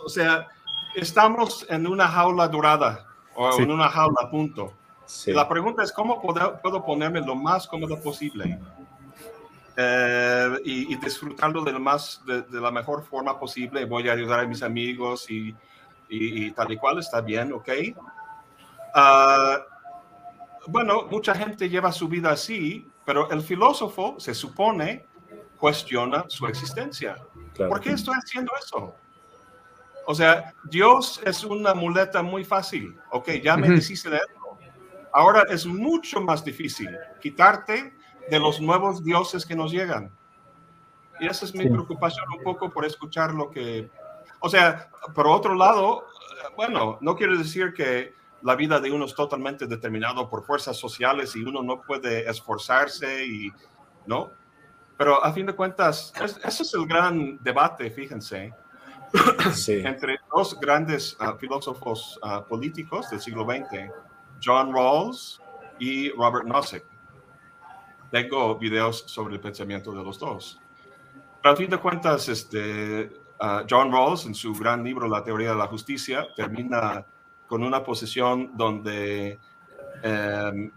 o 0.04 0.08
sea, 0.08 0.48
estamos 0.94 1.66
en 1.68 1.86
una 1.86 2.08
jaula 2.08 2.48
dorada 2.48 3.06
o 3.34 3.58
en 3.60 3.70
una 3.70 3.88
jaula 3.88 4.18
a 4.22 4.30
punto. 4.30 4.72
La 5.26 5.48
pregunta 5.48 5.82
es 5.82 5.92
cómo 5.92 6.20
puedo, 6.20 6.60
puedo, 6.60 6.84
ponerme 6.84 7.20
lo 7.20 7.34
más 7.34 7.66
cómodo 7.66 7.98
posible 8.00 8.58
eh, 9.76 10.56
y, 10.64 10.96
disfrutarlo 10.96 11.62
de, 11.62 11.72
lo 11.72 11.80
más, 11.80 12.20
de, 12.26 12.60
la 12.60 12.70
mejor 12.70 13.04
forma 13.04 13.38
posible. 13.38 13.84
Voy 13.86 14.08
a 14.08 14.12
ayudar 14.12 14.40
a 14.40 14.46
mis 14.46 14.62
amigos 14.62 15.30
y, 15.30 15.54
y 16.08 16.50
tal 16.50 16.72
y 16.72 16.76
cual 16.76 16.98
está 16.98 17.20
bien, 17.22 17.52
¿ok? 17.52 17.68
Uh, 18.94 19.60
bueno, 20.66 21.06
mucha 21.10 21.34
gente 21.34 21.68
lleva 21.68 21.92
su 21.92 22.08
vida 22.08 22.30
así, 22.30 22.86
pero 23.04 23.30
el 23.30 23.40
filósofo 23.40 24.16
se 24.18 24.34
supone 24.34 25.06
cuestiona 25.56 26.24
su 26.28 26.46
existencia. 26.46 27.16
¿Por 27.56 27.80
qué 27.80 27.90
estoy 27.90 28.14
haciendo 28.14 28.52
eso? 28.62 28.94
O 30.10 30.14
sea, 30.14 30.54
Dios 30.64 31.20
es 31.26 31.44
una 31.44 31.74
muleta 31.74 32.22
muy 32.22 32.42
fácil. 32.42 32.98
Ok, 33.10 33.28
ya 33.42 33.58
me 33.58 33.68
deshice 33.68 34.08
de 34.08 34.16
eso. 34.16 34.58
Ahora 35.12 35.44
es 35.50 35.66
mucho 35.66 36.22
más 36.22 36.42
difícil 36.42 36.88
quitarte 37.20 37.92
de 38.30 38.40
los 38.40 38.58
nuevos 38.58 39.04
dioses 39.04 39.44
que 39.44 39.54
nos 39.54 39.70
llegan. 39.70 40.10
Y 41.20 41.26
esa 41.26 41.44
es 41.44 41.54
mi 41.54 41.68
preocupación 41.68 42.24
un 42.38 42.42
poco 42.42 42.70
por 42.70 42.86
escuchar 42.86 43.34
lo 43.34 43.50
que... 43.50 43.90
O 44.40 44.48
sea, 44.48 44.88
por 45.14 45.26
otro 45.26 45.54
lado, 45.54 46.06
bueno, 46.56 46.96
no 47.02 47.14
quiero 47.14 47.36
decir 47.36 47.74
que 47.74 48.14
la 48.40 48.54
vida 48.54 48.80
de 48.80 48.90
uno 48.90 49.04
es 49.04 49.14
totalmente 49.14 49.66
determinado 49.66 50.30
por 50.30 50.42
fuerzas 50.42 50.78
sociales 50.78 51.36
y 51.36 51.42
uno 51.42 51.62
no 51.62 51.82
puede 51.82 52.26
esforzarse 52.30 53.26
y, 53.26 53.52
¿no? 54.06 54.30
Pero 54.96 55.22
a 55.22 55.30
fin 55.34 55.44
de 55.44 55.52
cuentas, 55.52 56.14
ese 56.42 56.62
es 56.62 56.72
el 56.72 56.86
gran 56.86 57.36
debate, 57.42 57.90
fíjense, 57.90 58.54
entre 59.68 60.20
dos 60.34 60.58
grandes 60.60 61.16
ah, 61.18 61.36
filósofos 61.38 62.18
ah, 62.22 62.44
políticos 62.44 63.10
del 63.10 63.20
siglo 63.20 63.44
XX, 63.44 63.90
John 64.42 64.72
Rawls 64.72 65.40
y 65.78 66.10
Robert 66.10 66.46
Nozick. 66.46 66.84
Tengo 68.10 68.56
videos 68.58 69.04
sobre 69.06 69.34
el 69.34 69.40
pensamiento 69.40 69.92
de 69.92 70.02
los 70.02 70.18
dos. 70.18 70.60
Pero 71.42 71.54
a 71.54 71.56
fin 71.56 71.70
de 71.70 71.78
cuentas, 71.78 72.28
este, 72.28 73.12
ah, 73.40 73.64
John 73.68 73.92
Rawls, 73.92 74.26
en 74.26 74.34
su 74.34 74.52
gran 74.54 74.82
libro 74.82 75.08
La 75.08 75.22
teoría 75.22 75.50
de 75.50 75.56
la 75.56 75.66
justicia, 75.66 76.26
termina 76.34 77.04
con 77.46 77.62
una 77.62 77.82
posición 77.82 78.50
donde 78.54 79.38
em, 80.02 80.70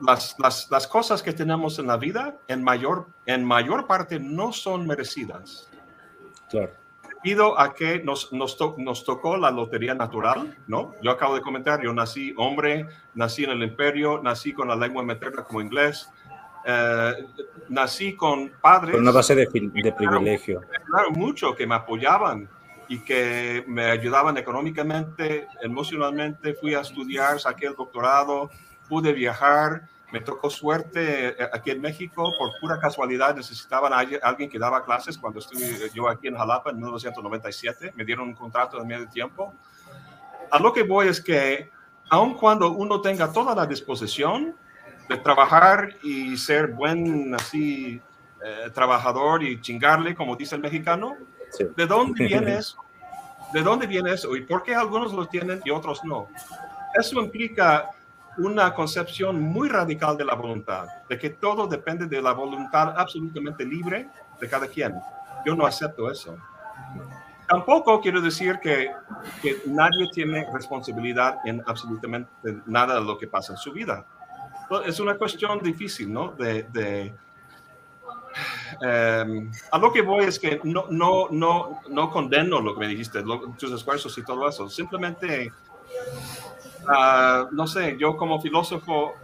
las, 0.00 0.36
las, 0.38 0.70
las, 0.70 0.86
cosas 0.86 1.22
que 1.22 1.32
tenemos 1.32 1.78
en 1.78 1.86
la 1.86 1.96
vida 1.96 2.36
en 2.48 2.62
mayor, 2.62 3.06
en 3.24 3.44
mayor 3.44 3.86
parte 3.86 4.20
no 4.20 4.52
son 4.52 4.86
merecidas. 4.86 5.70
Claro. 6.50 6.85
Debido 7.26 7.58
a 7.58 7.74
que 7.74 8.04
nos, 8.04 8.32
nos, 8.32 8.56
nos, 8.78 9.04
tocó 9.04 9.36
la 9.36 9.50
lotería 9.50 9.94
natural, 9.96 10.56
¿no? 10.68 10.94
Yo 11.02 11.10
acabo 11.10 11.34
de 11.34 11.40
comentar, 11.40 11.82
yo 11.82 11.92
nací 11.92 12.32
hombre, 12.36 12.86
nací 13.14 13.42
en 13.42 13.50
el 13.50 13.64
imperio, 13.64 14.20
nací 14.22 14.52
con 14.52 14.68
la 14.68 14.76
lengua 14.76 15.02
materna 15.02 15.42
como 15.42 15.60
inglés, 15.60 16.08
eh, 16.64 17.14
nací 17.68 18.14
con 18.14 18.52
padres... 18.60 18.92
Con 18.92 19.02
una 19.02 19.10
base 19.10 19.34
de, 19.34 19.48
de 19.50 19.92
privilegio. 19.92 20.60
Claro, 20.88 21.10
mucho 21.10 21.52
que 21.56 21.66
me 21.66 21.74
apoyaban 21.74 22.48
y 22.86 23.00
que 23.00 23.64
me 23.66 23.86
ayudaban 23.86 24.38
económicamente, 24.38 25.48
emocionalmente. 25.62 26.54
Fui 26.54 26.74
a 26.74 26.82
estudiar, 26.82 27.40
saqué 27.40 27.66
el 27.66 27.74
doctorado, 27.74 28.50
pude 28.88 29.12
viajar. 29.12 29.88
Me 30.16 30.22
tocó 30.22 30.48
suerte 30.48 31.28
eh, 31.28 31.48
aquí 31.52 31.72
en 31.72 31.82
México, 31.82 32.32
por 32.38 32.58
pura 32.58 32.80
casualidad 32.80 33.36
necesitaban 33.36 33.92
a 33.92 33.98
alguien 33.98 34.48
que 34.48 34.58
daba 34.58 34.82
clases 34.82 35.18
cuando 35.18 35.40
estuve 35.40 35.90
yo 35.92 36.08
aquí 36.08 36.28
en 36.28 36.36
Jalapa 36.36 36.70
en 36.70 36.76
1997. 36.76 37.92
Me 37.94 38.02
dieron 38.02 38.28
un 38.28 38.34
contrato 38.34 38.78
de 38.78 38.86
medio 38.86 39.06
tiempo. 39.10 39.52
A 40.50 40.58
lo 40.58 40.72
que 40.72 40.84
voy 40.84 41.08
es 41.08 41.20
que, 41.20 41.70
aun 42.08 42.32
cuando 42.32 42.72
uno 42.72 43.02
tenga 43.02 43.30
toda 43.30 43.54
la 43.54 43.66
disposición 43.66 44.56
de 45.06 45.18
trabajar 45.18 45.96
y 46.02 46.34
ser 46.38 46.68
buen 46.68 47.34
así 47.34 48.00
eh, 48.42 48.70
trabajador 48.72 49.42
y 49.42 49.60
chingarle, 49.60 50.14
como 50.14 50.34
dice 50.34 50.54
el 50.54 50.62
mexicano, 50.62 51.14
¿De 51.76 51.86
dónde 51.86 52.24
viene 52.26 52.56
eso? 52.56 52.78
¿De 53.52 53.60
dónde 53.60 53.86
viene 53.86 54.14
eso? 54.14 54.34
¿Y 54.34 54.40
por 54.44 54.62
qué 54.62 54.74
algunos 54.74 55.12
lo 55.12 55.26
tienen 55.26 55.60
y 55.62 55.70
otros 55.70 56.02
no? 56.04 56.28
Eso 56.94 57.20
implica 57.20 57.90
una 58.38 58.74
concepción 58.74 59.40
muy 59.40 59.68
radical 59.68 60.16
de 60.16 60.24
la 60.24 60.34
voluntad, 60.34 60.86
de 61.08 61.18
que 61.18 61.30
todo 61.30 61.66
depende 61.66 62.06
de 62.06 62.20
la 62.20 62.32
voluntad 62.32 62.94
absolutamente 62.96 63.64
libre 63.64 64.08
de 64.40 64.48
cada 64.48 64.66
quien. 64.66 64.94
Yo 65.44 65.54
no 65.54 65.66
acepto 65.66 66.10
eso. 66.10 66.36
Tampoco 67.48 68.00
quiero 68.00 68.20
decir 68.20 68.58
que, 68.60 68.90
que 69.40 69.62
nadie 69.66 70.08
tiene 70.12 70.46
responsabilidad 70.52 71.38
en 71.44 71.62
absolutamente 71.66 72.30
nada 72.66 72.96
de 72.96 73.04
lo 73.04 73.16
que 73.16 73.28
pasa 73.28 73.52
en 73.52 73.58
su 73.58 73.72
vida. 73.72 74.04
Es 74.84 74.98
una 74.98 75.16
cuestión 75.16 75.60
difícil, 75.60 76.12
¿no? 76.12 76.32
De, 76.32 76.64
de 76.64 77.14
Em, 78.80 79.50
a 79.70 79.78
lo 79.78 79.92
que 79.92 80.02
voy 80.02 80.24
es 80.26 80.38
que 80.38 80.60
no, 80.64 80.86
no, 80.90 81.28
no, 81.30 81.80
no 81.88 82.10
condeno 82.10 82.60
lo 82.60 82.74
que 82.74 82.80
me 82.80 82.88
dijiste, 82.88 83.22
tus 83.58 83.72
esfuerzos 83.72 84.16
y 84.18 84.24
todo 84.24 84.48
eso. 84.48 84.68
Simplemente, 84.68 85.52
ah, 86.88 87.48
no 87.52 87.66
sé, 87.66 87.96
yo 87.98 88.16
como 88.16 88.40
filósofo, 88.40 89.14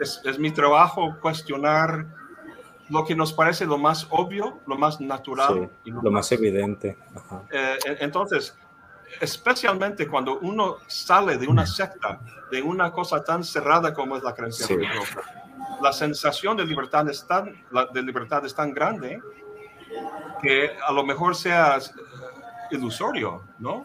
es, 0.00 0.20
es, 0.24 0.38
mi 0.38 0.50
trabajo 0.50 1.16
cuestionar 1.20 2.06
lo 2.88 3.04
que 3.04 3.14
nos 3.14 3.32
parece 3.32 3.64
lo 3.66 3.78
más 3.78 4.06
obvio, 4.10 4.58
lo 4.66 4.76
más 4.76 5.00
natural. 5.00 5.70
y 5.84 5.90
lo, 5.90 6.10
más, 6.10 6.30
evidente. 6.32 6.98
Eh, 7.50 7.78
entonces, 8.00 8.56
especialmente 9.20 10.06
cuando 10.08 10.38
uno 10.40 10.78
sale 10.86 11.38
de 11.38 11.46
una 11.46 11.66
secta, 11.66 12.20
de 12.50 12.60
una 12.60 12.92
cosa 12.92 13.24
tan 13.24 13.42
cerrada 13.44 13.94
como 13.94 14.16
es 14.16 14.22
la 14.22 14.34
creencia 14.34 14.66
religiosa 14.66 15.22
la 15.80 15.92
sensación 15.92 16.56
de 16.56 16.64
libertad 16.64 17.08
es 17.08 17.26
tan, 17.26 17.54
de 17.92 18.02
libertad 18.02 18.44
es 18.44 18.54
tan 18.54 18.72
grande 18.72 19.20
que 20.42 20.70
a 20.86 20.92
lo 20.92 21.04
mejor 21.04 21.34
sea 21.34 21.78
ilusorio, 22.70 23.42
¿no? 23.58 23.84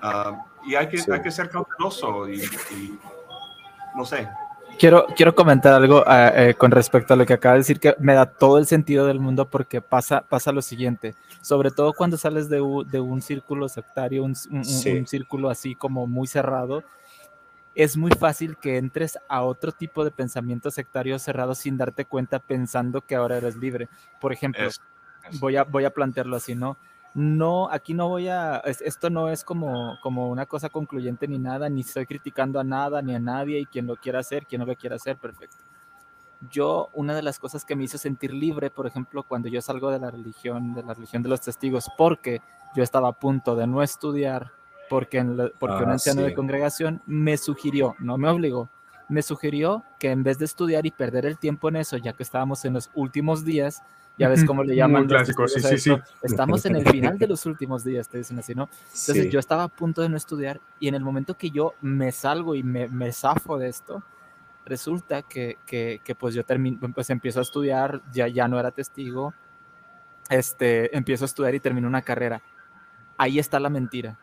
Ah, 0.00 0.44
y 0.66 0.74
hay 0.74 0.88
que, 0.88 1.00
hay 1.12 1.22
que 1.22 1.30
ser 1.30 1.50
cauteloso 1.50 2.28
y, 2.28 2.42
no 3.96 4.04
sé. 4.04 4.28
Quiero, 4.78 5.06
quiero 5.14 5.34
comentar 5.36 5.72
algo 5.72 6.02
ah, 6.04 6.32
eh, 6.34 6.54
con 6.54 6.72
respecto 6.72 7.14
a 7.14 7.16
lo 7.16 7.24
que 7.24 7.34
acaba 7.34 7.54
de 7.54 7.60
decir, 7.60 7.78
que 7.78 7.94
me 8.00 8.14
da 8.14 8.26
todo 8.26 8.58
el 8.58 8.66
sentido 8.66 9.06
del 9.06 9.20
mundo 9.20 9.48
porque 9.48 9.80
pasa, 9.80 10.22
pasa 10.28 10.50
lo 10.50 10.62
siguiente, 10.62 11.14
sobre 11.42 11.70
todo 11.70 11.92
cuando 11.92 12.16
sales 12.16 12.48
de, 12.48 12.56
de 12.86 13.00
un 13.00 13.22
círculo 13.22 13.68
sectario, 13.68 14.24
un, 14.24 14.34
un, 14.50 14.58
un, 14.58 15.06
círculo 15.06 15.48
así 15.48 15.76
como 15.76 16.08
muy 16.08 16.26
cerrado, 16.26 16.82
es 17.76 17.96
muy 17.96 18.10
fácil 18.12 18.56
que 18.56 18.78
entres 18.78 19.18
a 19.28 19.42
otro 19.42 19.70
tipo 19.70 20.04
de 20.04 20.10
pensamiento 20.10 20.70
sectario 20.72 21.18
cerrado 21.20 21.54
sin 21.54 21.76
darte 21.76 22.04
cuenta 22.04 22.40
pensando 22.40 23.00
que 23.00 23.14
ahora 23.14 23.36
eres 23.36 23.56
libre. 23.56 23.88
Por 24.20 24.32
ejemplo, 24.32 24.68
Voy, 25.40 25.56
a, 25.56 25.64
voy 25.64 25.84
a 25.84 25.90
plantearlo 25.90 26.36
así, 26.36 26.54
¿no? 26.54 26.76
No, 27.14 27.70
aquí 27.70 27.94
no 27.94 28.08
voy 28.08 28.26
a, 28.26 28.56
esto 28.58 29.08
no 29.08 29.30
es 29.30 29.44
como, 29.44 29.98
como 30.02 30.30
una 30.30 30.46
cosa 30.46 30.68
concluyente 30.68 31.28
ni 31.28 31.38
nada, 31.38 31.68
ni 31.68 31.82
estoy 31.82 32.06
criticando 32.06 32.58
a 32.58 32.64
nada 32.64 33.00
ni 33.02 33.14
a 33.14 33.20
nadie 33.20 33.60
y 33.60 33.66
quien 33.66 33.86
lo 33.86 33.94
quiera 33.94 34.18
hacer, 34.18 34.46
quien 34.46 34.60
no 34.60 34.66
lo 34.66 34.74
quiera 34.74 34.96
hacer, 34.96 35.16
perfecto. 35.16 35.58
Yo, 36.50 36.90
una 36.92 37.14
de 37.14 37.22
las 37.22 37.38
cosas 37.38 37.64
que 37.64 37.76
me 37.76 37.84
hizo 37.84 37.98
sentir 37.98 38.34
libre, 38.34 38.68
por 38.68 38.88
ejemplo, 38.88 39.22
cuando 39.22 39.48
yo 39.48 39.62
salgo 39.62 39.90
de 39.92 40.00
la 40.00 40.10
religión, 40.10 40.74
de 40.74 40.82
la 40.82 40.92
religión 40.92 41.22
de 41.22 41.28
los 41.28 41.40
testigos, 41.40 41.88
porque 41.96 42.42
yo 42.74 42.82
estaba 42.82 43.08
a 43.08 43.12
punto 43.12 43.54
de 43.54 43.68
no 43.68 43.82
estudiar 43.82 44.50
porque, 44.88 45.24
porque 45.58 45.82
un 45.82 45.90
ah, 45.90 45.92
anciano 45.92 46.22
de 46.22 46.34
congregación 46.34 47.00
me 47.06 47.36
sugirió, 47.36 47.94
no 47.98 48.18
me 48.18 48.28
obligó, 48.28 48.68
me 49.08 49.22
sugirió 49.22 49.84
que 49.98 50.10
en 50.10 50.22
vez 50.22 50.38
de 50.38 50.44
estudiar 50.44 50.84
y 50.86 50.90
perder 50.90 51.26
el 51.26 51.38
tiempo 51.38 51.68
en 51.68 51.76
eso, 51.76 51.96
ya 51.96 52.12
que 52.12 52.22
estábamos 52.22 52.64
en 52.64 52.74
los 52.74 52.90
últimos 52.94 53.44
días, 53.44 53.82
ya 54.16 54.28
ves 54.28 54.44
cómo 54.44 54.62
le 54.62 54.76
llaman. 54.76 55.06
clásico, 55.06 55.48
sí, 55.48 55.60
sí, 55.60 55.78
sí. 55.78 55.96
Estamos 56.22 56.64
en 56.66 56.76
el 56.76 56.88
final 56.88 57.18
de 57.18 57.26
los 57.26 57.46
últimos 57.46 57.84
días, 57.84 58.08
te 58.08 58.18
dicen 58.18 58.38
así, 58.38 58.54
¿no? 58.54 58.68
Entonces 58.86 59.30
yo 59.30 59.40
estaba 59.40 59.64
a 59.64 59.68
punto 59.68 60.02
de 60.02 60.08
no 60.08 60.16
estudiar 60.16 60.60
y 60.78 60.88
en 60.88 60.94
el 60.94 61.02
momento 61.02 61.36
que 61.36 61.50
yo 61.50 61.74
me 61.80 62.12
salgo 62.12 62.54
y 62.54 62.62
me, 62.62 62.88
me 62.88 63.12
zafo 63.12 63.58
de 63.58 63.68
esto, 63.68 64.02
resulta 64.64 65.22
que, 65.22 65.58
que, 65.66 66.00
que 66.04 66.14
pues 66.14 66.34
yo 66.34 66.44
termino, 66.44 66.78
pues 66.94 67.10
empiezo 67.10 67.40
a 67.40 67.42
estudiar, 67.42 68.02
ya, 68.12 68.28
ya 68.28 68.48
no 68.48 68.58
era 68.58 68.70
testigo, 68.70 69.34
este, 70.30 70.96
empiezo 70.96 71.24
a 71.24 71.26
estudiar 71.26 71.54
y 71.54 71.60
termino 71.60 71.88
una 71.88 72.02
carrera. 72.02 72.42
Ahí 73.16 73.38
está 73.38 73.60
la 73.60 73.68
mentira 73.68 74.18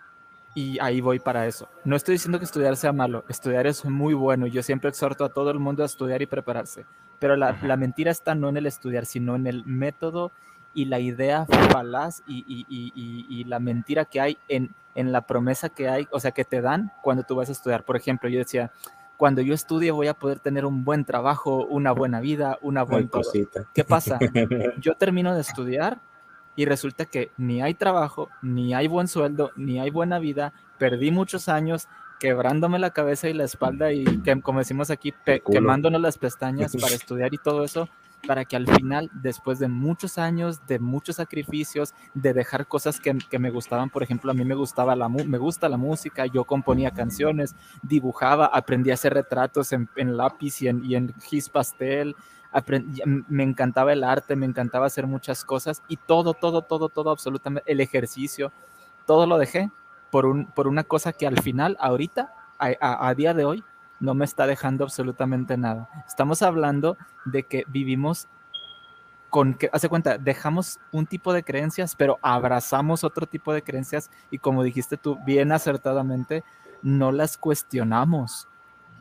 y 0.54 0.80
ahí 0.80 1.02
voy 1.02 1.20
para 1.20 1.48
eso. 1.48 1.68
No 1.86 1.96
estoy 1.96 2.14
diciendo 2.14 2.40
que 2.40 2.46
estudiar 2.46 2.76
sea 2.76 2.92
malo, 2.92 3.24
estudiar 3.30 3.68
es 3.68 3.86
muy 3.86 4.14
bueno. 4.14 4.48
Yo 4.48 4.64
siempre 4.64 4.90
exhorto 4.90 5.24
a 5.26 5.30
todo 5.30 5.52
el 5.52 5.60
mundo 5.60 5.84
a 5.84 5.86
estudiar 5.86 6.22
y 6.22 6.26
prepararse, 6.26 6.86
pero 7.22 7.36
la, 7.36 7.56
la 7.62 7.78
mentira 7.78 8.10
está 8.10 8.34
no 8.34 8.50
en 8.50 8.58
el 8.58 8.66
estudiar, 8.66 9.06
sino 9.06 9.36
en 9.36 9.46
el 9.46 9.64
método 9.64 10.32
y 10.74 10.86
la 10.86 11.00
idea 11.00 11.46
falaz 11.46 12.24
y, 12.28 12.44
y, 12.48 12.66
y, 12.68 13.28
y, 13.30 13.44
la 13.44 13.60
mentira 13.60 14.06
que 14.06 14.20
hay 14.20 14.40
en, 14.48 14.74
en 14.96 15.12
la 15.12 15.22
promesa 15.22 15.70
que 15.70 15.88
hay, 15.88 16.08
o 16.10 16.20
sea, 16.20 16.32
que 16.32 16.46
te 16.46 16.62
dan 16.62 16.92
cuando 17.04 17.22
tú 17.22 17.36
vas 17.36 17.50
a 17.50 17.52
estudiar. 17.52 17.84
Por 17.84 17.96
ejemplo, 17.96 18.28
yo 18.28 18.40
decía, 18.40 18.72
cuando 19.18 19.44
yo 19.44 19.54
estudie 19.54 19.92
voy 19.92 20.08
a 20.08 20.16
poder 20.16 20.40
tener 20.40 20.66
un 20.66 20.84
buen 20.84 21.06
trabajo, 21.06 21.64
una 21.66 21.92
buena 21.92 22.22
vida, 22.22 22.58
una 22.64 22.82
buena 22.82 23.08
cosita. 23.08 23.68
¿Qué 23.72 23.84
pasa? 23.84 24.18
Yo 24.82 24.96
termino 24.96 25.36
de 25.36 25.42
estudiar 25.42 26.00
y 26.56 26.66
resulta 26.66 27.06
que 27.06 27.30
ni 27.38 27.62
hay 27.62 27.76
trabajo, 27.76 28.30
ni 28.42 28.74
hay 28.74 28.88
buen 28.88 29.08
sueldo, 29.08 29.52
ni 29.56 29.80
hay 29.80 29.92
buena 29.92 30.18
vida, 30.18 30.54
perdí 30.80 31.12
muchos 31.12 31.50
años 31.50 31.88
quebrándome 32.22 32.78
la 32.78 32.92
cabeza 32.92 33.30
y 33.30 33.34
la 33.34 33.46
espalda 33.46 33.92
y 33.92 34.06
que, 34.22 34.40
como 34.42 34.60
decimos 34.60 34.92
aquí, 34.92 35.12
quemándonos 35.52 36.00
las 36.00 36.20
pestañas 36.20 36.78
para 36.80 36.94
estudiar 36.94 37.34
y 37.34 37.40
todo 37.40 37.64
eso, 37.64 37.90
para 38.28 38.46
que 38.46 38.56
al 38.56 38.68
final, 38.68 39.10
después 39.12 39.58
de 39.58 39.68
muchos 39.68 40.20
años, 40.20 40.62
de 40.68 40.78
muchos 40.78 41.16
sacrificios, 41.16 41.96
de 42.14 42.34
dejar 42.34 42.68
cosas 42.68 43.00
que, 43.00 43.18
que 43.28 43.40
me 43.40 43.50
gustaban, 43.50 43.90
por 43.90 44.04
ejemplo, 44.04 44.30
a 44.30 44.36
mí 44.36 44.46
me 44.46 44.54
gustaba 44.54 44.96
la 44.96 45.10
me 45.10 45.40
gusta 45.40 45.68
la 45.68 45.78
música, 45.78 46.28
yo 46.28 46.44
componía 46.44 46.92
canciones, 46.92 47.56
dibujaba, 47.82 48.46
aprendí 48.46 48.92
a 48.92 48.94
hacer 48.94 49.16
retratos 49.16 49.74
en, 49.74 49.90
en 49.96 50.16
lápiz 50.16 50.62
y 50.62 50.68
en, 50.68 50.86
y 50.86 50.94
en 50.94 51.16
gis 51.22 51.50
pastel, 51.50 52.16
me 53.30 53.42
encantaba 53.42 53.94
el 53.94 54.04
arte, 54.04 54.36
me 54.36 54.46
encantaba 54.46 54.86
hacer 54.86 55.08
muchas 55.08 55.44
cosas 55.44 55.82
y 55.88 55.98
todo, 55.98 56.36
todo, 56.36 56.62
todo, 56.62 56.88
todo, 56.88 57.10
absolutamente, 57.10 57.72
el 57.72 57.82
ejercicio, 57.82 58.52
todo 59.08 59.26
lo 59.26 59.40
dejé 59.40 59.72
por, 60.12 60.26
un, 60.26 60.46
por 60.46 60.68
una 60.68 60.84
cosa 60.84 61.14
que 61.14 61.26
al 61.26 61.42
final, 61.42 61.78
ahorita, 61.80 62.34
a, 62.60 63.08
a, 63.08 63.16
día 63.16 63.34
de 63.34 63.46
hoy, 63.46 63.64
no 64.00 64.14
me 64.14 64.26
está 64.26 64.46
dejando 64.46 64.84
absolutamente 64.84 65.58
nada. 65.58 65.90
Estamos 66.08 66.42
hablando 66.42 66.98
de 67.26 67.44
que 67.44 67.64
vivimos 67.68 68.28
con 69.30 69.54
que, 69.54 69.70
hace 69.72 69.90
cuenta, 69.90 70.18
dejamos 70.18 70.80
un 70.92 71.08
tipo 71.08 71.34
de 71.34 71.44
creencias, 71.44 71.96
pero 71.96 72.20
abrazamos 72.22 73.04
otro 73.04 73.26
tipo 73.26 73.54
de 73.54 73.64
creencias 73.64 74.12
y 74.30 74.38
como 74.38 74.62
dijiste 74.62 74.98
tú 74.98 75.18
bien 75.26 75.52
acertadamente, 75.52 76.44
no 76.84 77.12
las 77.12 77.38
cuestionamos 77.38 78.48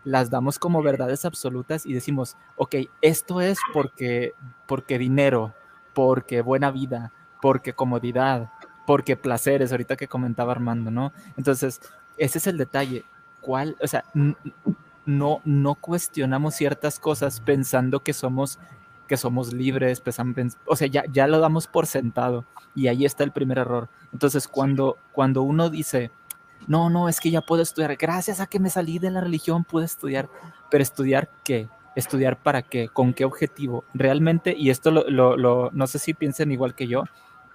las 0.05 0.31
damos 0.31 0.59
como 0.59 0.83
verdades 0.83 1.25
absolutas 1.25 1.85
y 1.87 1.93
decimos, 1.93 2.37
ok, 2.57 2.77
esto 3.03 3.41
es 3.41 3.59
porque, 3.73 4.35
porque 4.67 4.99
dinero, 4.99 5.55
porque 5.95 6.41
buena 6.41 6.71
vida, 6.71 7.13
porque 7.43 7.73
comodidad, 7.73 8.51
porque 8.91 9.17
placeres, 9.17 9.71
ahorita 9.71 9.95
que 9.95 10.09
comentaba 10.09 10.51
Armando, 10.51 10.91
¿no? 10.91 11.13
Entonces, 11.37 11.81
ese 12.19 12.39
es 12.39 12.49
el 12.49 12.59
detalle. 12.59 13.05
¿Cuál? 13.41 13.77
O 13.81 13.87
sea, 13.87 14.05
no, 15.07 15.41
no 15.45 15.75
cuestionamos 15.77 16.57
ciertas 16.57 16.99
cosas 16.99 17.39
pensando 17.41 18.01
que 18.01 18.13
somos 18.13 18.59
que 19.07 19.17
somos 19.17 19.53
libres, 19.53 20.03
o 20.67 20.75
sea, 20.75 20.89
ya, 20.89 21.05
ya 21.13 21.29
lo 21.29 21.39
damos 21.39 21.69
por 21.69 21.87
sentado 21.87 22.45
y 22.75 22.89
ahí 22.89 23.05
está 23.05 23.23
el 23.23 23.31
primer 23.31 23.59
error. 23.59 23.89
Entonces, 24.13 24.49
cuando, 24.49 24.99
cuando 25.13 25.43
uno 25.43 25.71
dice, 25.71 26.11
no, 26.67 26.91
no, 26.91 27.09
es 27.09 27.21
que 27.21 27.31
ya 27.31 27.43
puedo 27.43 27.63
estudiar. 27.63 27.95
Gracias 27.95 28.41
a 28.41 28.47
que 28.47 28.59
me 28.59 28.71
salí 28.71 28.99
de 28.99 29.13
la 29.13 29.21
religión 29.21 29.63
pude 29.63 29.85
estudiar. 29.85 30.29
Pero 30.69 30.83
estudiar 30.83 31.31
qué? 31.45 31.69
Estudiar 31.95 32.43
para 32.43 32.63
qué? 32.63 32.89
¿Con 32.89 33.15
qué 33.15 33.25
objetivo? 33.25 33.85
Realmente, 33.95 34.53
y 34.59 34.71
esto 34.71 34.91
lo, 34.91 35.71
no 35.71 35.87
sé 35.87 36.01
si 36.01 36.13
piensen 36.13 36.51
igual 36.51 36.75
que 36.75 36.89
yo, 36.89 37.05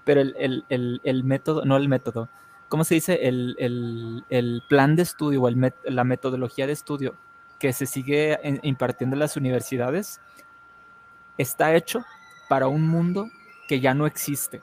pero 0.05 0.21
el, 0.21 1.23
método, 1.25 1.65
no 1.65 1.75
el 1.75 1.89
método, 1.89 2.29
¿cómo 2.69 2.85
se 2.85 2.95
dice? 2.95 3.27
El, 3.27 4.63
plan 4.69 4.95
de 4.95 5.03
estudio 5.03 5.41
o 5.41 5.49
la 5.49 6.03
metodología 6.05 6.67
de 6.67 6.73
estudio 6.73 7.15
que 7.59 7.73
se 7.73 7.85
sigue 7.85 8.39
impartiendo 8.63 9.15
en 9.15 9.19
las 9.19 9.35
universidades 9.35 10.21
está 11.37 11.75
hecho 11.75 12.05
para 12.47 12.67
un 12.67 12.87
mundo 12.87 13.29
que 13.67 13.81
ya 13.81 13.93
no 13.93 14.05
existe 14.05 14.61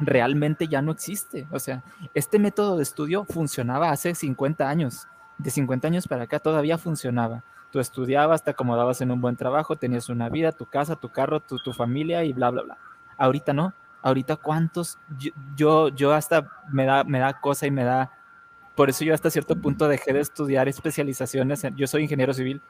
realmente 0.00 0.68
ya 0.68 0.82
no 0.82 0.92
existe. 0.92 1.46
O 1.50 1.58
sea, 1.58 1.82
este 2.14 2.38
método 2.38 2.76
de 2.76 2.82
estudio 2.82 3.24
funcionaba 3.24 3.90
hace 3.90 4.14
50 4.14 4.68
años. 4.68 5.06
De 5.38 5.50
50 5.50 5.88
años 5.88 6.06
para 6.06 6.24
acá 6.24 6.38
todavía 6.38 6.78
funcionaba. 6.78 7.42
Tú 7.70 7.80
estudiabas, 7.80 8.42
te 8.42 8.50
acomodabas 8.50 9.00
en 9.00 9.10
un 9.10 9.20
buen 9.20 9.36
trabajo, 9.36 9.76
tenías 9.76 10.08
una 10.08 10.28
vida, 10.28 10.52
tu 10.52 10.66
casa, 10.66 10.96
tu 10.96 11.08
carro, 11.08 11.40
tu, 11.40 11.58
tu 11.58 11.72
familia 11.72 12.24
y 12.24 12.32
bla, 12.32 12.50
bla, 12.50 12.62
bla. 12.62 12.78
Ahorita 13.16 13.52
no. 13.52 13.72
Ahorita 14.02 14.36
cuántos, 14.36 14.98
yo, 15.56 15.88
yo, 15.88 16.12
hasta 16.12 16.48
me 16.72 16.86
da, 16.86 17.04
me 17.04 17.18
da 17.18 17.40
cosa 17.40 17.66
y 17.66 17.70
me 17.70 17.84
da, 17.84 18.12
por 18.74 18.90
eso 18.90 19.04
yo 19.04 19.14
hasta 19.14 19.30
cierto 19.30 19.56
punto 19.56 19.88
dejé 19.88 20.12
de 20.12 20.20
estudiar 20.20 20.68
especializaciones. 20.68 21.62
Yo 21.76 21.86
soy 21.86 22.02
ingeniero 22.02 22.32
civil 22.32 22.62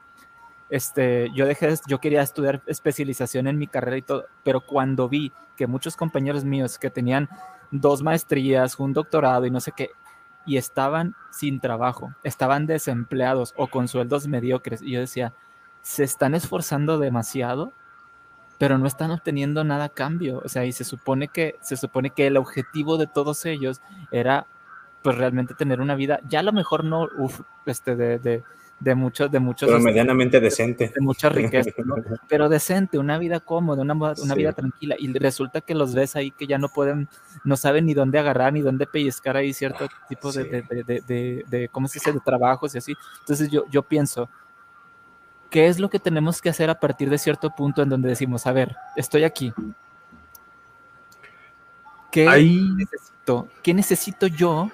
este, 0.71 1.29
yo 1.35 1.45
dejé, 1.45 1.75
yo 1.85 1.99
quería 1.99 2.21
estudiar 2.21 2.61
especialización 2.65 3.47
en 3.47 3.57
mi 3.57 3.67
carrera 3.67 3.97
y 3.97 4.01
todo, 4.01 4.25
pero 4.41 4.61
cuando 4.61 5.09
vi 5.09 5.33
que 5.57 5.67
muchos 5.67 5.97
compañeros 5.97 6.45
míos 6.45 6.79
que 6.79 6.89
tenían 6.89 7.27
dos 7.71 8.01
maestrías, 8.01 8.79
un 8.79 8.93
doctorado 8.93 9.45
y 9.45 9.51
no 9.51 9.59
sé 9.59 9.73
qué, 9.75 9.89
y 10.45 10.55
estaban 10.55 11.13
sin 11.29 11.59
trabajo, 11.59 12.13
estaban 12.23 12.67
desempleados 12.67 13.53
o 13.57 13.67
con 13.67 13.89
sueldos 13.89 14.29
mediocres, 14.29 14.81
y 14.81 14.91
yo 14.91 15.01
decía, 15.01 15.33
se 15.81 16.05
están 16.05 16.35
esforzando 16.35 16.99
demasiado, 16.99 17.73
pero 18.61 18.77
no 18.77 18.85
están 18.85 19.09
obteniendo 19.09 19.63
nada 19.63 19.85
a 19.85 19.89
cambio, 19.89 20.39
o 20.45 20.47
sea, 20.47 20.65
y 20.65 20.71
se 20.71 20.83
supone 20.83 21.29
que, 21.29 21.55
se 21.61 21.75
supone 21.75 22.11
que 22.11 22.27
el 22.27 22.37
objetivo 22.37 22.99
de 22.99 23.07
todos 23.07 23.47
ellos 23.47 23.81
era, 24.11 24.45
pues 25.01 25.17
realmente 25.17 25.55
tener 25.55 25.81
una 25.81 25.95
vida, 25.95 26.19
ya 26.29 26.41
a 26.41 26.43
lo 26.43 26.53
mejor 26.53 26.83
no, 26.83 27.09
uf, 27.17 27.41
este, 27.65 27.95
de, 27.95 28.19
de 28.19 28.43
de 28.81 28.95
muchos, 28.95 29.31
de 29.31 29.39
muchos. 29.39 29.69
Pero 29.69 29.79
medianamente 29.79 30.39
decente. 30.39 30.91
De, 30.93 31.01
mucha 31.01 31.29
riqueza, 31.29 31.69
pero 32.27 32.49
decente, 32.49 32.97
una 32.97 33.19
vida 33.19 33.39
cómoda, 33.39 33.83
una, 33.83 33.93
una 33.93 34.35
vida 34.35 34.53
tranquila. 34.53 34.95
Y 34.97 35.13
resulta 35.13 35.61
que 35.61 35.75
los 35.75 35.93
ves 35.93 36.15
ahí 36.15 36.31
que 36.31 36.47
ya 36.47 36.57
no 36.57 36.67
pueden, 36.69 37.07
no 37.43 37.57
saben 37.57 37.85
ni 37.85 37.93
dónde 37.93 38.17
agarrar, 38.17 38.53
ni 38.53 38.61
dónde 38.61 38.87
pellizcar 38.87 39.37
ahí 39.37 39.53
cierto 39.53 39.87
tipo 40.09 40.31
de, 40.31 40.63
de, 40.85 41.43
de, 41.47 41.69
¿cómo 41.71 41.87
se 41.87 41.99
dice?, 41.99 42.11
de 42.11 42.19
trabajos 42.21 42.73
y 42.73 42.79
así. 42.79 42.95
Entonces 43.19 43.49
yo, 43.51 43.65
yo 43.69 43.83
pienso, 43.83 44.29
¿qué 45.51 45.67
es 45.67 45.79
lo 45.79 45.91
que 45.91 45.99
tenemos 45.99 46.41
que 46.41 46.49
hacer 46.49 46.71
a 46.71 46.79
partir 46.79 47.11
de 47.11 47.19
cierto 47.19 47.51
punto 47.51 47.83
en 47.83 47.89
donde 47.89 48.09
decimos, 48.09 48.47
a 48.47 48.51
ver, 48.51 48.75
estoy 48.95 49.23
aquí? 49.23 49.53
¿Qué 52.09 52.25
necesito? 52.75 53.47
¿Qué 53.61 53.73
necesito 53.75 54.25
yo 54.25 54.71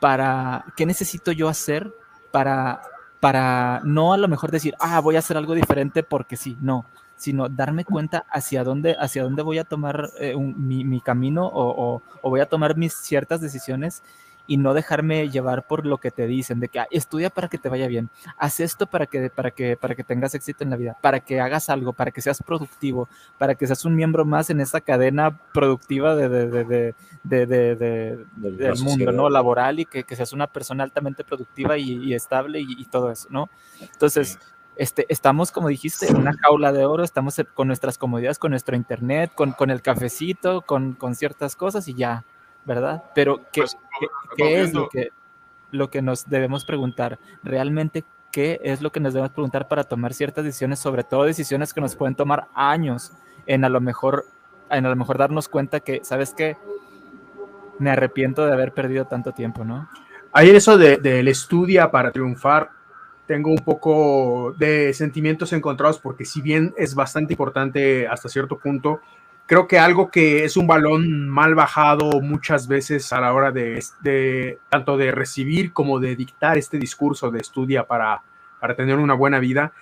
para, 0.00 0.64
qué 0.76 0.84
necesito 0.84 1.30
yo 1.30 1.48
hacer 1.48 1.94
para 2.32 2.82
para 3.20 3.80
no 3.84 4.12
a 4.12 4.18
lo 4.18 4.28
mejor 4.28 4.50
decir, 4.50 4.74
ah, 4.78 5.00
voy 5.00 5.16
a 5.16 5.20
hacer 5.20 5.36
algo 5.36 5.54
diferente 5.54 6.02
porque 6.02 6.36
sí, 6.36 6.56
no, 6.60 6.84
sino 7.16 7.48
darme 7.48 7.84
cuenta 7.84 8.24
hacia 8.30 8.62
dónde, 8.62 8.96
hacia 8.98 9.22
dónde 9.22 9.42
voy 9.42 9.58
a 9.58 9.64
tomar 9.64 10.10
eh, 10.20 10.36
mi, 10.36 10.84
mi, 10.84 11.00
camino 11.00 11.46
o, 11.46 12.02
o, 12.22 12.30
voy 12.30 12.40
a 12.40 12.46
tomar 12.46 12.76
mis 12.76 12.94
ciertas 12.94 13.40
decisiones 13.40 14.02
y 14.46 14.56
no 14.56 14.74
dejarme 14.74 15.28
llevar 15.30 15.66
por 15.66 15.86
lo 15.86 15.98
que 15.98 16.10
te 16.10 16.26
dicen, 16.26 16.60
de 16.60 16.68
que 16.68 16.84
estudia 16.90 17.30
para 17.30 17.48
que 17.48 17.58
te 17.58 17.68
vaya 17.68 17.86
bien, 17.86 18.10
haz 18.38 18.60
esto 18.60 18.86
para 18.86 19.06
que, 19.06 19.30
para, 19.30 19.50
que, 19.50 19.76
para 19.76 19.94
que 19.94 20.04
tengas 20.04 20.34
éxito 20.34 20.64
en 20.64 20.70
la 20.70 20.76
vida, 20.76 20.96
para 21.00 21.20
que 21.20 21.40
hagas 21.40 21.68
algo, 21.68 21.92
para 21.92 22.10
que 22.10 22.20
seas 22.20 22.42
productivo, 22.42 23.08
para 23.38 23.54
que 23.54 23.66
seas 23.66 23.84
un 23.84 23.94
miembro 23.94 24.24
más 24.24 24.50
en 24.50 24.60
esa 24.60 24.80
cadena 24.80 25.38
productiva 25.52 26.14
de, 26.14 26.28
de, 26.28 26.94
de, 27.24 28.24
del 28.34 28.78
mundo, 28.82 29.12
¿no? 29.12 29.28
Laboral 29.28 29.80
y 29.80 29.84
que, 29.84 30.04
que, 30.04 30.16
seas 30.16 30.32
una 30.32 30.46
persona 30.46 30.84
altamente 30.84 31.24
productiva 31.24 31.76
y, 31.78 32.14
estable 32.14 32.60
y, 32.60 32.84
todo 32.86 33.10
eso, 33.10 33.28
¿no? 33.30 33.48
Entonces... 33.80 34.38
Este, 34.78 35.06
estamos, 35.08 35.52
como 35.52 35.68
dijiste, 35.68 36.06
en 36.06 36.16
una 36.16 36.34
jaula 36.34 36.70
de 36.70 36.84
oro, 36.84 37.02
estamos 37.02 37.40
con 37.54 37.66
nuestras 37.66 37.96
comodidades, 37.96 38.38
con 38.38 38.50
nuestro 38.50 38.76
internet, 38.76 39.32
con, 39.34 39.52
con 39.52 39.70
el 39.70 39.80
cafecito, 39.80 40.60
con, 40.60 40.92
con 40.92 41.14
ciertas 41.14 41.56
cosas 41.56 41.88
y 41.88 41.94
ya, 41.94 42.24
¿verdad? 42.66 43.04
Pero 43.14 43.40
¿qué, 43.52 43.62
pues, 43.62 43.78
¿qué, 44.36 44.60
es 44.60 44.74
lo 44.74 44.88
que, 44.88 45.10
lo 45.70 45.88
que 45.88 46.02
nos 46.02 46.28
debemos 46.28 46.64
preguntar? 46.64 47.18
¿Realmente 47.42 48.04
qué 48.32 48.60
es 48.62 48.82
lo 48.82 48.92
que 48.92 49.00
nos 49.00 49.14
debemos 49.14 49.32
preguntar 49.32 49.68
para 49.68 49.84
tomar 49.84 50.12
ciertas 50.12 50.44
decisiones, 50.44 50.78
sobre 50.78 51.04
todo 51.04 51.24
decisiones 51.24 51.72
que 51.72 51.80
nos 51.80 51.96
pueden 51.96 52.14
tomar 52.14 52.48
años 52.54 53.12
en 53.46 53.64
a 53.64 53.68
lo 53.68 53.80
mejor, 53.80 54.26
en 54.68 54.84
a 54.84 54.90
lo 54.90 54.96
mejor 54.96 55.16
darnos 55.16 55.48
cuenta 55.48 55.80
que, 55.80 56.00
¿sabes 56.04 56.34
qué? 56.34 56.58
Me 57.78 57.90
arrepiento 57.90 58.44
de 58.44 58.52
haber 58.52 58.72
perdido 58.72 59.06
tanto 59.06 59.32
tiempo, 59.32 59.64
¿no? 59.64 59.88
Ahí 60.32 60.50
en 60.50 60.56
eso 60.56 60.76
del 60.76 61.00
de, 61.00 61.30
estudia 61.30 61.90
para 61.90 62.10
triunfar, 62.10 62.70
tengo 63.26 63.50
un 63.50 63.58
poco 63.58 64.54
de 64.58 64.92
sentimientos 64.92 65.52
encontrados 65.52 65.98
porque 65.98 66.24
si 66.24 66.42
bien 66.42 66.74
es 66.76 66.94
bastante 66.94 67.32
importante 67.32 68.06
hasta 68.06 68.28
cierto 68.28 68.58
punto, 68.58 69.00
creo 69.46 69.68
que 69.68 69.78
algo 69.78 70.10
que 70.10 70.44
es 70.44 70.56
un 70.56 70.66
balón 70.66 71.28
mal 71.28 71.54
bajado 71.54 72.20
muchas 72.20 72.68
veces 72.68 73.12
a 73.12 73.20
la 73.20 73.32
hora 73.32 73.52
de, 73.52 74.58
tanto 74.68 74.96
de 74.96 75.12
recibir 75.12 75.72
como 75.72 76.00
de 76.00 76.16
dictar 76.16 76.58
este 76.58 76.78
discurso 76.78 77.30
de 77.30 77.40
estudia 77.40 77.86
para, 77.86 78.22
para 78.60 78.74
tener 78.74 78.96
una 78.96 79.14
buena 79.14 79.38
vida, 79.38 79.72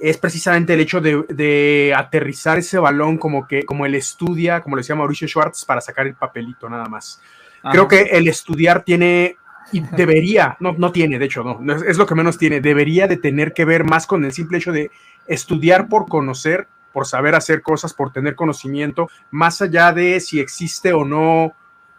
es 0.00 0.18
precisamente 0.18 0.74
el 0.74 0.80
hecho 0.80 1.00
de, 1.00 1.94
aterrizar 1.96 2.58
ese 2.58 2.78
balón 2.78 3.16
como 3.16 3.46
que 3.46 3.64
como 3.64 3.86
el 3.86 3.94
estudia, 3.94 4.60
como 4.60 4.76
le 4.76 4.80
decía 4.80 4.96
Mauricio 4.96 5.28
Schwartz, 5.28 5.64
para 5.64 5.80
sacar 5.80 6.06
el 6.06 6.14
papelito 6.14 6.68
nada 6.68 6.86
más. 6.86 7.22
Creo 7.70 7.88
que 7.88 8.02
el 8.02 8.28
estudiar 8.28 8.82
tiene 8.82 9.36
y 9.72 9.80
debería, 9.96 10.56
no, 10.60 10.74
no 10.76 10.92
tiene, 10.92 11.18
de 11.18 11.24
hecho, 11.24 11.42
no, 11.42 11.74
es 11.74 11.96
lo 11.96 12.06
que 12.06 12.14
menos 12.14 12.36
tiene, 12.36 12.60
debería 12.60 13.06
de 13.06 13.16
tener 13.16 13.54
que 13.54 13.64
ver 13.64 13.84
más 13.84 14.06
con 14.06 14.24
el 14.24 14.32
simple 14.32 14.58
hecho 14.58 14.72
de 14.72 14.90
estudiar 15.26 15.88
por 15.88 16.06
conocer 16.06 16.68
por 16.94 17.06
saber 17.06 17.34
hacer 17.34 17.60
cosas, 17.60 17.92
por 17.92 18.12
tener 18.12 18.36
conocimiento, 18.36 19.10
más 19.32 19.60
allá 19.60 19.92
de 19.92 20.20
si 20.20 20.38
existe 20.38 20.92
o 20.92 21.04
no 21.04 21.52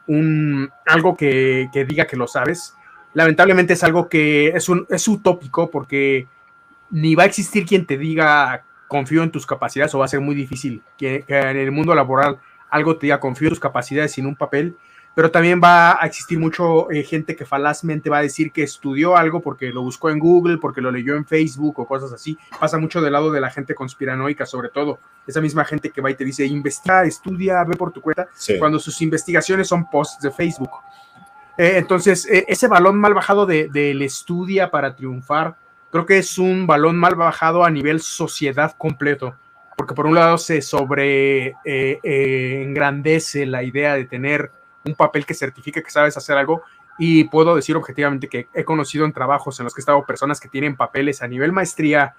un, 0.07 0.71
algo 0.85 1.17
que, 1.17 1.69
diga 1.87 2.07
que 2.07 2.15
lo 2.15 2.27
sabes. 2.27 2.73
Lamentablemente 3.13 3.73
es 3.73 3.83
algo 3.83 4.07
que 4.07 4.47
es, 4.47 4.69
un, 4.69 4.87
es 4.89 5.05
utópico 5.07 5.69
porque 5.69 6.27
ni 6.89 7.13
va 7.13 7.23
a 7.23 7.25
existir 7.27 7.65
quien 7.65 7.85
te 7.85 7.97
diga 7.97 8.63
confío 8.87 9.23
en 9.23 9.31
tus 9.31 9.45
capacidades 9.45 9.93
o 9.93 9.99
va 9.99 10.05
a 10.05 10.09
ser 10.09 10.21
muy 10.21 10.35
difícil 10.35 10.81
que, 10.97 11.25
en 11.27 11.57
el 11.57 11.71
mundo 11.71 11.93
laboral 11.93 12.39
algo 12.69 12.97
te 12.97 13.07
diga, 13.07 13.19
confío 13.19 13.47
en 13.47 13.51
tus 13.51 13.59
capacidades 13.59 14.13
sin 14.13 14.25
un 14.25 14.35
papel, 14.35 14.77
pero 15.15 15.31
también 15.31 15.61
va 15.63 15.93
a 15.93 16.05
existir 16.05 16.37
mucho 16.37 16.91
eh, 16.91 17.01
gente 17.03 17.37
que 17.37 17.45
falazmente 17.45 18.09
va 18.09 18.17
a 18.17 18.21
decir 18.21 18.51
que 18.51 18.63
estudió 18.63 19.15
algo 19.15 19.39
porque 19.39 19.69
lo 19.69 19.81
buscó 19.81 20.09
en 20.09 20.19
Google, 20.19 20.57
porque 20.57 20.81
lo 20.81 20.91
leyó 20.91 21.15
en 21.15 21.25
Facebook 21.25 21.79
o 21.79 21.87
cosas 21.87 22.11
así. 22.11 22.37
Pasa 22.59 22.77
mucho 22.77 23.01
del 23.01 23.13
lado 23.13 23.31
de 23.31 23.39
la 23.39 23.49
gente 23.49 23.73
conspiranoica, 23.73 24.45
sobre 24.45 24.67
todo. 24.67 24.99
Esa 25.25 25.39
misma 25.39 25.63
gente 25.63 25.89
que 25.89 26.01
va 26.01 26.11
y 26.11 26.15
te 26.15 26.25
dice, 26.25 26.45
investiga, 26.45 27.05
estudia, 27.05 27.63
ve 27.63 27.77
por 27.77 27.93
tu 27.93 28.01
cuenta, 28.01 28.27
cuando 28.59 28.77
sus 28.77 29.01
investigaciones 29.01 29.69
son 29.69 29.89
posts 29.89 30.21
de 30.21 30.31
Facebook. 30.31 30.71
Eh, 31.57 31.75
entonces, 31.77 32.27
eh, 32.29 32.43
ese 32.49 32.67
balón 32.67 32.99
mal 32.99 33.13
bajado 33.13 33.45
del 33.45 33.71
de, 33.71 34.05
estudia 34.05 34.69
para 34.69 34.97
triunfar, 34.97 35.55
creo 35.91 36.05
que 36.05 36.17
es 36.17 36.37
un 36.37 36.67
balón 36.67 36.97
mal 36.97 37.15
bajado 37.15 37.63
a 37.63 37.69
nivel 37.71 38.01
sociedad 38.01 38.75
completo 38.77 39.33
porque 39.77 39.93
por 39.93 40.05
un 40.07 40.15
lado 40.15 40.37
se 40.37 40.61
sobre 40.61 41.53
engrandece 41.65 43.45
la 43.45 43.61
idea 43.61 43.93
de 43.95 44.05
tener 44.05 44.49
un 44.85 44.95
papel 44.95 45.25
que 45.25 45.33
certifique 45.33 45.83
que 45.83 45.91
sabes 45.91 46.15
hacer 46.15 46.37
algo 46.37 46.63
y 46.97 47.25
puedo 47.25 47.55
decir 47.55 47.75
objetivamente 47.75 48.29
que 48.29 48.47
he 48.53 48.63
conocido 48.63 49.05
en 49.05 49.11
trabajos 49.11 49.59
en 49.59 49.65
los 49.65 49.73
que 49.73 49.81
he 49.81 49.83
estado 49.83 50.05
personas 50.05 50.39
que 50.39 50.47
tienen 50.47 50.75
papeles 50.75 51.21
a 51.21 51.27
nivel 51.27 51.51
maestría 51.51 52.15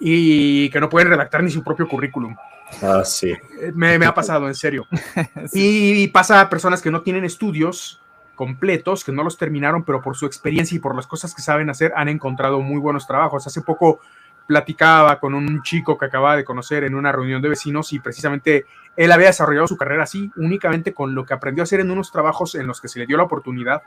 y 0.00 0.70
que 0.70 0.80
no 0.80 0.88
pueden 0.88 1.08
redactar 1.08 1.42
ni 1.42 1.50
su 1.50 1.62
propio 1.62 1.86
currículum. 1.88 2.34
Ah, 2.82 3.02
sí. 3.04 3.30
Eh, 3.60 3.72
me, 3.74 3.94
ha 4.06 4.14
pasado, 4.14 4.48
en 4.48 4.54
serio. 4.54 4.86
Y 5.52 6.08
pasa 6.08 6.40
a 6.40 6.48
personas 6.48 6.80
que 6.80 6.90
no 6.90 7.02
tienen 7.02 7.24
estudios 7.24 8.00
completos, 8.34 9.04
que 9.04 9.12
no 9.12 9.22
los 9.22 9.36
terminaron, 9.36 9.84
pero 9.84 10.02
por 10.02 10.16
su 10.16 10.26
experiencia 10.26 10.74
y 10.74 10.80
por 10.80 10.96
las 10.96 11.06
cosas 11.06 11.34
que 11.34 11.42
saben 11.42 11.70
hacer 11.70 11.92
han 11.94 12.08
encontrado 12.08 12.60
muy 12.60 12.80
buenos 12.80 13.06
trabajos. 13.06 13.46
Hace 13.46 13.60
poco 13.60 14.00
platicaba 14.46 15.18
con 15.18 15.34
un 15.34 15.62
chico 15.62 15.96
que 15.96 16.06
acababa 16.06 16.36
de 16.36 16.44
conocer 16.44 16.84
en 16.84 16.94
una 16.94 17.12
reunión 17.12 17.40
de 17.40 17.48
vecinos 17.48 17.92
y 17.92 17.98
precisamente 17.98 18.66
él 18.96 19.12
había 19.12 19.28
desarrollado 19.28 19.66
su 19.66 19.76
carrera 19.76 20.04
así, 20.04 20.30
únicamente 20.36 20.92
con 20.92 21.14
lo 21.14 21.24
que 21.24 21.34
aprendió 21.34 21.62
a 21.62 21.64
hacer 21.64 21.80
en 21.80 21.90
unos 21.90 22.12
trabajos 22.12 22.54
en 22.54 22.66
los 22.66 22.80
que 22.80 22.88
se 22.88 22.98
le 22.98 23.06
dio 23.06 23.16
la 23.16 23.24
oportunidad. 23.24 23.82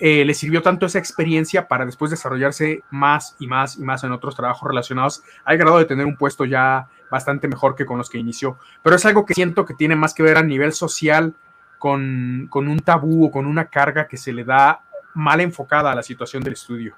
Eh, 0.00 0.24
le 0.24 0.34
sirvió 0.34 0.60
tanto 0.60 0.86
esa 0.86 0.98
experiencia 0.98 1.68
para 1.68 1.86
después 1.86 2.10
desarrollarse 2.10 2.82
más 2.90 3.36
y 3.38 3.46
más 3.46 3.76
y 3.78 3.82
más 3.82 4.02
en 4.04 4.12
otros 4.12 4.34
trabajos 4.34 4.68
relacionados 4.68 5.22
al 5.44 5.56
grado 5.56 5.78
de 5.78 5.84
tener 5.84 6.04
un 6.04 6.16
puesto 6.16 6.44
ya 6.44 6.88
bastante 7.10 7.46
mejor 7.46 7.76
que 7.76 7.86
con 7.86 7.98
los 7.98 8.10
que 8.10 8.18
inició. 8.18 8.58
Pero 8.82 8.96
es 8.96 9.06
algo 9.06 9.24
que 9.24 9.34
siento 9.34 9.64
que 9.64 9.74
tiene 9.74 9.94
más 9.94 10.12
que 10.12 10.24
ver 10.24 10.36
a 10.36 10.42
nivel 10.42 10.72
social 10.72 11.34
con, 11.78 12.48
con 12.50 12.66
un 12.68 12.80
tabú 12.80 13.26
o 13.26 13.30
con 13.30 13.46
una 13.46 13.66
carga 13.66 14.08
que 14.08 14.16
se 14.16 14.32
le 14.32 14.44
da 14.44 14.82
mal 15.14 15.40
enfocada 15.40 15.92
a 15.92 15.94
la 15.94 16.02
situación 16.02 16.42
del 16.42 16.54
estudio. 16.54 16.96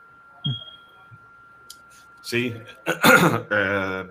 Sí, 2.26 2.52
eh, 3.52 4.04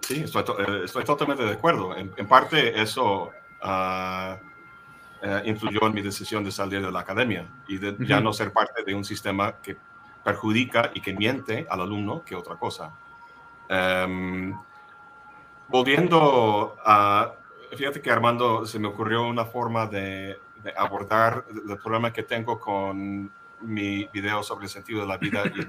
sí, 0.00 0.20
estoy, 0.20 0.44
eh, 0.60 0.82
estoy, 0.84 1.02
totalmente 1.02 1.42
de 1.42 1.54
acuerdo. 1.54 1.96
En, 1.96 2.28
parte 2.28 2.80
eso 2.80 3.32
uh, 3.64 4.36
influyó 5.44 5.88
en 5.88 5.92
mi 5.92 6.00
decisión 6.00 6.44
de 6.44 6.52
salir 6.52 6.80
de 6.80 6.92
la 6.92 7.00
academia 7.00 7.48
y 7.66 7.78
de 7.78 7.96
ya 8.06 8.20
no 8.20 8.32
ser 8.32 8.52
parte 8.52 8.84
de 8.84 8.94
un 8.94 9.04
sistema 9.04 9.56
que 9.60 9.76
perjudica 10.22 10.92
y 10.94 11.00
que 11.00 11.12
miente 11.14 11.66
al 11.68 11.80
alumno 11.80 12.22
que 12.24 12.36
otra 12.36 12.54
cosa. 12.54 12.92
Um, 13.68 14.56
volviendo 15.66 16.76
a, 16.84 17.32
fíjate 17.76 18.00
que 18.00 18.12
Armando 18.12 18.66
se 18.66 18.78
me 18.78 18.86
ocurrió 18.86 19.26
una 19.26 19.44
forma 19.44 19.88
de, 19.88 20.38
de 20.62 20.74
abordar 20.76 21.44
el 21.50 21.76
problema 21.78 22.12
que 22.12 22.22
tengo 22.22 22.60
con 22.60 23.32
mi 23.62 24.04
video 24.12 24.44
sobre 24.44 24.66
el 24.66 24.70
sentido 24.70 25.00
de 25.00 25.08
la 25.08 25.16
vida 25.16 25.42
y 25.52 25.58
el 25.58 25.66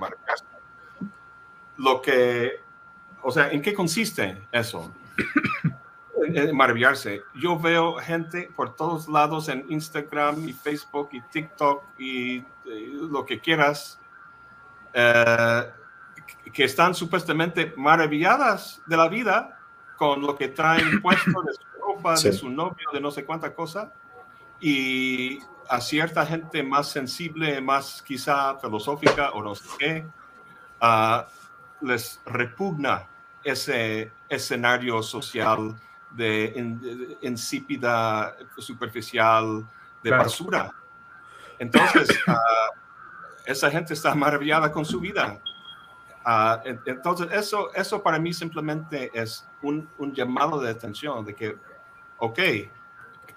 lo 1.79 2.01
que, 2.01 2.59
o 3.21 3.31
sea, 3.31 3.49
¿en 3.51 3.61
qué 3.61 3.73
consiste 3.73 4.37
eso? 4.51 4.91
en 6.23 6.55
maravillarse. 6.55 7.23
Yo 7.35 7.57
veo 7.57 7.95
gente 7.95 8.51
por 8.55 8.75
todos 8.75 9.07
lados 9.07 9.47
en 9.49 9.65
Instagram 9.69 10.47
y 10.47 10.53
Facebook 10.53 11.09
y 11.13 11.21
TikTok 11.21 11.83
y, 11.97 12.37
eh, 12.37 12.43
lo 12.65 13.25
que 13.25 13.39
quieras, 13.39 13.99
eh, 14.93 15.63
que 16.53 16.65
están 16.65 16.93
supuestamente 16.93 17.73
maravilladas 17.77 18.81
de 18.85 18.97
la 18.97 19.07
vida 19.07 19.57
con 19.97 20.21
lo 20.21 20.35
que 20.35 20.49
traen 20.49 21.01
puesto 21.01 21.41
de 21.41 21.53
su 21.53 21.63
ropa, 21.81 22.15
de 22.15 22.33
su 22.33 22.49
novio, 22.49 22.89
de 22.91 22.99
no 22.99 23.09
sé 23.09 23.23
cuánta 23.23 23.53
cosa. 23.55 23.93
Y 24.59 25.39
a 25.69 25.79
cierta 25.79 26.25
gente 26.25 26.61
más 26.61 26.89
sensible, 26.89 27.61
más 27.61 28.01
quizá 28.01 28.57
filosófica 28.59 29.31
o 29.31 29.41
no 29.41 29.55
sé 29.55 29.65
qué, 29.77 30.05
uh, 30.81 31.23
les 31.81 32.21
repugna 32.25 33.07
ese 33.43 34.11
escenario 34.27 35.01
social 35.01 35.75
de, 36.11 37.17
insípida, 37.21 38.35
superficial, 38.57 39.67
de 40.03 40.11
basura. 40.11 40.71
Entonces, 41.57 42.09
ah, 42.27 42.37
esa 43.45 43.69
gente 43.69 43.93
está 43.93 44.15
maravillada 44.15 44.71
con 44.71 44.85
su 44.85 44.99
vida. 44.99 45.39
Ah, 46.25 46.61
entonces, 46.85 47.27
eso, 47.31 47.73
eso 47.73 48.01
para 48.01 48.19
mí 48.19 48.33
simplemente 48.33 49.09
es 49.13 49.47
un, 49.61 49.89
un, 49.97 50.13
llamado 50.13 50.59
de 50.59 50.69
atención 50.69 51.25
de 51.25 51.33
que, 51.33 51.57
ok, 52.17 52.39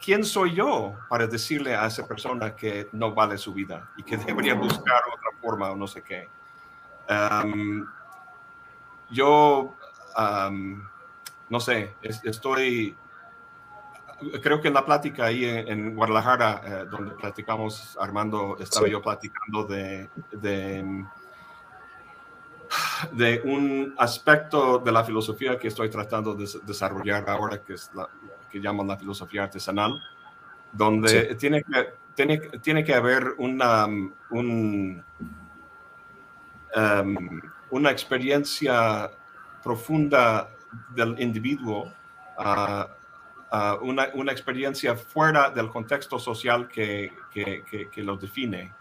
¿quién 0.03 0.25
soy 0.25 0.55
yo 0.55 0.95
para 1.09 1.27
decirle 1.27 1.75
a 1.75 1.87
esa 1.87 2.07
persona 2.07 2.55
que 2.55 2.89
no 2.93 3.15
vale 3.15 3.39
su 3.39 3.55
vida 3.55 3.89
y 3.97 4.03
que 4.03 4.17
debería 4.17 4.55
buscar 4.55 5.03
otra 5.07 5.31
forma 5.41 5.71
o 5.71 5.77
no 5.77 5.87
sé 5.87 6.03
qué? 6.03 6.29
Yo, 9.13 9.75
no 11.49 11.61
sé, 11.61 11.95
estoy, 12.03 12.97
creo 14.43 14.61
que 14.61 14.69
en 14.69 14.75
la 14.75 14.85
plática 14.85 15.27
ahí 15.27 15.45
en, 15.45 15.95
Guadalajara, 15.95 16.63
eh, 16.65 16.87
donde 16.91 17.15
platicamos, 17.15 17.97
Armando, 18.01 18.57
estaba 18.59 18.89
yo 18.89 19.01
platicando 19.01 19.65
de, 19.65 20.09
de, 20.33 21.05
de, 23.13 23.43
un 23.45 23.95
aspecto 23.99 24.79
de 24.79 24.93
la 24.93 25.05
filosofía 25.05 25.59
que 25.59 25.69
estoy 25.69 25.91
tratando 25.91 26.35
de 26.35 26.49
desarrollar 26.65 27.29
ahora, 27.29 27.63
que 27.63 27.75
es 27.75 27.91
la 27.95 28.09
que 28.53 28.61
llaman 28.61 28.87
la 28.87 28.99
filosofía 28.99 29.45
artesanal, 29.45 30.01
donde 30.73 31.35
tiene, 31.37 31.63
que, 31.63 31.95
tiene, 32.15 32.39
tiene 32.39 32.85
que 32.85 32.95
haber 32.95 33.35
una, 33.39 33.87
un, 34.31 35.03
una 37.73 37.91
experiencia 37.91 39.11
profunda 39.63 40.49
del 40.91 41.19
individuo, 41.19 41.91
uh, 42.39 42.85
uh, 43.51 43.79
una, 43.83 44.09
una, 44.15 44.31
experiencia 44.31 44.95
fuera 44.95 45.51
del 45.51 45.69
contexto 45.71 46.19
social 46.19 46.69
que, 46.69 47.13
que, 47.33 47.65
que, 47.91 48.03
lo 48.03 48.17
define, 48.17 48.75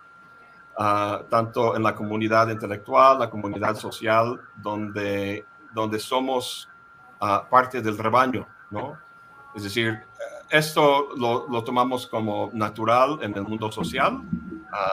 uh, 0.77 1.23
tanto 1.29 1.75
en 1.75 1.83
la 1.83 1.95
comunidad 1.95 2.49
intelectual, 2.49 3.19
la 3.19 3.29
comunidad 3.29 3.75
social, 3.75 4.39
donde, 4.57 5.45
donde 5.73 5.97
somos 5.97 6.67
parte 7.49 7.81
del 7.81 7.97
rebaño, 7.99 8.47
¿no? 8.71 8.97
Es 9.53 9.63
decir, 9.63 9.99
esto 10.49 11.09
lo, 11.15 11.47
lo, 11.47 11.63
tomamos 11.63 12.07
como 12.07 12.49
natural 12.51 13.19
en 13.21 13.37
el 13.37 13.43
mundo 13.43 13.71
social, 13.71 14.23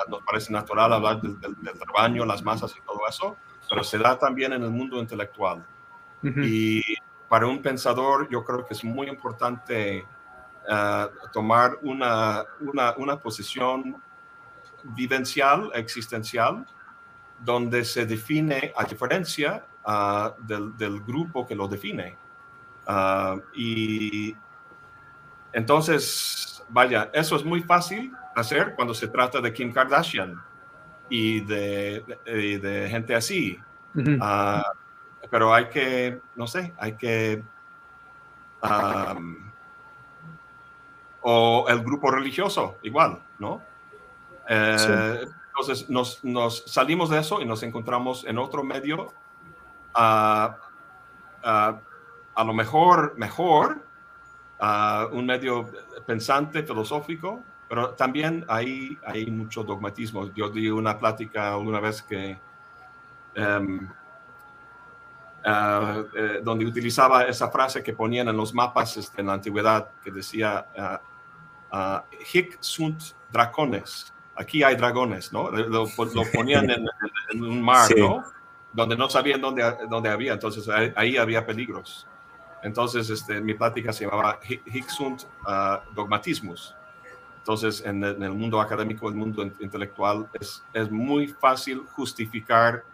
nos 0.09 0.23
parece 0.25 0.53
natural 0.53 0.93
hablar 0.93 1.23
del, 1.23 1.41
del, 1.41 1.55
del 1.62 1.81
rebaño, 1.81 2.27
las 2.27 2.43
masas 2.43 2.75
y 2.77 2.83
todo 2.83 3.01
eso, 3.09 3.37
pero 3.69 3.85
se 3.85 3.99
da 3.99 4.19
también 4.19 4.53
en 4.53 4.62
el 4.62 4.70
mundo 4.70 4.99
intelectual. 4.99 5.65
Y 6.23 6.82
para 7.28 7.47
un 7.47 7.62
pensador 7.62 8.28
yo 8.28 8.45
creo 8.45 8.66
que 8.66 8.74
es 8.74 8.82
muy 8.82 9.09
importante 9.09 10.05
ah, 10.69 11.09
tomar 11.32 11.78
una, 11.82 12.45
una, 12.61 12.95
una, 12.97 13.20
posición 13.20 14.03
vivencial, 14.82 15.70
existencial, 15.74 16.66
donde 17.39 17.85
se 17.85 18.05
define 18.05 18.73
a 18.77 18.85
diferencia 18.85 19.65
ah, 19.85 20.35
del, 20.39 20.77
del, 20.77 21.01
grupo 21.03 21.47
que 21.47 21.55
lo 21.55 21.69
define. 21.69 22.16
Ah, 22.85 23.36
y 23.55 24.35
entonces, 25.53 26.65
vaya, 26.69 27.11
eso 27.12 27.36
es 27.36 27.45
muy 27.45 27.62
fácil 27.62 28.12
hacer 28.35 28.74
cuando 28.74 28.93
se 28.93 29.07
trata 29.07 29.40
de 29.40 29.53
Kim 29.53 29.73
Kardashian 29.73 30.48
y 31.09 31.40
de, 31.40 32.05
de, 32.26 32.89
gente 32.90 33.14
así. 33.14 33.59
pero 35.30 35.55
hay 35.55 35.68
que, 35.68 36.20
no 36.36 36.47
sé, 36.47 36.72
hay 36.78 36.93
que... 36.93 37.43
o 41.22 41.66
el 41.68 41.80
grupo 41.80 42.10
religioso, 42.10 42.78
igual, 42.82 43.20
¿no? 43.39 43.62
Eh, 44.48 45.26
entonces 45.48 45.90
nos, 45.90 46.24
nos, 46.24 46.64
salimos 46.66 47.10
de 47.10 47.18
eso 47.18 47.40
y 47.40 47.44
nos 47.44 47.62
encontramos 47.62 48.24
en 48.24 48.39
otro 48.39 48.64
medio, 48.64 49.12
a 49.94 50.56
lo 52.36 52.55
mejor, 52.55 53.14
mejor, 53.16 53.82
un 55.12 55.26
medio 55.26 55.70
pensante, 56.06 56.62
filosófico, 56.62 57.43
pero 57.69 57.90
también 57.90 58.45
hay, 58.49 58.97
hay 59.05 59.27
mucho 59.27 59.62
dogmatismo. 59.62 60.32
Yo 60.32 60.49
di 60.49 60.70
una 60.70 60.99
plática 60.99 61.57
una 61.59 61.81
vez 61.81 62.01
que, 62.01 62.39
em, 63.35 63.89
ah, 65.45 66.03
eh, 66.16 66.40
donde 66.43 66.65
utilizaba 66.65 67.24
esa 67.24 67.51
frase 67.51 67.82
que 67.82 67.93
ponían 67.93 68.28
en 68.28 68.36
los 68.36 68.55
mapas 68.55 68.97
este, 68.97 69.20
en 69.20 69.27
la 69.27 69.35
antigüedad, 69.35 69.90
que 70.03 70.11
decía, 70.11 70.66
uh, 71.70 71.99
hic 72.32 72.57
sunt 72.61 73.03
dracones, 73.31 74.15
aquí 74.35 74.62
hay 74.62 74.77
dragones, 74.77 75.31
¿no? 75.32 75.51
Lo, 75.51 75.86
ponían 76.32 76.70
en, 76.70 77.45
un 77.45 77.61
mar, 77.61 77.90
¿no? 77.97 78.24
Donde 78.73 78.97
no 78.97 79.11
sabían 79.11 79.40
dónde, 79.40 79.62
dónde 79.90 80.09
había, 80.09 80.32
entonces 80.32 80.66
ahí, 80.97 81.16
había 81.19 81.45
peligros. 81.45 82.07
Entonces, 82.62 83.11
este, 83.11 83.40
mi 83.40 83.55
plática 83.55 83.93
se 83.93 84.05
llamaba 84.05 84.40
Hic 84.43 84.89
sunt 84.89 85.24
dogmatismus, 85.95 86.74
entonces, 87.39 87.82
en 87.85 88.05
el, 88.05 88.32
mundo 88.32 88.60
académico, 88.60 89.09
el 89.09 89.15
mundo 89.15 89.43
intelectual, 89.60 90.28
es, 90.39 90.62
es 90.73 90.90
muy 90.90 91.28
fácil 91.28 91.82
justificar 91.93 92.85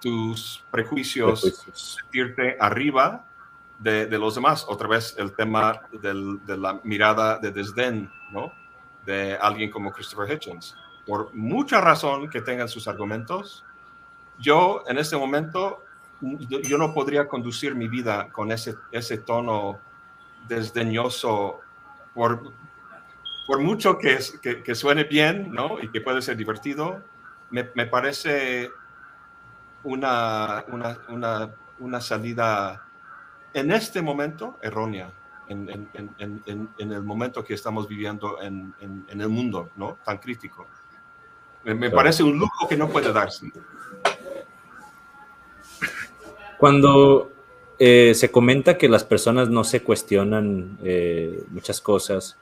tus 0.00 0.64
prejuicios, 0.70 1.64
sentirte 1.72 2.56
arriba 2.58 3.24
de, 3.78 4.06
de, 4.06 4.18
los 4.18 4.34
demás. 4.34 4.66
Otra 4.68 4.88
vez 4.88 5.14
el 5.18 5.34
tema 5.34 5.82
del, 5.92 6.44
de 6.44 6.56
la 6.56 6.80
mirada 6.82 7.38
de 7.38 7.52
desdén, 7.52 8.10
¿no? 8.32 8.52
De 9.06 9.36
alguien 9.36 9.70
como 9.70 9.92
Christopher 9.92 10.32
Hitchens. 10.32 10.74
Por 11.06 11.32
mucha 11.34 11.80
razón 11.80 12.28
que 12.28 12.40
tengan 12.40 12.68
sus 12.68 12.88
argumentos, 12.88 13.64
yo 14.38 14.82
en 14.88 14.98
este 14.98 15.16
momento, 15.16 15.84
yo 16.20 16.78
no 16.78 16.92
podría 16.92 17.28
conducir 17.28 17.74
mi 17.74 17.86
vida 17.86 18.28
con 18.32 18.50
ese, 18.50 18.74
ese 18.90 19.18
tono 19.18 19.78
desdeñoso 20.48 21.60
por, 22.14 22.52
por 23.52 23.60
mucho 23.60 23.98
que, 23.98 24.18
que, 24.64 24.74
suene 24.74 25.04
bien, 25.04 25.52
¿no? 25.52 25.78
Y 25.78 25.90
que 25.90 26.00
puede 26.00 26.22
ser 26.22 26.38
divertido, 26.38 27.02
me, 27.50 27.68
me 27.74 27.84
parece 27.84 28.70
una, 29.84 30.64
una, 30.68 30.98
una, 31.10 31.50
una, 31.78 32.00
salida 32.00 32.82
en 33.52 33.70
este 33.70 34.00
momento 34.00 34.56
errónea, 34.62 35.12
en, 35.48 35.68
en, 35.68 35.86
en, 36.18 36.70
en, 36.78 36.92
el 36.92 37.02
momento 37.02 37.44
que 37.44 37.52
estamos 37.52 37.86
viviendo 37.86 38.40
en, 38.40 38.72
el 39.06 39.28
mundo, 39.28 39.68
¿no? 39.76 39.98
Tan 40.02 40.16
crítico. 40.16 40.66
Me, 41.64 41.90
parece 41.90 42.22
un 42.22 42.38
lujo 42.38 42.66
que 42.66 42.78
no 42.78 42.88
puede 42.88 43.12
darse. 43.12 43.52
Cuando 46.56 47.30
eh, 47.78 48.14
se 48.14 48.30
comenta 48.30 48.78
que 48.78 48.88
las 48.88 49.04
personas 49.04 49.50
no 49.50 49.62
se 49.62 49.82
cuestionan 49.82 50.78
eh, 50.82 51.44
muchas 51.50 51.82
cosas, 51.82 52.38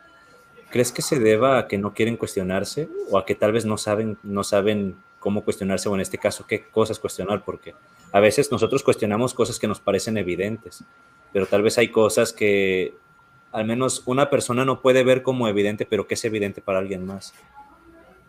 ¿Crees 0.70 0.92
que 0.92 1.02
se 1.02 1.18
deba 1.18 1.58
a 1.58 1.66
que 1.66 1.78
no 1.78 1.94
quieren 1.94 2.16
cuestionarse 2.16 2.88
o 3.10 3.18
a 3.18 3.26
que 3.26 3.34
tal 3.34 3.52
vez 3.52 3.64
no 3.64 3.76
saben, 3.76 4.18
no 4.22 4.44
saben 4.44 4.96
cómo 5.18 5.42
cuestionarse 5.42 5.88
o 5.88 5.94
en 5.96 6.00
este 6.00 6.16
caso 6.16 6.46
qué 6.46 6.62
cosas 6.62 7.00
cuestionar? 7.00 7.44
Porque 7.44 7.74
a 8.12 8.20
veces 8.20 8.52
nosotros 8.52 8.84
cuestionamos 8.84 9.34
cosas 9.34 9.58
que 9.58 9.66
nos 9.66 9.80
parecen 9.80 10.16
evidentes, 10.16 10.84
pero 11.32 11.46
tal 11.46 11.62
vez 11.62 11.76
hay 11.78 11.88
cosas 11.88 12.32
que 12.32 12.94
al 13.50 13.64
menos 13.64 14.04
una 14.06 14.30
persona 14.30 14.64
no 14.64 14.80
puede 14.80 15.02
ver 15.02 15.24
como 15.24 15.48
evidente, 15.48 15.86
pero 15.86 16.06
que 16.06 16.14
es 16.14 16.24
evidente 16.24 16.60
para 16.60 16.78
alguien 16.78 17.04
más. 17.04 17.34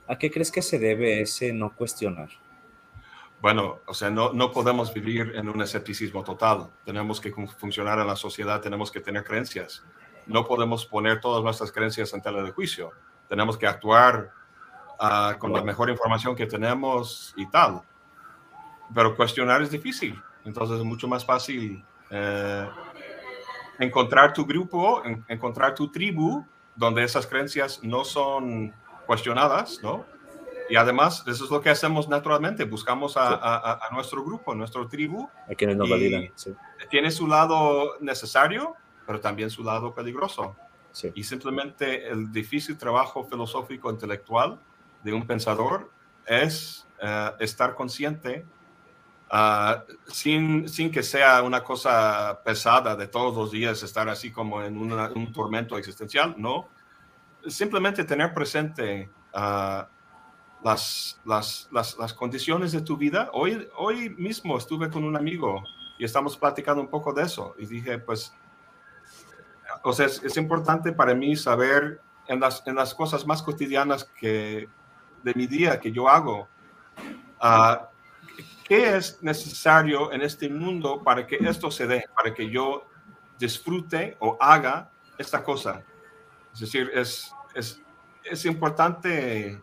¿A 0.07 0.18
qué 0.18 0.31
crees 0.31 0.51
que 0.51 0.63
se 0.63 0.80
debe 0.80 1.22
ese 1.22 1.53
no 1.53 1.76
cuestionar? 1.76 2.30
Bueno, 3.39 3.80
o 3.85 3.93
sea, 3.93 4.09
no, 4.09 4.34
no 4.34 4.51
podemos 4.51 4.91
vivir 4.93 5.34
en 5.35 5.47
un 5.47 5.61
escepticismo 5.61 6.23
total. 6.23 6.68
Tenemos 6.85 7.22
que 7.22 7.31
funcionar 7.31 7.99
en 7.99 8.07
la 8.07 8.15
sociedad, 8.15 8.61
tenemos 8.61 8.91
que 8.91 8.99
tener 8.99 9.23
creencias 9.23 9.84
no 10.32 10.45
podemos 10.45 10.86
poner 10.86 11.20
todas 11.20 11.44
nuestras 11.44 11.72
creencias 11.72 12.14
en 12.14 12.22
tela 12.22 12.41
de 12.44 12.52
juicio. 12.52 12.91
Tenemos 13.28 13.58
que 13.58 13.68
actuar 13.68 14.32
ah, 14.99 15.36
con 15.38 15.53
la 15.53 15.64
mejor 15.64 15.90
información 15.90 16.36
que 16.36 16.45
tenemos 16.45 17.34
y 17.38 17.49
tal. 17.49 17.82
Pero 18.94 19.16
cuestionar 19.16 19.62
es 19.62 19.72
difícil. 19.72 20.22
Entonces 20.44 20.78
es 20.80 20.84
mucho 20.84 21.08
más 21.08 21.26
fácil 21.26 21.84
eh, 22.10 22.70
encontrar 23.80 24.34
tu 24.34 24.45
grupo, 24.45 25.03
encontrar 25.28 25.76
tu 25.76 25.91
tribu, 25.91 26.45
donde 26.76 27.03
esas 27.03 27.28
creencias 27.28 27.84
no 27.84 28.03
son 28.03 28.74
cuestionadas, 29.06 29.80
¿no? 29.84 30.06
Y 30.70 30.78
además, 30.78 31.24
eso 31.28 31.44
es 31.44 31.52
lo 31.52 31.60
que 31.60 31.70
hacemos 31.70 32.08
naturalmente, 32.08 32.64
buscamos 32.64 33.16
a, 33.18 33.90
nuestro 33.91 34.24
grupo, 34.24 34.53
a 34.53 34.56
nuestro 34.56 34.88
tribu. 34.88 35.30
A 35.49 35.53
quienes 35.53 35.76
nos 35.76 35.90
validan. 35.90 36.32
Tiene 36.90 37.12
su 37.12 37.28
lado 37.28 37.98
necesario, 37.99 38.76
pero 39.11 39.19
también 39.19 39.49
su 39.49 39.61
lado 39.61 39.93
peligroso. 39.93 40.55
Y 41.15 41.25
simplemente 41.25 42.07
el 42.07 42.31
difícil 42.31 42.77
trabajo 42.77 43.25
filosófico 43.25 43.91
intelectual 43.91 44.57
de 45.03 45.11
un 45.11 45.27
pensador 45.27 45.91
es 46.25 46.88
eh, 47.01 47.31
estar 47.41 47.75
consciente 47.75 48.45
ah, 49.29 49.83
sin, 50.07 50.69
sin 50.69 50.89
que 50.91 51.03
sea 51.03 51.43
una 51.43 51.61
cosa 51.61 52.39
pesada 52.45 52.95
de 52.95 53.07
todos 53.07 53.35
los 53.35 53.51
días, 53.51 53.83
estar 53.83 54.07
así 54.07 54.31
como 54.31 54.63
en 54.63 54.77
un 54.77 55.33
tormento 55.33 55.77
existencial, 55.77 56.35
no. 56.38 56.69
Simplemente 57.47 58.05
tener 58.05 58.33
presente 58.33 59.09
uh, 59.33 59.83
las, 60.63 61.19
las, 61.25 61.67
las, 61.69 61.97
las, 61.97 62.13
condiciones 62.13 62.71
de 62.71 62.79
tu 62.79 62.95
vida. 62.95 63.29
Hoy, 63.33 63.67
hoy 63.75 64.11
mismo 64.11 64.57
estuve 64.57 64.89
con 64.89 65.03
un 65.03 65.17
amigo 65.17 65.63
y 65.97 66.05
estamos 66.05 66.38
platicando 66.38 66.81
un 66.81 66.88
poco 66.88 67.11
de 67.11 67.23
eso 67.23 67.55
y 67.57 67.65
dije, 67.65 67.97
pues 67.97 68.33
o 69.84 69.94
sea, 69.94 70.06
es, 70.06 70.38
importante 70.38 70.91
para 70.91 71.14
mí 71.14 71.36
saber 71.36 72.02
en 72.28 72.40
las, 72.40 72.66
en 72.66 72.76
las 72.76 72.94
cosas 72.94 73.26
más 73.26 73.41
cotidianas 73.41 74.03
que, 74.03 74.70
de 75.24 75.34
mi 75.34 75.48
día 75.48 75.80
que 75.80 75.91
yo 75.91 76.08
hago, 76.08 76.48
uh, 77.41 77.86
qué 78.64 78.95
es 78.95 79.22
necesario 79.22 80.12
en 80.12 80.22
este 80.22 80.49
mundo 80.49 81.03
para 81.03 81.26
que 81.26 81.38
esto 81.38 81.72
se 81.72 81.88
dé, 81.88 82.06
para 82.16 82.34
que 82.34 82.49
yo 82.49 82.86
disfrute 83.38 84.18
o 84.20 84.38
haga 84.40 84.90
esta 85.18 85.44
cosa. 85.44 85.84
Es 86.53 86.60
decir, 86.60 86.91
es, 86.94 87.34
es, 87.53 87.82
es 88.24 88.45
importante 88.45 89.62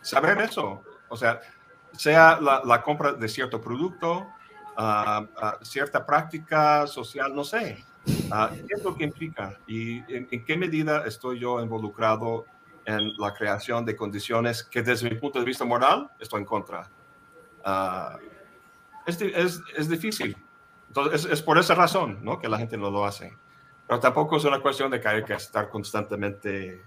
saber 0.00 0.40
eso. 0.40 0.82
O 1.08 1.16
sea, 1.16 1.40
sea 1.92 2.38
la, 2.40 2.62
la 2.64 2.82
compra 2.82 3.12
de 3.12 3.28
cierto 3.28 3.60
producto, 3.60 4.26
uh, 4.76 5.22
uh, 5.22 5.64
cierta 5.64 6.04
práctica 6.04 6.86
social, 6.86 7.34
no 7.34 7.44
sé. 7.44 7.84
Ah, 8.30 8.50
¿Qué 8.52 8.74
es 8.74 8.84
lo 8.84 8.96
que 8.96 9.04
implica 9.04 9.58
y 9.66 9.98
en, 10.12 10.44
qué 10.44 10.56
medida 10.56 11.04
estoy 11.06 11.40
yo 11.40 11.60
involucrado 11.60 12.44
en 12.84 13.14
la 13.18 13.34
creación 13.34 13.84
de 13.84 13.96
condiciones 13.96 14.62
que 14.62 14.82
desde 14.82 15.10
mi 15.10 15.16
punto 15.16 15.38
de 15.40 15.44
vista 15.44 15.64
moral 15.64 16.10
estoy 16.20 16.40
en 16.40 16.46
contra? 16.46 16.88
Uh, 17.64 18.18
es, 19.06 19.20
es, 19.20 19.60
es, 19.76 19.88
difícil. 19.88 20.36
Entonces, 20.88 21.24
es, 21.24 21.32
es, 21.32 21.42
por 21.42 21.58
esa 21.58 21.74
razón 21.74 22.18
¿no? 22.22 22.38
que 22.38 22.48
la 22.48 22.58
gente 22.58 22.76
no 22.76 22.90
lo 22.90 23.04
hace. 23.04 23.36
Pero 23.86 24.00
tampoco 24.00 24.36
es 24.36 24.44
una 24.44 24.60
cuestión 24.60 24.90
de 24.90 25.00
que 25.00 25.08
hay 25.08 25.24
que 25.24 25.34
estar 25.34 25.68
constantemente 25.68 26.84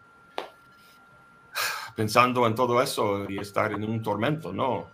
pensando 1.96 2.48
en 2.48 2.56
todo 2.56 2.82
eso 2.82 3.30
y 3.30 3.40
estar 3.40 3.74
en 3.74 3.84
un 3.84 4.02
tormento, 4.02 4.54
no. 4.54 4.88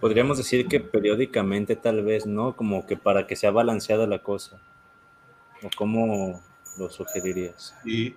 Podríamos 0.00 0.38
decir 0.38 0.66
que 0.66 0.80
periódicamente 0.80 1.76
tal 1.76 2.02
vez, 2.02 2.26
¿no? 2.26 2.56
Como 2.56 2.86
que 2.86 2.96
para 2.96 3.26
que 3.26 3.36
sea 3.36 3.50
balanceada 3.50 4.06
la 4.06 4.20
cosa. 4.20 4.58
¿O 5.62 5.70
cómo 5.76 6.40
lo 6.78 6.90
sugerirías? 6.90 7.74
Y, 7.84 8.14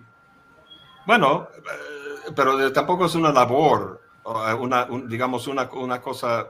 bueno, 1.06 1.50
eh, 1.56 2.32
pero 2.36 2.72
tampoco 2.72 3.06
es 3.06 3.16
una 3.16 3.32
labor, 3.32 4.02
una, 4.60 4.88
digamos, 5.06 5.48
una, 5.48 5.70
una 5.72 6.02
cosa 6.02 6.48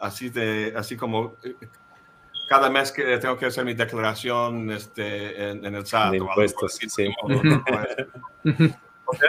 así 0.00 0.30
de, 0.30 0.74
así 0.76 0.96
como 0.96 1.34
eh, 1.42 1.56
cada 2.48 2.70
mes 2.70 2.92
que 2.92 3.18
tengo 3.18 3.36
que 3.36 3.46
hacer 3.46 3.64
mi 3.64 3.74
declaración 3.74 4.70
este, 4.70 5.50
en, 5.50 5.64
el 5.64 5.86
SAT. 5.86 6.14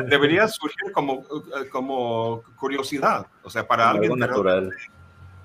debería 0.06 0.48
surgir 0.48 0.92
como, 0.92 1.26
eh, 1.60 1.70
como 1.70 2.44
curiosidad, 2.56 3.26
o 3.44 3.50
sea, 3.50 3.68
para 3.68 3.90
alguien. 3.90 4.18
natural. 4.18 4.72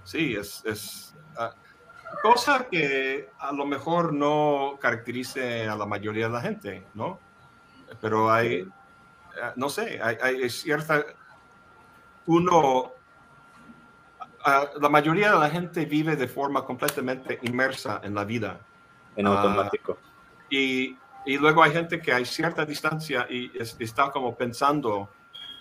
Sí, 0.04 0.34
es, 0.34 0.64
es 0.64 1.14
ah, 1.36 1.54
cosa 2.22 2.66
que 2.70 3.30
a 3.38 3.52
lo 3.52 3.66
mejor 3.66 4.12
no 4.12 4.78
caracterice 4.80 5.68
a 5.68 5.76
la 5.76 5.86
mayoría 5.86 6.26
de 6.26 6.32
la 6.32 6.40
gente, 6.40 6.84
¿no? 6.94 7.18
Pero 8.00 8.30
hay, 8.30 8.54
eh, 8.54 8.66
no 9.56 9.68
sé, 9.68 10.00
hay, 10.02 10.48
cierta, 10.50 11.04
uno, 12.26 12.92
la 14.80 14.88
mayoría 14.88 15.32
de 15.32 15.38
la 15.38 15.50
gente 15.50 15.84
vive 15.84 16.16
de 16.16 16.28
forma 16.28 16.64
completamente 16.64 17.38
inmersa 17.42 18.00
en 18.04 18.14
la 18.14 18.24
vida. 18.24 18.60
En 19.16 19.26
automático. 19.26 19.98
y, 20.48 20.96
y, 21.26 21.36
luego 21.36 21.62
hay 21.62 21.72
gente 21.72 22.00
que 22.00 22.12
hay 22.12 22.24
cierta 22.24 22.64
distancia 22.64 23.26
y 23.28 23.50
está 23.58 24.10
como 24.12 24.36
pensando 24.36 25.10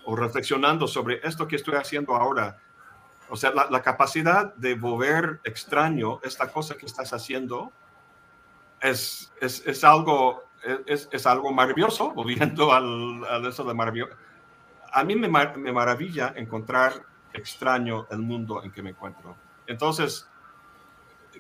o 0.06 0.16
reflexionando 0.16 0.88
sobre 0.88 1.20
esto 1.24 1.48
que 1.48 1.56
estoy 1.56 1.76
haciendo 1.76 2.16
ahora 2.16 2.58
o 3.30 3.36
sea, 3.36 3.52
la, 3.52 3.82
capacidad 3.82 4.54
de 4.56 4.76
volver 4.76 5.40
extraño 5.44 6.20
esta 6.24 6.52
cosa 6.52 6.76
que 6.76 6.86
estás 6.86 7.14
haciendo 7.14 7.72
es, 8.82 9.32
es, 9.40 9.66
es 9.66 9.84
algo, 9.84 10.44
es, 10.86 11.08
es, 11.12 11.28
algo 11.28 11.52
maravilloso, 11.52 12.12
volviendo 12.12 12.74
al, 12.74 13.24
al, 13.26 13.46
eso 13.46 13.64
de 13.64 13.74
maravilloso. 13.74 14.14
A 14.92 15.04
mí 15.04 15.16
me, 15.16 15.28
me, 15.28 15.72
maravilla 15.72 16.34
encontrar 16.36 17.06
extraño 17.34 18.08
el 18.10 18.20
mundo 18.20 18.64
en 18.64 18.72
que 18.72 18.82
me 18.82 18.92
encuentro. 18.92 19.36
Entonces, 19.68 20.28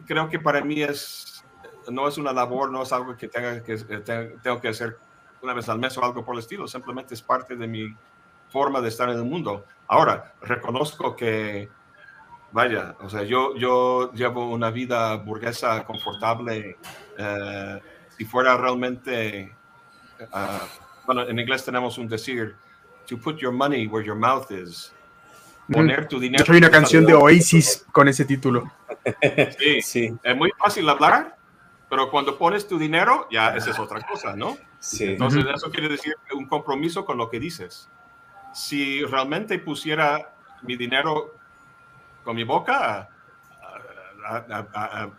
creo 0.06 0.30
que 0.30 0.40
para 0.40 0.62
mí 0.62 0.84
es, 0.84 1.44
no 1.90 2.08
es 2.08 2.18
una 2.18 2.32
labor, 2.32 2.72
no 2.72 2.84
es 2.84 2.94
algo 2.94 3.18
que, 3.18 3.28
tenga 3.28 3.64
que 3.64 3.78
tengo 4.44 4.62
que 4.62 4.68
hacer 4.68 4.98
una 5.42 5.54
vez 5.54 5.68
al 5.70 5.80
mes 5.80 5.98
o 5.98 6.04
algo 6.04 6.24
por 6.24 6.36
el 6.36 6.40
estilo, 6.40 6.68
simplemente 6.68 7.14
es 7.14 7.22
parte 7.22 7.56
de 7.56 7.68
mi 7.68 7.96
forma 8.50 8.82
de 8.82 8.90
estar 8.90 9.10
en 9.10 9.18
el 9.18 9.24
mundo. 9.24 9.66
Ahora, 9.88 10.34
reconozco 10.42 11.16
que, 11.16 11.70
vaya, 12.52 12.96
o 13.00 13.10
sea, 13.10 13.24
yo, 13.24 13.56
yo 13.56 14.12
llevo 14.14 14.50
una 14.50 14.72
vida 14.72 15.16
burguesa 15.16 15.84
confortable. 15.86 16.78
Eh, 17.18 17.80
si 18.18 18.26
fuera 18.26 18.58
realmente, 18.58 19.56
uh, 20.20 20.66
bueno, 21.06 21.28
en 21.28 21.40
inglés 21.40 21.64
tenemos 21.64 21.98
un 21.98 22.08
decir, 22.08 22.56
to 23.08 23.18
put 23.18 23.38
your 23.38 23.54
money 23.54 23.88
where 23.88 24.06
your 24.06 24.18
mouth 24.18 24.52
is. 24.52 24.94
Poner 25.72 26.08
tu 26.08 26.20
dinero. 26.20 26.44
Yo 26.44 26.58
una 26.58 26.72
canción 26.72 27.06
de 27.06 27.14
Oasis 27.14 27.86
con 27.92 28.08
ese 28.08 28.26
título. 28.26 28.72
Sí, 29.60 29.82
sí. 29.84 30.18
Es 30.24 30.36
muy 30.36 30.52
fácil 30.58 30.90
hablar, 30.90 31.38
pero 31.90 32.10
cuando 32.10 32.38
pones 32.38 32.68
tu 32.68 32.80
dinero, 32.80 33.28
ya 33.32 33.56
esa 33.56 33.72
es 33.72 33.80
otra 33.80 34.02
cosa, 34.02 34.36
¿no? 34.36 34.58
Sí. 34.80 35.06
Entonces, 35.06 35.46
eso 35.54 35.70
quiere 35.70 35.90
decir 35.90 36.16
un 36.34 36.48
compromiso 36.48 37.06
con 37.06 37.18
lo 37.18 37.30
que 37.30 37.40
dices. 37.40 37.88
Si 38.54 39.04
realmente 39.04 39.60
pusiera 39.60 40.34
mi 40.64 40.76
dinero 40.76 41.39
con 42.24 42.36
mi 42.36 42.44
boca, 42.44 43.10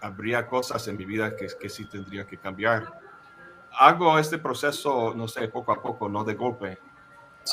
habría 0.00 0.46
cosas 0.46 0.86
en 0.88 0.96
mi 0.96 1.04
vida 1.04 1.34
que, 1.36 1.48
que 1.58 1.68
sí 1.68 1.84
tendría 1.86 2.26
que 2.26 2.36
cambiar. 2.36 2.92
Hago 3.78 4.18
este 4.18 4.38
proceso, 4.38 5.14
no 5.14 5.28
sé, 5.28 5.48
poco 5.48 5.72
a 5.72 5.82
poco, 5.82 6.08
no 6.08 6.24
de 6.24 6.34
golpe. 6.34 6.78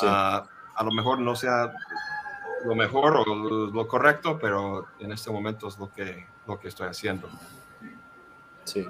Ah, 0.02 0.44
a 0.74 0.84
lo 0.84 0.92
mejor 0.92 1.18
no 1.18 1.34
sea 1.34 1.72
lo 2.64 2.74
mejor 2.74 3.24
o 3.26 3.70
lo 3.70 3.88
correcto, 3.88 4.38
pero 4.40 4.86
en 4.98 5.12
este 5.12 5.30
momento 5.30 5.68
es 5.68 5.78
lo 5.78 5.92
que, 5.92 6.26
lo 6.46 6.58
que 6.58 6.68
estoy 6.68 6.88
haciendo. 6.88 7.28
Sí. 8.64 8.86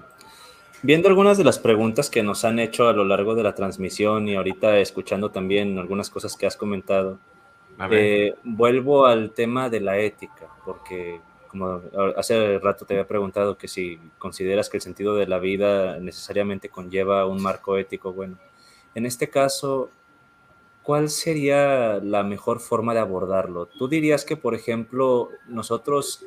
Viendo 0.82 1.08
algunas 1.08 1.36
de 1.38 1.44
las 1.44 1.58
preguntas 1.58 2.08
que 2.08 2.22
nos 2.22 2.44
han 2.44 2.58
hecho 2.58 2.88
a 2.88 2.92
lo 2.92 3.04
largo 3.04 3.34
de 3.34 3.42
la 3.42 3.54
transmisión 3.54 4.28
y 4.28 4.36
ahorita 4.36 4.78
escuchando 4.78 5.30
también 5.30 5.78
algunas 5.78 6.08
cosas 6.08 6.36
que 6.36 6.46
has 6.46 6.56
comentado, 6.56 7.18
eh, 7.90 8.34
vuelvo 8.44 9.06
al 9.06 9.32
tema 9.32 9.68
de 9.68 9.80
la 9.80 9.98
ética, 9.98 10.48
porque 10.64 11.20
como 11.48 11.80
hace 12.16 12.58
rato 12.58 12.84
te 12.84 12.94
había 12.94 13.06
preguntado 13.06 13.56
que 13.56 13.68
si 13.68 13.98
consideras 14.18 14.68
que 14.68 14.76
el 14.76 14.82
sentido 14.82 15.14
de 15.16 15.26
la 15.26 15.38
vida 15.38 15.98
necesariamente 15.98 16.68
conlleva 16.68 17.26
un 17.26 17.42
marco 17.42 17.76
ético, 17.78 18.12
bueno, 18.12 18.36
en 18.94 19.06
este 19.06 19.30
caso, 19.30 19.90
¿cuál 20.82 21.08
sería 21.08 22.00
la 22.02 22.22
mejor 22.22 22.60
forma 22.60 22.94
de 22.94 23.00
abordarlo? 23.00 23.66
¿Tú 23.66 23.88
dirías 23.88 24.24
que, 24.24 24.36
por 24.36 24.54
ejemplo, 24.54 25.30
nosotros 25.46 26.26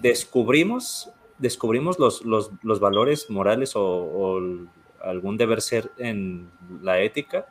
descubrimos 0.00 1.12
descubrimos 1.42 1.98
los, 1.98 2.24
los, 2.24 2.80
valores 2.80 3.28
morales 3.28 3.72
o, 3.74 4.40
algún 5.02 5.36
deber 5.36 5.60
ser 5.60 5.90
en 5.98 6.48
la 6.80 7.00
ética 7.00 7.46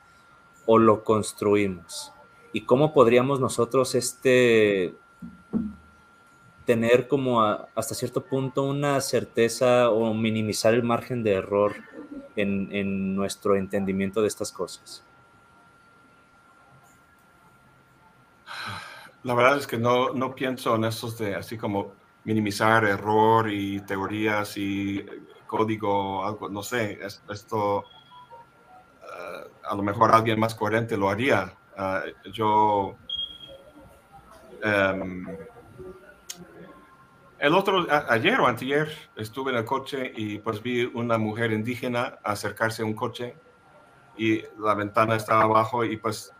o 0.66 0.80
lo 0.80 1.04
construimos? 1.04 2.14
¿Y 2.54 2.62
cómo 2.62 2.94
podríamos 2.94 3.40
nosotros 3.40 3.96
este, 3.96 4.94
tener 6.66 7.08
como 7.08 7.42
hasta 7.42 7.96
cierto 7.96 8.24
punto 8.24 8.64
una 8.64 9.00
certeza 9.02 9.90
o 9.90 10.14
minimizar 10.14 10.74
el 10.74 10.84
margen 10.84 11.24
de 11.24 11.34
error 11.34 11.76
en, 12.36 12.70
en 12.72 13.16
nuestro 13.16 13.56
entendimiento 13.56 14.22
de 14.22 14.28
estas 14.28 14.52
cosas? 14.52 15.04
La 19.24 19.36
verdad 19.36 19.58
es 19.58 19.68
que 19.68 19.78
no, 19.78 20.14
no 20.14 20.34
pienso 20.34 20.76
en 20.76 20.86
esos 20.86 21.18
de 21.18 21.36
así 21.36 21.58
como 21.58 21.94
minimizar 22.24 22.84
error 22.86 23.52
y 23.52 23.80
teorías 23.82 24.58
y 24.58 25.06
código, 25.46 26.26
algo, 26.26 26.50
no 26.50 26.64
sé, 26.64 27.00
esto 27.30 27.84
eh, 29.02 29.52
a 29.70 29.76
lo 29.76 29.84
mejor 29.84 30.14
alguien 30.14 30.40
más 30.40 30.56
coherente 30.56 30.98
lo 30.98 31.10
haría. 31.10 31.54
Eh, 31.78 32.14
yo 32.32 32.96
em, 34.62 35.26
el 37.40 37.56
otro, 37.56 37.88
ayer 38.10 38.40
o 38.40 38.48
anteayer, 38.48 38.92
estuve 39.16 39.52
en 39.52 39.58
el 39.58 39.66
coche 39.66 40.12
y 40.16 40.38
pues 40.38 40.62
vi 40.62 40.84
una 40.86 41.18
mujer 41.18 41.52
indígena 41.52 42.20
acercarse 42.24 42.84
a 42.84 42.86
un 42.86 42.94
coche 42.94 43.36
y 44.16 44.44
la 44.60 44.76
ventana 44.76 45.16
estaba 45.16 45.44
abajo 45.44 45.84
y 45.84 45.98
pues 45.98 46.34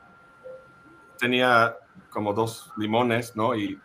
tenía 1.18 1.76
como 2.10 2.34
dos 2.34 2.72
limones, 2.78 3.36
¿no? 3.36 3.56
Y 3.56 3.80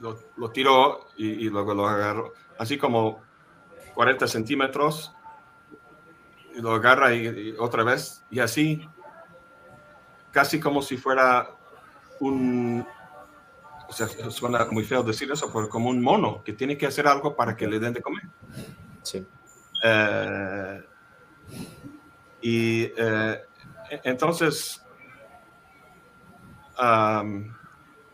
lo, 0.00 0.16
lo 0.36 0.50
tiró 0.50 1.08
y, 1.16 1.48
luego 1.48 1.74
lo 1.74 1.88
agarró, 1.88 2.32
así 2.58 2.78
como 2.78 3.20
40 3.94 4.28
centímetros, 4.28 5.12
y 6.54 6.60
lo 6.60 6.72
agarra 6.72 7.14
y, 7.14 7.54
otra 7.58 7.82
vez, 7.82 8.24
y 8.30 8.38
así, 8.40 8.88
casi 10.38 10.60
como 10.60 10.82
si 10.82 10.96
fuera 10.96 11.50
un, 12.20 12.86
o 13.88 13.92
sea, 13.92 14.06
suena 14.30 14.68
muy 14.70 14.84
feo 14.84 15.02
decir 15.02 15.28
eso, 15.32 15.50
pero 15.52 15.68
como 15.68 15.90
un 15.90 16.00
mono 16.00 16.44
que 16.44 16.52
tiene 16.52 16.78
que 16.78 16.86
hacer 16.86 17.08
algo 17.08 17.34
para 17.34 17.56
que 17.56 17.66
le 17.66 17.80
den 17.80 17.92
de 17.92 18.00
comer. 18.00 18.22
Sí. 19.02 19.26
Eh, 19.82 20.84
y 22.40 22.82
eh, 22.96 23.42
entonces, 24.04 24.80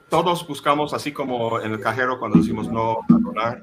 todos 0.08 0.48
buscamos, 0.48 0.94
así 0.94 1.12
como 1.12 1.60
en 1.60 1.72
el 1.72 1.80
cajero 1.80 2.18
cuando 2.18 2.38
decimos 2.38 2.70
no 2.70 3.00
donar, 3.06 3.62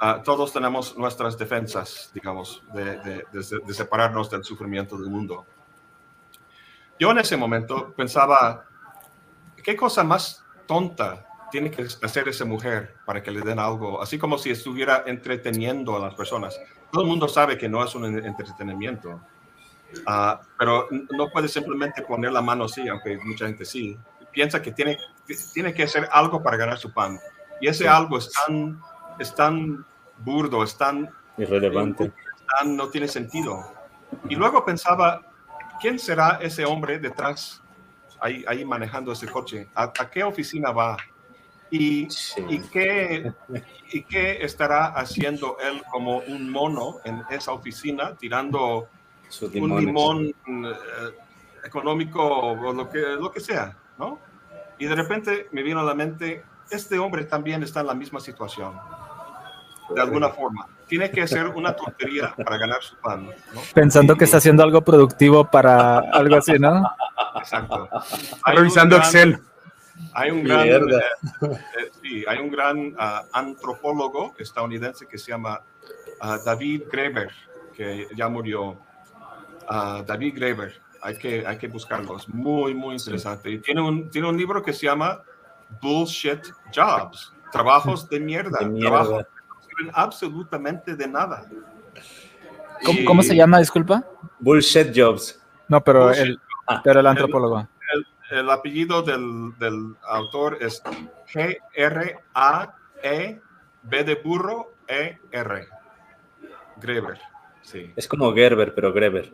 ah, 0.00 0.20
todos 0.22 0.52
tenemos 0.52 0.98
nuestras 0.98 1.38
defensas, 1.38 2.10
digamos, 2.12 2.62
de, 2.74 3.24
de, 3.32 3.72
separarnos 3.74 4.28
del 4.28 4.44
sufrimiento 4.44 4.98
del 4.98 5.08
mundo. 5.08 5.46
Yo 7.00 7.10
en 7.10 7.18
ese 7.18 7.34
momento 7.34 7.94
pensaba, 7.96 8.66
¿qué 9.64 9.74
cosa 9.74 10.04
más 10.04 10.44
tonta 10.66 11.26
tiene 11.50 11.70
que 11.70 11.86
hacer 12.02 12.28
esa 12.28 12.44
mujer 12.44 12.94
para 13.06 13.22
que 13.22 13.30
le 13.30 13.40
den 13.40 13.58
algo? 13.58 14.02
Así 14.02 14.18
como 14.18 14.36
si 14.36 14.50
estuviera 14.50 15.04
entreteniendo 15.06 15.96
a 15.96 15.98
las 15.98 16.14
personas. 16.14 16.60
Todo 16.92 17.02
el 17.02 17.08
mundo 17.08 17.26
sabe 17.26 17.56
que 17.56 17.70
no 17.70 17.82
es 17.82 17.94
un 17.94 18.04
entretenimiento, 18.04 19.18
ah, 20.06 20.42
pero 20.58 20.88
no 20.90 21.30
puede 21.30 21.48
simplemente 21.48 22.02
poner 22.02 22.32
la 22.32 22.42
mano 22.42 22.64
así, 22.64 22.86
aunque 22.86 23.16
mucha 23.16 23.46
gente 23.46 23.64
sí. 23.64 23.98
Piensa 24.30 24.60
que 24.60 24.72
tiene 24.72 24.98
tiene 25.54 25.72
que 25.72 25.84
hacer 25.84 26.06
algo 26.12 26.42
para 26.42 26.58
ganar 26.58 26.76
su 26.76 26.92
pan. 26.92 27.18
Y 27.62 27.68
ese 27.68 27.88
algo 27.88 28.18
es 28.18 28.30
tan, 28.30 28.78
es 29.18 29.34
tan 29.34 29.86
burdo, 30.18 30.62
es 30.62 30.76
tan 30.76 31.08
irrelevante, 31.38 32.12
no 32.66 32.88
tiene 32.90 33.08
sentido. 33.08 33.72
Y 34.28 34.34
luego 34.34 34.64
pensaba, 34.64 35.22
¿quién 35.80 35.98
será 35.98 36.38
ese 36.40 36.64
hombre 36.64 36.98
detrás, 36.98 37.62
ahí, 38.20 38.44
ahí 38.46 38.64
manejando 38.64 39.12
ese 39.12 39.26
coche? 39.26 39.68
¿A, 39.74 39.92
qué 40.10 40.22
oficina 40.22 40.70
va? 40.70 40.96
¿Y, 41.70 42.08
y, 42.48 42.58
qué, 42.72 43.32
¿Y 43.92 44.02
qué 44.02 44.44
estará 44.44 44.86
haciendo 44.86 45.56
él 45.60 45.82
como 45.90 46.18
un 46.18 46.50
mono 46.50 46.96
en 47.04 47.22
esa 47.30 47.52
oficina 47.52 48.16
tirando 48.16 48.88
un 49.54 49.80
limón 49.80 50.26
eh, 50.26 50.34
económico 51.64 52.22
o 52.22 52.72
lo 52.72 52.88
que, 52.88 52.98
lo 52.98 53.30
que 53.30 53.40
sea? 53.40 53.76
¿no? 53.98 54.18
Y 54.78 54.86
de 54.86 54.94
repente 54.94 55.48
me 55.52 55.62
vino 55.62 55.80
a 55.80 55.84
la 55.84 55.94
mente, 55.94 56.42
este 56.70 56.98
hombre 56.98 57.24
también 57.24 57.62
está 57.62 57.80
en 57.80 57.86
la 57.86 57.94
misma 57.94 58.18
situación, 58.18 58.74
de 59.94 60.00
alguna 60.00 60.30
forma. 60.30 60.66
Tiene 60.90 61.10
que 61.10 61.22
hacer 61.22 61.46
una 61.46 61.74
tontería 61.74 62.34
para 62.36 62.58
ganar 62.58 62.82
su 62.82 62.96
pan. 62.96 63.28
Pensando 63.72 64.16
que 64.16 64.24
está 64.24 64.38
haciendo 64.38 64.64
algo 64.64 64.82
productivo 64.82 65.48
para 65.48 66.00
algo 66.00 66.34
así, 66.34 66.58
¿no? 66.58 66.82
Exacto. 67.38 67.88
Revisando 68.44 68.96
Excel. 68.96 69.38
Hay 70.14 70.32
un 70.32 70.42
gran, 70.42 70.66
eh, 70.66 70.72
eh, 70.72 71.90
sí, 72.02 72.24
hay 72.26 72.38
un 72.38 72.50
gran 72.50 72.94
ah, 72.98 73.22
antropólogo 73.32 74.34
estadounidense 74.38 75.06
que 75.06 75.16
se 75.16 75.30
llama 75.30 75.62
ah, 76.20 76.38
David 76.44 76.82
Graeber, 76.90 77.30
que 77.72 78.08
ya 78.16 78.28
murió. 78.28 78.76
Ah, 79.68 80.02
David 80.04 80.34
Graeber 80.34 80.80
hay 81.02 81.16
que, 81.16 81.46
hay 81.46 81.56
que 81.56 81.68
buscarlo, 81.68 82.16
es 82.16 82.28
muy, 82.28 82.74
muy 82.74 82.96
interesante. 82.96 83.50
Y 83.50 83.58
tiene 83.58 83.80
un, 83.80 84.10
tiene 84.10 84.28
un 84.28 84.36
libro 84.36 84.60
que 84.62 84.72
se 84.72 84.86
llama 84.86 85.22
Bullshit 85.80 86.40
Jobs, 86.74 87.32
trabajos 87.52 88.08
de 88.08 88.20
mierda, 88.20 88.58
trabajos 88.58 89.24
que 89.24 89.30
no 89.34 89.39
sirven 89.80 89.92
absolutamente 89.94 90.96
de 90.96 91.08
nada. 91.08 91.46
¿Cómo, 93.06 93.22
se 93.22 93.36
llama, 93.36 93.58
disculpa? 93.58 94.04
Bullshit 94.38 94.92
Jobs. 94.94 95.40
No, 95.68 95.82
pero, 95.82 96.12
el, 96.12 96.40
pero 96.82 97.00
el 97.00 97.06
antropólogo. 97.06 97.68
El, 98.30 98.48
apellido 98.48 99.02
del, 99.02 99.52
del, 99.58 99.96
autor 100.08 100.56
es 100.60 100.82
G-R-A-E, 101.32 103.40
B 103.82 104.04
de 104.04 104.14
burro, 104.14 104.72
E-R. 104.86 105.68
Greber. 106.76 107.18
Sí. 107.62 107.92
Es 107.96 108.08
como 108.08 108.32
Gerber, 108.32 108.74
pero 108.74 108.92
Greber. 108.92 109.32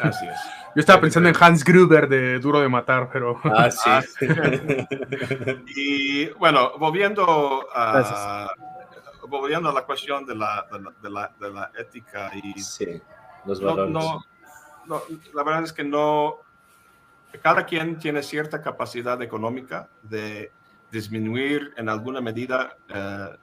Así 0.00 0.26
es. 0.26 0.40
Yo 0.74 0.80
estaba 0.80 1.00
pensando 1.00 1.28
en 1.28 1.34
Hans 1.38 1.64
Gruber 1.64 2.08
de 2.08 2.38
Duro 2.38 2.60
de 2.60 2.68
Matar, 2.68 3.08
pero. 3.12 3.38
Ah, 3.44 3.70
sí. 3.70 3.88
Ah, 3.88 4.02
y 5.76 6.26
bueno, 6.30 6.72
volviendo 6.78 7.66
a, 7.74 8.50
volviendo 9.28 9.68
a 9.68 9.72
la 9.72 9.84
cuestión 9.84 10.24
de 10.24 10.34
la, 10.34 10.66
de 10.70 11.10
la, 11.10 11.32
de 11.38 11.50
la, 11.50 11.70
ética 11.78 12.30
y 12.34 12.60
sí, 12.60 13.00
los 13.44 13.60
valores. 13.60 13.92
No, 13.92 14.24
no, 14.86 15.02
la 15.34 15.42
verdad 15.42 15.64
es 15.64 15.72
que 15.72 15.84
no, 15.84 16.40
cada 17.42 17.66
quien 17.66 17.98
tiene 17.98 18.22
cierta 18.22 18.62
capacidad 18.62 19.20
económica 19.22 19.88
de 20.02 20.52
disminuir 20.90 21.74
en 21.76 21.88
alguna 21.88 22.20
medida 22.20 22.76
eh, 22.88 23.36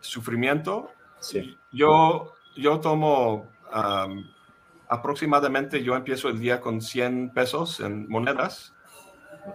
sufrimiento. 0.00 0.90
Sí. 1.20 1.56
Yo, 1.72 2.34
yo 2.56 2.80
tomo 2.80 3.48
aproximadamente, 4.88 5.82
yo 5.82 5.96
empiezo 5.96 6.28
el 6.28 6.38
día 6.38 6.60
con 6.60 6.80
100 6.80 7.30
pesos 7.30 7.80
en 7.80 8.08
monedas 8.08 8.73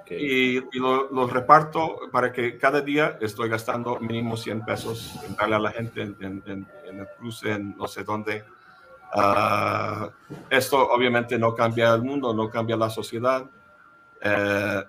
y, 0.10 0.58
y 0.58 0.80
los 0.80 1.32
reparto 1.32 2.02
para 2.12 2.32
que 2.32 2.58
cada 2.58 2.82
día 2.82 3.18
estoy 3.22 3.50
gastando 3.50 4.00
mínimo 4.00 4.38
100 4.38 4.66
pesos 4.66 5.20
en 5.28 5.36
darle 5.36 5.56
a 5.56 5.60
la 5.60 5.72
gente 5.72 6.02
en, 6.02 6.44
en, 6.46 6.68
el 6.86 7.08
cruce, 7.18 7.52
en 7.52 7.76
no 7.78 7.88
sé 7.88 8.04
dónde. 8.04 8.44
Ah, 9.14 10.10
esto 10.50 10.90
obviamente 10.90 11.40
no 11.40 11.56
cambia 11.56 11.94
el 11.94 12.04
mundo, 12.04 12.34
no 12.34 12.50
cambia 12.50 12.78
la 12.78 12.90
sociedad, 12.90 13.46
eh, 14.22 14.84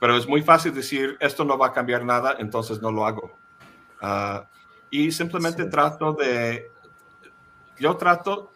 pero 0.00 0.16
es 0.16 0.26
muy 0.26 0.42
fácil 0.42 0.74
decir, 0.74 1.16
esto 1.20 1.44
no 1.44 1.58
va 1.58 1.68
a 1.68 1.72
cambiar 1.72 2.04
nada, 2.04 2.36
entonces 2.38 2.80
no 2.80 2.90
lo 2.90 3.06
hago. 3.06 3.36
Ah, 4.00 4.46
y 4.90 5.12
simplemente 5.12 5.66
trato 5.66 6.12
de, 6.14 6.70
yo 7.78 7.96
trato, 7.96 8.52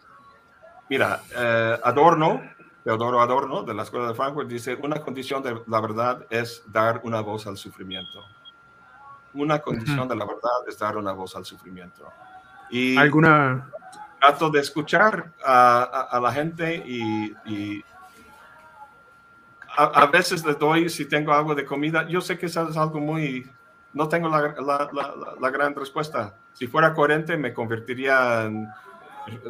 mira, 0.89 1.21
eh, 1.35 1.77
Adorno, 1.83 2.41
Teodoro 2.87 3.19
Adorno, 3.19 3.63
de 3.63 3.73
la 3.73 3.83
Escuela 3.83 4.07
de 4.07 4.13
Frankfurt, 4.13 4.47
dice, 4.47 4.79
una 4.81 5.01
condición 5.01 5.43
de 5.43 5.61
la 5.67 5.81
verdad 5.81 6.25
es 6.29 6.63
dar 6.67 7.01
una 7.03 7.19
voz 7.19 7.45
al 7.45 7.57
sufrimiento. 7.57 8.23
Una 9.33 9.59
condición 9.59 10.07
de 10.07 10.15
la 10.15 10.23
verdad 10.23 10.65
es 10.69 10.79
dar 10.79 10.95
una 10.95 11.11
voz 11.11 11.35
al 11.35 11.43
sufrimiento. 11.43 12.09
Y 12.69 12.95
¿Alguna... 12.95 13.69
Trato 14.21 14.49
de 14.49 14.61
escuchar 14.61 15.33
a, 15.43 16.07
a, 16.09 16.19
la 16.21 16.31
gente 16.31 16.77
y, 16.77 17.35
y 17.45 17.83
a, 19.75 19.83
a, 19.83 20.05
veces 20.05 20.45
le 20.45 20.53
doy, 20.53 20.87
si 20.87 21.09
tengo 21.09 21.33
algo 21.33 21.53
de 21.55 21.65
comida, 21.65 22.07
yo 22.07 22.21
sé 22.21 22.37
que 22.37 22.45
eso 22.45 22.69
es 22.69 22.77
algo 22.77 23.01
muy... 23.01 23.51
No 23.91 24.07
tengo 24.07 24.29
la, 24.29 24.55
la, 24.61 24.89
la, 24.93 25.13
la 25.37 25.49
gran 25.49 25.75
respuesta. 25.75 26.37
Si 26.53 26.67
fuera 26.67 26.93
coherente, 26.93 27.35
me 27.35 27.53
convertiría 27.53 28.45
en 28.45 28.65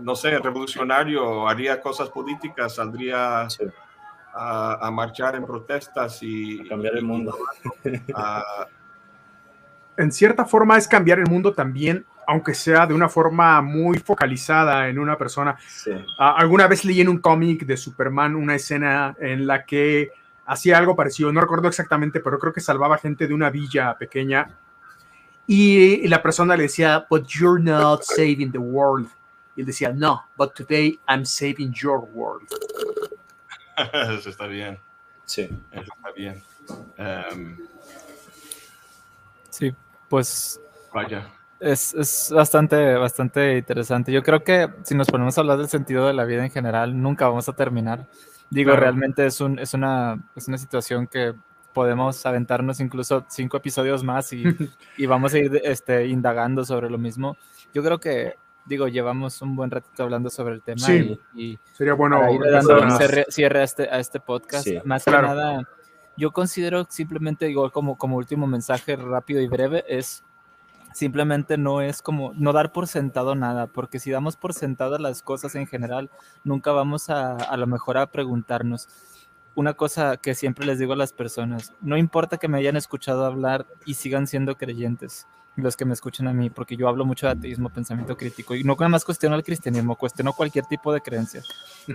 no 0.01 0.15
sé, 0.15 0.37
revolucionario, 0.39 1.47
haría 1.47 1.81
cosas 1.81 2.09
políticas, 2.09 2.75
saldría 2.75 3.47
a, 4.33 4.91
marchar 4.91 5.35
en 5.35 5.45
protestas 5.45 6.19
y... 6.21 6.67
cambiar 6.67 6.95
el 6.95 7.03
mundo. 7.03 7.35
en 9.97 10.11
cierta 10.11 10.45
forma 10.45 10.77
es 10.77 10.87
cambiar 10.87 11.19
el 11.19 11.27
mundo 11.27 11.53
también, 11.53 12.05
aunque 12.27 12.53
sea 12.53 12.85
de 12.85 12.93
una 12.93 13.09
forma 13.09 13.61
muy 13.61 13.99
focalizada 13.99 14.89
en 14.89 14.99
una 14.99 15.17
persona. 15.17 15.57
alguna 16.17 16.67
vez 16.67 16.85
leí 16.85 17.01
en 17.01 17.09
un 17.09 17.19
cómic 17.19 17.65
de 17.65 17.77
Superman 17.77 18.35
una 18.35 18.55
escena 18.55 19.15
en 19.19 19.47
la 19.47 19.65
que 19.65 20.11
hacía 20.45 20.77
algo 20.77 20.95
parecido, 20.95 21.31
no 21.31 21.41
recuerdo 21.41 21.67
exactamente, 21.67 22.19
pero 22.19 22.39
creo 22.39 22.53
que 22.53 22.61
salvaba 22.61 22.97
gente 22.97 23.27
de 23.27 23.33
una 23.33 23.49
villa 23.49 23.97
pequeña. 23.97 24.49
Y 25.45 26.07
la 26.07 26.21
persona 26.21 26.57
le 26.57 26.63
decía, 26.63 27.05
but 27.09 27.25
you're 27.27 27.61
not 27.61 28.03
saving 28.03 28.51
the 28.51 28.57
world. 28.57 29.07
Y 29.57 29.61
él 29.61 29.65
decía, 29.65 29.91
no, 29.91 30.23
but 30.37 30.53
today 30.53 30.99
I'm 31.07 31.25
saving 31.25 31.73
your 31.73 32.07
world. 32.13 32.47
Eso 34.19 34.29
está 34.29 34.45
bien. 34.45 34.77
Sí. 35.25 35.49
Eso 35.71 35.91
está 35.95 36.11
bien. 36.15 36.43
Um, 36.99 37.57
sí, 39.49 39.73
pues. 40.07 40.61
Vaya. 40.93 41.27
Es, 41.59 41.95
es, 41.95 42.31
bastante, 42.31 42.93
bastante 42.95 43.57
interesante. 43.57 44.11
Yo 44.11 44.21
creo 44.21 44.43
que 44.43 44.69
si 44.83 44.93
nos 44.93 45.07
ponemos 45.07 45.35
a 45.37 45.41
hablar 45.41 45.57
del 45.57 45.69
sentido 45.69 46.05
de 46.05 46.13
la 46.13 46.25
vida 46.25 46.45
en 46.45 46.51
general, 46.51 47.01
nunca 47.01 47.27
vamos 47.27 47.49
a 47.49 47.53
terminar. 47.53 48.05
Digo, 48.51 48.69
claro. 48.69 48.81
realmente 48.81 49.25
es, 49.25 49.41
un, 49.41 49.57
es, 49.57 49.73
una, 49.73 50.23
es 50.35 50.47
una 50.47 50.59
situación 50.59 51.07
que 51.07 51.33
podemos 51.73 52.23
aventarnos 52.27 52.79
incluso 52.79 53.25
cinco 53.27 53.57
episodios 53.57 54.03
más 54.03 54.31
y, 54.33 54.43
y 54.97 55.05
vamos 55.07 55.33
a 55.33 55.39
ir 55.39 55.61
este, 55.63 56.05
indagando 56.05 56.63
sobre 56.63 56.91
lo 56.91 56.99
mismo. 56.99 57.37
Yo 57.73 57.83
creo 57.83 57.99
que 57.99 58.35
digo, 58.67 58.87
llevamos 58.87 59.41
un 59.41 59.55
buen 59.55 59.71
ratito 59.71 60.03
hablando 60.03 60.29
sobre 60.29 60.55
el 60.55 60.61
tema 60.61 60.85
sí, 60.85 61.19
y, 61.33 61.57
sería 61.73 61.93
bueno 61.93 62.29
ir 62.31 62.41
dando 62.51 62.81
un 62.81 62.91
cierre, 62.91 63.25
cierre, 63.29 63.61
a, 63.61 63.63
este, 63.63 63.89
a 63.89 63.99
este 63.99 64.19
podcast. 64.19 64.65
Sí, 64.65 64.77
Más 64.83 65.03
claro. 65.03 65.29
que 65.29 65.35
nada, 65.35 65.69
yo 66.17 66.31
considero 66.31 66.85
simplemente, 66.89 67.49
igual 67.49 67.71
como, 67.71 67.97
como 67.97 68.17
último 68.17 68.47
mensaje 68.47 68.95
rápido 68.95 69.41
y 69.41 69.47
breve, 69.47 69.85
es 69.87 70.23
simplemente 70.93 71.57
no 71.57 71.81
es 71.81 72.01
como 72.01 72.33
no 72.33 72.53
dar 72.53 72.71
por 72.71 72.87
sentado 72.87 73.35
nada, 73.35 73.67
porque 73.67 73.99
si 73.99 74.09
damos 74.09 74.35
por 74.35 74.53
sentado 74.53 74.97
las 74.97 75.21
cosas 75.21 75.53
en 75.55 75.67
general, 75.67 76.09
nunca 76.43 76.71
vamos 76.71 77.09
a, 77.09 77.35
a 77.35 77.55
lo 77.57 77.67
mejor 77.67 77.97
a 77.99 78.07
preguntarnos. 78.07 78.89
Una 79.53 79.73
cosa 79.73 80.17
que 80.17 80.35
siempre 80.35 80.65
les 80.65 80.79
digo 80.79 80.93
a 80.93 80.97
las 80.97 81.13
personas, 81.13 81.73
no 81.81 81.97
importa 81.97 82.37
que 82.37 82.47
me 82.47 82.57
hayan 82.57 82.77
escuchado 82.77 83.25
hablar 83.25 83.67
y 83.85 83.93
sigan 83.93 84.27
siendo 84.27 84.55
creyentes, 84.55 85.27
los 85.63 85.75
que 85.75 85.85
me 85.85 85.93
escuchan 85.93 86.27
a 86.27 86.33
mí, 86.33 86.49
porque 86.49 86.75
yo 86.75 86.87
hablo 86.87 87.05
mucho 87.05 87.25
de 87.25 87.33
ateísmo, 87.33 87.69
pensamiento 87.69 88.15
crítico, 88.15 88.55
y 88.55 88.63
no 88.63 88.75
nada 88.75 88.89
más 88.89 89.03
cuestiono 89.05 89.35
el 89.35 89.43
cristianismo, 89.43 89.95
cuestiono 89.95 90.33
cualquier 90.33 90.65
tipo 90.65 90.93
de 90.93 91.01
creencia. 91.01 91.41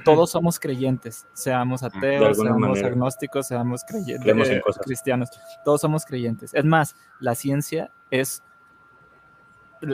Todos 0.04 0.30
somos 0.30 0.58
creyentes, 0.58 1.26
seamos 1.32 1.82
ateos, 1.82 2.36
seamos 2.36 2.60
manera. 2.60 2.88
agnósticos, 2.88 3.46
seamos 3.46 3.82
creyentes, 3.84 4.48
eh, 4.48 4.62
cristianos, 4.82 5.30
todos 5.64 5.80
somos 5.80 6.04
creyentes. 6.04 6.52
Es 6.54 6.64
más, 6.64 6.96
la 7.20 7.34
ciencia 7.34 7.90
es 8.10 8.42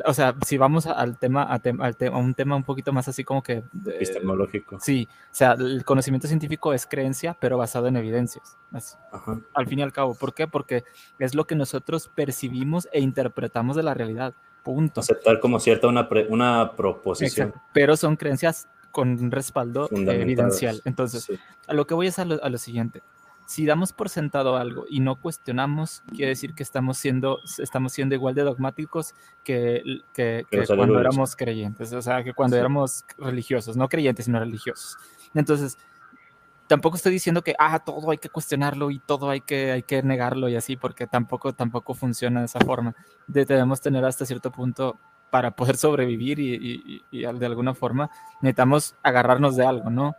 o 0.04 0.14
sea, 0.14 0.34
si 0.46 0.58
vamos 0.58 0.86
al 0.86 1.18
tema, 1.18 1.52
a, 1.52 1.58
te, 1.58 1.74
al 1.78 1.96
tema, 1.96 2.16
a 2.16 2.20
un 2.20 2.34
tema 2.34 2.56
un 2.56 2.64
poquito 2.64 2.92
más 2.92 3.08
así 3.08 3.24
como 3.24 3.42
que... 3.42 3.52
Eh, 3.54 3.64
Epistemológico. 3.86 4.78
Sí, 4.80 5.08
o 5.10 5.34
sea, 5.34 5.52
el 5.52 5.84
conocimiento 5.84 6.28
científico 6.28 6.72
es 6.72 6.86
creencia, 6.86 7.36
pero 7.40 7.58
basado 7.58 7.86
en 7.86 7.96
evidencias. 7.96 8.56
Así, 8.72 8.96
Ajá. 9.12 9.40
Al 9.54 9.66
fin 9.66 9.78
y 9.78 9.82
al 9.82 9.92
cabo. 9.92 10.14
¿Por 10.14 10.34
qué? 10.34 10.46
Porque 10.46 10.84
es 11.18 11.34
lo 11.34 11.46
que 11.46 11.54
nosotros 11.54 12.10
percibimos 12.14 12.88
e 12.92 13.00
interpretamos 13.00 13.76
de 13.76 13.82
la 13.82 13.94
realidad. 13.94 14.34
Punto. 14.62 15.00
Aceptar 15.00 15.40
como 15.40 15.60
cierta 15.60 15.88
una, 15.88 16.08
pre, 16.08 16.26
una 16.28 16.72
proposición. 16.76 17.48
Exacto. 17.48 17.68
Pero 17.72 17.96
son 17.96 18.16
creencias 18.16 18.68
con 18.90 19.10
un 19.10 19.30
respaldo 19.30 19.88
evidencial. 19.90 20.82
Entonces, 20.84 21.24
sí. 21.24 21.38
a 21.66 21.72
lo 21.74 21.86
que 21.86 21.94
voy 21.94 22.08
es 22.08 22.18
a 22.18 22.24
lo, 22.24 22.42
a 22.42 22.48
lo 22.48 22.58
siguiente 22.58 23.02
si 23.48 23.64
damos 23.64 23.94
por 23.94 24.10
sentado 24.10 24.58
algo 24.58 24.84
y 24.90 25.00
no 25.00 25.16
cuestionamos, 25.16 26.02
quiere 26.14 26.28
decir 26.28 26.54
que 26.54 26.62
estamos 26.62 26.98
siendo, 26.98 27.40
estamos 27.56 27.94
siendo 27.94 28.14
igual 28.14 28.34
de 28.34 28.42
dogmáticos 28.42 29.14
que, 29.42 30.02
que, 30.12 30.44
que 30.50 30.66
cuando 30.66 31.00
éramos 31.00 31.34
creyentes, 31.34 31.94
o 31.94 32.02
sea, 32.02 32.22
que 32.22 32.34
cuando 32.34 32.56
sí. 32.56 32.60
éramos 32.60 33.06
religiosos, 33.16 33.74
no 33.74 33.88
creyentes, 33.88 34.26
sino 34.26 34.38
religiosos. 34.38 34.98
Entonces, 35.34 35.78
tampoco 36.66 36.96
estoy 36.96 37.10
diciendo 37.10 37.42
que, 37.42 37.54
ah, 37.58 37.78
todo 37.78 38.10
hay 38.10 38.18
que 38.18 38.28
cuestionarlo 38.28 38.90
y 38.90 38.98
todo 38.98 39.30
hay 39.30 39.40
que, 39.40 39.72
hay 39.72 39.82
que 39.82 40.02
negarlo 40.02 40.50
y 40.50 40.56
así, 40.56 40.76
porque 40.76 41.06
tampoco, 41.06 41.54
tampoco 41.54 41.94
funciona 41.94 42.40
de 42.40 42.46
esa 42.46 42.60
forma. 42.60 42.94
De, 43.28 43.46
debemos 43.46 43.80
tener 43.80 44.04
hasta 44.04 44.26
cierto 44.26 44.52
punto 44.52 44.98
para 45.30 45.52
poder 45.52 45.78
sobrevivir 45.78 46.38
y, 46.38 46.54
y, 46.54 47.02
y 47.10 47.20
de 47.22 47.46
alguna 47.46 47.72
forma 47.72 48.10
necesitamos 48.42 48.94
agarrarnos 49.02 49.56
de 49.56 49.64
algo, 49.64 49.88
¿no? 49.88 50.14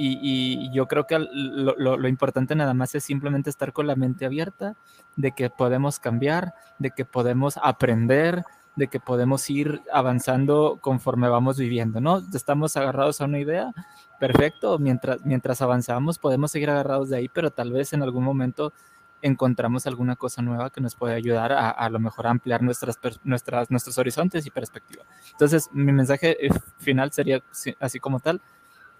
Y, 0.00 0.18
y, 0.22 0.70
yo 0.72 0.86
creo 0.86 1.08
que 1.08 1.18
lo, 1.18 1.74
lo, 1.76 1.96
lo, 1.96 2.08
importante 2.08 2.54
nada 2.54 2.72
más 2.72 2.94
es 2.94 3.02
simplemente 3.02 3.50
estar 3.50 3.72
con 3.72 3.88
la 3.88 3.96
mente 3.96 4.24
abierta, 4.24 4.76
de 5.16 5.32
que 5.32 5.50
podemos 5.50 5.98
cambiar, 5.98 6.54
de 6.78 6.92
que 6.92 7.04
podemos 7.04 7.58
aprender, 7.60 8.44
de 8.76 8.86
que 8.86 9.00
podemos 9.00 9.50
ir 9.50 9.82
avanzando 9.92 10.78
conforme 10.80 11.28
vamos 11.28 11.58
viviendo, 11.58 12.00
¿no? 12.00 12.22
Estamos 12.32 12.76
agarrados 12.76 13.20
a 13.20 13.24
una 13.24 13.40
idea, 13.40 13.72
perfecto, 14.20 14.78
mientras, 14.78 15.26
mientras 15.26 15.60
avanzamos 15.62 16.20
podemos 16.20 16.52
seguir 16.52 16.70
agarrados 16.70 17.10
de 17.10 17.16
ahí, 17.16 17.28
pero 17.28 17.50
tal 17.50 17.72
vez 17.72 17.92
en 17.92 18.02
algún 18.04 18.22
momento 18.22 18.72
encontramos 19.20 19.88
alguna 19.88 20.14
cosa 20.14 20.42
nueva 20.42 20.70
que 20.70 20.80
nos 20.80 20.94
puede 20.94 21.16
ayudar 21.16 21.52
a, 21.52 21.70
a 21.70 21.90
lo 21.90 21.98
mejor 21.98 22.28
a 22.28 22.30
ampliar 22.30 22.62
nuestras, 22.62 23.00
nuestras, 23.24 23.68
nuestros 23.68 23.98
horizontes 23.98 24.46
y 24.46 24.50
perspectiva. 24.50 25.02
Entonces, 25.32 25.68
mi 25.72 25.92
mensaje 25.92 26.36
final 26.78 27.10
sería 27.10 27.42
así 27.80 27.98
como 27.98 28.20
tal, 28.20 28.40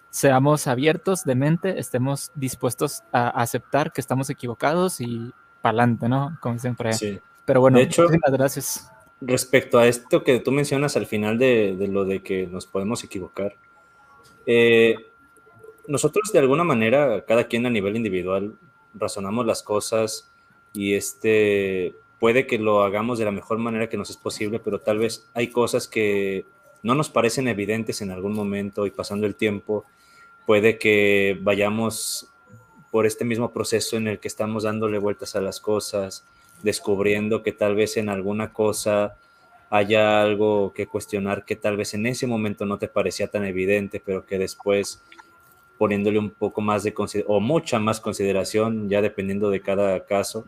seamos 0.09 0.67
abiertos 0.67 1.23
de 1.23 1.35
mente, 1.35 1.79
estemos 1.79 2.31
dispuestos 2.35 3.03
a 3.11 3.29
aceptar 3.29 3.91
que 3.91 4.01
estamos 4.01 4.29
equivocados 4.29 5.01
y 5.01 5.31
para 5.61 5.71
adelante, 5.71 6.09
¿no? 6.09 6.37
Como 6.41 6.57
siempre. 6.59 6.93
Sí. 6.93 7.19
Pero 7.45 7.61
bueno, 7.61 7.77
de 7.77 7.85
hecho, 7.85 8.03
muchas 8.03 8.31
gracias. 8.31 8.91
Respecto 9.21 9.79
a 9.79 9.87
esto 9.87 10.23
que 10.23 10.39
tú 10.39 10.51
mencionas 10.51 10.95
al 10.95 11.05
final 11.05 11.37
de, 11.37 11.75
de 11.77 11.87
lo 11.87 12.05
de 12.05 12.21
que 12.21 12.47
nos 12.47 12.65
podemos 12.65 13.03
equivocar, 13.03 13.55
eh, 14.45 14.95
nosotros 15.87 16.31
de 16.31 16.39
alguna 16.39 16.63
manera, 16.63 17.25
cada 17.25 17.45
quien 17.45 17.65
a 17.65 17.69
nivel 17.69 17.95
individual, 17.95 18.55
razonamos 18.93 19.45
las 19.45 19.63
cosas 19.63 20.31
y 20.73 20.93
este 20.93 21.95
puede 22.19 22.47
que 22.47 22.59
lo 22.59 22.83
hagamos 22.83 23.17
de 23.17 23.25
la 23.25 23.31
mejor 23.31 23.57
manera 23.57 23.89
que 23.89 23.97
nos 23.97 24.09
es 24.09 24.17
posible, 24.17 24.59
pero 24.59 24.79
tal 24.79 24.99
vez 24.99 25.27
hay 25.33 25.47
cosas 25.47 25.87
que 25.87 26.45
no 26.83 26.95
nos 26.95 27.09
parecen 27.09 27.47
evidentes 27.47 28.01
en 28.01 28.11
algún 28.11 28.33
momento 28.33 28.85
y 28.85 28.91
pasando 28.91 29.25
el 29.25 29.35
tiempo 29.35 29.85
puede 30.49 30.79
que 30.79 31.37
vayamos 31.41 32.27
por 32.89 33.05
este 33.05 33.23
mismo 33.23 33.51
proceso 33.51 33.97
en 33.97 34.07
el 34.07 34.17
que 34.17 34.27
estamos 34.27 34.63
dándole 34.63 34.97
vueltas 34.97 35.35
a 35.35 35.41
las 35.41 35.59
cosas, 35.59 36.25
descubriendo 36.63 37.43
que 37.43 37.51
tal 37.51 37.75
vez 37.75 37.97
en 37.97 38.09
alguna 38.09 38.51
cosa 38.51 39.15
haya 39.69 40.23
algo 40.23 40.73
que 40.73 40.87
cuestionar 40.87 41.45
que 41.45 41.55
tal 41.55 41.77
vez 41.77 41.93
en 41.93 42.07
ese 42.07 42.25
momento 42.25 42.65
no 42.65 42.79
te 42.79 42.87
parecía 42.87 43.27
tan 43.27 43.45
evidente, 43.45 44.01
pero 44.03 44.25
que 44.25 44.39
después 44.39 45.03
poniéndole 45.77 46.17
un 46.17 46.31
poco 46.31 46.61
más 46.61 46.81
de 46.81 46.95
o 47.27 47.39
mucha 47.39 47.77
más 47.77 47.99
consideración, 47.99 48.89
ya 48.89 49.03
dependiendo 49.03 49.51
de 49.51 49.61
cada 49.61 50.03
caso, 50.07 50.45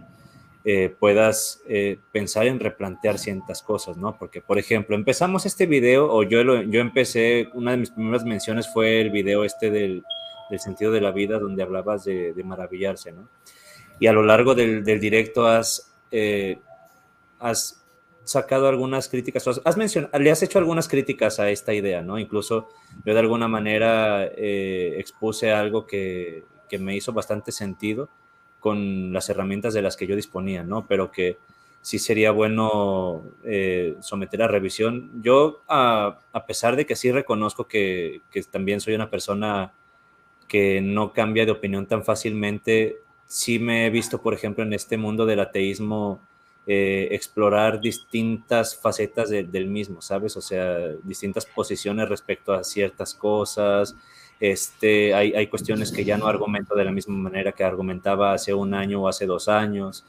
eh, 0.64 0.94
puedas 1.00 1.62
eh, 1.68 1.98
pensar 2.12 2.46
en 2.46 2.60
replantear 2.60 3.18
ciertas 3.18 3.64
cosas, 3.64 3.98
¿no? 3.98 4.18
Porque, 4.18 4.42
por 4.42 4.60
ejemplo, 4.60 4.96
empezamos 4.96 5.48
este 5.48 5.66
video, 5.66 6.12
o 6.14 6.22
yo, 6.22 6.44
yo 6.44 6.82
empecé, 6.82 7.50
una 7.54 7.72
de 7.72 7.78
mis 7.78 7.90
primeras 7.90 8.24
menciones 8.26 8.72
fue 8.72 9.02
el 9.02 9.10
video 9.10 9.44
este 9.44 9.72
del, 9.72 10.04
del 10.52 10.60
sentido 10.60 10.92
de 10.92 11.02
la 11.02 11.12
vida, 11.12 11.40
donde 11.40 11.64
hablabas 11.64 12.04
de, 12.04 12.34
de, 12.34 12.44
maravillarse, 12.44 13.12
¿no? 13.12 13.28
Y 14.00 14.06
a 14.06 14.14
lo 14.14 14.22
largo 14.22 14.54
del, 14.54 14.84
del 14.84 15.00
directo 15.00 15.48
has, 15.48 15.92
eh, 16.12 16.60
has 17.40 17.84
sacado 18.24 18.68
algunas 18.68 19.10
críticas, 19.10 19.48
has 19.48 19.78
mencionado, 19.78 20.20
le 20.20 20.30
has 20.30 20.44
hecho 20.44 20.60
algunas 20.60 20.88
críticas 20.88 21.40
a 21.40 21.50
esta 21.50 21.74
idea, 21.74 22.04
¿no? 22.04 22.20
Incluso 22.20 22.70
yo 23.04 23.14
de 23.14 23.20
alguna 23.20 23.48
manera 23.48 24.26
eh, 24.26 24.96
expuse 25.00 25.52
algo 25.52 25.88
que, 25.88 26.44
que, 26.70 26.78
me 26.78 26.96
hizo 26.96 27.14
bastante 27.14 27.52
sentido 27.52 28.10
con 28.62 29.12
las 29.12 29.30
herramientas 29.30 29.74
de 29.74 29.82
las 29.82 29.98
que 29.98 30.08
yo 30.08 30.16
disponía, 30.16 30.64
¿no? 30.64 30.88
Pero 30.88 31.12
que 31.12 31.38
sí 31.82 32.00
sería 32.00 32.32
bueno 32.32 33.24
eh, 33.44 33.96
someter 34.02 34.44
a 34.44 34.48
revisión. 34.48 35.12
Yo, 35.22 35.62
a, 35.68 36.20
pesar 36.48 36.76
de 36.76 36.86
que 36.86 36.96
sí 36.96 37.12
reconozco 37.12 37.68
que, 37.68 38.22
también 38.52 38.80
soy 38.80 38.94
una 38.94 39.10
persona 39.10 39.74
que 40.48 40.80
no 40.80 41.12
cambia 41.12 41.46
de 41.46 41.52
opinión 41.52 41.88
tan 41.88 42.04
fácilmente, 42.04 42.98
sí 43.26 43.58
me 43.60 43.88
he 43.88 43.90
visto, 43.90 44.22
por 44.22 44.34
ejemplo, 44.34 44.64
en 44.64 44.74
este 44.74 44.98
mundo 44.98 45.26
del 45.26 45.40
ateísmo, 45.40 46.22
eh, 46.68 47.08
explorar 47.12 47.82
distintas 47.82 48.76
facetas 48.78 49.30
de, 49.30 49.44
del 49.44 49.66
mismo, 49.66 50.02
¿sabes? 50.02 50.38
O 50.38 50.42
sea, 50.42 50.90
distintas 51.04 51.48
posiciones 51.48 52.08
respecto 52.08 52.54
a 52.54 52.64
ciertas 52.64 53.16
cosas. 53.16 53.96
Este, 54.42 55.14
hay, 55.14 55.34
hay 55.34 55.48
cuestiones 55.48 55.92
que 55.92 56.04
ya 56.04 56.18
no 56.18 56.26
argumento 56.26 56.76
de 56.76 56.84
la 56.84 56.92
misma 56.92 57.16
manera 57.16 57.52
que 57.52 57.64
argumentaba 57.64 58.34
hace 58.34 58.54
un 58.54 58.74
año 58.74 59.04
o 59.04 59.08
hace 59.08 59.28
dos 59.28 59.48
años, 59.48 60.04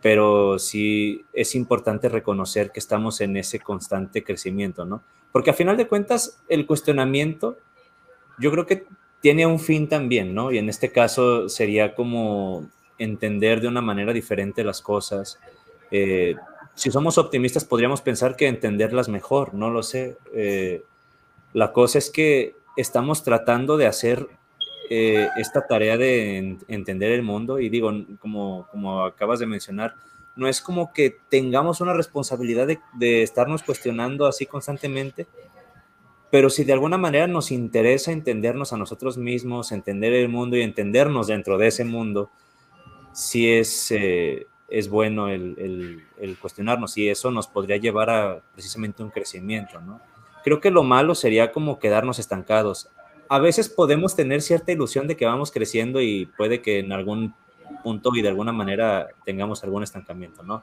pero 0.00 0.58
sí 0.58 1.24
es 1.34 1.54
importante 1.54 2.08
reconocer 2.08 2.72
que 2.72 2.80
estamos 2.80 3.20
en 3.20 3.36
ese 3.36 3.60
constante 3.60 4.24
crecimiento, 4.24 4.86
¿no? 4.86 5.02
Porque 5.30 5.50
a 5.50 5.54
final 5.54 5.76
de 5.76 5.86
cuentas, 5.86 6.40
el 6.48 6.66
cuestionamiento, 6.66 7.58
yo 8.38 8.50
creo 8.50 8.66
que 8.66 8.86
tiene 9.20 9.46
un 9.46 9.60
fin 9.60 9.86
también, 9.86 10.34
¿no? 10.34 10.50
Y 10.50 10.56
en 10.56 10.70
este 10.70 10.90
caso 10.90 11.48
sería 11.50 11.94
como 11.94 12.66
entender 12.98 13.60
de 13.60 13.68
una 13.68 13.82
manera 13.82 14.14
diferente 14.14 14.64
las 14.64 14.80
cosas, 14.80 15.38
eh, 15.90 16.36
si 16.74 16.90
somos 16.90 17.18
optimistas, 17.18 17.66
podríamos 17.66 18.00
pensar 18.00 18.34
que 18.34 18.48
entenderlas 18.48 19.10
mejor, 19.10 19.52
no 19.52 19.70
lo 19.70 19.82
sé. 19.82 20.16
Eh, 20.34 20.82
la 21.52 21.72
cosa 21.72 21.98
es 21.98 22.10
que 22.10 22.54
estamos 22.76 23.22
tratando 23.22 23.76
de 23.76 23.86
hacer 23.86 24.28
eh, 24.90 25.28
esta 25.36 25.66
tarea 25.66 25.96
de 25.96 26.58
entender 26.68 27.12
el 27.12 27.22
mundo 27.22 27.58
y 27.58 27.68
digo, 27.68 27.90
como, 28.18 28.66
como 28.70 29.04
acabas 29.04 29.40
de 29.40 29.46
mencionar, 29.46 29.94
no 30.36 30.48
es 30.48 30.60
como 30.60 30.92
que 30.92 31.16
tengamos 31.28 31.80
una 31.80 31.92
responsabilidad 31.92 32.66
de, 32.66 32.80
de, 32.94 33.22
estarnos 33.22 33.62
cuestionando 33.62 34.26
así 34.26 34.46
constantemente, 34.46 35.26
pero 36.30 36.48
si 36.48 36.64
de 36.64 36.72
alguna 36.72 36.96
manera 36.96 37.26
nos 37.26 37.50
interesa 37.50 38.12
entendernos 38.12 38.72
a 38.72 38.78
nosotros 38.78 39.18
mismos, 39.18 39.72
entender 39.72 40.14
el 40.14 40.28
mundo 40.28 40.56
y 40.56 40.62
entendernos 40.62 41.26
dentro 41.26 41.58
de 41.58 41.66
ese 41.68 41.84
mundo, 41.84 42.30
si 43.12 43.50
es, 43.50 43.90
eh, 43.90 44.46
es 44.68 44.88
bueno 44.88 45.28
el, 45.28 46.02
el, 46.18 46.38
cuestionarnos 46.38 46.96
y 46.96 47.08
eso 47.08 47.30
nos 47.30 47.46
podría 47.46 47.76
llevar 47.76 48.10
a 48.10 48.40
precisamente 48.54 49.02
un 49.02 49.10
crecimiento, 49.10 49.80
¿no? 49.80 50.00
Creo 50.44 50.60
que 50.60 50.70
lo 50.70 50.82
malo 50.82 51.14
sería 51.14 51.52
como 51.52 51.78
quedarnos 51.78 52.18
estancados. 52.18 52.88
A 53.28 53.38
veces 53.38 53.68
podemos 53.68 54.16
tener 54.16 54.42
cierta 54.42 54.72
ilusión 54.72 55.06
de 55.08 55.16
que 55.16 55.26
vamos 55.26 55.50
creciendo 55.50 56.00
y 56.00 56.26
puede 56.26 56.60
que 56.60 56.80
en 56.80 56.92
algún 56.92 57.34
punto 57.82 58.10
y 58.14 58.22
de 58.22 58.28
alguna 58.28 58.52
manera 58.52 59.08
tengamos 59.24 59.64
algún 59.64 59.82
estancamiento, 59.82 60.42
¿no? 60.42 60.62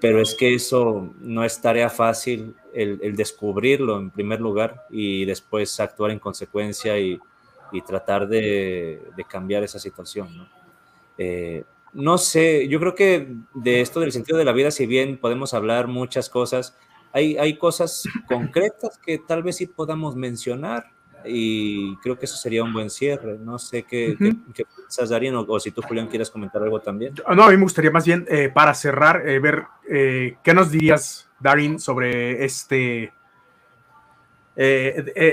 Pero 0.00 0.20
es 0.22 0.34
que 0.34 0.54
eso 0.54 1.12
no 1.20 1.44
es 1.44 1.60
tarea 1.60 1.90
fácil 1.90 2.54
el, 2.72 3.00
el 3.02 3.16
descubrirlo 3.16 3.98
en 3.98 4.10
primer 4.10 4.40
lugar 4.40 4.86
y 4.90 5.24
después 5.24 5.80
actuar 5.80 6.12
en 6.12 6.20
consecuencia 6.20 6.96
y, 6.98 7.18
y 7.72 7.82
tratar 7.82 8.28
de, 8.28 9.02
de, 9.16 9.24
cambiar 9.24 9.64
esa 9.64 9.78
situación, 9.78 10.36
¿no? 10.36 10.48
Eh, 11.18 11.64
no 11.92 12.18
sé, 12.18 12.68
yo 12.68 12.78
creo 12.78 12.94
que 12.94 13.34
de 13.54 13.80
esto 13.80 13.98
del 14.00 14.12
sentido 14.12 14.38
de 14.38 14.44
la 14.44 14.52
vida, 14.52 14.70
si 14.70 14.86
bien 14.86 15.18
podemos 15.18 15.54
hablar 15.54 15.88
muchas 15.88 16.28
cosas, 16.28 16.76
hay, 17.12 17.36
hay 17.36 17.56
cosas 17.56 18.04
concretas 18.26 18.98
que 18.98 19.18
tal 19.18 19.42
vez 19.42 19.56
sí 19.56 19.66
podamos 19.66 20.16
mencionar 20.16 20.86
y 21.24 21.96
creo 21.96 22.18
que 22.18 22.26
eso 22.26 22.36
sería 22.36 22.62
un 22.62 22.72
buen 22.72 22.90
cierre. 22.90 23.38
No 23.38 23.58
sé 23.58 23.82
qué, 23.82 24.10
uh 24.10 24.12
-huh. 24.12 24.44
qué, 24.46 24.54
qué 24.54 24.64
piensas, 24.64 25.10
Darín, 25.10 25.34
o, 25.34 25.44
o, 25.48 25.60
si 25.60 25.70
tú, 25.70 25.82
Julián, 25.82 26.06
quieres 26.06 26.30
comentar 26.30 26.62
algo 26.62 26.80
también. 26.80 27.14
No, 27.34 27.44
a 27.44 27.50
mí 27.50 27.56
me 27.56 27.62
gustaría 27.62 27.90
más 27.90 28.06
bien, 28.06 28.26
eh, 28.28 28.50
para 28.52 28.74
cerrar, 28.74 29.28
eh, 29.28 29.38
ver 29.38 29.64
eh, 29.88 30.36
qué 30.42 30.54
nos 30.54 30.70
dirías, 30.70 31.28
Darín, 31.40 31.78
sobre 31.78 32.44
este... 32.44 33.12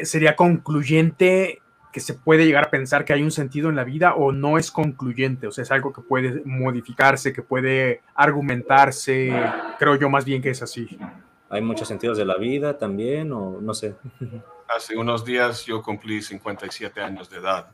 ¿Sería 0.04 0.36
concluyente 0.36 1.64
que 1.96 2.02
se 2.02 2.14
puede 2.14 2.46
llegar 2.46 2.66
a 2.66 2.70
pensar 2.70 3.06
que 3.06 3.14
hay 3.14 3.24
un 3.24 3.32
sentido 3.32 3.70
en 3.70 3.78
la 3.78 3.86
vida 3.86 4.16
o 4.16 4.34
no 4.34 4.58
es 4.58 4.70
concluyente, 4.70 5.48
o 5.48 5.52
sea, 5.52 5.62
es 5.64 5.72
algo 5.72 5.94
que 5.94 6.02
puede 6.02 6.44
modificarse, 6.44 7.32
que 7.32 7.42
puede 7.42 8.02
argumentarse, 8.14 9.32
creo 9.80 9.96
yo 9.96 10.10
más 10.10 10.26
bien 10.26 10.42
que 10.42 10.50
es 10.50 10.62
así. 10.62 11.00
Hay 11.50 11.62
muchos 11.62 11.88
sentidos 11.88 12.18
de 12.18 12.26
la 12.26 12.38
vida 12.38 12.78
también, 12.78 13.32
o 13.32 13.60
no 13.62 13.74
sé. 13.74 13.96
Hace 14.76 14.98
unos 14.98 15.24
días 15.24 15.66
yo 15.66 15.82
cumplí 15.82 16.22
57 16.22 17.02
años 17.02 17.30
de 17.30 17.38
edad. 17.38 17.68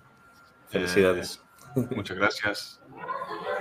Felicidades. 0.68 1.41
Eh, 1.76 1.88
muchas 1.95 2.18
gracias. 2.18 2.81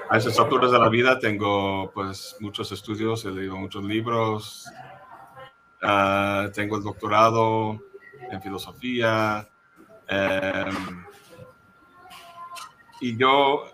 A 0.08 0.18
esas 0.18 0.38
alturas 0.38 0.72
de 0.72 0.78
la 0.78 0.88
vida 0.88 1.18
tengo 1.18 1.92
pues 1.92 2.36
muchos 2.40 2.72
estudios, 2.72 3.24
he 3.24 3.30
leído 3.30 3.56
muchos 3.56 3.84
libros, 3.84 4.66
uh, 5.82 6.50
tengo 6.50 6.76
el 6.76 6.82
doctorado 6.82 7.78
en 8.30 8.42
filosofía, 8.42 9.48
Um, 10.10 11.04
y 13.00 13.16
yo 13.16 13.64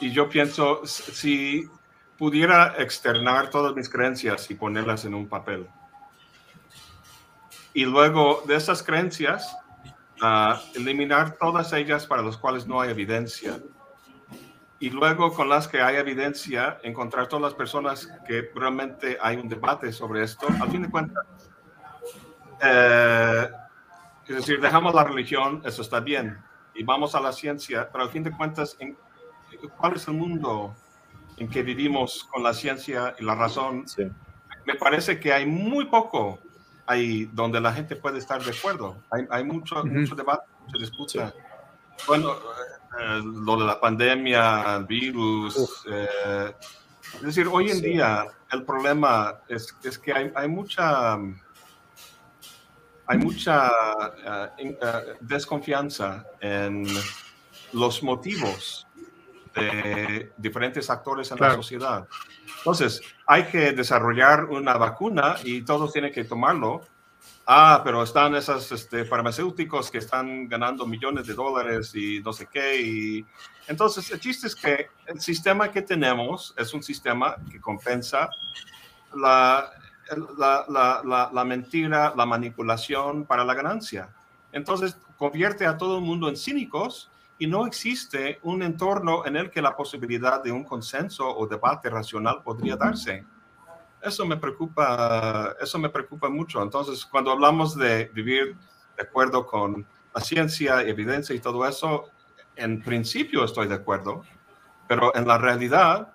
y 0.00 0.12
yo 0.12 0.28
pienso 0.28 0.86
si 0.86 1.68
pudiera 2.18 2.74
externar 2.78 3.50
todas 3.50 3.74
mis 3.74 3.88
creencias 3.88 4.50
y 4.50 4.54
ponerlas 4.54 5.04
en 5.04 5.14
un 5.14 5.28
papel. 5.28 5.66
Y 7.72 7.84
luego 7.84 8.42
de 8.46 8.54
esas 8.54 8.82
creencias 8.82 9.56
uh, 10.22 10.54
eliminar 10.74 11.36
todas 11.36 11.72
ellas 11.72 12.06
para 12.06 12.22
las 12.22 12.36
cuales 12.36 12.66
no 12.66 12.80
hay 12.80 12.90
evidencia. 12.90 13.58
Y 14.78 14.90
luego 14.90 15.32
con 15.32 15.48
las 15.48 15.66
que 15.66 15.80
hay 15.80 15.96
evidencia 15.96 16.78
encontrar 16.82 17.26
todas 17.26 17.42
las 17.42 17.54
personas 17.54 18.08
que 18.26 18.50
realmente 18.54 19.18
hay 19.20 19.36
un 19.36 19.48
debate 19.48 19.92
sobre 19.92 20.22
esto. 20.22 20.46
Al 20.60 20.70
fin 20.70 20.82
de 20.82 20.90
cuentas 20.90 21.24
eh, 22.62 23.50
es 24.26 24.36
decir, 24.36 24.60
dejamos 24.60 24.94
la 24.94 25.04
religión, 25.04 25.62
eso 25.64 25.82
está 25.82 26.00
bien, 26.00 26.38
y 26.74 26.82
vamos 26.82 27.14
a 27.14 27.20
la 27.20 27.32
ciencia, 27.32 27.88
pero 27.92 28.04
al 28.04 28.10
fin 28.10 28.22
de 28.22 28.30
cuentas, 28.30 28.76
¿en, 28.78 28.96
¿cuál 29.76 29.96
es 29.96 30.08
el 30.08 30.14
mundo 30.14 30.74
en 31.36 31.48
que 31.48 31.62
vivimos 31.62 32.24
con 32.32 32.42
la 32.42 32.54
ciencia 32.54 33.14
y 33.18 33.24
la 33.24 33.34
razón? 33.34 33.86
Sí. 33.88 34.04
Me 34.64 34.74
parece 34.74 35.18
que 35.20 35.32
hay 35.32 35.46
muy 35.46 35.86
poco 35.86 36.38
ahí 36.86 37.28
donde 37.32 37.60
la 37.60 37.72
gente 37.72 37.96
puede 37.96 38.18
estar 38.18 38.42
de 38.42 38.50
acuerdo. 38.50 38.96
Hay, 39.10 39.26
hay 39.30 39.44
mucho, 39.44 39.76
uh 39.76 39.84
-huh. 39.84 40.00
mucho 40.00 40.14
debate, 40.14 40.44
mucha 40.66 40.78
disputa. 40.78 41.30
Sí. 41.30 42.04
Bueno, 42.06 42.32
eh, 43.00 43.20
lo 43.22 43.56
de 43.56 43.64
la 43.64 43.80
pandemia, 43.80 44.76
el 44.76 44.84
virus. 44.84 45.84
Eh, 45.90 46.54
es 47.16 47.22
decir, 47.22 47.48
hoy 47.50 47.70
en 47.70 47.78
sí. 47.78 47.90
día 47.90 48.26
el 48.52 48.62
problema 48.64 49.40
es, 49.48 49.74
es 49.82 49.98
que 49.98 50.12
hay, 50.12 50.32
hay 50.34 50.48
mucha 50.48 51.18
hay 53.06 53.18
mucha 53.18 53.70
uh, 53.70 54.60
in, 54.62 54.76
uh, 54.80 55.14
desconfianza 55.20 56.24
en 56.40 56.86
los 57.72 58.02
motivos 58.02 58.86
de 59.54 60.32
diferentes 60.36 60.90
actores 60.90 61.30
en 61.30 61.38
claro. 61.38 61.52
la 61.52 61.56
sociedad. 61.56 62.08
Entonces, 62.58 63.00
hay 63.26 63.44
que 63.44 63.72
desarrollar 63.72 64.46
una 64.46 64.74
vacuna 64.76 65.36
y 65.44 65.62
todos 65.62 65.92
tienen 65.92 66.12
que 66.12 66.24
tomarlo. 66.24 66.82
Ah, 67.46 67.82
pero 67.84 68.02
están 68.02 68.34
esos 68.34 68.72
este, 68.72 69.04
farmacéuticos 69.04 69.90
que 69.90 69.98
están 69.98 70.48
ganando 70.48 70.86
millones 70.86 71.26
de 71.26 71.34
dólares 71.34 71.94
y 71.94 72.20
no 72.20 72.32
sé 72.32 72.48
qué. 72.50 72.80
Y... 72.80 73.26
Entonces, 73.68 74.10
el 74.10 74.20
chiste 74.20 74.46
es 74.46 74.54
que 74.54 74.88
el 75.06 75.20
sistema 75.20 75.70
que 75.70 75.82
tenemos 75.82 76.54
es 76.56 76.72
un 76.72 76.82
sistema 76.82 77.36
que 77.50 77.60
compensa 77.60 78.30
la, 79.14 79.70
la, 80.38 80.64
la, 80.68 81.02
la, 81.04 81.30
la, 81.32 81.44
mentira, 81.44 82.14
la 82.16 82.26
manipulación 82.26 83.26
para 83.26 83.44
la 83.44 83.54
ganancia. 83.54 84.08
Entonces, 84.52 84.96
convierte 85.18 85.66
a 85.66 85.76
todo 85.76 85.98
el 85.98 86.04
mundo 86.04 86.28
en 86.28 86.36
cínicos 86.36 87.10
y 87.38 87.46
no 87.46 87.66
existe 87.66 88.38
un 88.42 88.62
entorno 88.62 89.26
en 89.26 89.36
el 89.36 89.50
que 89.50 89.60
la 89.60 89.76
posibilidad 89.76 90.42
de 90.42 90.52
un 90.52 90.64
consenso 90.64 91.28
o 91.28 91.46
debate 91.46 91.90
racional 91.90 92.42
podría 92.42 92.76
darse. 92.76 93.24
eso 94.02 94.26
me 94.26 94.36
preocupa, 94.36 95.54
eso 95.60 95.78
me 95.78 95.88
preocupa 95.88 96.28
mucho. 96.28 96.62
Entonces, 96.62 97.04
cuando 97.06 97.30
hablamos 97.30 97.76
de 97.76 98.10
vivir 98.12 98.56
de 98.96 99.02
acuerdo 99.02 99.46
con 99.46 99.86
la 100.14 100.20
ciencia, 100.20 100.82
evidencia 100.82 101.34
y 101.34 101.40
todo 101.40 101.66
eso, 101.66 102.10
en 102.54 102.82
principio 102.82 103.44
estoy 103.44 103.66
de 103.66 103.74
acuerdo, 103.74 104.22
pero 104.86 105.14
en 105.16 105.26
la 105.26 105.38
realidad, 105.38 106.12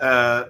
eh, 0.00 0.46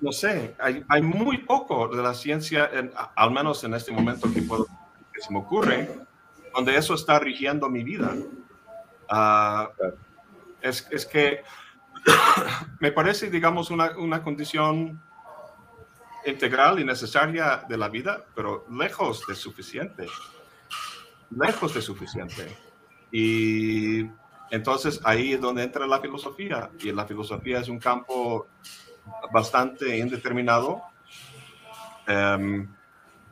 no 0.00 0.12
sé, 0.12 0.54
hay, 0.58 0.84
hay, 0.88 1.00
muy 1.00 1.38
poco 1.38 1.88
de 1.88 2.02
la 2.02 2.12
ciencia, 2.12 2.70
al 3.14 3.30
menos 3.30 3.64
en 3.64 3.74
este 3.74 3.92
momento 3.92 4.30
que, 4.32 4.42
puedo, 4.42 4.66
que 5.12 5.22
se 5.22 5.32
me 5.32 5.38
ocurre, 5.38 6.03
donde 6.54 6.76
eso 6.76 6.94
está 6.94 7.18
rigiendo 7.18 7.68
mi 7.68 7.82
vida. 7.82 8.14
Ah, 9.08 9.70
es, 10.60 10.86
es, 10.90 11.06
que 11.06 11.42
me 12.80 12.92
parece, 12.92 13.30
digamos, 13.30 13.70
una, 13.70 13.96
una 13.98 14.22
condición 14.22 15.00
integral 16.26 16.80
y 16.80 16.84
necesaria 16.84 17.64
de 17.68 17.76
la 17.76 17.88
vida, 17.88 18.24
pero 18.34 18.66
lejos 18.70 19.26
de 19.26 19.34
suficiente. 19.34 20.06
Lejos 21.30 21.74
de 21.74 21.82
suficiente. 21.82 22.56
Y 23.10 24.08
entonces 24.50 25.00
ahí 25.04 25.32
es 25.34 25.40
donde 25.40 25.62
entra 25.62 25.86
la 25.86 26.00
filosofía. 26.00 26.70
Y 26.80 26.92
la 26.92 27.06
filosofía 27.06 27.60
es 27.60 27.68
un 27.68 27.78
campo 27.78 28.48
bastante 29.32 29.98
indeterminado, 29.98 30.82
em, 32.06 32.68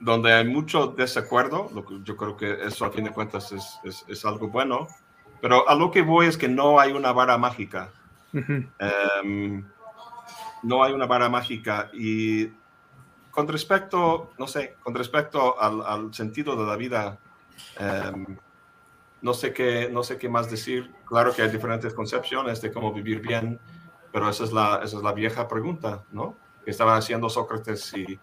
donde 0.02 0.32
hay 0.32 0.44
mucho 0.44 0.88
desacuerdo. 0.88 1.70
Yo 2.02 2.16
creo 2.16 2.36
que 2.36 2.64
eso 2.64 2.84
a 2.84 2.90
fin 2.90 3.04
de 3.04 3.10
cuentas 3.10 3.52
es, 3.52 3.78
es, 3.84 4.04
es, 4.08 4.24
algo 4.24 4.48
bueno. 4.48 4.88
Pero 5.40 5.68
a 5.68 5.76
lo 5.76 5.92
que 5.92 6.02
voy 6.02 6.26
es 6.26 6.36
que 6.36 6.48
no 6.48 6.80
hay 6.80 6.92
una 6.92 7.12
vara 7.12 7.38
mágica. 7.38 7.90
um, 8.32 9.64
no 10.64 10.82
hay 10.82 10.92
una 10.92 11.06
vara 11.06 11.28
mágica. 11.28 11.88
Y 11.92 12.48
con 13.30 13.46
respecto, 13.46 14.32
no 14.38 14.48
sé, 14.48 14.76
con 14.82 14.92
respecto 14.94 15.60
al, 15.60 15.82
al 15.82 16.12
sentido 16.12 16.56
de 16.56 16.66
la 16.66 16.76
vida, 16.76 17.18
um, 17.78 18.36
no 19.20 19.34
sé, 19.34 19.52
qué, 19.52 19.88
no 19.88 20.02
sé 20.02 20.18
qué 20.18 20.28
más 20.28 20.50
decir. 20.50 20.92
Claro 21.06 21.32
que 21.32 21.42
hay 21.42 21.50
diferentes 21.50 21.94
concepciones 21.94 22.60
de 22.60 22.72
cómo 22.72 22.92
vivir 22.92 23.20
bien, 23.20 23.60
pero 24.10 24.28
esa 24.28 24.42
es 24.42 24.52
la, 24.52 24.80
esa 24.82 24.96
es 24.96 25.02
la 25.02 25.12
vieja 25.12 25.46
pregunta, 25.46 26.02
¿no? 26.10 26.34
Que 26.64 26.72
estaban 26.72 26.98
haciendo 26.98 27.30
Sócrates 27.30 27.94
y, 27.94 28.18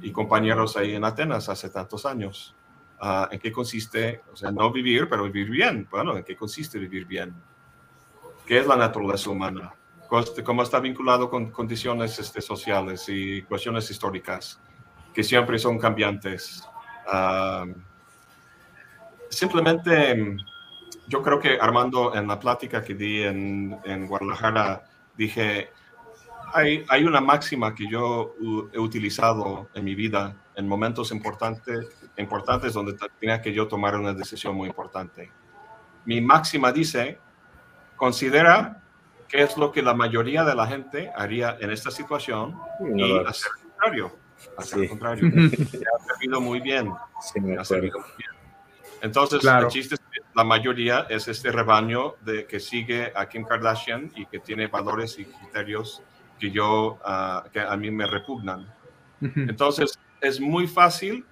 y 0.00 0.12
compañeros 0.12 0.76
ahí 0.76 0.94
en 0.94 1.04
Atenas 1.04 1.48
hace 1.48 1.68
tantos 1.70 2.06
años. 2.06 2.54
Uh, 3.00 3.32
¿En 3.32 3.38
qué 3.38 3.52
consiste, 3.52 4.22
o 4.32 4.36
sea, 4.36 4.50
no 4.50 4.72
vivir, 4.72 5.08
pero 5.08 5.24
vivir 5.24 5.50
bien? 5.50 5.86
Bueno, 5.90 6.16
¿en 6.16 6.24
qué 6.24 6.36
consiste 6.36 6.78
vivir 6.78 7.06
bien? 7.06 7.34
¿Qué 8.46 8.58
es 8.58 8.66
la 8.66 8.76
naturaleza 8.76 9.30
humana? 9.30 9.74
cómo 10.42 10.62
está 10.62 10.80
vinculado 10.80 11.28
con 11.28 11.50
condiciones 11.50 12.18
este, 12.18 12.40
sociales 12.40 13.04
y 13.08 13.42
cuestiones 13.42 13.90
históricas 13.90 14.58
que 15.12 15.22
siempre 15.22 15.58
son 15.58 15.78
cambiantes. 15.78 16.66
Uh, 17.12 17.72
simplemente, 19.28 20.36
yo 21.06 21.22
creo 21.22 21.38
que 21.38 21.58
Armando, 21.60 22.14
en 22.14 22.26
la 22.26 22.38
plática 22.38 22.82
que 22.82 22.94
di 22.94 23.22
en, 23.22 23.78
en 23.84 24.06
Guadalajara, 24.06 24.84
dije, 25.16 25.70
hay, 26.52 26.84
hay, 26.88 27.04
una 27.04 27.20
máxima 27.20 27.74
que 27.74 27.88
yo 27.88 28.34
he 28.72 28.78
utilizado 28.78 29.68
en 29.74 29.84
mi 29.84 29.94
vida 29.94 30.36
en 30.54 30.66
momentos 30.66 31.12
importantes, 31.12 31.88
importantes 32.16 32.72
donde 32.72 32.96
tenía 33.20 33.40
que 33.40 33.52
yo 33.52 33.68
tomar 33.68 33.96
una 33.96 34.12
decisión 34.12 34.54
muy 34.54 34.68
importante. 34.68 35.30
Mi 36.04 36.20
máxima 36.20 36.72
dice, 36.72 37.18
considera 37.96 38.82
qué 39.28 39.42
es 39.42 39.56
lo 39.56 39.70
que 39.70 39.82
la 39.82 39.94
mayoría 39.94 40.44
de 40.44 40.54
la 40.54 40.66
gente 40.66 41.12
haría 41.14 41.56
en 41.60 41.70
esta 41.70 41.90
situación 41.90 42.58
y 42.96 43.18
hacer 43.26 43.50
lo 43.52 43.68
contrario. 43.70 44.16
Hacer 44.56 44.80
sí. 44.80 44.88
contrario. 44.88 45.24
me 45.32 45.46
ha 45.46 46.14
servido 46.14 46.40
muy 46.40 46.60
bien. 46.60 46.92
Sí, 47.20 47.40
me 47.40 47.56
ha 47.56 47.64
servido 47.64 47.98
muy 48.00 48.10
bien. 48.16 48.30
Entonces, 49.02 49.40
claro. 49.40 49.66
el 49.66 49.72
chiste 49.72 49.94
es 49.94 50.00
que 50.00 50.20
la 50.34 50.44
mayoría 50.44 51.06
es 51.08 51.28
este 51.28 51.52
rebaño 51.52 52.16
de 52.22 52.46
que 52.46 52.58
sigue 52.58 53.12
a 53.14 53.28
Kim 53.28 53.44
Kardashian 53.44 54.10
y 54.16 54.26
que 54.26 54.40
tiene 54.40 54.66
valores 54.66 55.18
y 55.18 55.24
criterios 55.24 56.02
que 56.38 56.50
yo, 56.50 56.98
uh, 57.04 57.48
que 57.50 57.60
a 57.60 57.76
mí 57.76 57.90
me 57.90 58.06
repugnan. 58.06 58.60
Uh 59.20 59.26
-huh. 59.26 59.50
Entonces, 59.50 59.98
es 60.20 60.40
muy 60.40 60.66
fácil 60.66 61.24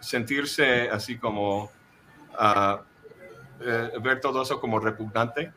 sentirse 0.00 0.88
así 0.90 1.18
como 1.18 1.64
uh, 1.64 2.78
eh, 3.60 3.90
ver 4.00 4.20
todo 4.20 4.42
eso 4.42 4.60
como 4.60 4.78
repugnante, 4.78 5.52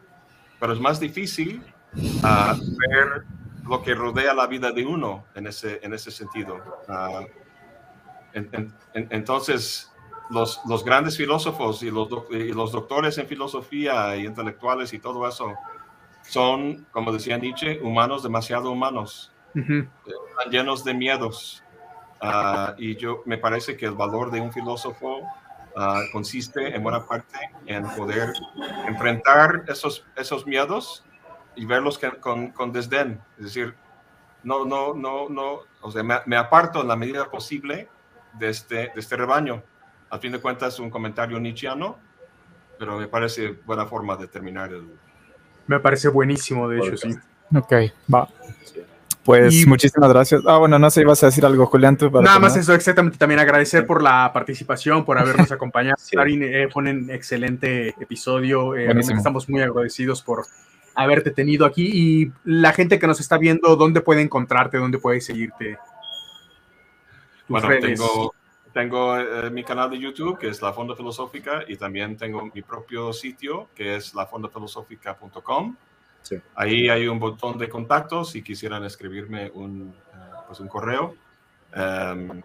pero 0.60 0.74
es 0.74 0.80
más 0.80 1.00
difícil 1.00 1.64
uh, 1.96 2.58
ver 2.80 3.24
lo 3.68 3.82
que 3.82 3.94
rodea 3.94 4.34
la 4.34 4.48
vida 4.48 4.72
de 4.72 4.86
uno 4.86 5.26
en 5.36 5.48
ese, 5.48 5.80
en 5.84 5.94
ese 5.94 6.12
sentido. 6.12 6.60
En, 8.34 8.50
en, 8.54 8.74
entonces, 8.94 9.92
los, 10.30 10.62
los, 10.68 10.84
grandes 10.84 11.18
filósofos 11.18 11.84
y 11.84 11.92
los, 11.92 12.08
y 12.32 12.54
los 12.54 12.72
doctores 12.72 13.18
en 13.18 13.28
filosofía 13.28 14.16
y 14.16 14.26
intelectuales 14.26 14.94
y 14.94 15.00
todo 15.00 15.28
eso 15.28 15.54
son, 16.24 16.86
como 16.92 17.12
decía 17.12 17.38
Nietzsche, 17.38 17.80
humanos 17.82 18.24
demasiado 18.24 18.72
humanos, 18.72 19.32
uh 19.56 19.60
-huh. 19.60 19.90
están 20.06 20.52
llenos 20.52 20.84
de 20.84 20.94
miedos. 20.94 21.64
Uh, 22.22 22.74
y 22.78 22.96
yo 22.98 23.24
me 23.26 23.40
parece 23.40 23.76
que 23.76 23.88
el 23.88 23.94
valor 23.94 24.30
de 24.30 24.40
un 24.40 24.54
filósofo 24.54 25.22
uh, 25.76 26.12
consiste 26.12 26.76
en 26.76 26.84
buena 26.84 27.04
parte 27.04 27.40
en 27.66 27.84
poder 27.96 28.32
enfrentar 28.88 29.64
esos, 29.68 30.06
esos 30.16 30.46
miedos 30.46 31.04
y 31.56 31.66
verlos 31.66 31.98
que, 31.98 32.12
con, 32.12 32.52
con, 32.52 32.72
desdén. 32.72 33.20
Es 33.38 33.46
decir, 33.46 33.76
no, 34.44 34.66
no, 34.66 34.94
no, 34.94 35.30
no, 35.30 35.62
o 35.82 35.92
sea, 35.92 36.04
me, 36.04 36.16
me, 36.28 36.38
aparto 36.38 36.82
en 36.82 36.88
la 36.88 36.96
medida 36.96 37.30
posible 37.30 37.90
de 38.34 38.50
este, 38.50 38.76
de 38.76 38.94
este 38.98 39.18
rebaño. 39.18 39.64
Al 40.12 40.20
fin 40.20 40.32
de 40.32 40.40
cuentas, 40.40 40.78
un 40.80 40.92
comentario 40.92 41.40
nietzscheano, 41.40 41.98
pero 42.78 43.00
me 43.00 43.08
parece 43.08 43.52
buena 43.66 43.86
forma 43.86 44.16
de 44.16 44.28
terminar 44.28 44.72
el. 44.74 44.88
Me 45.72 45.80
parece 45.80 46.10
buenísimo, 46.10 46.68
de 46.68 46.80
hecho, 46.80 46.98
sí. 46.98 47.16
Ok, 47.56 47.74
va. 48.14 48.28
Pues 49.24 49.54
y, 49.54 49.66
muchísimas 49.66 50.10
gracias. 50.10 50.42
Ah, 50.46 50.58
bueno, 50.58 50.78
no 50.78 50.90
sé, 50.90 51.00
ibas 51.00 51.24
a 51.24 51.28
decir 51.28 51.46
algo, 51.46 51.66
Julián. 51.66 51.96
Tú 51.96 52.12
para 52.12 52.26
nada 52.26 52.40
más 52.40 52.58
eso, 52.58 52.74
exactamente. 52.74 53.18
También 53.18 53.40
agradecer 53.40 53.86
por 53.86 54.04
la 54.04 54.30
participación, 54.34 55.06
por 55.06 55.18
habernos 55.18 55.50
acompañado. 55.54 55.96
sí. 55.98 56.18
Darin, 56.18 56.44
eh, 56.44 56.68
ponen 56.68 57.10
excelente 57.10 57.96
episodio. 58.02 58.76
Eh, 58.76 58.92
estamos 59.00 59.48
muy 59.48 59.62
agradecidos 59.62 60.22
por 60.22 60.46
haberte 60.94 61.32
tenido 61.32 61.66
aquí. 61.66 61.90
Y 61.94 62.34
la 62.44 62.74
gente 62.74 63.00
que 63.00 63.08
nos 63.08 63.22
está 63.22 63.38
viendo, 63.38 63.78
¿dónde 63.78 64.02
puede 64.02 64.20
encontrarte? 64.20 64.78
¿Dónde 64.78 64.98
puede 64.98 65.22
seguirte? 65.22 65.78
Bueno, 67.48 67.70
redes? 67.70 67.98
tengo, 67.98 68.34
tengo 68.74 69.18
eh, 69.18 69.50
mi 69.50 69.64
canal 69.64 69.90
de 69.90 70.00
YouTube, 70.00 70.38
que 70.38 70.48
es 70.48 70.62
La 70.62 70.74
Fonda 70.74 70.96
Filosófica, 70.96 71.64
y 71.68 71.76
también 71.76 72.18
tengo 72.18 72.50
mi 72.54 72.62
propio 72.62 73.12
sitio, 73.14 73.70
que 73.76 73.96
es 73.96 74.14
lafondafilosófica.com. 74.14 75.76
Sí. 76.22 76.38
Ahí 76.56 76.90
hay 76.90 77.08
un 77.08 77.20
botón 77.20 77.58
de 77.58 77.68
contacto 77.68 78.24
si 78.24 78.44
quisieran 78.44 78.84
escribirme 78.84 79.52
un, 79.54 79.94
uh, 80.14 80.48
pues 80.48 80.60
un 80.60 80.68
correo. 80.68 81.16
Um, 81.76 82.42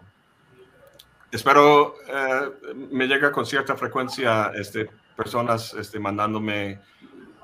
espero 1.31 1.95
uh, 1.95 2.75
me 2.91 3.07
llega 3.07 3.31
con 3.31 3.45
cierta 3.45 3.75
frecuencia 3.75 4.51
este, 4.55 4.89
personas 5.15 5.73
este, 5.73 5.99
mandándome 5.99 6.79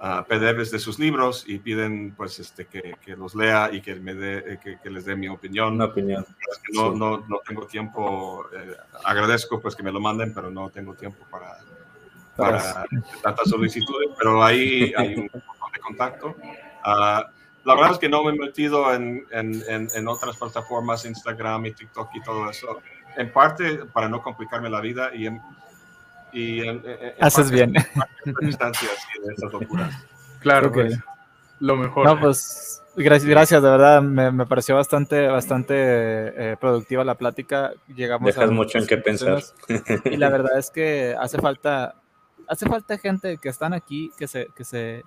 uh, 0.03 0.23
PDFs 0.27 0.71
de 0.71 0.79
sus 0.79 0.99
libros 0.99 1.45
y 1.47 1.59
piden 1.59 2.13
pues, 2.15 2.39
este, 2.39 2.65
que, 2.65 2.95
que 3.03 3.15
los 3.15 3.33
lea 3.33 3.69
y 3.71 3.81
que, 3.81 3.95
me 3.95 4.13
dé, 4.13 4.59
que, 4.61 4.77
que, 4.79 4.89
les 4.89 5.05
dé 5.05 5.15
mi 5.15 5.29
opinión. 5.29 5.73
Una 5.73 5.85
opinión. 5.85 6.25
No, 6.73 6.91
sí. 6.91 6.99
no, 6.99 7.25
no, 7.27 7.39
tengo 7.47 7.65
tiempo, 7.65 8.45
eh, 8.53 8.75
agradezco 9.05 9.59
pues 9.61 9.75
que 9.75 9.83
me 9.83 9.91
lo 9.91 10.01
manden, 10.01 10.33
pero 10.33 10.51
no 10.51 10.69
tengo 10.69 10.93
tiempo 10.93 11.25
para, 11.31 11.57
para 12.35 12.85
tantas 13.21 13.49
solicitudes, 13.49 14.09
pero 14.17 14.43
ahí 14.43 14.93
hay 14.97 15.15
un 15.15 15.27
de 15.27 15.79
contacto. 15.79 16.35
Uh, 16.85 17.23
la 17.65 17.75
verdad 17.75 17.91
es 17.93 17.97
que 17.97 18.09
no 18.09 18.23
me 18.23 18.33
he 18.33 18.37
metido 18.37 18.93
en, 18.93 19.25
en, 19.31 19.63
en, 19.69 19.87
en, 19.95 20.07
otras 20.09 20.35
plataformas, 20.35 21.05
Instagram 21.05 21.65
y 21.67 21.71
TikTok 21.71 22.09
y 22.13 22.21
todo 22.21 22.49
eso, 22.49 22.81
en 23.15 23.31
parte 23.31 23.85
para 23.85 24.09
no 24.09 24.21
complicarme 24.21 24.69
la 24.69 24.81
vida 24.81 25.15
y 25.15 25.27
en, 25.27 25.41
y 26.33 26.61
haces 27.19 27.51
bien. 27.51 27.73
Distancias 28.41 29.07
y 29.17 29.27
de 29.27 29.33
esas 29.33 29.53
locuras. 29.53 29.93
Claro 30.39 30.71
que 30.71 30.81
pues, 30.81 30.99
lo 31.59 31.75
mejor. 31.77 32.05
No, 32.05 32.19
pues 32.19 32.81
gracias, 32.95 33.29
gracias 33.29 33.63
de 33.63 33.69
verdad, 33.69 34.01
me, 34.01 34.31
me 34.31 34.45
pareció 34.45 34.75
bastante, 34.75 35.27
bastante 35.27 35.73
eh, 35.77 36.57
productiva 36.59 37.03
la 37.03 37.15
plática. 37.15 37.73
Llegamos 37.95 38.27
Dejas 38.27 38.49
a 38.49 38.51
mucho 38.51 38.77
en 38.77 38.87
qué 38.87 38.97
pensar. 38.97 39.41
Y 40.05 40.17
la 40.17 40.29
verdad 40.31 40.57
es 40.57 40.69
que 40.69 41.15
hace 41.19 41.37
falta, 41.39 41.95
hace 42.47 42.67
falta 42.67 42.97
gente 42.97 43.37
que 43.37 43.49
están 43.49 43.73
aquí, 43.73 44.11
que 44.17 44.27
se, 44.27 44.47
que 44.55 44.63
se 44.63 45.03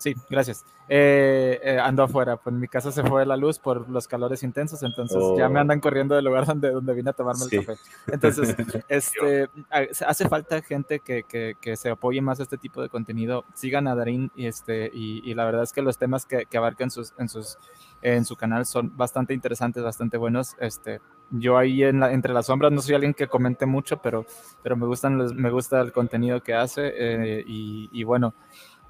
Sí, 0.00 0.16
gracias. 0.30 0.64
Eh, 0.88 1.60
eh, 1.62 1.78
ando 1.78 2.02
afuera, 2.02 2.38
pues 2.38 2.54
en 2.54 2.60
mi 2.60 2.68
casa 2.68 2.90
se 2.90 3.02
fue 3.02 3.26
la 3.26 3.36
luz 3.36 3.58
por 3.58 3.86
los 3.90 4.08
calores 4.08 4.42
intensos, 4.42 4.82
entonces 4.82 5.22
ya 5.36 5.46
me 5.50 5.58
oh. 5.58 5.60
andan 5.60 5.78
corriendo 5.78 6.14
del 6.14 6.24
lugar 6.24 6.46
donde, 6.46 6.70
donde 6.70 6.94
vine 6.94 7.10
a 7.10 7.12
tomarme 7.12 7.44
el 7.44 7.66
café. 7.66 7.78
Entonces, 8.06 8.56
este, 8.88 9.50
hace 9.70 10.26
falta 10.26 10.62
gente 10.62 11.00
que, 11.00 11.24
que, 11.24 11.54
que, 11.60 11.76
se 11.76 11.90
apoye 11.90 12.22
más 12.22 12.40
a 12.40 12.44
este 12.44 12.56
tipo 12.56 12.80
de 12.80 12.88
contenido. 12.88 13.44
Sigan 13.52 13.88
a 13.88 13.94
Darín 13.94 14.32
y, 14.34 14.46
este, 14.46 14.90
y, 14.90 15.20
y 15.22 15.34
la 15.34 15.44
verdad 15.44 15.64
es 15.64 15.74
que 15.74 15.82
los 15.82 15.98
temas 15.98 16.24
que, 16.24 16.46
que 16.46 16.56
abarcan 16.56 16.90
sus, 16.90 17.12
en, 17.18 17.28
sus, 17.28 17.58
en 18.00 18.24
su 18.24 18.36
canal 18.36 18.64
son 18.64 18.96
bastante 18.96 19.34
interesantes, 19.34 19.82
bastante 19.82 20.16
buenos. 20.16 20.56
Este, 20.60 21.02
yo 21.30 21.58
ahí 21.58 21.84
en 21.84 22.00
la, 22.00 22.10
entre 22.10 22.32
las 22.32 22.46
sombras 22.46 22.72
no 22.72 22.80
soy 22.80 22.94
alguien 22.94 23.12
que 23.12 23.26
comente 23.26 23.66
mucho, 23.66 23.98
pero, 23.98 24.24
pero 24.62 24.76
me, 24.76 24.86
gustan 24.86 25.18
me 25.36 25.50
gusta 25.50 25.82
el 25.82 25.92
contenido 25.92 26.42
que 26.42 26.54
hace 26.54 26.90
eh, 26.94 27.44
y, 27.46 27.90
y 27.92 28.02
bueno 28.02 28.32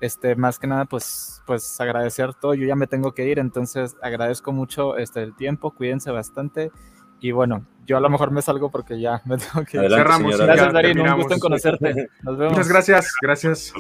este, 0.01 0.35
más 0.35 0.59
que 0.59 0.67
nada, 0.67 0.87
pues, 0.87 1.43
pues 1.47 1.81
agradecer 1.81 2.35
todo. 2.35 2.55
Yo 2.55 2.67
ya 2.67 2.77
me 2.77 2.87
tengo 2.87 3.13
que 3.13 3.27
ir, 3.27 3.39
entonces 3.39 3.97
agradezco 4.03 4.53
mucho 4.53 4.97
este, 4.97 5.23
el 5.23 5.35
tiempo, 5.37 5.73
cuídense 5.73 6.11
bastante. 6.11 6.71
Y 7.21 7.33
bueno, 7.33 7.67
yo 7.87 7.99
a 7.99 8.01
lo 8.01 8.09
mejor 8.09 8.31
me 8.31 8.41
salgo 8.41 8.71
porque 8.71 8.99
ya 8.99 9.21
me 9.27 9.37
tengo 9.39 9.65
que 9.65 9.77
ir. 9.77 9.91
Cerramos. 9.91 10.39
Gracias, 10.39 10.73
Darín, 10.73 11.01
un 11.01 11.17
gusto 11.17 11.35
en 11.35 11.41
conocerte. 11.41 12.09
Nos 12.23 12.39
vemos. 12.39 12.53
Muchas 12.53 12.69
gracias, 12.69 13.15
gracias. 13.21 13.73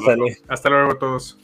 Hasta 0.48 0.68
luego, 0.68 0.92
a 0.92 0.98
todos. 0.98 1.38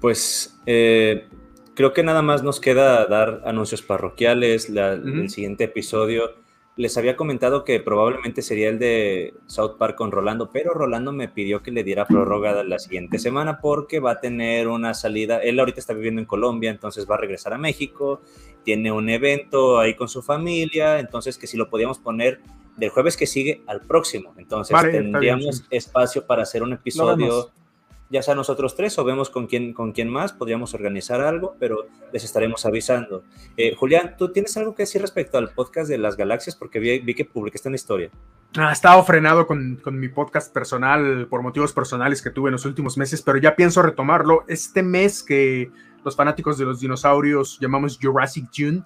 Pues 0.00 0.58
eh, 0.64 1.28
creo 1.74 1.92
que 1.92 2.02
nada 2.02 2.22
más 2.22 2.42
nos 2.42 2.58
queda 2.60 3.06
dar 3.06 3.42
anuncios 3.44 3.82
parroquiales, 3.82 4.70
el 4.70 5.28
siguiente 5.28 5.64
episodio 5.64 6.40
les 6.80 6.96
había 6.96 7.14
comentado 7.14 7.62
que 7.62 7.78
probablemente 7.78 8.40
sería 8.40 8.70
el 8.70 8.78
de 8.78 9.34
South 9.46 9.76
Park 9.78 9.96
con 9.96 10.10
Rolando, 10.10 10.50
pero 10.50 10.72
Rolando 10.72 11.12
me 11.12 11.28
pidió 11.28 11.62
que 11.62 11.70
le 11.70 11.84
diera 11.84 12.06
prórroga 12.06 12.64
la 12.64 12.78
siguiente 12.78 13.18
semana 13.18 13.60
porque 13.60 14.00
va 14.00 14.12
a 14.12 14.20
tener 14.20 14.66
una 14.66 14.94
salida. 14.94 15.42
Él 15.42 15.60
ahorita 15.60 15.78
está 15.78 15.92
viviendo 15.92 16.22
en 16.22 16.26
Colombia, 16.26 16.70
entonces 16.70 17.06
va 17.08 17.16
a 17.16 17.18
regresar 17.18 17.52
a 17.52 17.58
México. 17.58 18.22
Tiene 18.64 18.90
un 18.92 19.10
evento 19.10 19.78
ahí 19.78 19.94
con 19.94 20.08
su 20.08 20.22
familia, 20.22 21.00
entonces 21.00 21.36
que 21.36 21.46
si 21.46 21.58
lo 21.58 21.68
podíamos 21.68 21.98
poner 21.98 22.40
del 22.78 22.88
jueves 22.88 23.18
que 23.18 23.26
sigue 23.26 23.62
al 23.66 23.82
próximo. 23.82 24.32
Entonces 24.38 24.74
tendríamos 24.90 25.66
espacio 25.68 26.26
para 26.26 26.44
hacer 26.44 26.62
un 26.62 26.72
episodio 26.72 27.50
ya 28.10 28.22
sea 28.22 28.34
nosotros 28.34 28.74
tres 28.74 28.98
o 28.98 29.04
vemos 29.04 29.30
con 29.30 29.46
quién, 29.46 29.72
con 29.72 29.92
quién 29.92 30.08
más, 30.08 30.32
podríamos 30.32 30.74
organizar 30.74 31.20
algo, 31.20 31.56
pero 31.58 31.86
les 32.12 32.24
estaremos 32.24 32.66
avisando. 32.66 33.22
Eh, 33.56 33.74
Julián, 33.76 34.16
¿tú 34.18 34.32
tienes 34.32 34.56
algo 34.56 34.74
que 34.74 34.82
decir 34.82 35.00
respecto 35.00 35.38
al 35.38 35.50
podcast 35.50 35.88
de 35.88 35.98
las 35.98 36.16
galaxias? 36.16 36.56
Porque 36.56 36.80
vi, 36.80 37.14
que 37.14 37.24
publicaste 37.24 37.68
una 37.68 37.76
historia. 37.76 38.10
Ah, 38.56 38.72
estaba 38.72 39.02
frenado 39.04 39.46
con, 39.46 39.76
con, 39.76 39.98
mi 39.98 40.08
podcast 40.08 40.52
personal 40.52 41.28
por 41.30 41.42
motivos 41.42 41.72
personales 41.72 42.20
que 42.20 42.30
tuve 42.30 42.48
en 42.48 42.52
los 42.52 42.64
últimos 42.64 42.98
meses, 42.98 43.22
pero 43.22 43.38
ya 43.38 43.54
pienso 43.54 43.80
retomarlo. 43.80 44.44
Este 44.48 44.82
mes 44.82 45.22
que 45.22 45.70
los 46.04 46.16
fanáticos 46.16 46.58
de 46.58 46.64
los 46.64 46.80
dinosaurios 46.80 47.58
llamamos 47.60 47.98
Jurassic 48.00 48.48
June. 48.54 48.82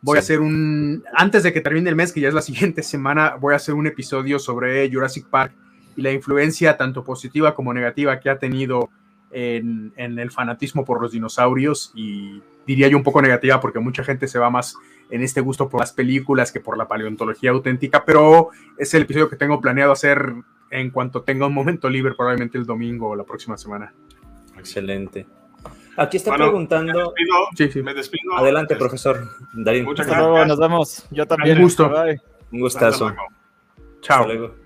voy 0.00 0.16
a 0.16 0.20
hacer 0.20 0.40
un, 0.40 1.04
antes 1.14 1.44
de 1.44 1.52
que 1.52 1.60
termine 1.60 1.90
el 1.90 1.96
mes, 1.96 2.12
que 2.12 2.20
ya 2.20 2.28
es 2.28 2.34
la 2.34 2.42
siguiente 2.42 2.82
semana, 2.82 3.36
voy 3.36 3.52
a 3.52 3.56
hacer 3.56 3.74
un 3.74 3.86
episodio 3.86 4.40
sobre 4.40 4.90
Jurassic 4.90 5.28
Park 5.28 5.52
y 5.96 6.02
la 6.02 6.12
influencia 6.12 6.76
tanto 6.76 7.04
positiva 7.04 7.54
como 7.54 7.72
negativa 7.72 8.20
que 8.20 8.30
ha 8.30 8.38
tenido 8.38 8.90
en, 9.30 9.92
el 9.96 10.30
fanatismo 10.30 10.84
por 10.84 11.02
los 11.02 11.12
dinosaurios 11.12 11.92
y 11.94 12.40
diría 12.66 12.88
yo 12.88 12.96
un 12.96 13.02
poco 13.02 13.20
negativa 13.20 13.60
porque 13.60 13.80
mucha 13.80 14.04
gente 14.04 14.28
se 14.28 14.38
va 14.38 14.48
más 14.48 14.76
en 15.10 15.22
este 15.22 15.40
gusto 15.40 15.68
por 15.68 15.80
las 15.80 15.92
películas 15.92 16.52
que 16.52 16.60
por 16.60 16.78
la 16.78 16.88
paleontología 16.88 17.50
auténtica, 17.50 18.04
pero 18.04 18.50
es 18.78 18.94
el 18.94 19.02
episodio 19.02 19.28
que 19.28 19.36
tengo 19.36 19.60
planeado 19.60 19.92
hacer 19.92 20.34
en 20.70 20.90
cuanto 20.90 21.22
tenga 21.22 21.46
un 21.46 21.54
momento 21.54 21.90
libre, 21.90 22.14
probablemente 22.16 22.58
el 22.58 22.64
domingo 22.64 23.10
o 23.10 23.16
la 23.16 23.24
próxima 23.24 23.56
semana. 23.56 23.92
Excelente. 24.56 25.26
Aquí 25.96 26.16
está 26.16 26.34
preguntando. 26.34 27.14
Me 27.82 27.94
despido, 27.94 28.36
Adelante, 28.36 28.76
profesor. 28.76 29.28
Darín. 29.52 29.84
Muchas 29.84 30.06
gracias. 30.06 30.48
Nos 30.48 30.58
vemos. 30.58 31.06
Yo 31.10 31.26
también. 31.26 31.58
Un 31.58 31.62
gusto. 31.64 31.92
Un 32.50 32.60
gustazo. 32.60 33.14
Chao. 34.00 34.63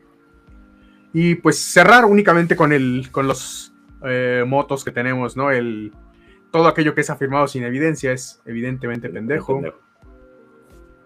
Y 1.13 1.37
pues 1.37 1.59
cerrar 1.59 2.05
únicamente 2.05 2.57
con, 2.57 2.73
el, 2.73 3.09
con 3.11 3.27
los 3.27 3.73
eh, 4.05 4.45
motos 4.47 4.85
que 4.85 4.91
tenemos, 4.91 5.37
¿no? 5.37 5.51
El, 5.51 5.93
todo 6.51 6.69
aquello 6.69 6.95
que 6.95 7.01
es 7.01 7.11
afirmado 7.11 7.47
sin 7.47 7.65
evidencia 7.65 8.13
es 8.13 8.41
evidentemente 8.47 9.09
pendejo. 9.09 9.63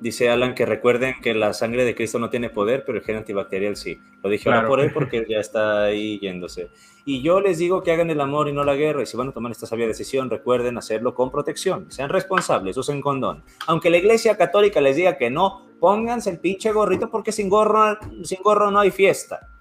Dice 0.03 0.29
Alan 0.29 0.57
que 0.57 0.67
recuerden 0.67 1.15
que 1.23 1.33
la 1.33 1.53
sangre 1.53 1.85
de 1.85 1.95
Cristo 1.95 2.19
no 2.19 2.29
tiene 2.29 2.51
poder, 2.51 2.83
pero 2.85 2.99
el 2.99 3.05
gen 3.05 3.19
antibacterial 3.19 3.77
sí. 3.77 4.01
Lo 4.21 4.31
dije 4.31 4.51
ahora 4.51 4.67
por 4.67 4.81
él 4.81 4.91
porque 4.95 5.25
ya 5.29 5.39
está 5.39 5.85
ahí 5.85 6.19
yéndose. 6.19 6.71
Y 7.05 7.23
yo 7.23 7.41
les 7.41 7.59
digo 7.59 7.85
que 7.85 7.93
hagan 7.93 8.11
el 8.11 8.21
amor 8.21 8.49
y 8.49 8.53
no 8.53 8.65
la 8.65 8.75
guerra. 8.75 9.05
Y 9.05 9.07
si 9.07 9.17
van 9.17 9.29
a 9.29 9.33
tomar 9.33 9.53
esta 9.53 9.67
sabia 9.67 9.87
decisión, 9.87 10.29
recuerden 10.29 10.77
hacerlo 10.77 11.15
con 11.15 11.31
protección. 11.31 11.89
Sean 11.93 12.09
responsables, 12.09 12.77
usen 12.77 13.01
condón. 13.01 13.45
Aunque 13.69 13.91
la 13.91 13.99
iglesia 13.99 14.37
católica 14.37 14.81
les 14.81 14.97
diga 14.97 15.17
que 15.17 15.31
no, 15.31 15.69
pónganse 15.79 16.31
el 16.31 16.41
pinche 16.41 16.73
gorrito 16.73 17.09
porque 17.09 17.31
sin 17.31 17.49
gorro, 17.49 17.97
sin 18.25 18.43
gorro 18.43 18.73
no 18.73 18.81
hay 18.81 18.91
fiesta. 18.91 19.52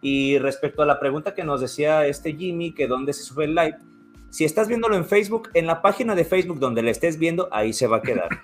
Y 0.00 0.38
respecto 0.38 0.82
a 0.82 0.86
la 0.86 1.00
pregunta 1.00 1.34
que 1.34 1.44
nos 1.44 1.60
decía 1.60 2.06
este 2.06 2.34
Jimmy, 2.34 2.72
que 2.72 2.86
dónde 2.86 3.12
se 3.12 3.24
sube 3.24 3.44
el 3.44 3.54
live, 3.54 3.78
si 4.30 4.44
estás 4.44 4.68
viéndolo 4.68 4.94
en 4.96 5.06
Facebook, 5.06 5.48
en 5.54 5.66
la 5.66 5.80
página 5.80 6.14
de 6.14 6.24
Facebook 6.24 6.60
donde 6.60 6.82
le 6.82 6.90
estés 6.90 7.18
viendo, 7.18 7.48
ahí 7.50 7.72
se 7.72 7.86
va 7.86 7.98
a 7.98 8.02
quedar. 8.02 8.28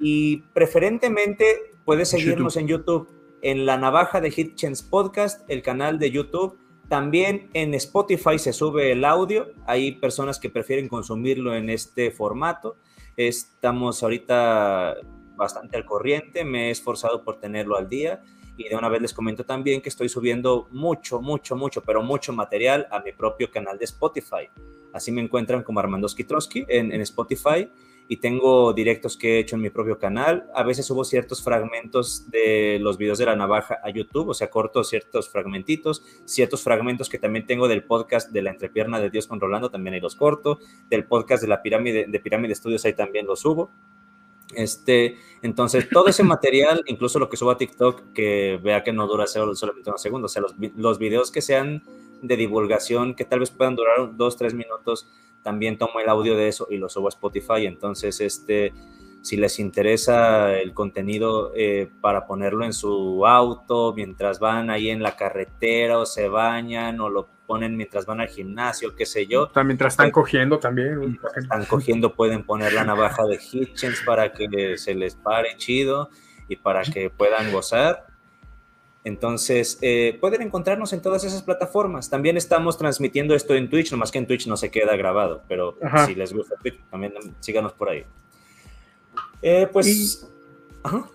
Y 0.00 0.44
preferentemente 0.52 1.44
puedes 1.84 2.08
seguirnos 2.08 2.56
en 2.56 2.68
YouTube, 2.68 3.08
en 3.42 3.66
la 3.66 3.76
navaja 3.78 4.20
de 4.20 4.28
Hitchens 4.28 4.84
Podcast, 4.84 5.42
el 5.50 5.60
canal 5.60 5.98
de 5.98 6.12
YouTube. 6.12 6.56
También 6.88 7.50
en 7.52 7.74
Spotify 7.74 8.38
se 8.38 8.52
sube 8.52 8.92
el 8.92 9.04
audio. 9.04 9.48
Hay 9.66 9.96
personas 9.96 10.38
que 10.38 10.50
prefieren 10.50 10.88
consumirlo 10.88 11.52
en 11.54 11.68
este 11.68 12.12
formato. 12.12 12.76
Estamos 13.16 14.04
ahorita 14.04 14.98
bastante 15.34 15.76
al 15.76 15.84
corriente. 15.84 16.44
Me 16.44 16.68
he 16.68 16.70
esforzado 16.70 17.24
por 17.24 17.40
tenerlo 17.40 17.76
al 17.76 17.88
día. 17.88 18.22
Y 18.58 18.68
de 18.68 18.74
una 18.76 18.88
vez 18.88 19.00
les 19.00 19.14
comento 19.14 19.44
también 19.44 19.80
que 19.80 19.88
estoy 19.88 20.08
subiendo 20.08 20.66
mucho, 20.72 21.22
mucho, 21.22 21.54
mucho, 21.54 21.80
pero 21.82 22.02
mucho 22.02 22.32
material 22.32 22.88
a 22.90 22.98
mi 22.98 23.12
propio 23.12 23.50
canal 23.50 23.78
de 23.78 23.84
Spotify. 23.84 24.50
Así 24.92 25.12
me 25.12 25.22
encuentran 25.22 25.62
como 25.62 25.78
Armando 25.78 26.08
en, 26.68 26.92
en 26.92 27.00
Spotify 27.02 27.70
y 28.08 28.16
tengo 28.16 28.72
directos 28.72 29.16
que 29.16 29.36
he 29.36 29.38
hecho 29.38 29.54
en 29.54 29.62
mi 29.62 29.70
propio 29.70 29.98
canal. 29.98 30.50
A 30.54 30.64
veces 30.64 30.86
subo 30.86 31.04
ciertos 31.04 31.40
fragmentos 31.42 32.28
de 32.30 32.78
los 32.80 32.98
videos 32.98 33.18
de 33.18 33.26
la 33.26 33.36
navaja 33.36 33.78
a 33.84 33.90
YouTube, 33.90 34.30
o 34.30 34.34
sea, 34.34 34.50
corto 34.50 34.82
ciertos 34.82 35.28
fragmentitos, 35.28 36.02
ciertos 36.24 36.62
fragmentos 36.62 37.08
que 37.08 37.18
también 37.18 37.46
tengo 37.46 37.68
del 37.68 37.84
podcast 37.84 38.32
de 38.32 38.42
la 38.42 38.50
entrepierna 38.50 38.98
de 38.98 39.10
Dios 39.10 39.28
con 39.28 39.40
Rolando, 39.40 39.70
también 39.70 39.94
ahí 39.94 40.00
los 40.00 40.16
corto, 40.16 40.58
del 40.88 41.04
podcast 41.04 41.42
de 41.42 41.48
la 41.48 41.62
pirámide 41.62 42.06
de 42.08 42.20
Pirámide 42.20 42.54
Estudios 42.54 42.84
ahí 42.86 42.94
también 42.94 43.26
los 43.26 43.40
subo. 43.40 43.70
Este, 44.54 45.18
entonces, 45.42 45.88
todo 45.90 46.08
ese 46.08 46.22
material, 46.22 46.82
incluso 46.86 47.18
lo 47.18 47.28
que 47.28 47.36
subo 47.36 47.50
a 47.50 47.58
TikTok, 47.58 48.12
que 48.12 48.58
vea 48.62 48.82
que 48.82 48.92
no 48.92 49.06
dura 49.06 49.26
solamente 49.26 49.90
unos 49.90 50.02
segundos, 50.02 50.32
o 50.32 50.34
sea, 50.34 50.42
los, 50.42 50.54
los, 50.76 50.98
videos 50.98 51.30
que 51.30 51.42
sean 51.42 51.82
de 52.22 52.36
divulgación, 52.36 53.14
que 53.14 53.24
tal 53.24 53.40
vez 53.40 53.50
puedan 53.50 53.76
durar 53.76 54.16
dos, 54.16 54.36
tres 54.36 54.54
minutos, 54.54 55.08
también 55.42 55.78
tomo 55.78 56.00
el 56.00 56.08
audio 56.08 56.36
de 56.36 56.48
eso 56.48 56.66
y 56.70 56.78
lo 56.78 56.88
subo 56.88 57.06
a 57.06 57.10
Spotify. 57.10 57.66
Entonces, 57.66 58.20
este, 58.20 58.72
si 59.22 59.36
les 59.36 59.58
interesa 59.58 60.58
el 60.58 60.74
contenido 60.74 61.52
eh, 61.54 61.90
para 62.00 62.26
ponerlo 62.26 62.64
en 62.64 62.72
su 62.72 63.26
auto, 63.26 63.92
mientras 63.94 64.38
van 64.40 64.70
ahí 64.70 64.90
en 64.90 65.02
la 65.02 65.16
carretera 65.16 65.98
o 65.98 66.06
se 66.06 66.28
bañan 66.28 67.00
o 67.00 67.08
lo 67.08 67.28
ponen 67.48 67.78
mientras 67.78 68.04
van 68.04 68.20
al 68.20 68.28
gimnasio, 68.28 68.94
qué 68.94 69.06
sé 69.06 69.26
yo. 69.26 69.50
mientras 69.64 69.94
están 69.94 70.10
cogiendo 70.10 70.58
también. 70.58 71.00
Mientras 71.00 71.34
están 71.34 71.64
cogiendo 71.64 72.14
pueden 72.14 72.44
poner 72.44 72.74
la 72.74 72.84
navaja 72.84 73.24
de 73.24 73.40
Hitchens 73.40 74.02
para 74.04 74.34
que 74.34 74.76
se 74.76 74.94
les 74.94 75.14
pare 75.14 75.56
chido 75.56 76.10
y 76.46 76.56
para 76.56 76.82
que 76.82 77.08
puedan 77.08 77.50
gozar. 77.50 78.06
Entonces, 79.02 79.78
eh, 79.80 80.18
pueden 80.20 80.42
encontrarnos 80.42 80.92
en 80.92 81.00
todas 81.00 81.24
esas 81.24 81.42
plataformas. 81.42 82.10
También 82.10 82.36
estamos 82.36 82.76
transmitiendo 82.76 83.34
esto 83.34 83.54
en 83.54 83.70
Twitch, 83.70 83.90
nomás 83.92 84.10
que 84.12 84.18
en 84.18 84.26
Twitch 84.26 84.46
no 84.46 84.58
se 84.58 84.70
queda 84.70 84.94
grabado, 84.96 85.42
pero 85.48 85.78
si 86.04 86.14
les 86.14 86.34
gusta 86.34 86.54
Twitch, 86.56 86.78
también 86.90 87.14
síganos 87.40 87.72
por 87.72 87.88
ahí. 87.88 88.04
Eh, 89.40 89.66
pues... 89.72 90.28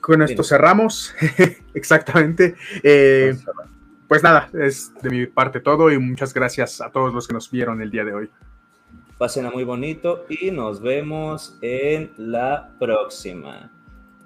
con 0.02 0.24
esto 0.24 0.44
cerramos, 0.44 1.14
exactamente. 1.76 2.56
Eh, 2.82 3.38
pues 4.14 4.22
nada, 4.22 4.48
es 4.54 4.94
de 5.02 5.10
mi 5.10 5.26
parte 5.26 5.60
todo 5.60 5.92
y 5.92 5.98
muchas 5.98 6.36
gracias 6.36 6.82
a 6.82 6.92
todos 6.92 7.12
los 7.16 7.28
que 7.28 7.34
nos 7.34 7.50
vieron 7.50 7.82
el 7.82 7.90
día 7.90 8.04
de 8.04 8.14
hoy. 8.14 8.30
Pasen 9.18 9.48
a 9.48 9.50
muy 9.50 9.64
bonito 9.64 10.28
y 10.30 10.52
nos 10.52 10.84
vemos 10.84 11.58
en 11.64 12.12
la 12.18 12.70
próxima. 12.78 13.72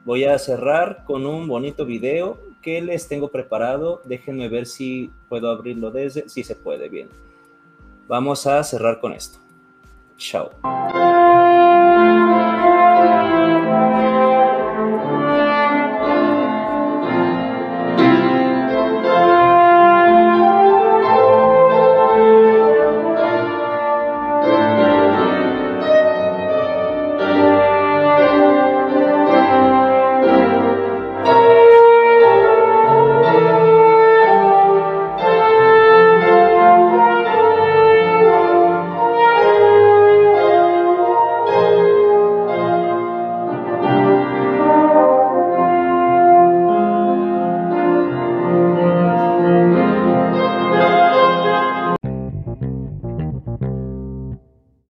Voy 0.04 0.26
a 0.26 0.38
cerrar 0.40 1.06
con 1.06 1.26
un 1.26 1.48
bonito 1.48 1.86
video 1.86 2.38
que 2.62 2.82
les 2.82 3.08
tengo 3.08 3.30
preparado. 3.30 4.02
Déjenme 4.04 4.50
ver 4.50 4.66
si 4.66 5.10
puedo 5.30 5.50
abrirlo 5.50 5.90
desde... 5.90 6.28
Si 6.28 6.44
se 6.44 6.56
puede, 6.56 6.90
bien. 6.90 7.08
Vamos 8.10 8.46
a 8.46 8.62
cerrar 8.66 9.00
con 9.00 9.14
esto. 9.14 9.40
Chao. 10.18 10.50